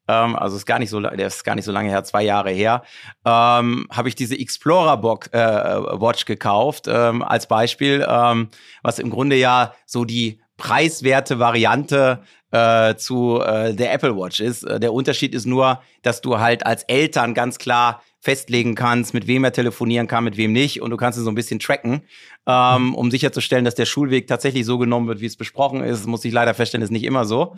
ähm, 0.09 0.35
also 0.35 0.55
ist 0.57 0.65
gar 0.65 0.79
nicht 0.79 0.89
so, 0.89 0.99
der 0.99 1.27
ist 1.27 1.43
gar 1.43 1.55
nicht 1.55 1.65
so 1.65 1.71
lange 1.71 1.89
her, 1.89 2.03
zwei 2.03 2.23
Jahre 2.23 2.49
her, 2.49 2.81
ähm, 3.25 3.87
habe 3.91 4.09
ich 4.09 4.15
diese 4.15 4.37
Explorer 4.37 4.97
Box, 4.97 5.27
äh, 5.27 5.37
Watch 5.37 6.25
gekauft 6.25 6.87
ähm, 6.87 7.21
als 7.21 7.47
Beispiel, 7.47 8.05
ähm, 8.09 8.49
was 8.81 8.97
im 8.97 9.11
Grunde 9.11 9.35
ja 9.35 9.73
so 9.85 10.05
die 10.05 10.41
preiswerte 10.57 11.39
Variante 11.39 12.23
äh, 12.51 12.95
zu 12.95 13.39
äh, 13.41 13.73
der 13.73 13.93
Apple 13.93 14.17
Watch 14.17 14.39
ist. 14.39 14.63
Äh, 14.63 14.79
der 14.79 14.93
Unterschied 14.93 15.35
ist 15.35 15.45
nur, 15.45 15.81
dass 16.01 16.21
du 16.21 16.39
halt 16.39 16.65
als 16.65 16.83
Eltern 16.83 17.33
ganz 17.33 17.59
klar 17.59 18.01
festlegen 18.21 18.75
kannst, 18.75 19.13
mit 19.13 19.27
wem 19.27 19.43
er 19.43 19.53
telefonieren 19.53 20.07
kann, 20.07 20.25
mit 20.25 20.35
wem 20.35 20.51
nicht. 20.51 20.81
Und 20.81 20.89
du 20.89 20.97
kannst 20.97 21.17
es 21.17 21.23
so 21.23 21.31
ein 21.31 21.35
bisschen 21.35 21.59
tracken, 21.59 22.01
ähm, 22.49 22.95
um 22.95 23.11
sicherzustellen, 23.11 23.63
dass 23.63 23.75
der 23.75 23.85
Schulweg 23.85 24.25
tatsächlich 24.25 24.65
so 24.65 24.79
genommen 24.79 25.07
wird, 25.07 25.21
wie 25.21 25.27
es 25.27 25.35
besprochen 25.35 25.83
ist. 25.83 26.07
Muss 26.07 26.25
ich 26.25 26.33
leider 26.33 26.55
feststellen, 26.55 26.83
ist 26.83 26.89
nicht 26.89 27.03
immer 27.03 27.25
so. 27.25 27.55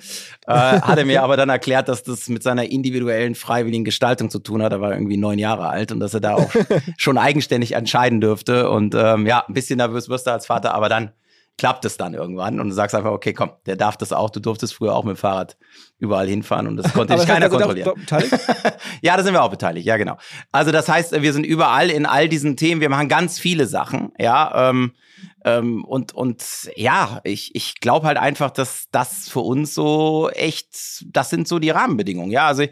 Äh, 0.47 0.53
hat 0.53 0.97
er 0.97 1.05
mir 1.05 1.23
aber 1.23 1.37
dann 1.37 1.47
erklärt, 1.47 1.87
dass 1.87 2.03
das 2.03 2.27
mit 2.27 2.43
seiner 2.43 2.69
individuellen, 2.69 3.35
freiwilligen 3.35 3.85
Gestaltung 3.85 4.29
zu 4.29 4.39
tun 4.39 4.61
hat. 4.61 4.73
Er 4.73 4.81
war 4.81 4.91
irgendwie 4.91 5.15
neun 5.15 5.39
Jahre 5.39 5.69
alt 5.69 5.93
und 5.93 6.01
dass 6.01 6.13
er 6.13 6.19
da 6.19 6.35
auch 6.35 6.51
schon 6.97 7.17
eigenständig 7.17 7.71
entscheiden 7.73 8.19
dürfte. 8.19 8.69
Und 8.69 8.93
ähm, 8.93 9.25
ja, 9.25 9.45
ein 9.47 9.53
bisschen 9.53 9.77
nervös 9.77 10.09
wirst 10.09 10.27
du 10.27 10.31
als 10.31 10.45
Vater, 10.45 10.73
aber 10.73 10.89
dann 10.89 11.11
klappt 11.61 11.85
es 11.85 11.95
dann 11.95 12.15
irgendwann 12.15 12.59
und 12.59 12.69
du 12.69 12.73
sagst 12.73 12.95
einfach, 12.95 13.11
okay, 13.11 13.33
komm, 13.33 13.51
der 13.67 13.75
darf 13.75 13.95
das 13.95 14.11
auch. 14.11 14.31
Du 14.31 14.39
durftest 14.39 14.73
früher 14.73 14.95
auch 14.95 15.03
mit 15.03 15.15
dem 15.15 15.19
Fahrrad 15.19 15.57
überall 15.99 16.27
hinfahren 16.27 16.65
und 16.65 16.75
das 16.75 16.91
konnte 16.95 17.15
dich 17.15 17.27
keiner 17.27 17.49
kontrollieren. 17.49 18.03
ja, 19.03 19.15
da 19.15 19.21
sind 19.21 19.35
wir 19.35 19.43
auch 19.43 19.51
beteiligt, 19.51 19.85
ja, 19.85 19.97
genau. 19.97 20.17
Also 20.51 20.71
das 20.71 20.89
heißt, 20.89 21.21
wir 21.21 21.33
sind 21.33 21.45
überall 21.45 21.91
in 21.91 22.07
all 22.07 22.27
diesen 22.27 22.57
Themen, 22.57 22.81
wir 22.81 22.89
machen 22.89 23.09
ganz 23.09 23.37
viele 23.37 23.67
Sachen, 23.67 24.11
ja, 24.17 24.71
ähm, 24.71 24.93
ähm, 25.45 25.85
und, 25.85 26.15
und 26.15 26.43
ja, 26.75 27.21
ich, 27.23 27.53
ich 27.53 27.75
glaube 27.79 28.07
halt 28.07 28.17
einfach, 28.17 28.49
dass 28.49 28.87
das 28.91 29.29
für 29.29 29.41
uns 29.41 29.75
so 29.75 30.31
echt, 30.31 31.05
das 31.13 31.29
sind 31.29 31.47
so 31.47 31.59
die 31.59 31.69
Rahmenbedingungen, 31.69 32.31
ja, 32.31 32.47
also 32.47 32.63
äh, 32.63 32.69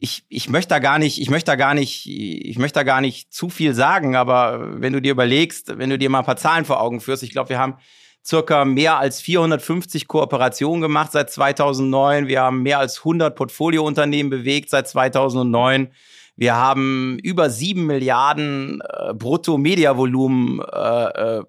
ich, 0.00 0.24
ich 0.28 0.48
möchte 0.48 0.68
da 0.68 0.78
gar 0.78 0.98
nicht, 0.98 1.20
ich 1.20 1.28
möchte 1.28 1.50
da 1.50 1.56
gar 1.56 1.74
nicht, 1.74 2.06
ich 2.06 2.58
möchte 2.58 2.78
da 2.78 2.84
gar 2.84 3.00
nicht 3.00 3.32
zu 3.32 3.50
viel 3.50 3.74
sagen, 3.74 4.14
aber 4.14 4.80
wenn 4.80 4.92
du 4.92 5.02
dir 5.02 5.12
überlegst, 5.12 5.76
wenn 5.76 5.90
du 5.90 5.98
dir 5.98 6.08
mal 6.08 6.20
ein 6.20 6.24
paar 6.24 6.36
Zahlen 6.36 6.64
vor 6.64 6.80
Augen 6.80 7.00
führst, 7.00 7.22
ich 7.22 7.30
glaube, 7.30 7.50
wir 7.50 7.58
haben 7.58 7.78
circa 8.24 8.64
mehr 8.64 8.98
als 8.98 9.20
450 9.20 10.06
Kooperationen 10.06 10.82
gemacht 10.82 11.12
seit 11.12 11.30
2009. 11.30 12.28
Wir 12.28 12.42
haben 12.42 12.62
mehr 12.62 12.78
als 12.78 12.98
100 12.98 13.34
Portfoliounternehmen 13.34 14.30
bewegt 14.30 14.70
seit 14.70 14.86
2009. 14.86 15.88
Wir 16.36 16.54
haben 16.54 17.18
über 17.22 17.50
sieben 17.50 17.86
Milliarden 17.86 18.80
äh, 18.80 19.14
Brutto-Media-Volumen 19.14 20.60
äh, 20.60 20.64
äh, 20.64 21.42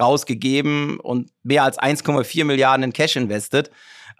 rausgegeben 0.00 1.00
und 1.00 1.30
mehr 1.42 1.64
als 1.64 1.78
1,4 1.78 2.44
Milliarden 2.44 2.84
in 2.84 2.92
Cash 2.92 3.16
invested. 3.16 3.70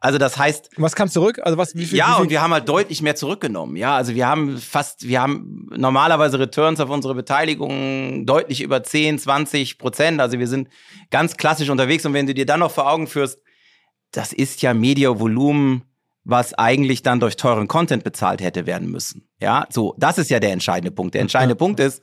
Also 0.01 0.19
das 0.19 0.39
heißt. 0.39 0.71
Was 0.77 0.95
kam 0.95 1.09
zurück? 1.09 1.41
Also 1.43 1.59
was, 1.59 1.75
wie 1.75 1.85
viel, 1.85 1.99
ja, 1.99 2.09
wie 2.09 2.13
viel? 2.13 2.23
und 2.23 2.31
wir 2.31 2.41
haben 2.41 2.53
halt 2.53 2.69
deutlich 2.69 3.03
mehr 3.03 3.17
zurückgenommen. 3.17 3.77
Ja, 3.77 3.97
also 3.97 4.15
wir 4.15 4.29
haben 4.29 4.59
fast, 4.59 5.09
wir 5.09 5.21
haben 5.21 5.69
normalerweise 5.77 6.39
Returns 6.39 6.81
auf 6.81 6.91
unsere 6.91 7.15
Beteiligung 7.15 8.25
deutlich 8.25 8.61
über 8.61 8.83
10, 8.83 9.19
20 9.19 9.79
Prozent. 9.79 10.21
Also 10.21 10.39
wir 10.39 10.47
sind 10.47 10.69
ganz 11.11 11.37
klassisch 11.37 11.69
unterwegs. 11.69 12.07
Und 12.07 12.13
wenn 12.13 12.27
du 12.27 12.35
dir 12.35 12.47
dann 12.47 12.61
noch 12.61 12.71
vor 12.71 12.91
Augen 12.91 13.09
führst, 13.09 13.41
das 14.13 14.33
ist 14.33 14.63
ja 14.63 14.73
Media-Volumen, 14.73 15.83
was 16.25 16.55
eigentlich 16.55 17.03
dann 17.03 17.21
durch 17.21 17.37
teuren 17.37 17.69
Content 17.69 18.05
bezahlt 18.05 18.41
hätte 18.41 18.67
werden 18.67 18.91
müssen. 18.91 19.29
Ja, 19.41 19.67
so, 19.71 19.95
das 19.99 20.19
ist 20.19 20.31
ja 20.31 20.39
der 20.39 20.53
entscheidende 20.53 20.91
Punkt. 20.91 21.15
Der 21.15 21.23
entscheidende 21.23 21.57
Punkt 21.57 21.81
ist, 21.81 22.03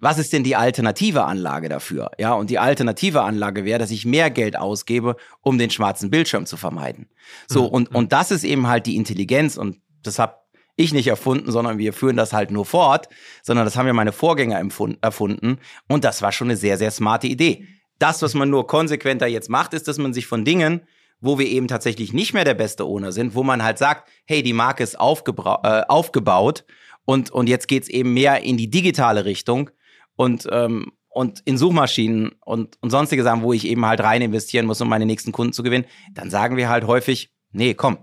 was 0.00 0.18
ist 0.18 0.32
denn 0.32 0.44
die 0.44 0.56
alternative 0.56 1.24
Anlage 1.24 1.68
dafür? 1.68 2.10
Ja, 2.18 2.34
und 2.34 2.50
die 2.50 2.58
alternative 2.58 3.22
Anlage 3.22 3.64
wäre, 3.64 3.78
dass 3.78 3.90
ich 3.90 4.04
mehr 4.04 4.30
Geld 4.30 4.56
ausgebe, 4.56 5.16
um 5.40 5.58
den 5.58 5.70
schwarzen 5.70 6.10
Bildschirm 6.10 6.46
zu 6.46 6.56
vermeiden. 6.56 7.08
So, 7.46 7.64
mhm. 7.64 7.68
und, 7.68 7.94
und 7.94 8.12
das 8.12 8.30
ist 8.30 8.44
eben 8.44 8.66
halt 8.66 8.86
die 8.86 8.96
Intelligenz 8.96 9.56
und 9.56 9.80
das 10.02 10.18
habe 10.18 10.36
ich 10.76 10.92
nicht 10.92 11.06
erfunden, 11.06 11.50
sondern 11.50 11.78
wir 11.78 11.92
führen 11.92 12.16
das 12.16 12.32
halt 12.32 12.50
nur 12.50 12.66
fort, 12.66 13.08
sondern 13.42 13.64
das 13.64 13.76
haben 13.76 13.86
ja 13.86 13.94
meine 13.94 14.12
Vorgänger 14.12 14.62
erfunden 15.00 15.58
und 15.88 16.04
das 16.04 16.20
war 16.20 16.32
schon 16.32 16.48
eine 16.48 16.56
sehr, 16.56 16.76
sehr 16.76 16.90
smarte 16.90 17.26
Idee. 17.26 17.66
Das, 17.98 18.20
was 18.20 18.34
man 18.34 18.50
nur 18.50 18.66
konsequenter 18.66 19.26
jetzt 19.26 19.48
macht, 19.48 19.72
ist, 19.72 19.88
dass 19.88 19.96
man 19.96 20.12
sich 20.12 20.26
von 20.26 20.44
Dingen, 20.44 20.82
wo 21.20 21.38
wir 21.38 21.46
eben 21.46 21.66
tatsächlich 21.66 22.12
nicht 22.12 22.34
mehr 22.34 22.44
der 22.44 22.52
beste 22.52 22.84
Owner 22.84 23.10
sind, 23.10 23.34
wo 23.34 23.42
man 23.42 23.62
halt 23.62 23.78
sagt, 23.78 24.08
hey, 24.26 24.42
die 24.42 24.52
Marke 24.52 24.82
ist 24.82 24.94
äh, 24.94 24.98
aufgebaut 24.98 26.64
und, 27.06 27.30
und 27.30 27.48
jetzt 27.48 27.68
geht's 27.68 27.88
eben 27.88 28.12
mehr 28.12 28.42
in 28.42 28.58
die 28.58 28.68
digitale 28.68 29.24
Richtung, 29.24 29.70
und, 30.16 30.48
ähm, 30.50 30.92
und 31.08 31.40
in 31.44 31.56
Suchmaschinen 31.56 32.32
und, 32.44 32.76
und 32.82 32.90
sonstige 32.90 33.22
Sachen, 33.22 33.42
wo 33.42 33.52
ich 33.52 33.66
eben 33.66 33.86
halt 33.86 34.00
rein 34.00 34.22
investieren 34.22 34.66
muss, 34.66 34.80
um 34.80 34.88
meine 34.88 35.06
nächsten 35.06 35.32
Kunden 35.32 35.52
zu 35.52 35.62
gewinnen, 35.62 35.86
dann 36.12 36.30
sagen 36.30 36.56
wir 36.56 36.68
halt 36.68 36.86
häufig, 36.86 37.32
nee, 37.52 37.74
komm, 37.74 37.98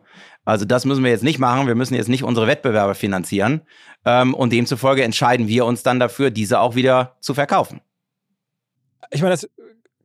also 0.46 0.66
das 0.66 0.86
müssen 0.86 1.04
wir 1.04 1.12
jetzt 1.12 1.24
nicht 1.24 1.40
machen, 1.40 1.68
wir 1.68 1.76
müssen 1.76 1.96
jetzt 1.96 2.10
nicht 2.10 2.24
unsere 2.24 2.48
Wettbewerber 2.48 2.96
finanzieren. 2.96 3.62
Ähm, 4.06 4.34
und 4.34 4.52
demzufolge 4.52 5.04
entscheiden 5.04 5.48
wir 5.48 5.66
uns 5.66 5.84
dann 5.84 6.00
dafür, 6.00 6.32
diese 6.32 6.60
auch 6.60 6.76
wieder 6.76 7.18
zu 7.22 7.34
verkaufen. 7.34 7.82
Ich 9.12 9.22
meine, 9.22 9.34
das 9.34 9.50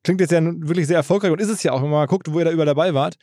klingt 0.04 0.20
jetzt 0.20 0.30
ja 0.30 0.40
wirklich 0.42 0.86
sehr 0.86 0.96
erfolgreich 0.96 1.32
und 1.32 1.40
ist 1.40 1.48
es 1.48 1.62
ja 1.62 1.72
auch, 1.72 1.82
wenn 1.82 1.90
man 1.90 2.00
mal 2.00 2.06
guckt, 2.06 2.32
wo 2.32 2.38
ihr 2.38 2.44
da 2.44 2.50
über 2.52 2.64
dabei 2.64 2.94
wart 2.94 3.18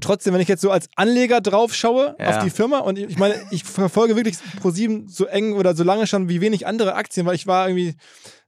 trotzdem, 0.00 0.34
wenn 0.34 0.40
ich 0.40 0.48
jetzt 0.48 0.62
so 0.62 0.70
als 0.70 0.88
Anleger 0.96 1.40
drauf 1.40 1.74
schaue 1.74 2.16
ja. 2.18 2.28
auf 2.28 2.44
die 2.44 2.50
Firma 2.50 2.78
und 2.78 2.98
ich, 2.98 3.18
meine, 3.18 3.34
ich 3.50 3.64
verfolge 3.64 4.16
wirklich 4.16 4.36
ProSieben 4.60 5.08
so 5.08 5.26
eng 5.26 5.54
oder 5.54 5.74
so 5.74 5.84
lange 5.84 6.06
schon 6.06 6.28
wie 6.28 6.40
wenig 6.40 6.66
andere 6.66 6.94
Aktien, 6.94 7.26
weil 7.26 7.34
ich 7.34 7.46
war 7.46 7.68
irgendwie 7.68 7.94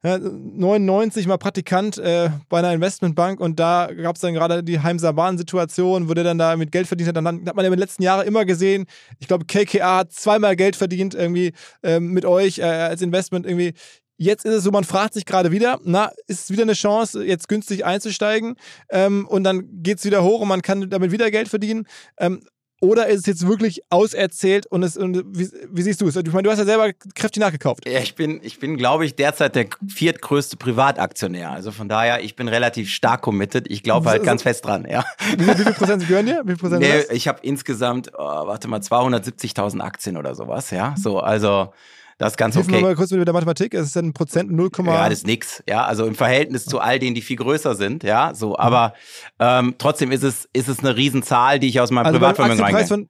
ja, 0.05 0.19
99 0.19 1.27
mal 1.27 1.39
Praktikant 1.39 1.99
äh, 1.99 2.31
bei 2.49 2.61
einer 2.61 2.73
Investmentbank 2.73 3.41
und 3.41 3.59
da 3.59 3.89
gab 3.93 4.15
es 4.15 4.21
dann 4.21 4.35
gerade 4.35 4.63
die 4.63 4.81
Heimser 4.81 5.13
Bahn-Situation, 5.13 6.09
wo 6.09 6.15
der 6.15 6.25
dann 6.25 6.39
da 6.39 6.57
mit 6.57 6.71
Geld 6.71 6.87
verdient 6.87 7.09
hat. 7.09 7.17
Dann, 7.17 7.25
dann 7.25 7.47
hat 7.47 7.57
man 7.57 7.65
ja 7.65 7.69
in 7.69 7.73
den 7.73 7.81
letzten 7.81 8.03
Jahren 8.03 8.27
immer 8.27 8.45
gesehen, 8.45 8.87
ich 9.19 9.27
glaube, 9.27 9.45
KKA 9.47 9.99
hat 9.99 10.13
zweimal 10.13 10.55
Geld 10.55 10.77
verdient 10.77 11.15
irgendwie 11.15 11.53
äh, 11.83 11.99
mit 11.99 12.25
euch 12.25 12.59
äh, 12.59 12.63
als 12.63 13.03
Investment 13.03 13.47
irgendwie. 13.47 13.75
Jetzt 14.19 14.45
ist 14.45 14.53
es 14.53 14.65
so, 14.65 14.71
man 14.73 14.85
fragt 14.85 15.15
sich 15.15 15.25
gerade 15.25 15.53
wieder, 15.53 15.79
na, 15.85 16.11
ist 16.27 16.45
es 16.45 16.51
wieder 16.51 16.63
eine 16.63 16.75
Chance, 16.75 17.25
jetzt 17.25 17.49
günstig 17.49 17.85
einzusteigen? 17.85 18.57
Ähm, 18.91 19.27
und 19.29 19.45
dann 19.45 19.83
geht 19.83 19.99
es 19.99 20.05
wieder 20.05 20.25
hoch 20.25 20.41
und 20.41 20.49
man 20.49 20.61
kann 20.61 20.91
damit 20.91 21.13
wieder 21.13 21.31
Geld 21.31 21.49
verdienen. 21.49 21.87
Ähm, 22.19 22.43
Oder 22.81 23.09
ist 23.09 23.21
es 23.21 23.27
jetzt 23.27 23.49
wirklich 23.49 23.81
auserzählt 23.91 24.67
und, 24.67 24.85
es, 24.85 24.97
und 24.97 25.25
wie, 25.37 25.49
wie 25.71 25.83
siehst 25.83 26.01
du 26.01 26.07
es? 26.07 26.15
Ich 26.15 26.33
meine, 26.33 26.45
du 26.45 26.51
hast 26.51 26.59
ja 26.59 26.65
selber 26.65 26.93
kräftig 27.15 27.41
nachgekauft. 27.41 27.89
Ja, 27.89 27.99
ich 27.99 28.15
bin, 28.15 28.41
ich 28.43 28.61
bin, 28.61 28.77
glaube 28.77 29.05
ich, 29.05 29.17
derzeit 29.17 29.57
der 29.57 29.67
viertgrößte 29.89 30.57
Privataktionär. 30.57 31.51
Also 31.51 31.73
von 31.73 31.89
daher, 31.89 32.23
ich 32.23 32.37
bin 32.37 32.47
relativ 32.47 32.91
stark 32.91 33.23
committed. 33.23 33.69
Ich 33.69 33.83
glaube 33.83 34.09
halt 34.09 34.23
ganz 34.23 34.43
fest 34.43 34.65
dran, 34.65 34.87
ja. 34.89 35.05
Wie, 35.37 35.47
wie 35.47 35.65
viel 35.65 35.73
Prozent 35.75 36.07
gehören 36.07 36.27
dir? 36.27 36.43
Wie 36.45 36.53
viel 36.53 36.59
Prozent 36.59 36.81
Nee, 36.81 37.03
ich 37.11 37.27
habe 37.27 37.41
insgesamt, 37.43 38.13
oh, 38.17 38.47
warte 38.47 38.69
mal, 38.69 38.81
270.000 38.81 39.81
Aktien 39.81 40.17
oder 40.17 40.37
sowas, 40.37 40.71
ja. 40.71 40.95
So, 40.97 41.19
also 41.19 41.73
das 42.19 42.33
ist 42.33 42.37
ganz 42.37 42.55
Hilf 42.57 42.69
okay. 42.69 42.81
mal 42.81 42.95
kurz 42.97 43.11
mit 43.13 43.27
der 43.27 43.33
Mathematik. 43.33 43.75
Es 43.75 43.87
ist 43.87 43.97
ein 43.97 44.13
Prozent 44.13 44.51
0, 44.51 44.71
Ja, 44.85 45.09
das 45.09 45.19
ist 45.19 45.27
nix. 45.27 45.63
Ja, 45.69 45.85
also 45.85 46.05
im 46.05 46.15
Verhältnis 46.15 46.65
zu 46.67 46.81
all 46.81 46.99
denen, 46.99 47.15
die 47.15 47.23
viel 47.23 47.37
größer 47.37 47.75
sind, 47.75 48.03
ja, 48.03 48.35
so. 48.35 48.59
Aber 48.59 48.93
ähm, 49.39 49.77
trotzdem 49.79 50.11
ist 50.11 50.25
es, 50.25 50.49
ist 50.53 50.69
es 50.69 50.81
eine 50.81 50.97
Riesenzahl, 50.97 51.59
die 51.61 51.69
ich 51.69 51.81
aus 51.81 51.91
meinem 51.91 52.07
also 52.07 52.19
Privatvermögen 52.19 52.63
reingehe. 52.63 53.07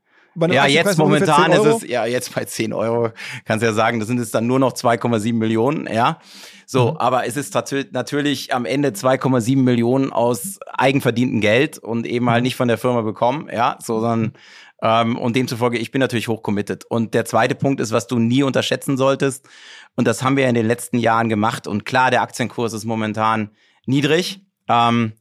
Ja, 0.51 0.67
jetzt 0.67 0.99
momentan 0.99 1.51
10 1.51 1.61
ist 1.61 1.83
es, 1.83 1.89
ja, 1.89 2.05
jetzt 2.07 2.33
bei 2.35 2.45
10 2.45 2.73
Euro, 2.73 3.11
kannst 3.45 3.65
ja 3.65 3.73
sagen, 3.73 3.99
das 3.99 4.07
sind 4.07 4.21
es 4.21 4.31
dann 4.31 4.47
nur 4.47 4.59
noch 4.61 4.73
2,7 4.73 5.33
Millionen, 5.35 5.89
ja. 5.93 6.19
So, 6.67 6.93
Mhm. 6.93 6.97
aber 6.99 7.27
es 7.27 7.37
ist 7.37 7.55
natürlich 7.93 8.55
am 8.55 8.65
Ende 8.67 8.91
2,7 8.91 9.57
Millionen 9.63 10.13
aus 10.13 10.61
eigenverdientem 10.71 11.41
Geld 11.41 11.79
und 11.79 12.07
eben 12.07 12.27
Mhm. 12.27 12.31
halt 12.31 12.43
nicht 12.45 12.57
von 12.57 12.69
der 12.69 12.79
Firma 12.79 13.01
bekommen, 13.01 13.49
ja, 13.53 13.79
sondern 13.83 14.35
ähm, 14.83 15.17
und 15.17 15.37
demzufolge, 15.37 15.79
ich 15.79 15.91
bin 15.91 16.01
natürlich 16.01 16.29
hoch 16.29 16.43
committed. 16.43 16.85
Und 16.85 17.15
der 17.15 17.25
zweite 17.25 17.55
Punkt 17.55 17.81
ist, 17.81 17.93
was 17.93 18.07
du 18.07 18.19
nie 18.19 18.43
unterschätzen 18.43 18.97
solltest, 18.97 19.49
und 19.97 20.07
das 20.07 20.23
haben 20.23 20.37
wir 20.37 20.49
in 20.49 20.55
den 20.55 20.67
letzten 20.67 20.99
Jahren 20.99 21.29
gemacht. 21.29 21.67
Und 21.67 21.85
klar, 21.85 22.13
der 22.13 22.23
Aktienkurs 22.23 22.73
ist 22.73 22.85
momentan 22.85 23.51
niedrig. 23.85 24.47
Ähm, 24.69 25.15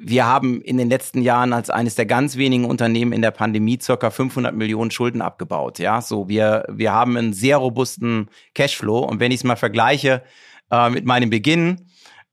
wir 0.00 0.26
haben 0.26 0.62
in 0.62 0.76
den 0.76 0.88
letzten 0.88 1.22
Jahren 1.22 1.52
als 1.52 1.70
eines 1.70 1.96
der 1.96 2.06
ganz 2.06 2.36
wenigen 2.36 2.64
Unternehmen 2.64 3.12
in 3.12 3.20
der 3.20 3.32
Pandemie 3.32 3.78
circa 3.82 4.10
500 4.10 4.54
Millionen 4.54 4.92
Schulden 4.92 5.20
abgebaut. 5.20 5.80
Ja, 5.80 6.00
so 6.00 6.28
wir, 6.28 6.64
wir 6.68 6.92
haben 6.92 7.16
einen 7.16 7.32
sehr 7.32 7.56
robusten 7.56 8.28
Cashflow. 8.54 9.00
Und 9.00 9.18
wenn 9.18 9.32
ich 9.32 9.38
es 9.38 9.44
mal 9.44 9.56
vergleiche 9.56 10.22
äh, 10.70 10.88
mit 10.88 11.04
meinem 11.04 11.30
Beginn, 11.30 11.88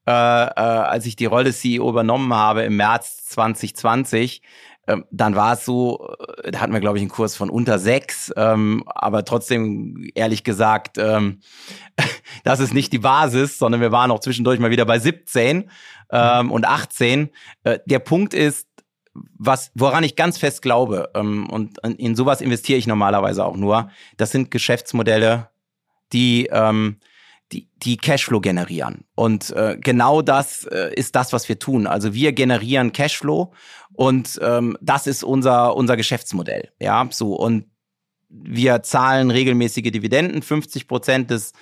äh, 0.06 0.12
äh, 0.12 0.14
als 0.14 1.06
ich 1.06 1.16
die 1.16 1.26
Rolle 1.26 1.52
CEO 1.52 1.88
übernommen 1.90 2.32
habe 2.32 2.62
im 2.62 2.76
März 2.76 3.24
2020, 3.24 4.40
ähm, 4.40 4.46
dann 5.10 5.34
war 5.34 5.54
es 5.54 5.64
so, 5.64 6.14
äh, 6.42 6.50
da 6.52 6.60
hatten 6.60 6.72
wir, 6.72 6.80
glaube 6.80 6.98
ich, 6.98 7.02
einen 7.02 7.10
Kurs 7.10 7.36
von 7.36 7.50
unter 7.50 7.78
sechs, 7.78 8.32
ähm, 8.36 8.84
aber 8.86 9.24
trotzdem, 9.24 10.10
ehrlich 10.14 10.44
gesagt, 10.44 10.98
ähm, 10.98 11.40
das 12.44 12.60
ist 12.60 12.74
nicht 12.74 12.92
die 12.92 12.98
Basis, 12.98 13.58
sondern 13.58 13.80
wir 13.80 13.92
waren 13.92 14.10
auch 14.10 14.20
zwischendurch 14.20 14.60
mal 14.60 14.70
wieder 14.70 14.84
bei 14.84 14.98
17 14.98 15.70
ähm, 16.10 16.50
und 16.50 16.66
18. 16.66 17.30
Äh, 17.64 17.78
der 17.86 17.98
Punkt 17.98 18.34
ist, 18.34 18.68
was, 19.38 19.70
woran 19.74 20.04
ich 20.04 20.16
ganz 20.16 20.38
fest 20.38 20.62
glaube, 20.62 21.10
ähm, 21.14 21.48
und 21.48 21.78
in, 21.82 21.96
in 21.96 22.16
sowas 22.16 22.40
investiere 22.40 22.78
ich 22.78 22.86
normalerweise 22.86 23.44
auch 23.44 23.56
nur, 23.56 23.90
das 24.16 24.30
sind 24.30 24.50
Geschäftsmodelle, 24.50 25.48
die, 26.12 26.48
ähm, 26.52 26.98
die, 27.52 27.68
die 27.76 27.96
Cashflow 27.96 28.40
generieren. 28.40 29.04
Und 29.14 29.50
äh, 29.50 29.76
genau 29.80 30.20
das 30.22 30.64
äh, 30.64 30.92
ist 30.94 31.14
das, 31.14 31.32
was 31.32 31.48
wir 31.48 31.58
tun. 31.58 31.86
Also 31.86 32.12
wir 32.12 32.32
generieren 32.32 32.92
Cashflow 32.92 33.52
und 33.96 34.38
ähm, 34.42 34.76
das 34.80 35.06
ist 35.06 35.24
unser, 35.24 35.74
unser 35.76 35.96
Geschäftsmodell. 35.96 36.70
Ja, 36.80 37.08
so. 37.10 37.34
Und 37.34 37.66
wir 38.28 38.82
zahlen 38.82 39.30
regelmäßige 39.30 39.90
Dividenden. 39.90 40.42
50 40.42 40.88
Prozent 40.88 41.30
des 41.30 41.52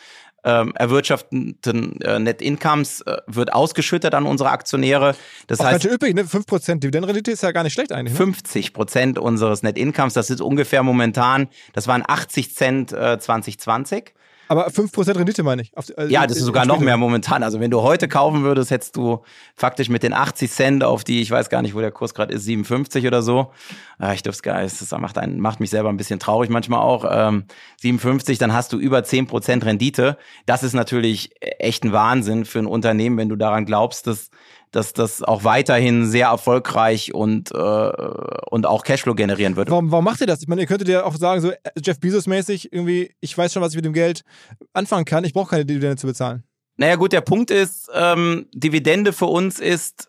ähm, 0.45 0.73
erwirtschafteten 0.77 2.01
äh, 2.03 2.19
Net 2.19 2.43
Incomes 2.43 3.01
äh, 3.03 3.17
wird 3.27 3.53
ausgeschüttet 3.53 4.15
an 4.15 4.27
unsere 4.27 4.51
Aktionäre. 4.51 5.15
Das 5.47 5.61
Auch 5.61 5.65
heißt, 5.65 5.87
üppig, 5.87 6.15
ne? 6.15 6.25
5% 6.25 6.81
Dividendenrendite 6.81 7.31
ist 7.31 7.43
ja 7.43 7.53
gar 7.53 7.63
nicht 7.63 7.73
schlecht 7.73 7.93
eigentlich. 7.93 8.13
Ne? 8.13 8.19
50 8.19 8.75
Prozent 8.75 9.19
unseres 9.19 9.63
Net 9.63 9.79
Incomes, 9.79 10.13
das 10.13 10.29
ist 10.29 10.43
ungefähr 10.43 10.83
momentan, 10.83 11.49
das 11.73 11.89
waren 11.89 12.03
80 12.07 12.55
Cent 12.55 12.93
äh, 12.93 13.19
2020. 13.19 14.13
Aber 14.49 14.69
5% 14.69 15.17
Rendite 15.17 15.43
meine 15.43 15.63
ich. 15.63 15.77
Auf, 15.77 15.87
also 15.97 16.13
Ja, 16.13 16.27
das 16.27 16.37
ist 16.37 16.45
sogar 16.45 16.67
noch 16.67 16.81
mehr 16.81 16.97
momentan. 16.97 17.43
Also 17.43 17.61
wenn 17.61 17.71
du 17.71 17.83
heute 17.83 18.09
kaufen 18.09 18.43
würdest, 18.43 18.71
hättest 18.71 18.97
du 18.97 19.23
faktisch 19.57 19.89
mit 19.89 20.03
den 20.03 20.13
80 20.13 20.51
Cent 20.51 20.85
auf 20.85 21.05
die, 21.05 21.21
ich 21.23 21.31
weiß 21.31 21.49
gar 21.49 21.63
nicht, 21.63 21.75
wo 21.75 21.81
der 21.81 21.91
Kurs 21.93 22.15
gerade 22.15 22.35
ist, 22.35 22.45
57 22.45 23.07
oder 23.07 23.23
so. 23.23 23.51
Ah, 23.99 24.13
Ich 24.13 24.23
dürf's 24.23 24.43
gar 24.43 24.63
nicht, 24.63 24.81
das 24.81 24.91
macht, 24.99 25.19
einen, 25.19 25.41
macht 25.41 25.61
mich 25.61 25.71
selber 25.71 25.89
ein 25.89 25.97
bisschen 25.97 26.19
traurig 26.19 26.51
manchmal 26.51 26.81
auch. 26.81 27.05
Ähm, 27.09 27.45
57, 27.81 28.39
dann 28.39 28.53
hast 28.53 28.73
du 28.73 28.79
über 28.79 29.03
10 29.05 29.27
Prozent 29.27 29.65
Rendite. 29.65 30.19
Das 30.47 30.63
ist 30.63 30.75
natürlich 30.75 31.31
echt 31.41 31.85
ein 31.85 31.93
Wahnsinn 31.93 32.45
für 32.45 32.59
ein 32.59 32.67
Unternehmen, 32.67 33.17
wenn 33.17 33.29
du 33.29 33.37
daran 33.37 33.65
glaubst, 33.67 34.07
dass 34.07 34.31
dass 34.75 34.93
das 34.93 35.23
auch 35.23 35.45
weiterhin 35.45 36.07
sehr 36.07 36.29
erfolgreich 36.29 37.15
und, 37.15 37.53
äh, 37.53 37.57
und 37.57 38.67
auch 38.67 38.83
Cashflow 38.83 39.15
generieren 39.15 39.57
wird. 39.57 39.71
Warum, 39.71 39.93
warum 39.93 40.05
macht 40.05 40.21
ihr 40.21 40.27
das? 40.27 40.43
Ich 40.43 40.49
meine, 40.49 40.63
ihr 40.63 40.67
könntet 40.67 40.89
ja 40.89 41.05
auch 41.05 41.17
sagen, 41.17 41.41
so 41.41 41.51
äh, 41.51 41.59
Jeff 41.83 42.01
Bezos-mäßig, 42.01 42.73
irgendwie, 42.73 43.15
ich 43.21 43.37
weiß 43.37 43.53
schon, 43.53 43.63
was 43.63 43.73
ich 43.73 43.77
mit 43.77 43.85
dem 43.85 43.93
Geld 43.93 44.25
anfangen 44.73 45.05
kann, 45.05 45.25
ich 45.25 45.33
brauche 45.33 45.51
keine 45.51 45.65
Dividende 45.65 45.97
zu 45.97 46.07
bezahlen. 46.07 46.43
Naja 46.77 46.97
gut, 46.97 47.13
der 47.13 47.21
Punkt 47.21 47.53
ist, 47.53 47.89
ähm, 47.95 48.47
Dividende 48.53 49.13
für 49.13 49.27
uns 49.27 49.61
ist 49.61 50.09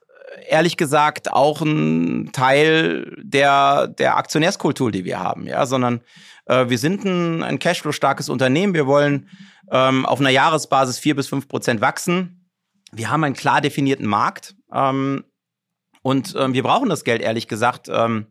ehrlich 0.49 0.77
gesagt 0.77 1.31
auch 1.31 1.61
ein 1.61 2.31
Teil 2.33 3.15
der, 3.21 3.87
der 3.87 4.17
Aktionärskultur, 4.17 4.91
die 4.91 5.05
wir 5.05 5.19
haben, 5.19 5.45
ja, 5.45 5.67
sondern 5.67 6.01
äh, 6.45 6.67
wir 6.69 6.79
sind 6.79 7.05
ein, 7.05 7.43
ein 7.43 7.59
Cashflow-starkes 7.59 8.29
Unternehmen. 8.29 8.73
Wir 8.73 8.87
wollen 8.87 9.29
ähm, 9.71 10.07
auf 10.07 10.19
einer 10.19 10.31
Jahresbasis 10.31 10.97
vier 10.97 11.15
bis 11.15 11.27
fünf 11.27 11.47
Prozent 11.47 11.81
wachsen. 11.81 12.49
Wir 12.91 13.11
haben 13.11 13.23
einen 13.23 13.35
klar 13.35 13.61
definierten 13.61 14.07
Markt 14.07 14.54
ähm, 14.73 15.23
und 16.01 16.35
ähm, 16.37 16.53
wir 16.53 16.63
brauchen 16.63 16.89
das 16.89 17.03
Geld 17.03 17.21
ehrlich 17.21 17.47
gesagt 17.47 17.89
ähm, 17.89 18.27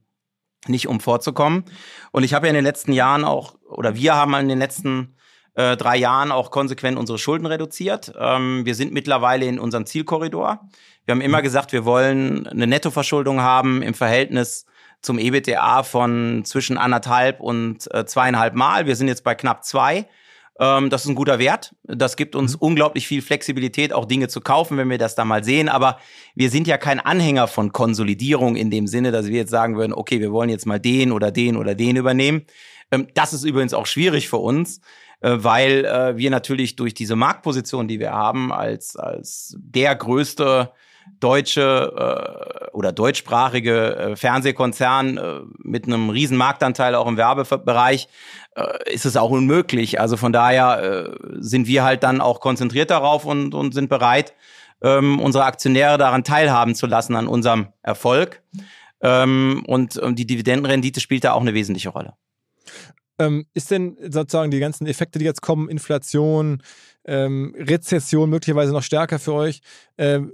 nicht, 0.69 0.89
um 0.89 1.01
vorzukommen. 1.01 1.65
Und 2.13 2.23
ich 2.23 2.33
habe 2.35 2.47
ja 2.47 2.51
in 2.51 2.55
den 2.55 2.65
letzten 2.65 2.93
Jahren 2.93 3.25
auch, 3.25 3.57
oder 3.69 3.95
wir 3.97 4.15
haben 4.15 4.35
in 4.35 4.49
den 4.49 4.59
letzten 4.59 5.17
äh, 5.55 5.77
drei 5.77 5.97
Jahren 5.97 6.33
auch 6.33 6.51
konsequent 6.51 6.99
unsere 6.99 7.19
Schulden 7.19 7.47
reduziert. 7.47 8.13
Ähm, 8.19 8.65
wir 8.65 8.75
sind 8.75 8.93
mittlerweile 8.93 9.47
in 9.47 9.59
unserem 9.59 9.87
Zielkorridor. 9.87 10.69
Wir 11.05 11.13
haben 11.13 11.21
immer 11.21 11.43
gesagt, 11.43 11.73
wir 11.73 11.85
wollen 11.85 12.47
eine 12.47 12.67
Nettoverschuldung 12.67 13.41
haben 13.41 13.83
im 13.83 13.95
Verhältnis 13.95 14.67
zum 15.03 15.19
EBITDA 15.19 15.83
von 15.83 16.45
zwischen 16.45 16.79
anderthalb 16.79 17.41
und 17.41 17.93
äh, 17.95 18.07
zweieinhalb 18.07 18.55
Mal. 18.55 18.87
Wir 18.87 18.97
sind 18.97 19.09
jetzt 19.09 19.23
bei 19.23 19.35
knapp 19.35 19.65
zwei. 19.65 20.09
Ähm, 20.61 20.91
das 20.91 21.05
ist 21.05 21.09
ein 21.09 21.15
guter 21.15 21.39
Wert. 21.39 21.75
Das 21.85 22.17
gibt 22.17 22.37
uns 22.37 22.55
unglaublich 22.55 23.07
viel 23.07 23.23
Flexibilität, 23.23 23.93
auch 23.93 24.05
Dinge 24.05 24.29
zu 24.29 24.41
kaufen, 24.41 24.77
wenn 24.77 24.91
wir 24.91 24.99
das 24.99 25.15
da 25.15 25.25
mal 25.25 25.43
sehen. 25.43 25.69
Aber 25.69 25.99
wir 26.35 26.51
sind 26.51 26.67
ja 26.67 26.79
kein 26.79 27.01
Anhänger 27.01 27.49
von 27.49 27.73
Konsolidierung 27.73 28.57
in 28.57 28.71
dem 28.71 28.87
Sinne, 28.87 29.11
dass 29.11 29.27
wir 29.27 29.37
jetzt 29.37 29.51
sagen 29.51 29.77
würden, 29.77 29.93
okay, 29.93 30.21
wir 30.21 30.33
wollen 30.33 30.51
jetzt 30.51 30.67
mal 30.67 30.79
den 30.79 31.13
oder 31.13 31.31
den 31.31 31.57
oder 31.57 31.75
den 31.75 31.97
übernehmen. 31.97 32.45
Ähm, 32.91 33.09
das 33.15 33.33
ist 33.33 33.45
übrigens 33.45 33.75
auch 33.75 33.87
schwierig 33.87 34.29
für 34.29 34.39
uns, 34.39 34.81
äh, 35.21 35.37
weil 35.39 35.85
äh, 35.85 36.17
wir 36.17 36.31
natürlich 36.31 36.77
durch 36.77 36.95
diese 36.95 37.17
Marktposition, 37.17 37.89
die 37.89 37.99
wir 37.99 38.13
haben, 38.13 38.53
als, 38.53 38.97
als 38.97 39.57
der 39.59 39.95
größte 39.97 40.71
deutsche 41.21 41.93
äh, 41.97 42.71
oder 42.73 42.93
deutschsprachige 42.93 43.97
äh, 43.97 44.17
Fernsehkonzern 44.17 45.17
äh, 45.17 45.41
mit 45.59 45.87
einem 45.87 46.11
riesen 46.11 46.37
Marktanteil 46.37 46.95
auch 46.95 47.07
im 47.07 47.17
Werbebereich 47.17 48.09
äh, 48.57 48.93
ist 48.93 49.07
es 49.07 49.17
auch 49.17 49.31
unmöglich. 49.31 50.01
Also 50.01 50.17
von 50.17 50.33
daher 50.33 50.83
äh, 50.83 51.17
sind 51.39 51.67
wir 51.67 51.85
halt 51.85 52.03
dann 52.03 52.21
auch 52.21 52.41
konzentriert 52.41 52.91
darauf 52.91 53.25
und, 53.25 53.55
und 53.55 53.75
sind 53.75 53.89
bereit, 53.89 54.35
ähm, 54.83 55.21
unsere 55.21 55.45
Aktionäre 55.45 55.99
daran 55.99 56.25
teilhaben 56.25 56.75
zu 56.75 56.87
lassen 56.87 57.17
an 57.17 57.27
unserem 57.27 57.69
Erfolg. 57.83 58.43
Ähm, 59.01 59.65
und 59.67 60.01
ähm, 60.03 60.15
die 60.15 60.27
Dividendenrendite 60.27 61.01
spielt 61.01 61.25
da 61.25 61.33
auch 61.33 61.41
eine 61.41 61.55
wesentliche 61.55 61.91
Rolle. 61.91 62.15
Ähm, 63.19 63.47
ist 63.55 63.71
denn 63.71 63.97
sozusagen 64.09 64.51
die 64.51 64.59
ganzen 64.59 64.87
Effekte, 64.87 65.19
die 65.19 65.25
jetzt 65.25 65.43
kommen, 65.43 65.69
Inflation, 65.69 66.63
ähm, 67.05 67.55
Rezession 67.59 68.31
möglicherweise 68.31 68.73
noch 68.73 68.83
stärker 68.83 69.19
für 69.19 69.35
euch? 69.35 69.61
Ähm, 69.99 70.33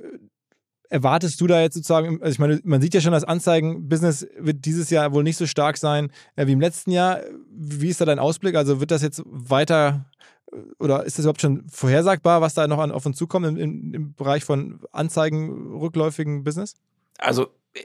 erwartest 0.91 1.41
du 1.41 1.47
da 1.47 1.61
jetzt 1.61 1.74
sozusagen, 1.74 2.20
also 2.20 2.32
ich 2.32 2.38
meine, 2.38 2.61
man 2.64 2.82
sieht 2.82 2.95
ja 2.95 3.01
schon, 3.01 3.12
das 3.12 3.24
Anzeigenbusiness 3.24 4.26
wird 4.36 4.64
dieses 4.64 4.91
Jahr 4.91 5.12
wohl 5.12 5.22
nicht 5.22 5.36
so 5.36 5.47
stark 5.47 5.78
sein 5.78 6.12
äh, 6.36 6.47
wie 6.47 6.53
im 6.53 6.61
letzten 6.61 6.91
Jahr. 6.91 7.20
Wie 7.51 7.88
ist 7.88 8.00
da 8.00 8.04
dein 8.04 8.18
Ausblick? 8.18 8.57
Also 8.57 8.80
wird 8.80 8.91
das 8.91 9.03
jetzt 9.03 9.22
weiter 9.25 10.04
äh, 10.53 10.57
oder 10.79 11.04
ist 11.04 11.17
das 11.17 11.25
überhaupt 11.25 11.41
schon 11.41 11.64
vorhersagbar, 11.68 12.41
was 12.41 12.54
da 12.54 12.67
noch 12.67 12.80
an, 12.80 12.91
auf 12.91 13.07
uns 13.07 13.17
zukommt 13.17 13.46
im, 13.46 13.57
im, 13.57 13.95
im 13.95 14.14
Bereich 14.14 14.45
von 14.45 14.80
Anzeigenrückläufigen 14.92 16.45
Business? 16.45 16.75
Also 17.18 17.49
äh, 17.72 17.80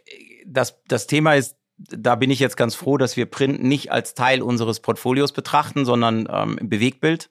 das, 0.46 0.76
das 0.88 1.08
Thema 1.08 1.36
ist, 1.36 1.56
da 1.78 2.16
bin 2.16 2.32
ich 2.32 2.40
jetzt 2.40 2.58
ganz 2.58 2.74
froh, 2.74 2.98
dass 2.98 3.18
wir 3.18 3.26
Print 3.26 3.62
nicht 3.62 3.92
als 3.92 4.14
Teil 4.14 4.42
unseres 4.42 4.80
Portfolios 4.80 5.32
betrachten, 5.32 5.86
sondern 5.86 6.28
ähm, 6.32 6.58
im 6.58 6.70
Bewegtbild. 6.70 7.30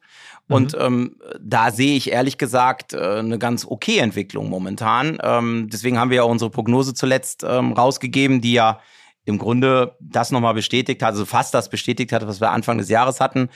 Und 0.48 0.76
ähm, 0.78 1.16
da 1.40 1.70
sehe 1.70 1.96
ich 1.96 2.10
ehrlich 2.10 2.36
gesagt 2.36 2.92
äh, 2.92 3.18
eine 3.18 3.38
ganz 3.38 3.64
okay 3.64 3.98
Entwicklung 3.98 4.50
momentan. 4.50 5.18
Ähm, 5.22 5.68
deswegen 5.72 5.98
haben 5.98 6.10
wir 6.10 6.18
ja 6.18 6.22
unsere 6.24 6.50
Prognose 6.50 6.92
zuletzt 6.92 7.44
ähm, 7.48 7.72
rausgegeben, 7.72 8.40
die 8.40 8.52
ja 8.52 8.80
im 9.24 9.38
Grunde 9.38 9.96
das 10.00 10.30
nochmal 10.30 10.54
bestätigt 10.54 11.02
hat, 11.02 11.12
also 11.12 11.24
fast 11.24 11.54
das 11.54 11.70
bestätigt 11.70 12.12
hat, 12.12 12.26
was 12.26 12.40
wir 12.40 12.50
Anfang 12.50 12.76
des 12.76 12.90
Jahres 12.90 13.20
hatten. 13.20 13.48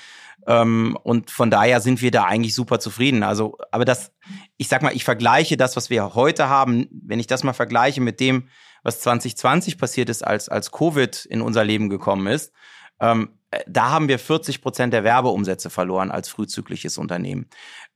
Ähm, 0.47 0.97
und 1.02 1.31
von 1.31 1.51
daher 1.51 1.81
sind 1.81 2.01
wir 2.01 2.10
da 2.10 2.24
eigentlich 2.24 2.55
super 2.55 2.81
zufrieden. 2.81 3.23
Also, 3.23 3.59
aber 3.70 3.85
das, 3.85 4.12
ich 4.56 4.69
sag 4.69 4.82
mal, 4.82 4.94
ich 4.94 5.05
vergleiche 5.05 5.59
das, 5.59 5.77
was 5.77 5.90
wir 5.90 6.15
heute 6.15 6.48
haben, 6.48 6.89
wenn 6.90 7.20
ich 7.20 7.27
das 7.27 7.44
mal 7.44 7.52
vergleiche 7.52 8.01
mit 8.01 8.19
dem, 8.19 8.48
was 8.82 9.01
2020 9.01 9.77
passiert 9.77 10.09
ist, 10.09 10.27
als, 10.27 10.48
als 10.48 10.70
Covid 10.70 11.27
in 11.27 11.43
unser 11.43 11.65
Leben 11.65 11.90
gekommen 11.90 12.28
ist, 12.28 12.52
ähm, 13.01 13.28
äh, 13.28 13.38
da 13.66 13.91
haben 13.91 14.09
wir 14.09 14.19
40 14.19 14.62
Prozent 14.62 14.93
der 14.93 15.05
Werbeumsätze 15.05 15.70
verloren 15.70 16.11
als 16.11 16.29
frühzyklisches 16.29 16.99
Unternehmen. 16.99 17.47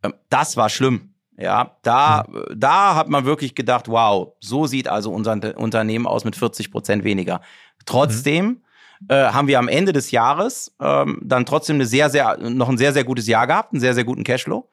Ähm, 0.03 0.15
das 0.29 0.57
war 0.57 0.69
schlimm. 0.69 1.15
Ja, 1.39 1.79
da, 1.83 2.27
da 2.55 2.95
hat 2.95 3.09
man 3.09 3.25
wirklich 3.25 3.55
gedacht, 3.55 3.89
wow, 3.89 4.35
so 4.41 4.67
sieht 4.67 4.87
also 4.87 5.11
unser 5.11 5.57
Unternehmen 5.59 6.07
aus 6.07 6.25
mit 6.25 6.37
40 6.37 6.71
Prozent 6.71 7.05
weniger. 7.05 7.41
Trotzdem 7.87 8.63
äh, 9.09 9.15
haben 9.15 9.49
wir 9.49 9.59
am 9.59 9.69
Ende 9.69 9.93
des 9.93 10.11
Jahres 10.11 10.77
ähm, 10.81 11.21
dann 11.23 11.47
trotzdem 11.47 11.77
eine 11.77 11.87
sehr, 11.87 12.11
sehr, 12.11 12.37
noch 12.39 12.69
ein 12.69 12.79
sehr, 12.79 12.93
sehr 12.93 13.05
gutes 13.05 13.27
Jahr 13.27 13.47
gehabt, 13.47 13.73
einen 13.73 13.81
sehr, 13.81 13.95
sehr 13.95 14.05
guten 14.05 14.25
Cashflow. 14.25 14.69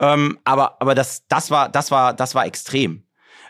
Ähm, 0.00 0.38
aber, 0.44 0.80
aber 0.80 0.94
das, 0.94 1.26
das 1.28 1.50
war, 1.50 1.68
das 1.68 1.90
war, 1.90 2.14
das 2.14 2.34
war 2.34 2.46
extrem. 2.46 3.02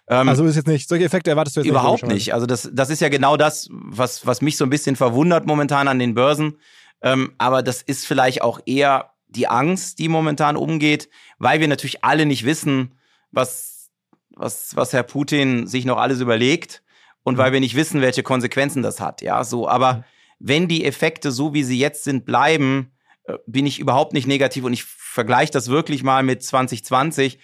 Ähm, 0.09 0.29
also 0.29 0.45
ist 0.45 0.57
jetzt 0.57 0.69
nicht, 0.69 0.89
solche 0.89 1.05
Effekte 1.05 1.31
erwartest 1.31 1.57
du 1.57 1.61
jetzt 1.61 1.69
überhaupt 1.69 2.03
nicht. 2.05 2.15
nicht. 2.15 2.35
Also 2.35 2.47
das, 2.47 2.71
das 2.73 2.91
ist 2.91 3.01
ja 3.01 3.09
genau 3.09 3.37
das, 3.37 3.69
was, 3.71 4.27
was 4.27 4.41
mich 4.41 4.57
so 4.57 4.65
ein 4.65 4.71
bisschen 4.71 4.97
verwundert 4.97 5.47
momentan 5.47 5.89
an 5.89 5.99
den 5.99 6.15
Börsen. 6.15 6.59
Ähm, 7.03 7.33
aber 7.39 7.63
das 7.63 7.83
ist 7.83 8.07
vielleicht 8.07 8.43
auch 8.43 8.61
eher 8.67 9.11
die 9.29 9.49
Angst, 9.49 9.99
die 9.99 10.09
momentan 10.09 10.57
umgeht, 10.57 11.09
weil 11.39 11.61
wir 11.61 11.69
natürlich 11.69 12.05
alle 12.05 12.27
nicht 12.27 12.45
wissen, 12.45 12.95
was, 13.33 13.91
was, 14.31 14.77
was 14.77 14.93
Herr 14.93 15.03
Putin 15.03 15.67
sich 15.67 15.85
noch 15.85 15.99
alles 15.99 16.21
überlegt 16.21 16.83
und 17.23 17.35
mhm. 17.35 17.39
weil 17.39 17.53
wir 17.53 17.61
nicht 17.61 17.75
wissen, 17.75 18.01
welche 18.01 18.23
Konsequenzen 18.23 18.83
das 18.83 19.01
hat. 19.01 19.21
Ja, 19.23 19.45
so, 19.45 19.69
aber 19.69 19.95
mhm. 19.95 20.05
wenn 20.39 20.69
die 20.69 20.85
Effekte 20.85 21.33
so 21.33 21.53
wie 21.53 21.65
sie 21.65 21.79
jetzt 21.79 22.05
sind 22.05 22.25
bleiben, 22.25 22.93
äh, 23.25 23.35
bin 23.47 23.67
ich 23.67 23.79
überhaupt 23.79 24.13
nicht 24.13 24.27
negativ 24.27 24.65
und 24.65 24.73
ich 24.73 24.85
vergleiche 24.85 25.53
das 25.53 25.69
wirklich 25.69 26.03
mal 26.03 26.23
mit 26.23 26.43
2020. 26.43 27.39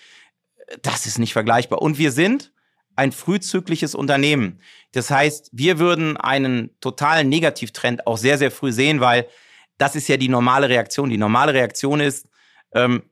Das 0.82 1.06
ist 1.06 1.18
nicht 1.18 1.32
vergleichbar. 1.32 1.82
Und 1.82 1.98
wir 1.98 2.12
sind 2.12 2.52
ein 2.96 3.12
frühzykliches 3.12 3.94
Unternehmen. 3.94 4.60
Das 4.92 5.10
heißt, 5.10 5.50
wir 5.52 5.78
würden 5.78 6.16
einen 6.16 6.70
totalen 6.80 7.28
Negativtrend 7.28 8.06
auch 8.06 8.18
sehr, 8.18 8.38
sehr 8.38 8.50
früh 8.50 8.72
sehen, 8.72 9.00
weil 9.00 9.26
das 9.78 9.96
ist 9.96 10.08
ja 10.08 10.16
die 10.16 10.28
normale 10.28 10.68
Reaktion. 10.68 11.08
Die 11.10 11.18
normale 11.18 11.54
Reaktion 11.54 12.00
ist, 12.00 12.28
ähm, 12.74 13.02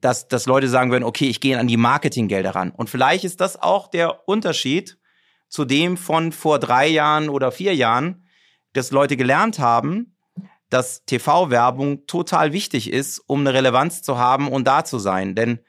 dass, 0.00 0.28
dass 0.28 0.46
Leute 0.46 0.68
sagen 0.68 0.90
würden, 0.90 1.04
okay, 1.04 1.28
ich 1.28 1.40
gehe 1.40 1.58
an 1.58 1.68
die 1.68 1.76
Marketinggelder 1.76 2.54
ran. 2.54 2.70
Und 2.70 2.90
vielleicht 2.90 3.24
ist 3.24 3.40
das 3.40 3.60
auch 3.60 3.88
der 3.88 4.28
Unterschied 4.28 4.98
zu 5.48 5.64
dem 5.64 5.96
von 5.96 6.32
vor 6.32 6.58
drei 6.58 6.88
Jahren 6.88 7.28
oder 7.28 7.52
vier 7.52 7.74
Jahren, 7.74 8.26
dass 8.72 8.90
Leute 8.90 9.16
gelernt 9.16 9.58
haben, 9.58 10.16
dass 10.70 11.04
TV-Werbung 11.04 12.06
total 12.06 12.52
wichtig 12.52 12.90
ist, 12.90 13.18
um 13.26 13.40
eine 13.40 13.52
Relevanz 13.52 14.02
zu 14.02 14.16
haben 14.16 14.48
und 14.48 14.66
da 14.66 14.84
zu 14.84 14.98
sein. 14.98 15.34
Denn 15.34 15.60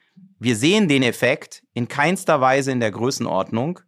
wir 0.43 0.55
sehen 0.55 0.87
den 0.87 1.03
Effekt 1.03 1.63
in 1.73 1.87
keinster 1.87 2.41
Weise 2.41 2.71
in 2.71 2.79
der 2.79 2.91
Größenordnung, 2.91 3.79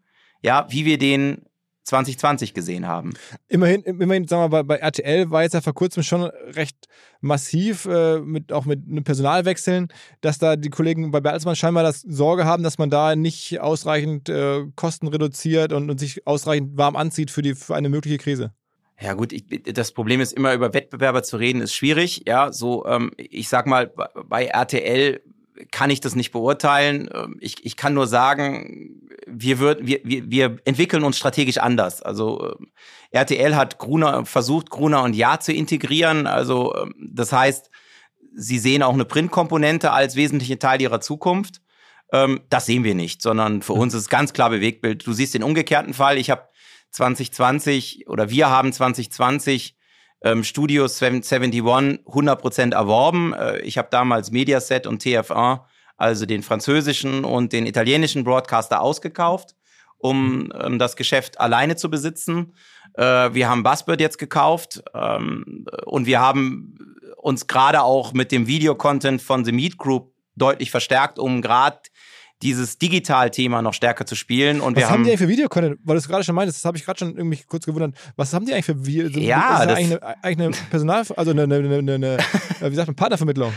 ja, 0.41 0.65
wie 0.69 0.85
wir 0.85 0.97
den 0.97 1.45
2020 1.85 2.53
gesehen 2.53 2.87
haben. 2.87 3.13
Immerhin, 3.47 3.83
immerhin 3.83 4.27
sagen 4.27 4.43
wir, 4.43 4.49
bei, 4.49 4.63
bei 4.63 4.75
RTL 4.77 5.29
war 5.29 5.43
jetzt 5.43 5.53
ja 5.53 5.61
vor 5.61 5.75
kurzem 5.75 6.01
schon 6.01 6.23
recht 6.23 6.87
massiv, 7.21 7.85
äh, 7.85 8.19
mit, 8.19 8.51
auch 8.51 8.65
mit 8.65 8.87
einem 8.89 9.03
Personalwechseln, 9.03 9.89
dass 10.21 10.39
da 10.39 10.55
die 10.55 10.69
Kollegen 10.69 11.11
bei 11.11 11.21
Bertelsmann 11.21 11.55
scheinbar 11.55 11.83
das 11.83 12.01
Sorge 12.01 12.45
haben, 12.45 12.63
dass 12.63 12.79
man 12.79 12.89
da 12.89 13.15
nicht 13.15 13.59
ausreichend 13.59 14.29
äh, 14.29 14.63
Kosten 14.75 15.07
reduziert 15.07 15.73
und, 15.73 15.89
und 15.89 15.99
sich 15.99 16.25
ausreichend 16.25 16.75
warm 16.75 16.95
anzieht 16.95 17.29
für, 17.29 17.43
die, 17.43 17.53
für 17.53 17.75
eine 17.75 17.89
mögliche 17.89 18.17
Krise. 18.17 18.51
Ja 18.99 19.13
gut, 19.13 19.33
ich, 19.33 19.45
das 19.73 19.91
Problem 19.91 20.21
ist 20.21 20.33
immer 20.33 20.53
über 20.53 20.73
Wettbewerber 20.73 21.21
zu 21.21 21.37
reden, 21.37 21.61
ist 21.61 21.75
schwierig. 21.75 22.23
Ja, 22.27 22.51
so 22.51 22.85
ähm, 22.85 23.11
ich 23.17 23.49
sag 23.49 23.67
mal 23.67 23.91
bei 24.27 24.45
RTL 24.45 25.21
kann 25.71 25.89
ich 25.89 26.01
das 26.01 26.15
nicht 26.15 26.31
beurteilen. 26.31 27.09
Ähm, 27.13 27.37
ich, 27.39 27.65
ich 27.65 27.75
kann 27.75 27.93
nur 27.93 28.07
sagen, 28.07 29.01
wir, 29.27 29.59
würd, 29.59 29.85
wir, 29.85 30.01
wir, 30.03 30.29
wir 30.29 30.57
entwickeln 30.65 31.03
uns 31.03 31.17
strategisch 31.17 31.57
anders. 31.57 32.01
Also 32.01 32.55
ähm, 32.59 32.71
RTL 33.11 33.55
hat 33.55 33.77
Gruner 33.77 34.25
versucht, 34.25 34.69
Gruner 34.69 35.03
und 35.03 35.15
Ja 35.15 35.39
zu 35.39 35.53
integrieren. 35.53 36.27
Also 36.27 36.75
ähm, 36.75 36.93
das 36.99 37.31
heißt, 37.31 37.69
sie 38.35 38.59
sehen 38.59 38.83
auch 38.83 38.93
eine 38.93 39.05
Printkomponente 39.05 39.91
als 39.91 40.15
wesentlichen 40.15 40.59
Teil 40.59 40.81
ihrer 40.81 41.01
Zukunft. 41.01 41.61
Das 42.49 42.67
sehen 42.67 42.83
wir 42.83 42.93
nicht, 42.93 43.21
sondern 43.21 43.63
für 43.63 43.73
uns 43.73 43.93
ist 43.93 44.09
ganz 44.09 44.31
klar 44.31 44.51
Bewegtbild. 44.51 45.05
Du 45.05 45.11
siehst 45.11 45.33
den 45.33 45.43
umgekehrten 45.43 45.93
Fall. 45.93 46.17
Ich 46.17 46.29
habe 46.29 46.47
2020 46.91 48.07
oder 48.07 48.29
wir 48.29 48.49
haben 48.49 48.71
2020 48.71 49.74
ähm, 50.25 50.43
Studio 50.43 50.87
71 50.87 51.61
100% 51.61 52.73
erworben. 52.73 53.33
Äh, 53.33 53.59
ich 53.59 53.77
habe 53.77 53.87
damals 53.91 54.31
Mediaset 54.31 54.87
und 54.87 55.01
TF1, 55.01 55.61
also 55.95 56.25
den 56.25 56.43
französischen 56.43 57.23
und 57.23 57.53
den 57.53 57.65
italienischen 57.65 58.23
Broadcaster 58.23 58.81
ausgekauft, 58.81 59.55
um 59.97 60.51
ähm, 60.59 60.79
das 60.79 60.95
Geschäft 60.95 61.39
alleine 61.39 61.75
zu 61.75 61.89
besitzen. 61.89 62.53
Äh, 62.95 63.33
wir 63.33 63.47
haben 63.47 63.63
Buzzbird 63.63 64.01
jetzt 64.01 64.17
gekauft 64.17 64.83
ähm, 64.93 65.65
und 65.85 66.07
wir 66.07 66.19
haben 66.19 66.75
uns 67.17 67.47
gerade 67.47 67.83
auch 67.83 68.13
mit 68.13 68.31
dem 68.31 68.47
Videocontent 68.47 69.21
von 69.21 69.45
The 69.45 69.51
Meat 69.51 69.77
Group 69.77 70.11
deutlich 70.35 70.71
verstärkt, 70.71 71.19
um 71.19 71.41
gerade 71.41 71.79
dieses 72.41 72.77
Digital-Thema 72.77 73.61
noch 73.61 73.73
stärker 73.73 74.05
zu 74.05 74.15
spielen. 74.15 74.61
Und 74.61 74.75
was 74.75 74.83
wir 74.83 74.89
haben, 74.89 75.03
die 75.03 75.09
eigentlich 75.09 75.19
für 75.19 75.27
Videocontent? 75.27 75.79
Weil 75.83 75.95
du 75.95 75.99
es 75.99 76.07
gerade 76.07 76.23
schon 76.23 76.35
meintest, 76.35 76.59
das 76.59 76.65
habe 76.65 76.77
ich 76.77 76.85
gerade 76.85 76.99
schon 76.99 77.15
irgendwie 77.15 77.41
kurz 77.47 77.65
gewundert. 77.65 77.95
Was 78.15 78.33
haben 78.33 78.45
die 78.45 78.53
eigentlich 78.53 78.65
für 78.65 78.85
Video? 78.85 79.21
Ja, 79.21 79.61
ist 79.61 79.69
das 79.69 79.77
eigentlich 79.77 80.01
eine, 80.01 80.23
eigentlich 80.23 80.47
eine 80.47 80.69
Personal, 80.69 81.05
also 81.15 81.31
eine, 81.31 81.43
eine, 81.43 81.55
eine, 81.55 81.93
eine 81.93 82.17
wie 82.71 82.75
sagt 82.75 82.87
man, 82.87 82.95
Partnervermittlung? 82.95 83.53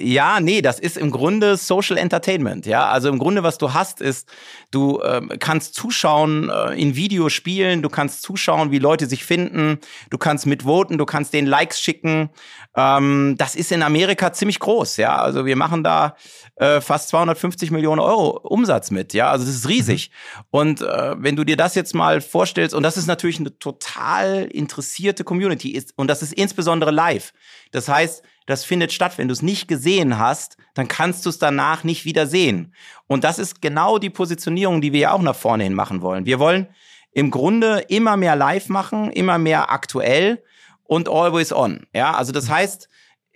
Ja, 0.00 0.38
nee, 0.38 0.62
das 0.62 0.78
ist 0.78 0.96
im 0.96 1.10
Grunde 1.10 1.56
Social 1.56 1.96
Entertainment. 1.98 2.66
Ja, 2.66 2.86
also 2.86 3.08
im 3.08 3.18
Grunde, 3.18 3.42
was 3.42 3.58
du 3.58 3.74
hast, 3.74 4.00
ist, 4.00 4.28
du 4.70 5.02
ähm, 5.02 5.32
kannst 5.40 5.74
zuschauen 5.74 6.50
äh, 6.50 6.80
in 6.80 6.94
Videospielen, 6.94 7.82
du 7.82 7.88
kannst 7.88 8.22
zuschauen, 8.22 8.70
wie 8.70 8.78
Leute 8.78 9.06
sich 9.06 9.24
finden, 9.24 9.78
du 10.10 10.16
kannst 10.16 10.46
mitvoten, 10.46 10.98
du 10.98 11.04
kannst 11.04 11.34
den 11.34 11.46
Likes 11.46 11.80
schicken. 11.80 12.30
Ähm, 12.76 13.34
das 13.38 13.56
ist 13.56 13.72
in 13.72 13.82
Amerika 13.82 14.32
ziemlich 14.32 14.60
groß. 14.60 14.98
Ja, 14.98 15.16
also 15.16 15.46
wir 15.46 15.56
machen 15.56 15.82
da 15.82 16.14
äh, 16.54 16.80
fast 16.80 17.08
250 17.08 17.72
Millionen 17.72 17.98
Euro 17.98 18.38
Umsatz 18.38 18.92
mit. 18.92 19.14
Ja, 19.14 19.32
also 19.32 19.44
das 19.44 19.54
ist 19.56 19.68
riesig. 19.68 20.10
Mhm. 20.10 20.44
Und 20.50 20.80
äh, 20.82 21.16
wenn 21.18 21.34
du 21.34 21.42
dir 21.42 21.56
das 21.56 21.74
jetzt 21.74 21.96
mal 21.96 22.20
vorstellst, 22.20 22.72
und 22.72 22.84
das 22.84 22.96
ist 22.96 23.08
natürlich 23.08 23.40
eine 23.40 23.58
total 23.58 24.44
interessierte 24.44 25.24
Community, 25.24 25.70
ist, 25.70 25.92
und 25.96 26.06
das 26.06 26.22
ist 26.22 26.34
insbesondere 26.34 26.92
live. 26.92 27.32
Das 27.70 27.88
heißt, 27.88 28.22
das 28.46 28.64
findet 28.64 28.92
statt. 28.92 29.18
Wenn 29.18 29.28
du 29.28 29.32
es 29.32 29.42
nicht 29.42 29.68
gesehen 29.68 30.18
hast, 30.18 30.56
dann 30.74 30.88
kannst 30.88 31.26
du 31.26 31.30
es 31.30 31.38
danach 31.38 31.84
nicht 31.84 32.04
wieder 32.04 32.26
sehen. 32.26 32.74
Und 33.06 33.24
das 33.24 33.38
ist 33.38 33.60
genau 33.60 33.98
die 33.98 34.10
Positionierung, 34.10 34.80
die 34.80 34.92
wir 34.92 35.00
ja 35.00 35.12
auch 35.12 35.22
nach 35.22 35.36
vorne 35.36 35.64
hin 35.64 35.74
machen 35.74 36.00
wollen. 36.00 36.24
Wir 36.24 36.38
wollen 36.38 36.68
im 37.12 37.30
Grunde 37.30 37.84
immer 37.88 38.16
mehr 38.16 38.36
live 38.36 38.68
machen, 38.68 39.10
immer 39.10 39.38
mehr 39.38 39.70
aktuell 39.70 40.42
und 40.84 41.08
always 41.08 41.52
on. 41.52 41.86
Ja, 41.94 42.14
also 42.14 42.32
das 42.32 42.48
heißt, 42.48 42.88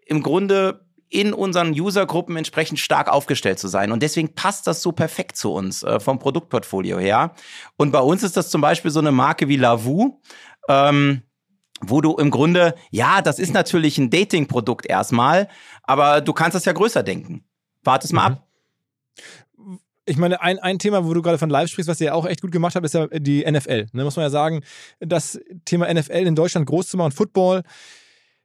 im 0.06 0.22
Grunde 0.22 0.86
in 1.12 1.34
unseren 1.34 1.78
Usergruppen 1.78 2.36
entsprechend 2.36 2.78
stark 2.78 3.08
aufgestellt 3.08 3.58
zu 3.58 3.68
sein. 3.68 3.92
Und 3.92 4.02
deswegen 4.02 4.34
passt 4.34 4.66
das 4.66 4.80
so 4.80 4.92
perfekt 4.92 5.36
zu 5.36 5.52
uns 5.52 5.82
äh, 5.82 6.00
vom 6.00 6.18
Produktportfolio 6.18 6.98
her. 6.98 7.34
Und 7.76 7.92
bei 7.92 8.00
uns 8.00 8.22
ist 8.22 8.36
das 8.36 8.48
zum 8.48 8.62
Beispiel 8.62 8.90
so 8.90 9.00
eine 9.00 9.12
Marke 9.12 9.46
wie 9.48 9.56
Lavu. 9.56 10.20
Ähm, 10.68 11.22
wo 11.84 12.00
du 12.00 12.16
im 12.16 12.30
Grunde, 12.30 12.74
ja, 12.90 13.22
das 13.22 13.38
ist 13.38 13.52
natürlich 13.52 13.98
ein 13.98 14.10
Dating-Produkt 14.10 14.86
erstmal, 14.86 15.48
aber 15.82 16.20
du 16.20 16.32
kannst 16.32 16.54
das 16.54 16.64
ja 16.64 16.72
größer 16.72 17.02
denken. 17.02 17.44
Warte 17.82 18.06
es 18.06 18.12
mal 18.12 18.30
mhm. 18.30 18.36
ab. 18.36 18.46
Ich 20.04 20.16
meine, 20.16 20.40
ein, 20.40 20.58
ein 20.58 20.78
Thema, 20.78 21.04
wo 21.04 21.14
du 21.14 21.22
gerade 21.22 21.38
von 21.38 21.50
live 21.50 21.70
sprichst, 21.70 21.88
was 21.88 22.00
ihr 22.00 22.08
ja 22.08 22.14
auch 22.14 22.26
echt 22.26 22.40
gut 22.40 22.50
gemacht 22.50 22.74
habt, 22.74 22.84
ist 22.84 22.94
ja 22.94 23.06
die 23.06 23.44
NFL. 23.48 23.86
Da 23.86 23.90
ne, 23.92 24.04
muss 24.04 24.16
man 24.16 24.24
ja 24.24 24.30
sagen, 24.30 24.62
das 24.98 25.38
Thema 25.64 25.92
NFL 25.92 26.26
in 26.26 26.34
Deutschland 26.34 26.66
groß 26.66 26.88
zu 26.88 26.96
machen, 26.96 27.12
Football, 27.12 27.62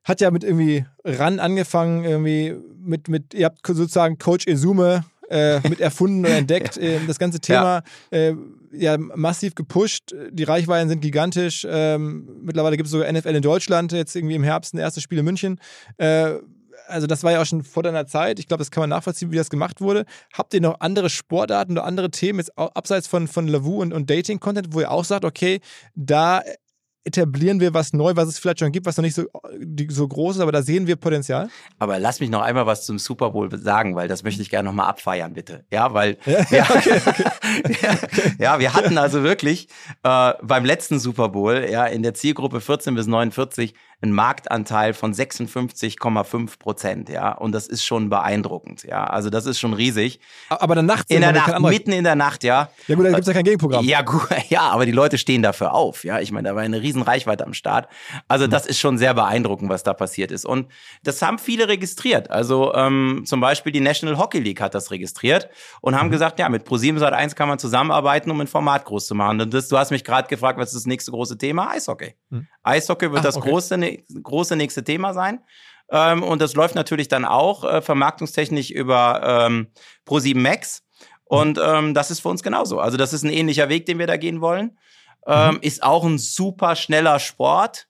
hat 0.03 0.21
ja 0.21 0.31
mit 0.31 0.43
irgendwie 0.43 0.85
ran 1.03 1.39
angefangen, 1.39 2.05
irgendwie 2.05 2.55
mit, 2.79 3.07
mit 3.07 3.33
ihr 3.33 3.45
habt 3.45 3.65
sozusagen 3.65 4.17
Coach 4.17 4.47
Esume 4.47 5.03
äh, 5.29 5.59
mit 5.67 5.79
erfunden 5.79 6.25
und 6.25 6.31
entdeckt. 6.31 6.77
Äh, 6.87 6.99
das 7.07 7.17
ganze 7.17 7.39
Thema 7.39 7.81
ja. 8.11 8.17
Äh, 8.17 8.35
ja 8.71 8.97
massiv 8.97 9.55
gepusht. 9.55 10.13
Die 10.31 10.43
Reichweiten 10.43 10.89
sind 10.89 11.01
gigantisch. 11.01 11.65
Ähm, 11.67 12.29
mittlerweile 12.43 12.77
gibt 12.77 12.85
es 12.85 12.91
sogar 12.91 13.11
NFL 13.11 13.29
in 13.29 13.41
Deutschland, 13.41 13.91
jetzt 13.93 14.15
irgendwie 14.15 14.35
im 14.35 14.43
Herbst 14.43 14.73
ein 14.73 14.77
erstes 14.77 15.01
Spiel 15.01 15.17
in 15.17 15.25
München. 15.25 15.59
Äh, 15.97 16.35
also 16.87 17.07
das 17.07 17.23
war 17.23 17.31
ja 17.31 17.41
auch 17.41 17.45
schon 17.45 17.63
vor 17.63 17.83
deiner 17.83 18.05
Zeit. 18.05 18.39
Ich 18.39 18.47
glaube, 18.47 18.59
das 18.59 18.71
kann 18.71 18.81
man 18.81 18.89
nachvollziehen, 18.89 19.31
wie 19.31 19.35
das 19.35 19.49
gemacht 19.49 19.81
wurde. 19.81 20.05
Habt 20.33 20.53
ihr 20.53 20.61
noch 20.61 20.79
andere 20.79 21.09
Sportarten 21.09 21.73
oder 21.73 21.83
andere 21.83 22.11
Themen, 22.11 22.39
jetzt 22.39 22.57
abseits 22.57 23.07
von, 23.07 23.27
von 23.27 23.47
Lavu 23.47 23.81
und, 23.81 23.93
und 23.93 24.09
Dating-Content, 24.09 24.67
wo 24.71 24.81
ihr 24.81 24.91
auch 24.91 25.05
sagt, 25.05 25.25
okay, 25.25 25.59
da 25.95 26.41
etablieren 27.07 27.59
wir 27.59 27.73
was 27.73 27.93
neu, 27.93 28.15
was 28.15 28.27
es 28.27 28.37
vielleicht 28.37 28.59
schon 28.59 28.71
gibt, 28.71 28.85
was 28.85 28.97
noch 28.97 29.03
nicht 29.03 29.15
so, 29.15 29.23
so 29.89 30.07
groß 30.07 30.35
ist, 30.35 30.41
aber 30.41 30.51
da 30.51 30.61
sehen 30.61 30.85
wir 30.87 30.97
Potenzial. 30.97 31.49
Aber 31.79 31.99
lass 31.99 32.19
mich 32.19 32.29
noch 32.29 32.41
einmal 32.41 32.65
was 32.65 32.85
zum 32.85 32.99
Super 32.99 33.31
Bowl 33.31 33.49
sagen, 33.57 33.95
weil 33.95 34.07
das 34.07 34.23
möchte 34.23 34.41
ich 34.41 34.49
gerne 34.49 34.67
nochmal 34.67 34.87
abfeiern, 34.87 35.33
bitte. 35.33 35.65
Ja, 35.71 35.93
weil 35.93 36.17
ja, 36.25 36.45
ja, 36.51 36.67
okay, 36.69 37.01
okay. 37.05 38.33
ja, 38.39 38.59
wir 38.59 38.73
hatten 38.73 38.97
also 38.97 39.23
wirklich 39.23 39.69
äh, 40.03 40.33
beim 40.43 40.65
letzten 40.65 40.99
Super 40.99 41.29
Bowl, 41.29 41.65
ja, 41.71 41.85
in 41.85 42.03
der 42.03 42.13
Zielgruppe 42.13 42.59
14 42.59 42.93
bis 42.93 43.07
49 43.07 43.73
einen 44.01 44.11
Marktanteil 44.13 44.93
von 44.93 45.11
56,5 45.13 46.59
Prozent, 46.59 47.09
ja. 47.09 47.31
Und 47.31 47.51
das 47.51 47.67
ist 47.67 47.83
schon 47.83 48.09
beeindruckend, 48.09 48.83
ja. 48.83 49.03
Also 49.05 49.29
das 49.29 49.45
ist 49.45 49.59
schon 49.59 49.73
riesig. 49.73 50.19
Aber 50.49 50.75
dann 50.75 50.85
nachts 50.85 51.09
In 51.09 51.21
der 51.21 51.31
Nacht, 51.31 51.59
mitten 51.61 51.91
in 51.91 52.03
der 52.03 52.15
Nacht, 52.15 52.43
ja. 52.43 52.69
Ja 52.87 52.95
gut, 52.95 53.05
da 53.05 53.09
gibt 53.09 53.21
es 53.21 53.27
ja 53.27 53.33
kein 53.33 53.43
Gegenprogramm. 53.43 53.83
Ja, 53.85 54.01
gut, 54.03 54.27
ja, 54.49 54.61
aber 54.69 54.85
die 54.85 54.91
Leute 54.91 55.17
stehen 55.17 55.41
dafür 55.41 55.73
auf. 55.73 56.03
Ja, 56.03 56.19
ich 56.19 56.31
meine, 56.31 56.49
da 56.49 56.55
war 56.55 56.61
eine 56.61 56.81
riesen 56.81 57.01
Reichweite 57.01 57.45
am 57.45 57.53
Start. 57.53 57.87
Also 58.27 58.45
Mhm. 58.45 58.51
das 58.51 58.67
ist 58.67 58.79
schon 58.79 58.97
sehr 58.97 59.13
beeindruckend, 59.13 59.69
was 59.69 59.81
da 59.83 59.93
passiert 59.93 60.31
ist. 60.31 60.45
Und 60.45 60.67
das 61.03 61.21
haben 61.21 61.39
viele 61.39 61.67
registriert. 61.67 62.29
Also 62.29 62.73
ähm, 62.75 63.23
zum 63.25 63.39
Beispiel 63.41 63.71
die 63.71 63.79
National 63.79 64.17
Hockey 64.19 64.39
League 64.39 64.61
hat 64.61 64.75
das 64.75 64.91
registriert 64.91 65.49
und 65.81 65.93
Mhm. 65.93 65.97
haben 65.99 66.11
gesagt, 66.11 66.37
ja, 66.39 66.49
mit 66.49 66.65
ProSieben 66.65 66.99
Sat 66.99 67.13
1 67.13 67.35
kann 67.35 67.47
man 67.49 67.57
zusammenarbeiten, 67.57 68.29
um 68.29 68.39
ein 68.41 68.47
Format 68.47 68.85
groß 68.85 69.07
zu 69.07 69.15
machen. 69.15 69.41
Und 69.41 69.53
das, 69.53 69.67
du 69.69 69.77
hast 69.77 69.89
mich 69.91 70.03
gerade 70.03 70.27
gefragt, 70.27 70.59
was 70.59 70.69
ist 70.69 70.75
das 70.75 70.85
nächste 70.85 71.11
große 71.11 71.37
Thema? 71.37 71.71
Eishockey. 71.71 72.13
Eishockey 72.63 73.09
wird 73.11 73.19
Ach, 73.19 73.23
das 73.23 73.35
Mhm. 73.35 73.41
okay. 73.41 73.49
große, 73.51 73.77
große 74.21 74.55
nächste 74.55 74.83
Thema 74.83 75.13
sein. 75.13 75.39
Ähm, 75.89 76.23
und 76.23 76.41
das 76.41 76.53
läuft 76.53 76.75
natürlich 76.75 77.07
dann 77.07 77.25
auch 77.25 77.63
äh, 77.63 77.81
vermarktungstechnisch 77.81 78.71
über 78.71 79.47
ähm, 79.47 79.67
Pro7 80.07 80.37
Max. 80.37 80.83
Und 81.23 81.59
ähm, 81.61 81.93
das 81.93 82.11
ist 82.11 82.21
für 82.21 82.29
uns 82.29 82.43
genauso. 82.43 82.79
Also 82.79 82.97
das 82.97 83.13
ist 83.13 83.23
ein 83.23 83.31
ähnlicher 83.31 83.69
Weg, 83.69 83.85
den 83.85 83.99
wir 83.99 84.07
da 84.07 84.17
gehen 84.17 84.41
wollen. 84.41 84.77
Ähm, 85.27 85.59
Ist 85.61 85.83
auch 85.83 86.05
ein 86.05 86.17
super 86.17 86.77
schneller 86.77 87.19
Sport, 87.19 87.87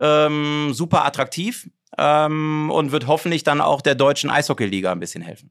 ähm, 0.00 0.70
super 0.72 1.04
attraktiv 1.04 1.68
ähm, 1.98 2.70
und 2.72 2.92
wird 2.92 3.06
hoffentlich 3.06 3.44
dann 3.44 3.60
auch 3.60 3.82
der 3.82 3.94
deutschen 3.94 4.30
Eishockey-Liga 4.30 4.90
ein 4.90 5.00
bisschen 5.00 5.22
helfen. 5.22 5.50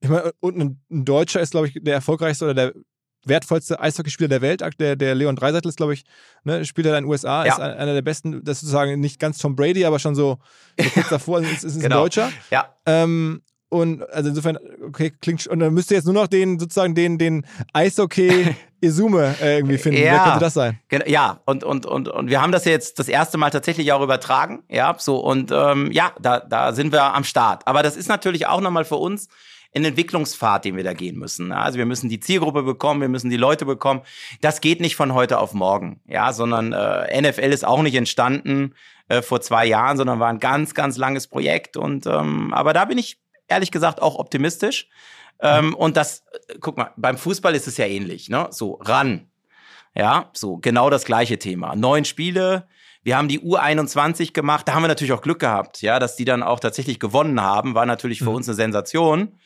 Ich 0.00 0.08
meine, 0.08 0.32
und 0.38 0.56
ein, 0.56 0.80
ein 0.90 1.04
Deutscher 1.04 1.40
ist, 1.40 1.50
glaube 1.50 1.66
ich, 1.66 1.74
der 1.80 1.94
erfolgreichste 1.94 2.44
oder 2.44 2.54
der 2.54 2.74
wertvollste 3.24 3.80
Eishockeyspieler 3.80 4.28
der 4.28 4.40
Welt. 4.42 4.62
Der, 4.78 4.96
der 4.96 5.14
Leon 5.14 5.36
Dreiseitel 5.36 5.68
ist, 5.68 5.76
glaube 5.76 5.94
ich, 5.94 6.04
ne, 6.44 6.64
spielt 6.64 6.86
er 6.86 6.96
in 6.98 7.04
den 7.04 7.10
USA, 7.10 7.44
Ja. 7.44 7.52
ist 7.54 7.60
ein- 7.60 7.76
einer 7.76 7.94
der 7.94 8.02
besten, 8.02 8.42
das 8.44 8.56
ist 8.56 8.60
sozusagen 8.62 8.98
nicht 9.00 9.18
ganz 9.20 9.38
Tom 9.38 9.56
Brady, 9.56 9.84
aber 9.84 9.98
schon 9.98 10.14
so, 10.14 10.38
so 10.78 10.90
kurz 10.90 11.08
davor, 11.10 11.40
ist, 11.40 11.64
ist 11.64 11.76
ein 11.76 11.82
Genau. 11.82 12.02
Deutscher. 12.02 12.30
Ja, 12.50 12.74
Ähm, 12.86 13.42
und 13.72 14.02
also 14.10 14.30
insofern, 14.30 14.58
okay, 14.84 15.12
klingt, 15.20 15.46
und 15.46 15.60
dann 15.60 15.72
müsst 15.72 15.92
ihr 15.92 15.96
jetzt 15.96 16.04
nur 16.06 16.14
noch 16.14 16.26
den, 16.26 16.58
sozusagen 16.58 16.96
den, 16.96 17.18
den 17.18 17.46
Eishockey-Isume 17.72 19.36
äh, 19.40 19.58
irgendwie 19.58 19.78
finden. 19.78 20.00
Wer 20.00 20.14
Ja. 20.14 20.24
könnte 20.24 20.40
das 20.40 20.54
sein? 20.54 20.80
Ja, 21.06 21.40
und, 21.46 21.64
und, 21.64 21.86
und, 21.86 22.08
und 22.08 22.28
wir 22.30 22.40
haben 22.42 22.52
das 22.52 22.64
jetzt 22.64 22.98
das 22.98 23.08
erste 23.08 23.38
Mal 23.38 23.50
tatsächlich 23.50 23.92
auch 23.92 24.02
übertragen. 24.02 24.62
Ja, 24.68 24.94
so 24.98 25.18
und 25.18 25.50
ähm, 25.52 25.90
ja, 25.92 26.12
da, 26.20 26.40
da 26.40 26.72
sind 26.72 26.92
wir 26.92 27.14
am 27.14 27.24
Start. 27.24 27.66
Aber 27.66 27.82
das 27.82 27.96
ist 27.96 28.08
natürlich 28.08 28.46
auch 28.46 28.60
nochmal 28.60 28.84
für 28.84 28.96
uns 28.96 29.28
ein 29.74 29.84
Entwicklungspfad, 29.84 30.64
den 30.64 30.76
wir 30.76 30.84
da 30.84 30.92
gehen 30.92 31.16
müssen. 31.16 31.52
Also 31.52 31.78
wir 31.78 31.86
müssen 31.86 32.08
die 32.08 32.20
Zielgruppe 32.20 32.62
bekommen, 32.62 33.00
wir 33.00 33.08
müssen 33.08 33.30
die 33.30 33.36
Leute 33.36 33.64
bekommen. 33.64 34.02
Das 34.40 34.60
geht 34.60 34.80
nicht 34.80 34.96
von 34.96 35.14
heute 35.14 35.38
auf 35.38 35.54
morgen, 35.54 36.00
ja, 36.06 36.32
sondern 36.32 36.72
äh, 36.72 37.20
NFL 37.20 37.52
ist 37.52 37.64
auch 37.64 37.82
nicht 37.82 37.94
entstanden 37.94 38.74
äh, 39.08 39.22
vor 39.22 39.40
zwei 39.40 39.66
Jahren, 39.66 39.96
sondern 39.96 40.18
war 40.18 40.28
ein 40.28 40.40
ganz, 40.40 40.74
ganz 40.74 40.96
langes 40.96 41.28
Projekt. 41.28 41.76
Und 41.76 42.06
ähm, 42.06 42.52
aber 42.52 42.72
da 42.72 42.84
bin 42.84 42.98
ich 42.98 43.20
ehrlich 43.46 43.70
gesagt 43.70 44.02
auch 44.02 44.16
optimistisch. 44.16 44.88
Ähm, 45.42 45.74
und 45.74 45.96
das, 45.96 46.24
äh, 46.48 46.54
guck 46.60 46.76
mal, 46.76 46.92
beim 46.96 47.16
Fußball 47.16 47.54
ist 47.54 47.66
es 47.66 47.76
ja 47.76 47.86
ähnlich, 47.86 48.28
ne? 48.28 48.48
So 48.50 48.74
ran, 48.74 49.30
ja, 49.94 50.30
so 50.32 50.58
genau 50.58 50.90
das 50.90 51.04
gleiche 51.04 51.38
Thema. 51.38 51.74
Neun 51.76 52.04
Spiele. 52.04 52.68
Wir 53.02 53.16
haben 53.16 53.28
die 53.28 53.40
U21 53.40 54.32
gemacht. 54.32 54.68
Da 54.68 54.74
haben 54.74 54.82
wir 54.82 54.88
natürlich 54.88 55.12
auch 55.12 55.22
Glück 55.22 55.38
gehabt, 55.38 55.80
ja, 55.82 55.98
dass 55.98 56.16
die 56.16 56.24
dann 56.24 56.42
auch 56.42 56.60
tatsächlich 56.60 57.00
gewonnen 57.00 57.40
haben. 57.40 57.74
War 57.74 57.86
natürlich 57.86 58.20
für 58.20 58.30
uns 58.30 58.48
eine 58.48 58.54
Sensation. 58.54 59.38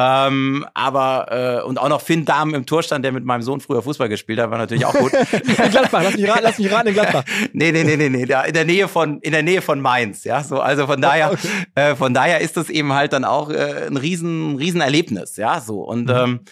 Ähm, 0.00 0.64
aber 0.74 1.60
äh, 1.60 1.66
und 1.66 1.76
auch 1.78 1.88
noch 1.88 2.00
Finn 2.00 2.24
Dahmen 2.24 2.54
im 2.54 2.66
Torstand, 2.66 3.04
der 3.04 3.10
mit 3.10 3.24
meinem 3.24 3.42
Sohn 3.42 3.60
früher 3.60 3.82
Fußball 3.82 4.08
gespielt 4.08 4.38
hat, 4.38 4.48
war 4.48 4.58
natürlich 4.58 4.86
auch 4.86 4.94
gut. 4.94 5.12
In 5.32 5.70
Gladbach, 5.70 6.02
lass 6.04 6.16
mich 6.16 6.28
raten, 6.28 6.40
lass 6.44 6.58
mich 6.58 6.70
raten 6.70 6.88
in 6.88 6.94
Gladbach. 6.94 7.24
nee, 7.52 7.72
nee, 7.72 7.82
nee, 7.82 7.96
nee, 7.96 8.08
nee, 8.08 8.24
da 8.24 8.42
in 8.42 8.54
der 8.54 8.64
Nähe 8.64 8.86
von 8.86 9.18
in 9.22 9.32
der 9.32 9.42
Nähe 9.42 9.60
von 9.60 9.80
Mainz, 9.80 10.22
ja, 10.22 10.44
so 10.44 10.60
also 10.60 10.86
von 10.86 11.00
daher 11.00 11.36
äh, 11.74 11.96
von 11.96 12.14
daher 12.14 12.40
ist 12.40 12.56
das 12.56 12.70
eben 12.70 12.92
halt 12.92 13.12
dann 13.12 13.24
auch 13.24 13.50
äh, 13.50 13.88
ein 13.88 13.96
riesen 13.96 14.54
riesen 14.54 14.80
Erlebnis, 14.80 15.34
ja, 15.34 15.60
so 15.60 15.80
und 15.80 16.08
ähm, 16.10 16.42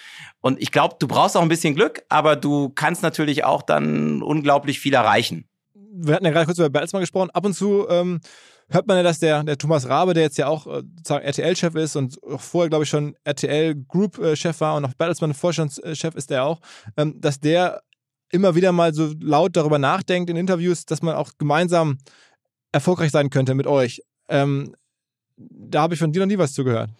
und 0.40 0.60
ich 0.60 0.72
glaube, 0.72 0.96
du 0.98 1.06
brauchst 1.06 1.36
auch 1.36 1.42
ein 1.42 1.48
bisschen 1.48 1.76
Glück, 1.76 2.02
aber 2.08 2.34
du 2.34 2.70
kannst 2.70 3.04
natürlich 3.04 3.44
auch 3.44 3.62
dann 3.62 4.22
unglaublich 4.22 4.80
viel 4.80 4.94
erreichen. 4.94 5.48
Wir 5.96 6.14
hatten 6.14 6.24
ja 6.24 6.30
gerade 6.30 6.46
kurz 6.46 6.58
über 6.58 6.70
Bertelsmann 6.70 7.02
gesprochen. 7.02 7.30
Ab 7.30 7.44
und 7.44 7.54
zu 7.54 7.86
ähm, 7.88 8.20
hört 8.68 8.86
man 8.86 8.96
ja, 8.96 9.02
dass 9.02 9.18
der, 9.18 9.42
der 9.44 9.58
Thomas 9.58 9.88
Rabe, 9.88 10.14
der 10.14 10.24
jetzt 10.24 10.38
ja 10.38 10.46
auch 10.48 10.66
äh, 10.66 10.82
RTL-Chef 11.08 11.74
ist 11.74 11.96
und 11.96 12.22
auch 12.22 12.40
vorher, 12.40 12.68
glaube 12.68 12.84
ich, 12.84 12.90
schon 12.90 13.16
RTL-Group-Chef 13.24 14.60
war 14.60 14.76
und 14.76 14.84
auch 14.84 14.94
Bertelsmann 14.94 15.34
Vorstandschef 15.34 16.14
ist 16.14 16.30
der 16.30 16.44
auch, 16.44 16.60
ähm, 16.96 17.20
dass 17.20 17.40
der 17.40 17.82
immer 18.30 18.54
wieder 18.54 18.72
mal 18.72 18.92
so 18.92 19.12
laut 19.20 19.56
darüber 19.56 19.78
nachdenkt 19.78 20.30
in 20.30 20.36
Interviews, 20.36 20.84
dass 20.84 21.02
man 21.02 21.14
auch 21.14 21.32
gemeinsam 21.38 21.98
erfolgreich 22.72 23.10
sein 23.10 23.30
könnte 23.30 23.54
mit 23.54 23.66
euch. 23.66 24.02
Ähm, 24.28 24.74
da 25.36 25.82
habe 25.82 25.94
ich 25.94 26.00
von 26.00 26.12
dir 26.12 26.20
noch 26.20 26.26
nie 26.26 26.38
was 26.38 26.54
zugehört. 26.54 26.90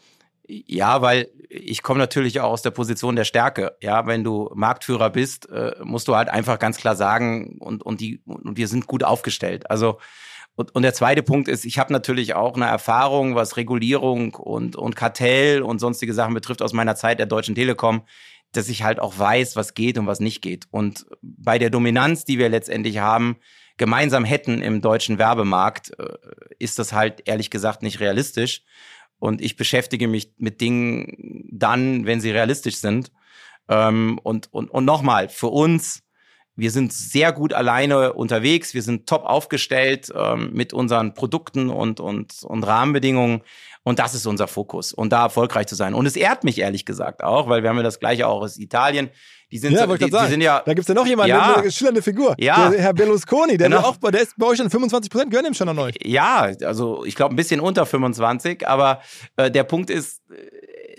Ja, 0.49 1.03
weil 1.03 1.29
ich 1.49 1.83
komme 1.83 1.99
natürlich 1.99 2.41
auch 2.41 2.51
aus 2.51 2.63
der 2.63 2.71
Position 2.71 3.17
der 3.17 3.25
Stärke. 3.25 3.77
Ja, 3.81 4.07
wenn 4.07 4.23
du 4.23 4.51
Marktführer 4.55 5.11
bist, 5.11 5.49
äh, 5.51 5.73
musst 5.83 6.09
du 6.09 6.15
halt 6.15 6.29
einfach 6.29 6.59
ganz 6.59 6.77
klar 6.77 6.95
sagen 6.95 7.59
und 7.59 7.83
und 7.83 8.01
die 8.01 8.21
und 8.27 8.57
wir 8.57 8.69
sind 8.69 8.87
gut 8.87 9.03
aufgestellt. 9.03 9.71
Also 9.71 9.99
und, 10.55 10.75
und 10.75 10.83
der 10.83 10.95
zweite 10.95 11.23
Punkt 11.23 11.49
ist, 11.49 11.65
ich 11.65 11.79
habe 11.79 11.93
natürlich 11.93 12.35
auch 12.35 12.55
eine 12.55 12.67
Erfahrung, 12.67 13.35
was 13.35 13.57
Regulierung 13.57 14.35
und 14.35 14.77
und 14.77 14.95
Kartell 14.95 15.63
und 15.63 15.81
sonstige 15.81 16.15
Sachen 16.15 16.35
betrifft 16.35 16.63
aus 16.63 16.73
meiner 16.73 16.97
Zeit 16.97 17.19
der 17.19 17.27
Deutschen 17.27 17.55
Telekom, 17.55 18.03
dass 18.53 18.69
ich 18.69 18.83
halt 18.85 19.01
auch 19.01 19.19
weiß, 19.19 19.57
was 19.57 19.75
geht 19.75 19.99
und 19.99 20.07
was 20.07 20.21
nicht 20.21 20.43
geht. 20.43 20.67
Und 20.71 21.07
bei 21.23 21.59
der 21.59 21.71
Dominanz, 21.71 22.25
die 22.25 22.39
wir 22.39 22.49
letztendlich 22.49 22.99
haben, 22.99 23.37
gemeinsam 23.77 24.25
hätten 24.25 24.63
im 24.63 24.81
deutschen 24.81 25.19
Werbemarkt, 25.19 25.99
äh, 25.99 26.15
ist 26.59 26.79
das 26.79 26.93
halt 26.93 27.23
ehrlich 27.27 27.51
gesagt 27.51 27.83
nicht 27.83 28.01
realistisch. 28.01 28.63
Und 29.19 29.41
ich 29.41 29.57
beschäftige 29.57 30.09
mich 30.09 30.33
mit 30.39 30.61
Dingen 30.61 31.49
dann, 31.51 32.07
wenn 32.07 32.21
sie 32.21 32.31
realistisch 32.31 32.77
sind. 32.77 33.13
Ähm, 33.69 34.19
und 34.23 34.53
und, 34.53 34.71
und 34.71 34.85
nochmal, 34.85 35.29
für 35.29 35.49
uns, 35.49 36.03
wir 36.55 36.71
sind 36.71 36.93
sehr 36.93 37.33
gut 37.33 37.53
alleine 37.53 38.15
unterwegs, 38.15 38.73
wir 38.73 38.83
sind 38.83 39.07
top 39.07 39.25
aufgestellt 39.25 40.11
ähm, 40.15 40.53
mit 40.55 40.73
unseren 40.73 41.13
Produkten 41.13 41.69
und, 41.69 42.01
und, 42.01 42.43
und 42.43 42.63
Rahmenbedingungen. 42.65 43.43
Und 43.83 43.99
das 43.99 44.15
ist 44.15 44.27
unser 44.27 44.49
Fokus. 44.49 44.93
Und 44.93 45.13
da 45.13 45.25
erfolgreich 45.25 45.67
zu 45.67 45.75
sein. 45.75 45.95
Und 45.95 46.07
es 46.07 46.17
ehrt 46.17 46.45
mich 46.45 46.59
ehrlich 46.59 46.87
gesagt 46.87 47.23
auch, 47.23 47.49
weil 47.49 47.63
wir 47.63 47.71
haben 47.71 47.77
ja 47.77 47.83
das 47.83 48.01
gleiche 48.01 48.27
auch 48.27 48.41
aus 48.41 48.59
Italien. 48.59 49.11
Die 49.53 49.59
sind, 49.59 49.73
Ja, 49.75 49.87
so, 49.87 49.95
die, 49.97 50.05
die 50.07 50.11
sagen. 50.11 50.29
sind 50.31 50.41
ja 50.41 50.61
da 50.67 50.75
gibt 50.75 50.81
es 50.81 50.89
ja 50.89 50.95
noch 50.95 51.07
jemanden, 51.07 51.31
Ja. 51.31 51.55
eine 51.57 51.71
schillernde 51.71 52.03
Figur. 52.03 52.35
Ja. 52.39 52.69
Der 52.71 52.81
Herr 52.81 52.93
Berlusconi, 52.93 53.57
der, 53.57 53.69
Genau. 53.69 53.81
auch, 53.83 53.97
bei- 53.97 54.11
der 54.11 54.23
ist 54.23 54.35
bei 54.37 54.47
euch 54.47 54.59
schon 54.59 54.69
25 54.71 55.11
Prozent, 55.11 55.31
gehören 55.31 55.47
ihm 55.47 55.55
schon 55.55 55.69
an 55.69 55.79
euch. 55.79 55.95
Ja, 56.03 56.51
also 56.65 57.05
ich 57.05 57.15
glaube 57.15 57.33
ein 57.35 57.37
bisschen 57.37 57.61
unter 57.61 57.87
25, 57.87 58.67
aber 58.67 59.01
äh, 59.37 59.49
der 59.51 59.63
Punkt 59.63 59.89
ist, 59.91 60.21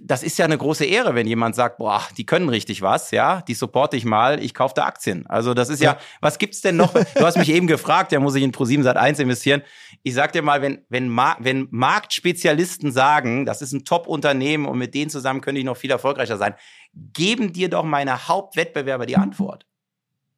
das 0.07 0.23
ist 0.23 0.37
ja 0.39 0.45
eine 0.45 0.57
große 0.57 0.85
Ehre, 0.85 1.15
wenn 1.15 1.27
jemand 1.27 1.55
sagt, 1.55 1.77
boah, 1.77 2.01
die 2.17 2.25
können 2.25 2.49
richtig 2.49 2.81
was, 2.81 3.11
ja, 3.11 3.41
die 3.41 3.53
supporte 3.53 3.97
ich 3.97 4.05
mal, 4.05 4.41
ich 4.41 4.53
kaufe 4.53 4.73
da 4.73 4.85
Aktien. 4.85 5.25
Also 5.27 5.53
das 5.53 5.69
ist 5.69 5.81
ja, 5.81 5.93
Ja. 5.93 5.97
was 6.21 6.39
gibt's 6.39 6.61
denn 6.61 6.77
noch? 6.77 6.93
Du 6.93 7.25
hast 7.25 7.37
mich 7.37 7.49
eben 7.49 7.67
gefragt, 7.67 8.11
ja, 8.11 8.19
muss 8.19 8.35
ich 8.35 8.43
in 8.43 8.51
Pro7 8.51 8.83
Sat 8.83 8.97
1 8.97 9.19
investieren? 9.19 9.61
Ich 10.03 10.13
sag 10.13 10.31
dir 10.31 10.41
mal, 10.41 10.61
wenn 10.61 10.85
wenn 10.89 11.09
Mar 11.09 11.35
wenn 11.39 11.67
Marktspezialisten 11.71 12.91
sagen, 12.91 13.45
das 13.45 13.61
ist 13.61 13.73
ein 13.73 13.83
Top-Unternehmen 13.85 14.65
und 14.65 14.77
mit 14.77 14.93
denen 14.93 15.09
zusammen 15.09 15.41
könnte 15.41 15.59
ich 15.59 15.65
noch 15.65 15.77
viel 15.77 15.91
erfolgreicher 15.91 16.37
sein, 16.37 16.55
geben 16.93 17.51
dir 17.53 17.69
doch 17.69 17.83
meine 17.83 18.27
Hauptwettbewerber 18.27 19.05
die 19.05 19.17
Antwort. 19.17 19.65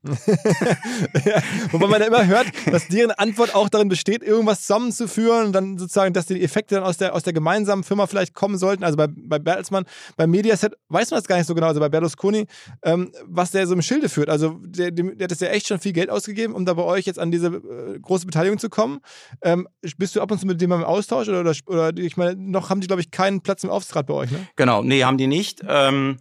wobei 1.71 1.87
man 1.87 2.01
ja 2.01 2.07
immer 2.07 2.25
hört, 2.25 2.47
dass 2.71 2.87
deren 2.87 3.11
Antwort 3.11 3.53
auch 3.55 3.69
darin 3.69 3.89
besteht, 3.89 4.23
irgendwas 4.23 4.61
zusammenzuführen 4.61 5.47
und 5.47 5.51
dann 5.53 5.77
sozusagen, 5.77 6.13
dass 6.13 6.25
die 6.27 6.41
Effekte 6.41 6.75
dann 6.75 6.83
aus 6.83 6.97
der, 6.97 7.13
aus 7.13 7.23
der 7.23 7.33
gemeinsamen 7.33 7.83
Firma 7.83 8.07
vielleicht 8.07 8.33
kommen 8.33 8.57
sollten. 8.57 8.83
Also 8.83 8.97
bei, 8.97 9.07
bei 9.07 9.39
Bertelsmann, 9.39 9.85
bei 10.15 10.27
Mediaset 10.27 10.73
weiß 10.89 11.11
man 11.11 11.19
das 11.19 11.27
gar 11.27 11.37
nicht 11.37 11.47
so 11.47 11.55
genau, 11.55 11.67
also 11.67 11.79
bei 11.79 11.89
Berlusconi, 11.89 12.45
ähm, 12.83 13.11
was 13.25 13.51
der 13.51 13.67
so 13.67 13.73
im 13.73 13.81
Schilde 13.81 14.09
führt. 14.09 14.29
Also 14.29 14.59
der, 14.63 14.91
dem- 14.91 15.17
der 15.17 15.25
hat 15.25 15.31
das 15.31 15.39
ja 15.39 15.49
echt 15.49 15.67
schon 15.67 15.79
viel 15.79 15.93
Geld 15.93 16.09
ausgegeben, 16.09 16.53
um 16.53 16.65
da 16.65 16.73
bei 16.73 16.83
euch 16.83 17.05
jetzt 17.05 17.19
an 17.19 17.31
diese 17.31 17.47
äh, 17.47 17.99
große 17.99 18.25
Beteiligung 18.25 18.59
zu 18.59 18.69
kommen. 18.69 18.99
Ähm, 19.41 19.67
bist 19.97 20.15
du 20.15 20.21
ab 20.21 20.31
und 20.31 20.39
zu 20.39 20.47
mit 20.47 20.61
dem 20.61 20.71
im 20.71 20.83
Austausch 20.83 21.27
oder, 21.27 21.41
oder, 21.41 21.53
oder 21.65 21.97
ich 21.97 22.15
meine, 22.15 22.35
noch 22.35 22.69
haben 22.69 22.79
die, 22.81 22.87
glaube 22.87 23.01
ich, 23.01 23.11
keinen 23.11 23.41
Platz 23.41 23.63
im 23.63 23.69
Aufsichtsrat 23.69 24.07
bei 24.07 24.13
euch, 24.13 24.31
ne? 24.31 24.47
Genau, 24.55 24.83
nee, 24.83 25.03
haben 25.03 25.17
die 25.17 25.27
nicht. 25.27 25.61
Ähm, 25.67 26.17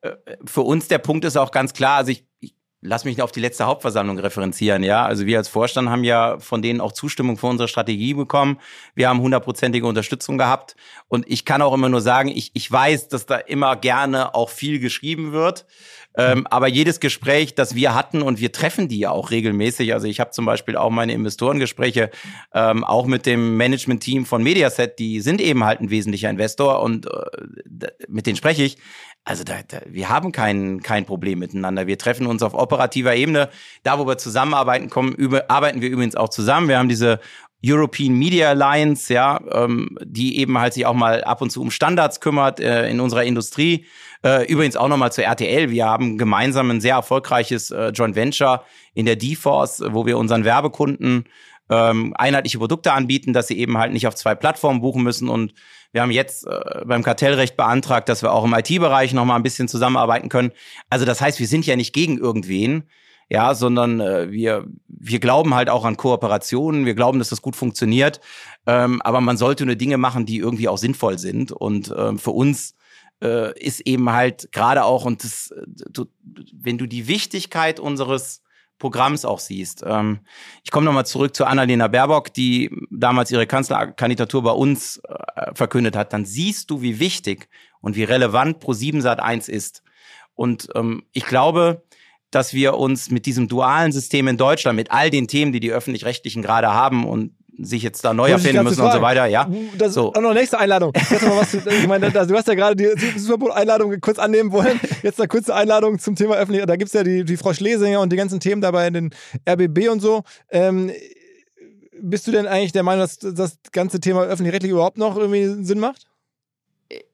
äh, 0.00 0.12
für 0.46 0.62
uns 0.62 0.88
der 0.88 0.98
Punkt 0.98 1.24
ist 1.24 1.36
auch 1.36 1.50
ganz 1.50 1.72
klar, 1.74 1.98
also 1.98 2.10
ich 2.10 2.24
lass 2.82 3.04
mich 3.04 3.20
auf 3.20 3.32
die 3.32 3.40
letzte 3.40 3.66
Hauptversammlung 3.66 4.18
referenzieren, 4.18 4.82
ja. 4.82 5.04
Also 5.04 5.26
wir 5.26 5.38
als 5.38 5.48
Vorstand 5.48 5.90
haben 5.90 6.04
ja 6.04 6.38
von 6.38 6.62
denen 6.62 6.80
auch 6.80 6.92
Zustimmung 6.92 7.36
für 7.36 7.46
unsere 7.46 7.68
Strategie 7.68 8.14
bekommen. 8.14 8.58
Wir 8.94 9.08
haben 9.08 9.20
hundertprozentige 9.20 9.86
Unterstützung 9.86 10.38
gehabt. 10.38 10.76
Und 11.08 11.26
ich 11.28 11.44
kann 11.44 11.62
auch 11.62 11.74
immer 11.74 11.88
nur 11.88 12.00
sagen, 12.00 12.28
ich, 12.28 12.50
ich 12.54 12.70
weiß, 12.70 13.08
dass 13.08 13.26
da 13.26 13.36
immer 13.36 13.76
gerne 13.76 14.34
auch 14.34 14.48
viel 14.48 14.78
geschrieben 14.78 15.32
wird. 15.32 15.66
Ähm, 16.16 16.46
aber 16.48 16.66
jedes 16.66 16.98
Gespräch, 16.98 17.54
das 17.54 17.76
wir 17.76 17.94
hatten, 17.94 18.22
und 18.22 18.40
wir 18.40 18.50
treffen 18.50 18.88
die 18.88 18.98
ja 18.98 19.10
auch 19.10 19.30
regelmäßig. 19.30 19.92
Also 19.92 20.08
ich 20.08 20.18
habe 20.18 20.30
zum 20.30 20.44
Beispiel 20.44 20.76
auch 20.76 20.90
meine 20.90 21.12
Investorengespräche, 21.12 22.10
ähm, 22.52 22.82
auch 22.82 23.06
mit 23.06 23.26
dem 23.26 23.56
Management-Team 23.56 24.26
von 24.26 24.42
Mediaset, 24.42 24.98
die 24.98 25.20
sind 25.20 25.40
eben 25.40 25.64
halt 25.64 25.80
ein 25.80 25.90
wesentlicher 25.90 26.28
Investor 26.28 26.82
und 26.82 27.06
äh, 27.06 27.90
mit 28.08 28.26
denen 28.26 28.36
spreche 28.36 28.64
ich. 28.64 28.78
Also 29.24 29.44
da, 29.44 29.60
da, 29.66 29.80
wir 29.86 30.08
haben 30.08 30.32
kein, 30.32 30.80
kein 30.80 31.04
Problem 31.04 31.38
miteinander. 31.38 31.86
Wir 31.86 31.98
treffen 31.98 32.26
uns 32.26 32.42
auf 32.42 32.54
operativer 32.54 33.14
Ebene. 33.14 33.50
Da, 33.82 33.98
wo 33.98 34.06
wir 34.06 34.18
zusammenarbeiten 34.18 34.88
kommen, 34.88 35.14
über, 35.14 35.50
arbeiten 35.50 35.82
wir 35.82 35.90
übrigens 35.90 36.16
auch 36.16 36.30
zusammen. 36.30 36.68
Wir 36.68 36.78
haben 36.78 36.88
diese 36.88 37.20
European 37.64 38.14
Media 38.14 38.50
Alliance, 38.50 39.12
ja, 39.12 39.38
ähm, 39.52 39.98
die 40.02 40.38
eben 40.38 40.58
halt 40.58 40.72
sich 40.72 40.86
auch 40.86 40.94
mal 40.94 41.22
ab 41.24 41.42
und 41.42 41.50
zu 41.50 41.60
um 41.60 41.70
Standards 41.70 42.20
kümmert 42.20 42.58
äh, 42.58 42.88
in 42.88 43.00
unserer 43.00 43.24
Industrie. 43.24 43.84
Äh, 44.24 44.46
übrigens 44.50 44.76
auch 44.76 44.88
nochmal 44.88 45.12
zur 45.12 45.24
RTL. 45.24 45.70
Wir 45.70 45.86
haben 45.86 46.16
gemeinsam 46.16 46.70
ein 46.70 46.80
sehr 46.80 46.94
erfolgreiches 46.94 47.70
äh, 47.70 47.88
Joint 47.88 48.16
Venture 48.16 48.64
in 48.94 49.06
der 49.06 49.16
D-Force, 49.16 49.82
wo 49.90 50.06
wir 50.06 50.16
unseren 50.16 50.44
Werbekunden 50.44 51.24
ähm, 51.68 52.14
einheitliche 52.16 52.58
Produkte 52.58 52.92
anbieten, 52.92 53.32
dass 53.32 53.48
sie 53.48 53.58
eben 53.58 53.78
halt 53.78 53.92
nicht 53.92 54.06
auf 54.06 54.14
zwei 54.14 54.34
Plattformen 54.34 54.80
buchen 54.80 55.02
müssen. 55.02 55.28
Und 55.28 55.52
wir 55.92 56.02
haben 56.02 56.10
jetzt 56.10 56.46
äh, 56.46 56.84
beim 56.84 57.02
Kartellrecht 57.02 57.56
beantragt, 57.56 58.08
dass 58.08 58.22
wir 58.22 58.32
auch 58.32 58.44
im 58.44 58.54
IT-Bereich 58.54 59.12
nochmal 59.12 59.36
ein 59.36 59.42
bisschen 59.42 59.68
zusammenarbeiten 59.68 60.28
können. 60.28 60.52
Also 60.88 61.04
das 61.04 61.20
heißt, 61.20 61.40
wir 61.40 61.46
sind 61.46 61.66
ja 61.66 61.76
nicht 61.76 61.92
gegen 61.92 62.18
irgendwen, 62.18 62.84
ja, 63.28 63.54
sondern 63.54 64.00
äh, 64.00 64.30
wir, 64.30 64.66
wir 64.88 65.20
glauben 65.20 65.54
halt 65.54 65.70
auch 65.70 65.84
an 65.84 65.96
Kooperationen, 65.96 66.86
wir 66.86 66.94
glauben, 66.94 67.18
dass 67.18 67.30
das 67.30 67.42
gut 67.42 67.56
funktioniert. 67.56 68.20
Ähm, 68.66 69.00
aber 69.02 69.20
man 69.20 69.36
sollte 69.36 69.66
nur 69.66 69.76
Dinge 69.76 69.98
machen, 69.98 70.26
die 70.26 70.38
irgendwie 70.38 70.68
auch 70.68 70.78
sinnvoll 70.78 71.18
sind. 71.18 71.52
Und 71.52 71.94
ähm, 71.96 72.18
für 72.18 72.32
uns 72.32 72.74
äh, 73.22 73.58
ist 73.58 73.80
eben 73.80 74.10
halt 74.10 74.50
gerade 74.52 74.84
auch, 74.84 75.04
und 75.04 75.22
das, 75.24 75.54
du, 75.66 76.06
wenn 76.52 76.78
du 76.78 76.86
die 76.86 77.06
Wichtigkeit 77.06 77.78
unseres 77.78 78.42
Programms 78.80 79.24
auch 79.24 79.38
siehst. 79.38 79.84
Ähm, 79.86 80.20
ich 80.64 80.72
komme 80.72 80.86
nochmal 80.86 81.06
zurück 81.06 81.36
zu 81.36 81.44
Annalena 81.44 81.86
Baerbock, 81.86 82.34
die 82.34 82.70
damals 82.90 83.30
ihre 83.30 83.46
Kanzlerkandidatur 83.46 84.42
bei 84.42 84.50
uns 84.50 85.00
äh, 85.06 85.54
verkündet 85.54 85.94
hat. 85.94 86.12
Dann 86.12 86.24
siehst 86.24 86.70
du, 86.70 86.82
wie 86.82 86.98
wichtig 86.98 87.48
und 87.80 87.94
wie 87.94 88.02
relevant 88.02 88.60
Pro7 88.64 89.00
Sat 89.00 89.20
1 89.20 89.48
ist. 89.48 89.84
Und 90.34 90.68
ähm, 90.74 91.04
ich 91.12 91.26
glaube, 91.26 91.84
dass 92.30 92.54
wir 92.54 92.74
uns 92.78 93.10
mit 93.10 93.26
diesem 93.26 93.48
dualen 93.48 93.92
System 93.92 94.26
in 94.26 94.36
Deutschland, 94.36 94.76
mit 94.76 94.90
all 94.90 95.10
den 95.10 95.28
Themen, 95.28 95.52
die 95.52 95.60
die 95.60 95.72
öffentlich-rechtlichen 95.72 96.42
gerade 96.42 96.72
haben 96.72 97.04
und 97.06 97.34
sich 97.62 97.82
jetzt 97.82 98.04
da 98.04 98.14
neu 98.14 98.30
erfinden 98.30 98.64
müssen 98.64 98.80
und 98.80 98.92
so 98.92 99.02
weiter, 99.02 99.26
ja. 99.26 99.48
Das 99.76 99.94
so. 99.94 100.12
auch 100.12 100.20
noch 100.20 100.34
nächste 100.34 100.58
Einladung. 100.58 100.92
Was, 100.94 101.54
ich 101.54 101.86
meine, 101.86 102.10
du 102.10 102.34
hast 102.36 102.48
ja 102.48 102.54
gerade 102.54 102.76
die 102.76 103.18
Super 103.18 103.38
Bowl-Einladung 103.38 104.00
kurz 104.00 104.18
annehmen 104.18 104.52
wollen. 104.52 104.80
Jetzt 105.02 105.20
eine 105.20 105.28
kurze 105.28 105.54
Einladung 105.54 105.98
zum 105.98 106.16
Thema 106.16 106.36
öffentlich. 106.36 106.64
Da 106.66 106.76
gibt 106.76 106.88
es 106.88 106.94
ja 106.94 107.02
die, 107.02 107.24
die 107.24 107.36
Frau 107.36 107.52
Schlesinger 107.52 108.00
und 108.00 108.12
die 108.12 108.16
ganzen 108.16 108.40
Themen 108.40 108.60
dabei 108.60 108.86
in 108.86 108.94
den 108.94 109.10
RBB 109.48 109.88
und 109.90 110.00
so. 110.00 110.22
Ähm, 110.50 110.90
bist 112.00 112.26
du 112.26 112.32
denn 112.32 112.46
eigentlich 112.46 112.72
der 112.72 112.82
Meinung, 112.82 113.02
dass 113.02 113.18
das 113.18 113.58
ganze 113.72 114.00
Thema 114.00 114.24
öffentlich-rechtlich 114.24 114.72
überhaupt 114.72 114.98
noch 114.98 115.16
irgendwie 115.16 115.64
Sinn 115.64 115.80
macht? 115.80 116.06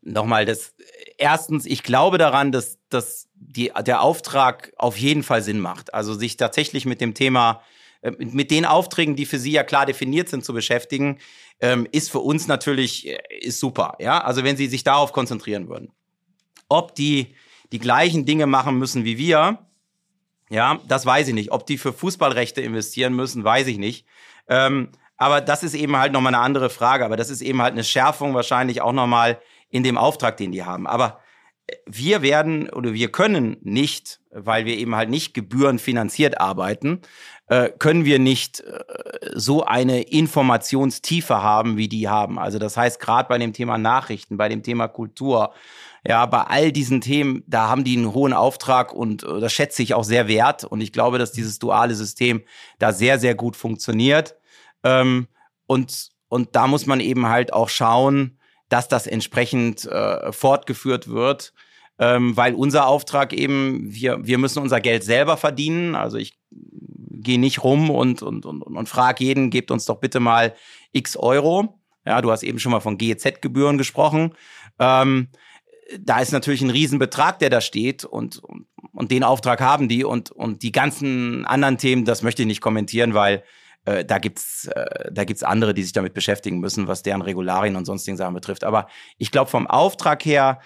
Nochmal, 0.03 0.45
das 0.45 0.75
erstens, 1.19 1.67
ich 1.67 1.83
glaube 1.83 2.19
daran, 2.19 2.53
dass, 2.53 2.79
dass 2.89 3.29
die, 3.35 3.73
der 3.85 4.01
Auftrag 4.01 4.73
auf 4.77 4.97
jeden 4.97 5.23
Fall 5.23 5.43
Sinn 5.43 5.59
macht. 5.59 5.93
Also 5.93 6.15
sich 6.15 6.37
tatsächlich 6.37 6.87
mit 6.87 7.01
dem 7.01 7.15
Thema 7.15 7.61
äh, 7.61 7.76
mit 8.19 8.51
den 8.51 8.65
Aufträgen, 8.65 9.17
die 9.17 9.27
für 9.27 9.39
Sie 9.39 9.53
ja 9.53 9.65
klar 9.65 9.87
definiert 9.87 10.29
sind, 10.29 10.45
zu 10.45 10.53
beschäftigen, 10.53 11.19
ähm, 11.61 11.87
ist 11.93 12.11
für 12.11 12.21
uns 12.21 12.47
natürlich 12.47 13.07
äh, 13.07 13.19
ist 13.41 13.61
super. 13.61 13.97
Ja, 13.99 14.19
also 14.19 14.45
wenn 14.45 14.57
Sie 14.57 14.67
sich 14.67 14.85
darauf 14.85 15.13
konzentrieren 15.13 15.69
würden, 15.69 15.93
ob 16.69 16.95
die 16.95 17.35
die 17.73 17.79
gleichen 17.79 18.25
Dinge 18.27 18.47
machen 18.47 18.79
müssen 18.79 19.05
wie 19.05 19.19
wir, 19.19 19.67
ja, 20.49 20.79
das 20.87 21.05
weiß 21.05 21.29
ich 21.29 21.35
nicht. 21.35 21.51
Ob 21.51 21.67
die 21.67 21.79
für 21.79 21.93
Fußballrechte 21.93 22.61
investieren 22.61 23.15
müssen, 23.15 23.43
weiß 23.43 23.67
ich 23.67 23.79
nicht. 23.79 24.07
Ähm, 24.49 24.91
aber 25.17 25.41
das 25.41 25.63
ist 25.63 25.75
eben 25.75 25.97
halt 25.97 26.13
nochmal 26.13 26.35
eine 26.35 26.43
andere 26.43 26.71
Frage. 26.71 27.05
Aber 27.05 27.17
das 27.17 27.31
ist 27.31 27.41
eben 27.41 27.61
halt 27.63 27.73
eine 27.73 27.85
Schärfung 27.85 28.35
wahrscheinlich 28.35 28.81
auch 28.83 28.93
nochmal 28.93 29.41
in 29.71 29.83
dem 29.83 29.99
Auftrag, 29.99 30.37
den 30.37 30.53
die 30.53 30.65
haben. 30.65 30.87
Aber 30.87 31.21
wir 31.87 32.23
werden 32.23 32.69
oder 32.71 32.93
wir 32.93 33.11
können 33.11 33.57
nicht, 33.63 34.21
weil 34.31 34.67
wir 34.67 34.77
eben 34.77 34.95
halt 34.95 35.11
nicht 35.11 35.35
gebührenfinanziert 35.35 36.41
arbeiten, 36.41 37.01
äh, 37.49 37.71
können 37.71 38.05
wir 38.05 38.19
nicht 38.19 38.61
äh, 38.61 38.85
so 39.35 39.65
eine 39.65 40.03
Informationstiefe 40.03 41.43
haben, 41.43 41.77
wie 41.77 41.89
die 41.89 42.09
haben. 42.09 42.39
Also 42.39 42.59
das 42.59 42.77
heißt, 42.77 43.01
gerade 43.01 43.29
bei 43.29 43.39
dem 43.39 43.53
Thema 43.53 43.79
Nachrichten, 43.79 44.37
bei 44.37 44.49
dem 44.49 44.63
Thema 44.63 44.89
Kultur, 44.89 45.53
ja, 46.07 46.25
bei 46.27 46.43
all 46.43 46.71
diesen 46.71 47.01
Themen, 47.01 47.43
da 47.47 47.69
haben 47.69 47.83
die 47.83 47.97
einen 47.97 48.15
hohen 48.15 48.33
Auftrag 48.33 48.93
und 48.93 49.25
äh, 49.25 49.41
das 49.41 49.53
schätze 49.53 49.83
ich 49.83 49.95
auch 49.95 50.05
sehr 50.05 50.29
wert. 50.29 50.65
Und 50.65 50.81
ich 50.81 50.93
glaube, 50.93 51.19
dass 51.19 51.33
dieses 51.33 51.59
duale 51.59 51.95
System 51.95 52.43
da 52.79 52.93
sehr, 52.93 53.19
sehr 53.19 53.35
gut 53.35 53.57
funktioniert. 53.57 54.37
Ähm, 54.85 55.27
und, 55.67 56.11
und 56.29 56.55
da 56.55 56.69
muss 56.69 56.87
man 56.87 57.01
eben 57.01 57.29
halt 57.29 57.53
auch 57.53 57.69
schauen, 57.69 58.36
dass 58.69 58.89
das 58.89 59.07
entsprechend 59.07 59.85
äh, 59.87 60.33
fortgeführt 60.33 61.09
wird. 61.09 61.53
Ähm, 61.99 62.37
weil 62.37 62.55
unser 62.55 62.87
Auftrag 62.87 63.33
eben, 63.33 63.93
wir, 63.93 64.27
wir 64.27 64.37
müssen 64.37 64.61
unser 64.61 64.81
Geld 64.81 65.03
selber 65.03 65.37
verdienen. 65.39 65.95
Also 65.95 66.19
ich 66.19 66.39
gehe 66.51 67.41
nicht 67.41 67.65
rum 67.65 67.91
und, 67.91 68.23
und, 68.23 68.45
und, 68.45 68.63
und 68.63 68.89
frage 68.89 69.25
jeden, 69.25 69.51
gebt 69.51 69.71
uns 69.71 69.87
doch 69.87 69.99
bitte 69.99 70.21
mal 70.21 70.55
x 70.93 71.17
Euro. 71.17 71.81
Ja, 72.05 72.21
du 72.21 72.31
hast 72.31 72.43
eben 72.43 72.59
schon 72.59 72.73
mal 72.73 72.81
von 72.81 72.99
GEZ-Gebühren 72.99 73.79
gesprochen. 73.79 74.35
Ähm, 74.79 75.29
da 75.99 76.21
ist 76.21 76.33
natürlich 76.33 76.63
ein 76.63 76.71
Riesenbetrag, 76.71 77.39
der 77.39 77.51
da 77.51 77.61
steht 77.61 78.05
und, 78.05 78.39
und, 78.39 78.67
und 78.93 79.11
den 79.11 79.25
Auftrag 79.25 79.61
haben 79.61 79.89
die 79.89 80.05
und, 80.05 80.31
und 80.31 80.63
die 80.63 80.73
ganzen 80.73 81.47
anderen 81.47 81.79
Themen, 81.79 82.05
das 82.05 82.23
möchte 82.23 82.43
ich 82.43 82.49
nicht 82.49 82.61
kommentieren, 82.61 83.15
weil 83.15 83.43
äh, 83.87 84.05
da 84.05 84.19
gibt's 84.19 84.67
äh, 84.67 85.25
gibt's 85.25 85.43
andere, 85.43 85.73
die 85.73 85.83
sich 85.83 85.93
damit 85.93 86.13
beschäftigen 86.13 86.59
müssen, 86.59 86.89
was 86.89 87.03
deren 87.03 87.23
Regularien 87.23 87.77
und 87.77 87.85
sonstigen 87.85 88.17
Sachen 88.17 88.35
betrifft. 88.35 88.65
Aber 88.65 88.89
ich 89.17 89.31
glaube 89.31 89.51
vom 89.51 89.67
Auftrag 89.67 90.25
her, 90.25 90.61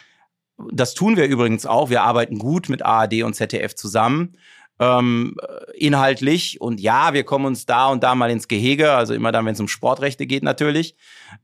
das 0.72 0.94
tun 0.94 1.16
wir 1.16 1.26
übrigens 1.26 1.66
auch. 1.66 1.90
Wir 1.90 2.02
arbeiten 2.02 2.38
gut 2.38 2.68
mit 2.68 2.84
ARD 2.84 3.22
und 3.22 3.34
ZDF 3.34 3.74
zusammen. 3.74 4.36
Ähm, 4.78 5.36
inhaltlich 5.74 6.58
und 6.58 6.80
ja, 6.80 7.12
wir 7.12 7.24
kommen 7.24 7.44
uns 7.44 7.66
da 7.66 7.88
und 7.88 8.02
da 8.02 8.14
mal 8.14 8.30
ins 8.30 8.48
Gehege, 8.48 8.92
also 8.92 9.12
immer 9.12 9.30
dann, 9.30 9.44
wenn 9.44 9.52
es 9.52 9.60
um 9.60 9.68
Sportrechte 9.68 10.26
geht 10.26 10.42
natürlich. 10.42 10.96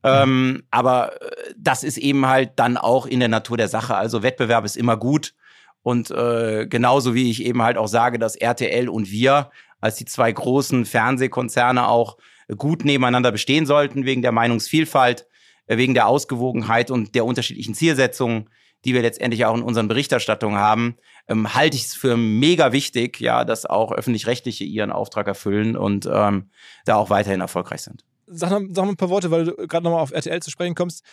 Ähm, 0.02 0.62
aber 0.70 1.20
äh, 1.20 1.52
das 1.58 1.84
ist 1.84 1.98
eben 1.98 2.24
halt 2.26 2.52
dann 2.56 2.78
auch 2.78 3.04
in 3.04 3.20
der 3.20 3.28
Natur 3.28 3.58
der 3.58 3.68
Sache. 3.68 3.94
Also 3.94 4.22
Wettbewerb 4.22 4.64
ist 4.64 4.78
immer 4.78 4.96
gut 4.96 5.34
und 5.82 6.10
äh, 6.10 6.66
genauso 6.66 7.14
wie 7.14 7.30
ich 7.30 7.44
eben 7.44 7.60
halt 7.60 7.76
auch 7.76 7.88
sage, 7.88 8.18
dass 8.18 8.36
RTL 8.36 8.88
und 8.88 9.10
wir 9.10 9.50
als 9.86 9.96
die 9.96 10.04
zwei 10.04 10.30
großen 10.30 10.84
Fernsehkonzerne 10.84 11.88
auch 11.88 12.16
gut 12.56 12.84
nebeneinander 12.84 13.32
bestehen 13.32 13.66
sollten, 13.66 14.04
wegen 14.04 14.22
der 14.22 14.32
Meinungsvielfalt, 14.32 15.26
äh, 15.66 15.76
wegen 15.76 15.94
der 15.94 16.06
Ausgewogenheit 16.06 16.90
und 16.90 17.14
der 17.14 17.24
unterschiedlichen 17.24 17.74
Zielsetzungen, 17.74 18.50
die 18.84 18.94
wir 18.94 19.02
letztendlich 19.02 19.44
auch 19.46 19.56
in 19.56 19.62
unseren 19.62 19.88
Berichterstattungen 19.88 20.58
haben, 20.58 20.96
ähm, 21.28 21.54
halte 21.54 21.76
ich 21.76 21.86
es 21.86 21.94
für 21.94 22.16
mega 22.16 22.72
wichtig, 22.72 23.20
ja, 23.20 23.44
dass 23.44 23.66
auch 23.66 23.90
öffentlich-rechtliche 23.90 24.64
ihren 24.64 24.92
Auftrag 24.92 25.26
erfüllen 25.26 25.76
und 25.76 26.08
ähm, 26.12 26.50
da 26.84 26.96
auch 26.96 27.10
weiterhin 27.10 27.40
erfolgreich 27.40 27.82
sind. 27.82 28.04
Sag, 28.26 28.50
noch, 28.50 28.60
sag 28.70 28.84
mal 28.84 28.92
ein 28.92 28.96
paar 28.96 29.10
Worte, 29.10 29.30
weil 29.30 29.44
du 29.44 29.54
gerade 29.66 29.84
nochmal 29.84 30.02
auf 30.02 30.12
RTL 30.12 30.40
zu 30.40 30.50
sprechen 30.50 30.74
kommst. 30.74 31.04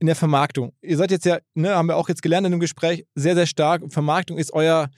In 0.00 0.08
der 0.08 0.16
Vermarktung. 0.16 0.72
Ihr 0.82 0.96
seid 0.96 1.12
jetzt 1.12 1.24
ja, 1.24 1.38
ne, 1.54 1.76
haben 1.76 1.86
wir 1.86 1.96
auch 1.96 2.08
jetzt 2.08 2.20
gelernt 2.20 2.46
in 2.46 2.50
dem 2.50 2.60
Gespräch, 2.60 3.06
sehr, 3.14 3.36
sehr 3.36 3.46
stark. 3.46 3.80
Vermarktung 3.90 4.38
ist 4.38 4.52
euer, 4.52 4.90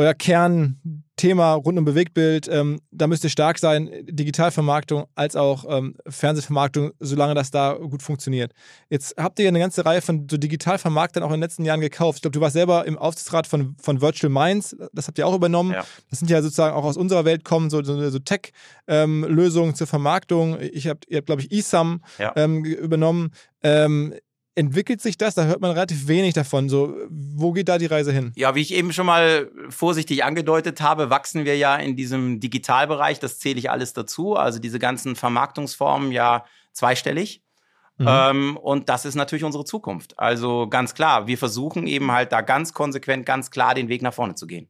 euer 0.00 0.14
Kernthema 0.14 1.52
rund 1.52 1.78
um 1.78 1.84
Bewegtbild. 1.84 2.48
Ähm, 2.48 2.80
da 2.90 3.06
müsst 3.06 3.22
ihr 3.22 3.28
stark 3.28 3.58
sein, 3.58 3.90
Digitalvermarktung 4.08 5.04
als 5.14 5.36
auch 5.36 5.66
ähm, 5.68 5.94
Fernsehvermarktung, 6.08 6.92
solange 7.00 7.34
das 7.34 7.50
da 7.50 7.74
gut 7.74 8.02
funktioniert. 8.02 8.52
Jetzt 8.88 9.14
habt 9.18 9.38
ihr 9.38 9.48
eine 9.48 9.58
ganze 9.58 9.84
Reihe 9.84 10.00
von 10.00 10.26
so 10.30 10.38
Digitalvermarktern 10.38 11.22
auch 11.22 11.28
in 11.28 11.34
den 11.34 11.42
letzten 11.42 11.66
Jahren 11.66 11.82
gekauft. 11.82 12.16
Ich 12.16 12.22
glaube, 12.22 12.32
du 12.32 12.40
warst 12.40 12.54
selber 12.54 12.86
im 12.86 12.96
Aufsichtsrat 12.96 13.46
von, 13.46 13.76
von 13.78 14.00
Virtual 14.00 14.32
Minds, 14.32 14.74
das 14.94 15.06
habt 15.06 15.18
ihr 15.18 15.26
auch 15.26 15.34
übernommen. 15.34 15.72
Ja. 15.72 15.84
Das 16.08 16.20
sind 16.20 16.30
ja 16.30 16.40
sozusagen 16.40 16.74
auch 16.74 16.84
aus 16.84 16.96
unserer 16.96 17.26
Welt 17.26 17.44
kommen, 17.44 17.68
so, 17.68 17.82
so, 17.82 18.08
so 18.08 18.18
Tech-Lösungen 18.18 19.70
ähm, 19.70 19.74
zur 19.74 19.86
Vermarktung. 19.86 20.58
Ich 20.60 20.88
hab, 20.88 21.04
ihr 21.08 21.18
habt, 21.18 21.26
glaube 21.26 21.42
ich, 21.42 21.52
eSum 21.52 22.00
ja. 22.18 22.32
ähm, 22.36 22.64
übernommen. 22.64 23.32
Ähm, 23.62 24.14
entwickelt 24.54 25.00
sich 25.00 25.16
das? 25.16 25.34
Da 25.34 25.44
hört 25.44 25.60
man 25.60 25.70
relativ 25.70 26.08
wenig 26.08 26.34
davon. 26.34 26.68
So, 26.68 26.96
wo 27.10 27.52
geht 27.52 27.68
da 27.68 27.78
die 27.78 27.86
Reise 27.86 28.12
hin? 28.12 28.32
Ja, 28.36 28.54
wie 28.54 28.60
ich 28.60 28.74
eben 28.74 28.92
schon 28.92 29.06
mal 29.06 29.50
vorsichtig 29.68 30.24
angedeutet 30.24 30.80
habe, 30.80 31.10
wachsen 31.10 31.44
wir 31.44 31.56
ja 31.56 31.76
in 31.76 31.96
diesem 31.96 32.40
Digitalbereich. 32.40 33.20
Das 33.20 33.38
zähle 33.38 33.58
ich 33.58 33.70
alles 33.70 33.92
dazu. 33.92 34.36
Also 34.36 34.58
diese 34.58 34.78
ganzen 34.78 35.16
Vermarktungsformen 35.16 36.12
ja 36.12 36.44
zweistellig. 36.72 37.42
Mhm. 37.98 38.06
Ähm, 38.08 38.56
und 38.56 38.88
das 38.88 39.04
ist 39.04 39.14
natürlich 39.14 39.44
unsere 39.44 39.64
Zukunft. 39.64 40.18
Also 40.18 40.68
ganz 40.68 40.94
klar, 40.94 41.26
wir 41.26 41.38
versuchen 41.38 41.86
eben 41.86 42.10
halt 42.10 42.32
da 42.32 42.40
ganz 42.40 42.72
konsequent, 42.72 43.26
ganz 43.26 43.50
klar 43.50 43.74
den 43.74 43.88
Weg 43.88 44.02
nach 44.02 44.14
vorne 44.14 44.34
zu 44.34 44.46
gehen 44.46 44.68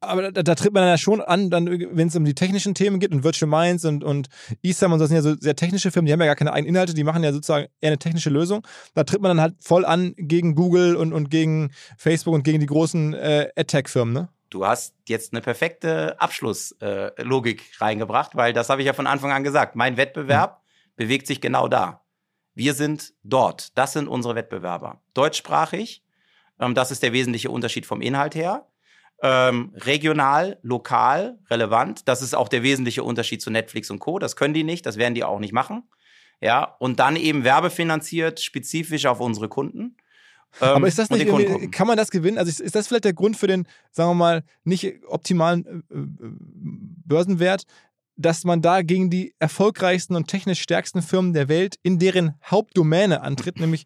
aber 0.00 0.30
da, 0.30 0.42
da, 0.42 0.54
tritt 0.54 0.72
man 0.72 0.86
ja 0.86 0.96
schon 0.96 1.20
an, 1.20 1.50
dann, 1.50 1.66
wenn 1.66 2.08
es 2.08 2.16
um 2.16 2.24
die 2.24 2.34
technischen 2.34 2.74
Themen 2.74 3.00
geht 3.00 3.10
und 3.10 3.24
Virtual 3.24 3.48
Minds 3.48 3.84
und, 3.84 4.04
und 4.04 4.28
eSam 4.62 4.92
und 4.92 5.00
so 5.00 5.06
sind 5.06 5.16
ja 5.16 5.22
so 5.22 5.34
sehr 5.34 5.56
technische 5.56 5.90
Firmen, 5.90 6.06
die 6.06 6.12
haben 6.12 6.20
ja 6.20 6.26
gar 6.26 6.36
keine 6.36 6.52
eigenen 6.52 6.74
Inhalte, 6.74 6.94
die 6.94 7.04
machen 7.04 7.24
ja 7.24 7.32
sozusagen 7.32 7.66
eher 7.80 7.88
eine 7.88 7.98
technische 7.98 8.30
Lösung. 8.30 8.66
Da 8.94 9.04
tritt 9.04 9.20
man 9.20 9.30
dann 9.30 9.40
halt 9.40 9.56
voll 9.60 9.84
an 9.84 10.14
gegen 10.16 10.54
Google 10.54 10.94
und, 10.94 11.12
und 11.12 11.30
gegen 11.30 11.72
Facebook 11.96 12.34
und 12.34 12.44
gegen 12.44 12.60
die 12.60 12.66
großen 12.66 13.14
äh, 13.14 13.50
AdTech-Firmen, 13.56 14.14
ne? 14.14 14.28
Du 14.50 14.64
hast 14.64 14.94
jetzt 15.06 15.34
eine 15.34 15.42
perfekte 15.42 16.18
Abschlusslogik 16.20 17.60
äh, 17.60 17.84
reingebracht, 17.84 18.34
weil 18.34 18.54
das 18.54 18.70
habe 18.70 18.80
ich 18.80 18.86
ja 18.86 18.94
von 18.94 19.06
Anfang 19.06 19.30
an 19.30 19.44
gesagt. 19.44 19.76
Mein 19.76 19.98
Wettbewerb 19.98 20.62
mhm. 20.62 20.92
bewegt 20.96 21.26
sich 21.26 21.42
genau 21.42 21.68
da. 21.68 22.00
Wir 22.54 22.72
sind 22.72 23.12
dort. 23.22 23.76
Das 23.76 23.92
sind 23.92 24.08
unsere 24.08 24.36
Wettbewerber. 24.36 25.02
Deutschsprachig. 25.12 26.02
Ähm, 26.58 26.74
das 26.74 26.90
ist 26.90 27.02
der 27.02 27.12
wesentliche 27.12 27.50
Unterschied 27.50 27.84
vom 27.84 28.00
Inhalt 28.00 28.34
her 28.34 28.66
ähm, 29.22 29.72
regional, 29.74 30.58
lokal, 30.62 31.38
relevant. 31.50 32.06
Das 32.08 32.22
ist 32.22 32.34
auch 32.34 32.48
der 32.48 32.62
wesentliche 32.62 33.02
Unterschied 33.02 33.42
zu 33.42 33.50
Netflix 33.50 33.90
und 33.90 33.98
Co. 33.98 34.18
Das 34.18 34.36
können 34.36 34.54
die 34.54 34.64
nicht, 34.64 34.86
das 34.86 34.96
werden 34.96 35.14
die 35.14 35.24
auch 35.24 35.40
nicht 35.40 35.52
machen. 35.52 35.82
Ja, 36.40 36.76
und 36.78 37.00
dann 37.00 37.16
eben 37.16 37.42
werbefinanziert, 37.42 38.38
spezifisch 38.40 39.06
auf 39.06 39.18
unsere 39.20 39.48
Kunden. 39.48 39.96
Ähm, 40.60 40.68
Aber 40.68 40.86
ist 40.88 40.98
das 40.98 41.10
nicht 41.10 41.26
kann 41.72 41.86
man 41.86 41.96
das 41.96 42.10
gewinnen? 42.10 42.38
Also 42.38 42.48
ist- 42.48 42.60
ist 42.60 42.74
das 42.74 42.86
vielleicht 42.86 43.04
der 43.04 43.12
Grund 43.12 43.36
für 43.36 43.48
den, 43.48 43.66
sagen 43.90 44.10
wir 44.10 44.14
mal, 44.14 44.44
nicht 44.64 44.94
optimalen 45.08 45.66
äh, 45.90 45.94
äh, 45.96 46.04
Börsenwert, 47.04 47.64
dass 48.16 48.44
man 48.44 48.62
da 48.62 48.82
gegen 48.82 49.10
die 49.10 49.34
erfolgreichsten 49.38 50.16
und 50.16 50.26
technisch 50.28 50.60
stärksten 50.62 51.02
Firmen 51.02 51.32
der 51.32 51.48
Welt 51.48 51.76
in 51.82 51.98
deren 51.98 52.34
Hauptdomäne 52.44 53.20
antritt, 53.20 53.60
nämlich 53.60 53.84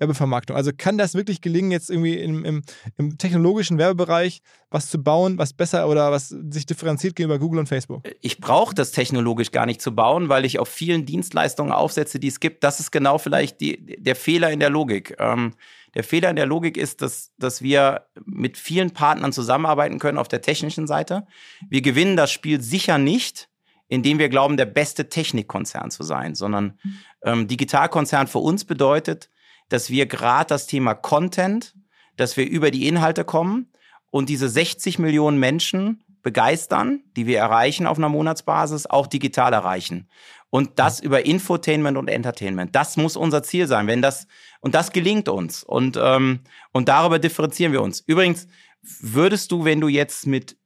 Werbevermarktung. 0.00 0.56
Also 0.56 0.72
kann 0.76 0.98
das 0.98 1.14
wirklich 1.14 1.40
gelingen, 1.40 1.70
jetzt 1.70 1.90
irgendwie 1.90 2.18
im, 2.18 2.44
im, 2.44 2.62
im 2.96 3.18
technologischen 3.18 3.78
Werbebereich 3.78 4.42
was 4.70 4.88
zu 4.88 5.02
bauen, 5.02 5.38
was 5.38 5.52
besser 5.52 5.88
oder 5.88 6.10
was 6.10 6.28
sich 6.28 6.66
differenziert 6.66 7.14
gegenüber 7.14 7.38
Google 7.38 7.60
und 7.60 7.66
Facebook? 7.66 8.02
ich 8.20 8.38
brauche 8.38 8.74
das 8.74 8.92
technologisch 8.92 9.50
gar 9.50 9.66
nicht 9.66 9.80
zu 9.80 9.94
bauen, 9.94 10.28
weil 10.28 10.44
ich 10.44 10.58
auf 10.58 10.68
vielen 10.68 11.06
Dienstleistungen 11.06 11.72
aufsetze, 11.72 12.18
die 12.18 12.28
es 12.28 12.40
gibt. 12.40 12.64
Das 12.64 12.80
ist 12.80 12.90
genau 12.90 13.18
vielleicht 13.18 13.60
die, 13.60 13.96
der 13.98 14.16
Fehler 14.16 14.50
in 14.50 14.60
der 14.60 14.70
Logik. 14.70 15.16
Ähm, 15.18 15.52
der 15.94 16.04
Fehler 16.04 16.30
in 16.30 16.36
der 16.36 16.46
Logik 16.46 16.76
ist, 16.76 17.02
dass, 17.02 17.32
dass 17.38 17.62
wir 17.62 18.06
mit 18.24 18.56
vielen 18.56 18.92
Partnern 18.92 19.32
zusammenarbeiten 19.32 19.98
können 19.98 20.18
auf 20.18 20.28
der 20.28 20.40
technischen 20.40 20.86
Seite. 20.86 21.26
Wir 21.68 21.82
gewinnen 21.82 22.16
das 22.16 22.30
Spiel 22.30 22.60
sicher 22.60 22.98
nicht, 22.98 23.48
indem 23.88 24.18
wir 24.18 24.28
glauben, 24.28 24.56
der 24.56 24.66
beste 24.66 25.08
Technikkonzern 25.08 25.90
zu 25.90 26.04
sein, 26.04 26.34
sondern 26.36 26.78
ähm, 27.24 27.48
Digitalkonzern 27.48 28.28
für 28.28 28.38
uns 28.38 28.64
bedeutet, 28.64 29.30
dass 29.70 29.88
wir 29.88 30.06
gerade 30.06 30.48
das 30.48 30.66
Thema 30.66 30.94
Content, 30.94 31.74
dass 32.16 32.36
wir 32.36 32.46
über 32.46 32.70
die 32.70 32.86
Inhalte 32.86 33.24
kommen 33.24 33.72
und 34.10 34.28
diese 34.28 34.48
60 34.48 34.98
Millionen 34.98 35.38
Menschen 35.38 36.04
begeistern, 36.22 37.02
die 37.16 37.26
wir 37.26 37.38
erreichen 37.38 37.86
auf 37.86 37.96
einer 37.96 38.10
Monatsbasis, 38.10 38.86
auch 38.86 39.06
digital 39.06 39.54
erreichen. 39.54 40.08
Und 40.50 40.78
das 40.78 41.00
über 41.00 41.24
Infotainment 41.24 41.96
und 41.96 42.08
Entertainment. 42.08 42.74
Das 42.74 42.96
muss 42.96 43.16
unser 43.16 43.42
Ziel 43.42 43.68
sein. 43.68 43.86
Wenn 43.86 44.02
das, 44.02 44.26
und 44.60 44.74
das 44.74 44.92
gelingt 44.92 45.28
uns. 45.28 45.62
Und, 45.62 45.98
ähm, 46.02 46.40
und 46.72 46.88
darüber 46.88 47.18
differenzieren 47.20 47.72
wir 47.72 47.80
uns. 47.80 48.00
Übrigens, 48.00 48.48
würdest 48.82 49.52
du, 49.52 49.64
wenn 49.64 49.80
du 49.80 49.88
jetzt 49.88 50.26
mit 50.26 50.56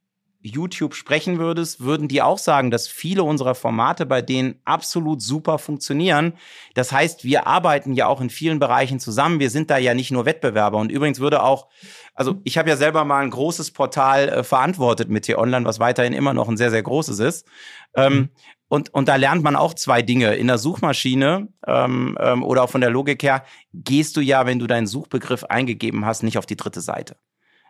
YouTube 0.45 0.93
sprechen 0.93 1.39
würdest, 1.39 1.81
würden 1.81 2.07
die 2.07 2.21
auch 2.21 2.37
sagen, 2.37 2.71
dass 2.71 2.87
viele 2.87 3.23
unserer 3.23 3.55
Formate 3.55 4.05
bei 4.05 4.21
denen 4.21 4.59
absolut 4.63 5.21
super 5.21 5.57
funktionieren. 5.57 6.33
Das 6.73 6.91
heißt, 6.91 7.23
wir 7.23 7.47
arbeiten 7.47 7.93
ja 7.93 8.07
auch 8.07 8.21
in 8.21 8.29
vielen 8.29 8.59
Bereichen 8.59 8.99
zusammen. 8.99 9.39
Wir 9.39 9.49
sind 9.49 9.69
da 9.69 9.77
ja 9.77 9.93
nicht 9.93 10.11
nur 10.11 10.25
Wettbewerber. 10.25 10.77
Und 10.77 10.91
übrigens 10.91 11.19
würde 11.19 11.43
auch, 11.43 11.67
also 12.13 12.41
ich 12.43 12.57
habe 12.57 12.69
ja 12.69 12.77
selber 12.77 13.05
mal 13.05 13.23
ein 13.23 13.31
großes 13.31 13.71
Portal 13.71 14.29
äh, 14.29 14.43
verantwortet 14.43 15.09
mit 15.09 15.25
T-Online, 15.25 15.65
was 15.65 15.79
weiterhin 15.79 16.13
immer 16.13 16.33
noch 16.33 16.47
ein 16.47 16.57
sehr, 16.57 16.71
sehr 16.71 16.83
großes 16.83 17.19
ist. 17.19 17.47
Ähm, 17.95 18.29
und, 18.67 18.93
und 18.93 19.07
da 19.07 19.15
lernt 19.15 19.43
man 19.43 19.55
auch 19.55 19.73
zwei 19.73 20.01
Dinge. 20.01 20.35
In 20.35 20.47
der 20.47 20.57
Suchmaschine 20.57 21.47
ähm, 21.67 22.17
ähm, 22.19 22.43
oder 22.43 22.63
auch 22.63 22.69
von 22.69 22.81
der 22.81 22.89
Logik 22.89 23.23
her, 23.23 23.43
gehst 23.73 24.17
du 24.17 24.21
ja, 24.21 24.45
wenn 24.45 24.59
du 24.59 24.67
deinen 24.67 24.87
Suchbegriff 24.87 25.43
eingegeben 25.45 26.05
hast, 26.05 26.23
nicht 26.23 26.37
auf 26.37 26.45
die 26.45 26.57
dritte 26.57 26.81
Seite 26.81 27.15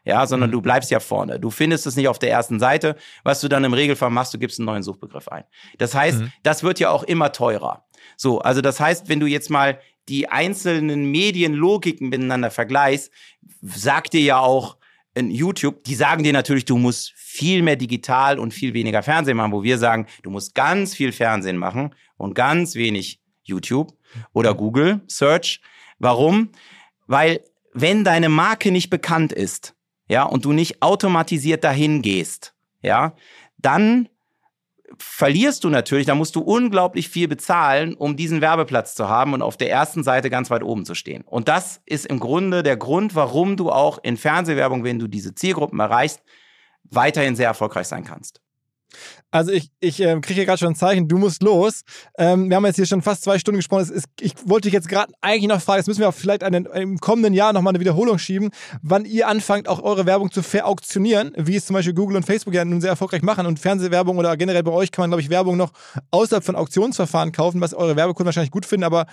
ja, 0.05 0.25
sondern 0.27 0.51
du 0.51 0.61
bleibst 0.61 0.91
ja 0.91 0.99
vorne. 0.99 1.39
Du 1.39 1.49
findest 1.49 1.87
es 1.87 1.95
nicht 1.95 2.07
auf 2.07 2.19
der 2.19 2.31
ersten 2.31 2.59
Seite. 2.59 2.95
Was 3.23 3.41
du 3.41 3.47
dann 3.47 3.63
im 3.63 3.73
Regelfall 3.73 4.11
machst, 4.11 4.33
du 4.33 4.37
gibst 4.37 4.59
einen 4.59 4.67
neuen 4.67 4.83
Suchbegriff 4.83 5.27
ein. 5.27 5.43
Das 5.79 5.95
heißt, 5.95 6.21
das 6.43 6.63
wird 6.63 6.79
ja 6.79 6.91
auch 6.91 7.03
immer 7.03 7.31
teurer. 7.31 7.85
So, 8.15 8.39
also 8.39 8.61
das 8.61 8.79
heißt, 8.79 9.09
wenn 9.09 9.19
du 9.19 9.25
jetzt 9.25 9.49
mal 9.49 9.79
die 10.07 10.29
einzelnen 10.29 11.09
Medienlogiken 11.09 12.09
miteinander 12.09 12.51
vergleichst, 12.51 13.11
sagt 13.61 14.13
dir 14.13 14.21
ja 14.21 14.39
auch 14.39 14.77
in 15.15 15.31
YouTube, 15.31 15.83
die 15.85 15.95
sagen 15.95 16.23
dir 16.23 16.33
natürlich, 16.33 16.65
du 16.65 16.77
musst 16.77 17.13
viel 17.15 17.63
mehr 17.63 17.75
digital 17.75 18.37
und 18.37 18.53
viel 18.53 18.73
weniger 18.73 19.01
Fernsehen 19.01 19.37
machen, 19.37 19.51
wo 19.51 19.63
wir 19.63 19.77
sagen, 19.77 20.05
du 20.23 20.29
musst 20.29 20.53
ganz 20.53 20.93
viel 20.93 21.11
Fernsehen 21.11 21.57
machen 21.57 21.95
und 22.17 22.35
ganz 22.35 22.75
wenig 22.75 23.19
YouTube 23.43 23.93
oder 24.33 24.53
Google 24.53 25.01
Search. 25.07 25.61
Warum? 25.97 26.49
Weil 27.07 27.41
wenn 27.73 28.03
deine 28.03 28.29
Marke 28.29 28.71
nicht 28.71 28.89
bekannt 28.89 29.33
ist, 29.33 29.75
ja, 30.07 30.23
und 30.23 30.45
du 30.45 30.51
nicht 30.51 30.81
automatisiert 30.81 31.63
dahin 31.63 32.01
gehst, 32.01 32.53
ja, 32.81 33.15
dann 33.57 34.09
verlierst 34.99 35.63
du 35.63 35.69
natürlich, 35.69 36.05
da 36.05 36.15
musst 36.15 36.35
du 36.35 36.41
unglaublich 36.41 37.09
viel 37.09 37.27
bezahlen, 37.27 37.95
um 37.95 38.15
diesen 38.15 38.41
Werbeplatz 38.41 38.95
zu 38.95 39.09
haben 39.09 39.33
und 39.33 39.41
auf 39.41 39.57
der 39.57 39.71
ersten 39.71 40.03
Seite 40.03 40.29
ganz 40.29 40.49
weit 40.49 40.63
oben 40.63 40.85
zu 40.85 40.95
stehen. 40.95 41.23
Und 41.23 41.47
das 41.47 41.81
ist 41.85 42.05
im 42.05 42.19
Grunde 42.19 42.63
der 42.63 42.77
Grund, 42.77 43.15
warum 43.15 43.57
du 43.57 43.71
auch 43.71 43.99
in 44.03 44.17
Fernsehwerbung, 44.17 44.83
wenn 44.83 44.99
du 44.99 45.07
diese 45.07 45.33
Zielgruppen 45.33 45.79
erreichst, 45.79 46.21
weiterhin 46.83 47.35
sehr 47.35 47.47
erfolgreich 47.47 47.87
sein 47.87 48.03
kannst. 48.03 48.41
Also 49.31 49.51
ich, 49.51 49.69
ich 49.79 49.99
ähm, 49.99 50.21
kriege 50.21 50.35
hier 50.35 50.45
gerade 50.45 50.59
schon 50.59 50.69
ein 50.69 50.75
Zeichen, 50.75 51.07
du 51.07 51.17
musst 51.17 51.43
los. 51.43 51.81
Ähm, 52.17 52.49
wir 52.49 52.55
haben 52.55 52.65
jetzt 52.65 52.77
hier 52.77 52.85
schon 52.85 53.01
fast 53.01 53.23
zwei 53.23 53.37
Stunden 53.37 53.57
gesprochen. 53.57 53.83
Es 53.83 53.89
ist, 53.89 54.05
ich 54.19 54.33
wollte 54.45 54.67
dich 54.67 54.73
jetzt 54.73 54.87
gerade 54.87 55.13
eigentlich 55.21 55.49
noch 55.49 55.61
fragen, 55.61 55.79
das 55.79 55.87
müssen 55.87 55.99
wir 55.99 56.09
auch 56.09 56.13
vielleicht 56.13 56.43
einen, 56.43 56.65
im 56.65 56.97
kommenden 56.99 57.33
Jahr 57.33 57.53
nochmal 57.53 57.71
eine 57.71 57.79
Wiederholung 57.79 58.17
schieben, 58.17 58.49
wann 58.81 59.05
ihr 59.05 59.27
anfangt, 59.27 59.67
auch 59.67 59.81
eure 59.83 60.05
Werbung 60.05 60.31
zu 60.31 60.41
verauktionieren, 60.41 61.33
wie 61.37 61.55
es 61.55 61.65
zum 61.65 61.73
Beispiel 61.73 61.93
Google 61.93 62.17
und 62.17 62.25
Facebook 62.25 62.53
ja 62.53 62.63
nun 62.63 62.81
sehr 62.81 62.91
erfolgreich 62.91 63.21
machen. 63.21 63.45
Und 63.45 63.59
Fernsehwerbung 63.59 64.17
oder 64.17 64.37
generell 64.37 64.63
bei 64.63 64.71
euch 64.71 64.91
kann 64.91 65.03
man, 65.03 65.09
glaube 65.09 65.21
ich, 65.21 65.29
Werbung 65.29 65.57
noch 65.57 65.71
außerhalb 66.11 66.43
von 66.43 66.55
Auktionsverfahren 66.55 67.31
kaufen, 67.31 67.61
was 67.61 67.73
eure 67.73 67.95
Werbekunden 67.95 68.27
wahrscheinlich 68.27 68.51
gut 68.51 68.65
finden, 68.65 68.85
aber 68.85 69.05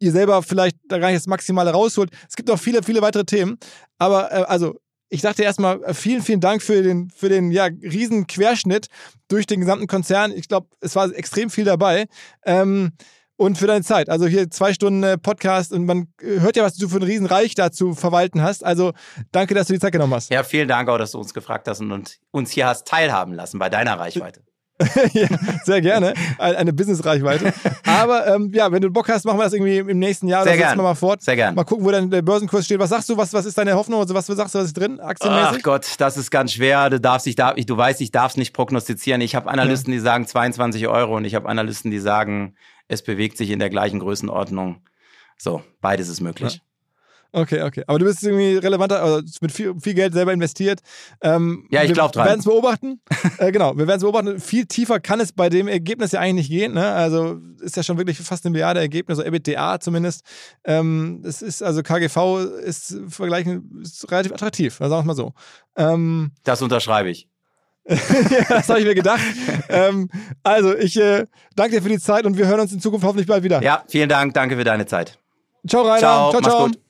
ihr 0.00 0.12
selber 0.12 0.42
vielleicht 0.42 0.76
da 0.88 0.98
gar 0.98 1.08
nicht 1.08 1.18
das 1.18 1.26
Maximale 1.26 1.70
rausholt. 1.70 2.10
Es 2.28 2.34
gibt 2.34 2.48
noch 2.48 2.58
viele, 2.58 2.82
viele 2.82 3.02
weitere 3.02 3.24
Themen. 3.24 3.58
Aber 3.98 4.32
äh, 4.32 4.44
also 4.44 4.80
ich 5.10 5.20
dachte 5.20 5.42
erstmal 5.42 5.82
äh, 5.82 5.92
vielen, 5.92 6.22
vielen 6.22 6.40
Dank 6.40 6.62
für 6.62 6.82
den, 6.82 7.10
für 7.10 7.28
den 7.28 7.50
ja, 7.50 7.64
riesen 7.64 8.26
Querschnitt 8.26 8.86
durch 9.28 9.46
den 9.46 9.60
gesamten 9.60 9.86
Konzern. 9.86 10.32
Ich 10.32 10.48
glaube, 10.48 10.68
es 10.80 10.96
war 10.96 11.12
extrem 11.14 11.50
viel 11.50 11.64
dabei. 11.64 12.06
Ähm, 12.44 12.92
und 13.36 13.56
für 13.56 13.66
deine 13.66 13.82
Zeit. 13.82 14.10
Also 14.10 14.26
hier 14.26 14.50
zwei 14.50 14.74
Stunden 14.74 15.02
äh, 15.02 15.16
Podcast 15.16 15.72
und 15.72 15.86
man 15.86 16.08
äh, 16.20 16.40
hört 16.40 16.56
ja, 16.56 16.62
was 16.62 16.76
du 16.76 16.88
für 16.88 16.98
ein 16.98 17.02
Riesenreich 17.02 17.54
da 17.54 17.72
zu 17.72 17.94
verwalten 17.94 18.42
hast. 18.42 18.62
Also 18.64 18.92
danke, 19.32 19.54
dass 19.54 19.66
du 19.66 19.72
die 19.72 19.78
Zeit 19.78 19.92
genommen 19.92 20.12
hast. 20.12 20.30
Ja, 20.30 20.42
vielen 20.42 20.68
Dank 20.68 20.90
auch, 20.90 20.98
dass 20.98 21.12
du 21.12 21.18
uns 21.18 21.32
gefragt 21.32 21.66
hast 21.66 21.80
und 21.80 21.90
und 21.90 22.18
uns 22.32 22.50
hier 22.50 22.66
hast 22.66 22.86
teilhaben 22.86 23.32
lassen 23.32 23.58
bei 23.58 23.70
deiner 23.70 23.98
Reichweite. 23.98 24.42
ja, 25.12 25.28
sehr 25.64 25.80
gerne. 25.80 26.14
Ein- 26.38 26.56
Eine 26.56 26.72
Business-Reichweite. 26.72 27.52
Aber 27.86 28.26
ähm, 28.26 28.50
ja, 28.54 28.70
wenn 28.72 28.80
du 28.82 28.90
Bock 28.90 29.08
hast, 29.08 29.24
machen 29.24 29.38
wir 29.38 29.44
das 29.44 29.52
irgendwie 29.52 29.78
im 29.78 29.98
nächsten 29.98 30.26
Jahr 30.28 30.42
Sehr 30.44 30.52
oder 30.52 30.58
setzen 30.58 30.68
gern. 30.70 30.78
wir 30.78 30.82
mal 30.82 30.94
fort. 30.94 31.22
Sehr. 31.22 31.52
Mal 31.52 31.64
gucken, 31.64 31.84
wo 31.84 31.90
dann 31.90 32.10
der 32.10 32.22
Börsenkurs 32.22 32.64
steht. 32.64 32.78
Was 32.78 32.90
sagst 32.90 33.08
du? 33.08 33.16
Was, 33.16 33.32
was 33.32 33.44
ist 33.44 33.56
deine 33.58 33.74
Hoffnung? 33.74 34.00
Also 34.00 34.14
was 34.14 34.26
sagst 34.26 34.54
du, 34.54 34.58
was 34.58 34.66
ist 34.66 34.76
drin? 34.76 35.00
Aktienmäßig? 35.00 35.56
Ach 35.58 35.62
Gott, 35.62 35.86
das 35.98 36.16
ist 36.16 36.30
ganz 36.30 36.52
schwer. 36.52 36.90
Du 36.90 37.00
darfst, 37.00 37.26
ich 37.26 37.36
darf, 37.36 37.54
ich, 37.56 37.66
du 37.66 37.76
weißt, 37.76 38.00
ich 38.00 38.10
darf 38.10 38.32
es 38.32 38.36
nicht 38.36 38.52
prognostizieren. 38.54 39.20
Ich 39.20 39.34
habe 39.34 39.50
Analysten, 39.50 39.92
die 39.92 39.98
sagen 39.98 40.26
22 40.26 40.88
Euro 40.88 41.16
und 41.16 41.24
ich 41.24 41.34
habe 41.34 41.48
Analysten, 41.48 41.90
die 41.90 41.98
sagen, 42.00 42.54
es 42.88 43.02
bewegt 43.02 43.36
sich 43.36 43.50
in 43.50 43.58
der 43.58 43.70
gleichen 43.70 43.98
Größenordnung. 44.00 44.82
So, 45.38 45.62
beides 45.80 46.08
ist 46.08 46.20
möglich. 46.20 46.60
Okay, 47.32 47.62
okay. 47.62 47.84
Aber 47.86 47.98
du 47.98 48.04
bist 48.04 48.22
irgendwie 48.22 48.56
relevanter, 48.56 49.02
also 49.02 49.22
mit 49.40 49.52
viel, 49.52 49.74
viel 49.80 49.94
Geld 49.94 50.12
selber 50.12 50.32
investiert. 50.32 50.80
Ähm, 51.20 51.66
Ja, 51.70 51.82
ich 51.82 51.92
glaub 51.92 52.12
dran. 52.12 52.24
Wir 52.24 52.30
werden 52.30 52.40
es 52.40 52.44
beobachten. 52.46 53.00
äh, 53.38 53.52
genau, 53.52 53.76
wir 53.76 53.86
werden 53.86 53.98
es 53.98 54.02
beobachten. 54.02 54.40
Viel 54.40 54.66
tiefer 54.66 55.00
kann 55.00 55.20
es 55.20 55.32
bei 55.32 55.48
dem 55.48 55.68
Ergebnis 55.68 56.12
ja 56.12 56.20
eigentlich 56.20 56.48
nicht 56.48 56.58
gehen. 56.58 56.74
Ne? 56.74 56.92
Also 56.92 57.38
ist 57.60 57.76
ja 57.76 57.82
schon 57.82 57.98
wirklich 57.98 58.18
fast 58.18 58.44
eine 58.44 58.52
Milliarde 58.52 58.80
Ergebnis, 58.80 59.18
also 59.18 59.28
EBITDA 59.28 59.80
zumindest. 59.80 60.22
Ähm, 60.64 61.22
es 61.24 61.42
ist, 61.42 61.62
also 61.62 61.82
KGV 61.82 62.60
ist 62.64 62.96
vergleichen, 63.08 63.80
ist 63.82 64.10
relativ 64.10 64.32
attraktiv, 64.32 64.74
sagen 64.74 64.90
wir 64.90 64.98
es 64.98 65.04
mal 65.04 65.16
so. 65.16 65.32
Ähm, 65.76 66.32
Das 66.44 66.62
unterschreibe 66.62 67.10
ich. 67.10 67.28
ja, 67.88 68.44
das 68.48 68.68
habe 68.68 68.80
ich 68.80 68.86
mir 68.86 68.94
gedacht. 68.94 69.20
ähm, 69.68 70.10
also, 70.42 70.76
ich 70.76 70.96
äh, 70.96 71.26
danke 71.56 71.76
dir 71.76 71.82
für 71.82 71.88
die 71.88 71.98
Zeit 71.98 72.24
und 72.24 72.36
wir 72.36 72.46
hören 72.46 72.60
uns 72.60 72.72
in 72.72 72.80
Zukunft 72.80 73.04
hoffentlich 73.04 73.26
bald 73.26 73.42
wieder. 73.42 73.62
Ja, 73.62 73.84
vielen 73.88 74.08
Dank. 74.08 74.34
Danke 74.34 74.56
für 74.56 74.64
deine 74.64 74.86
Zeit. 74.86 75.18
Ciao, 75.66 75.82
Rainer. 75.82 75.98
Ciao, 75.98 76.30
ciao. 76.30 76.40
mach's 76.40 76.52
ciao. 76.52 76.66
gut. 76.66 76.89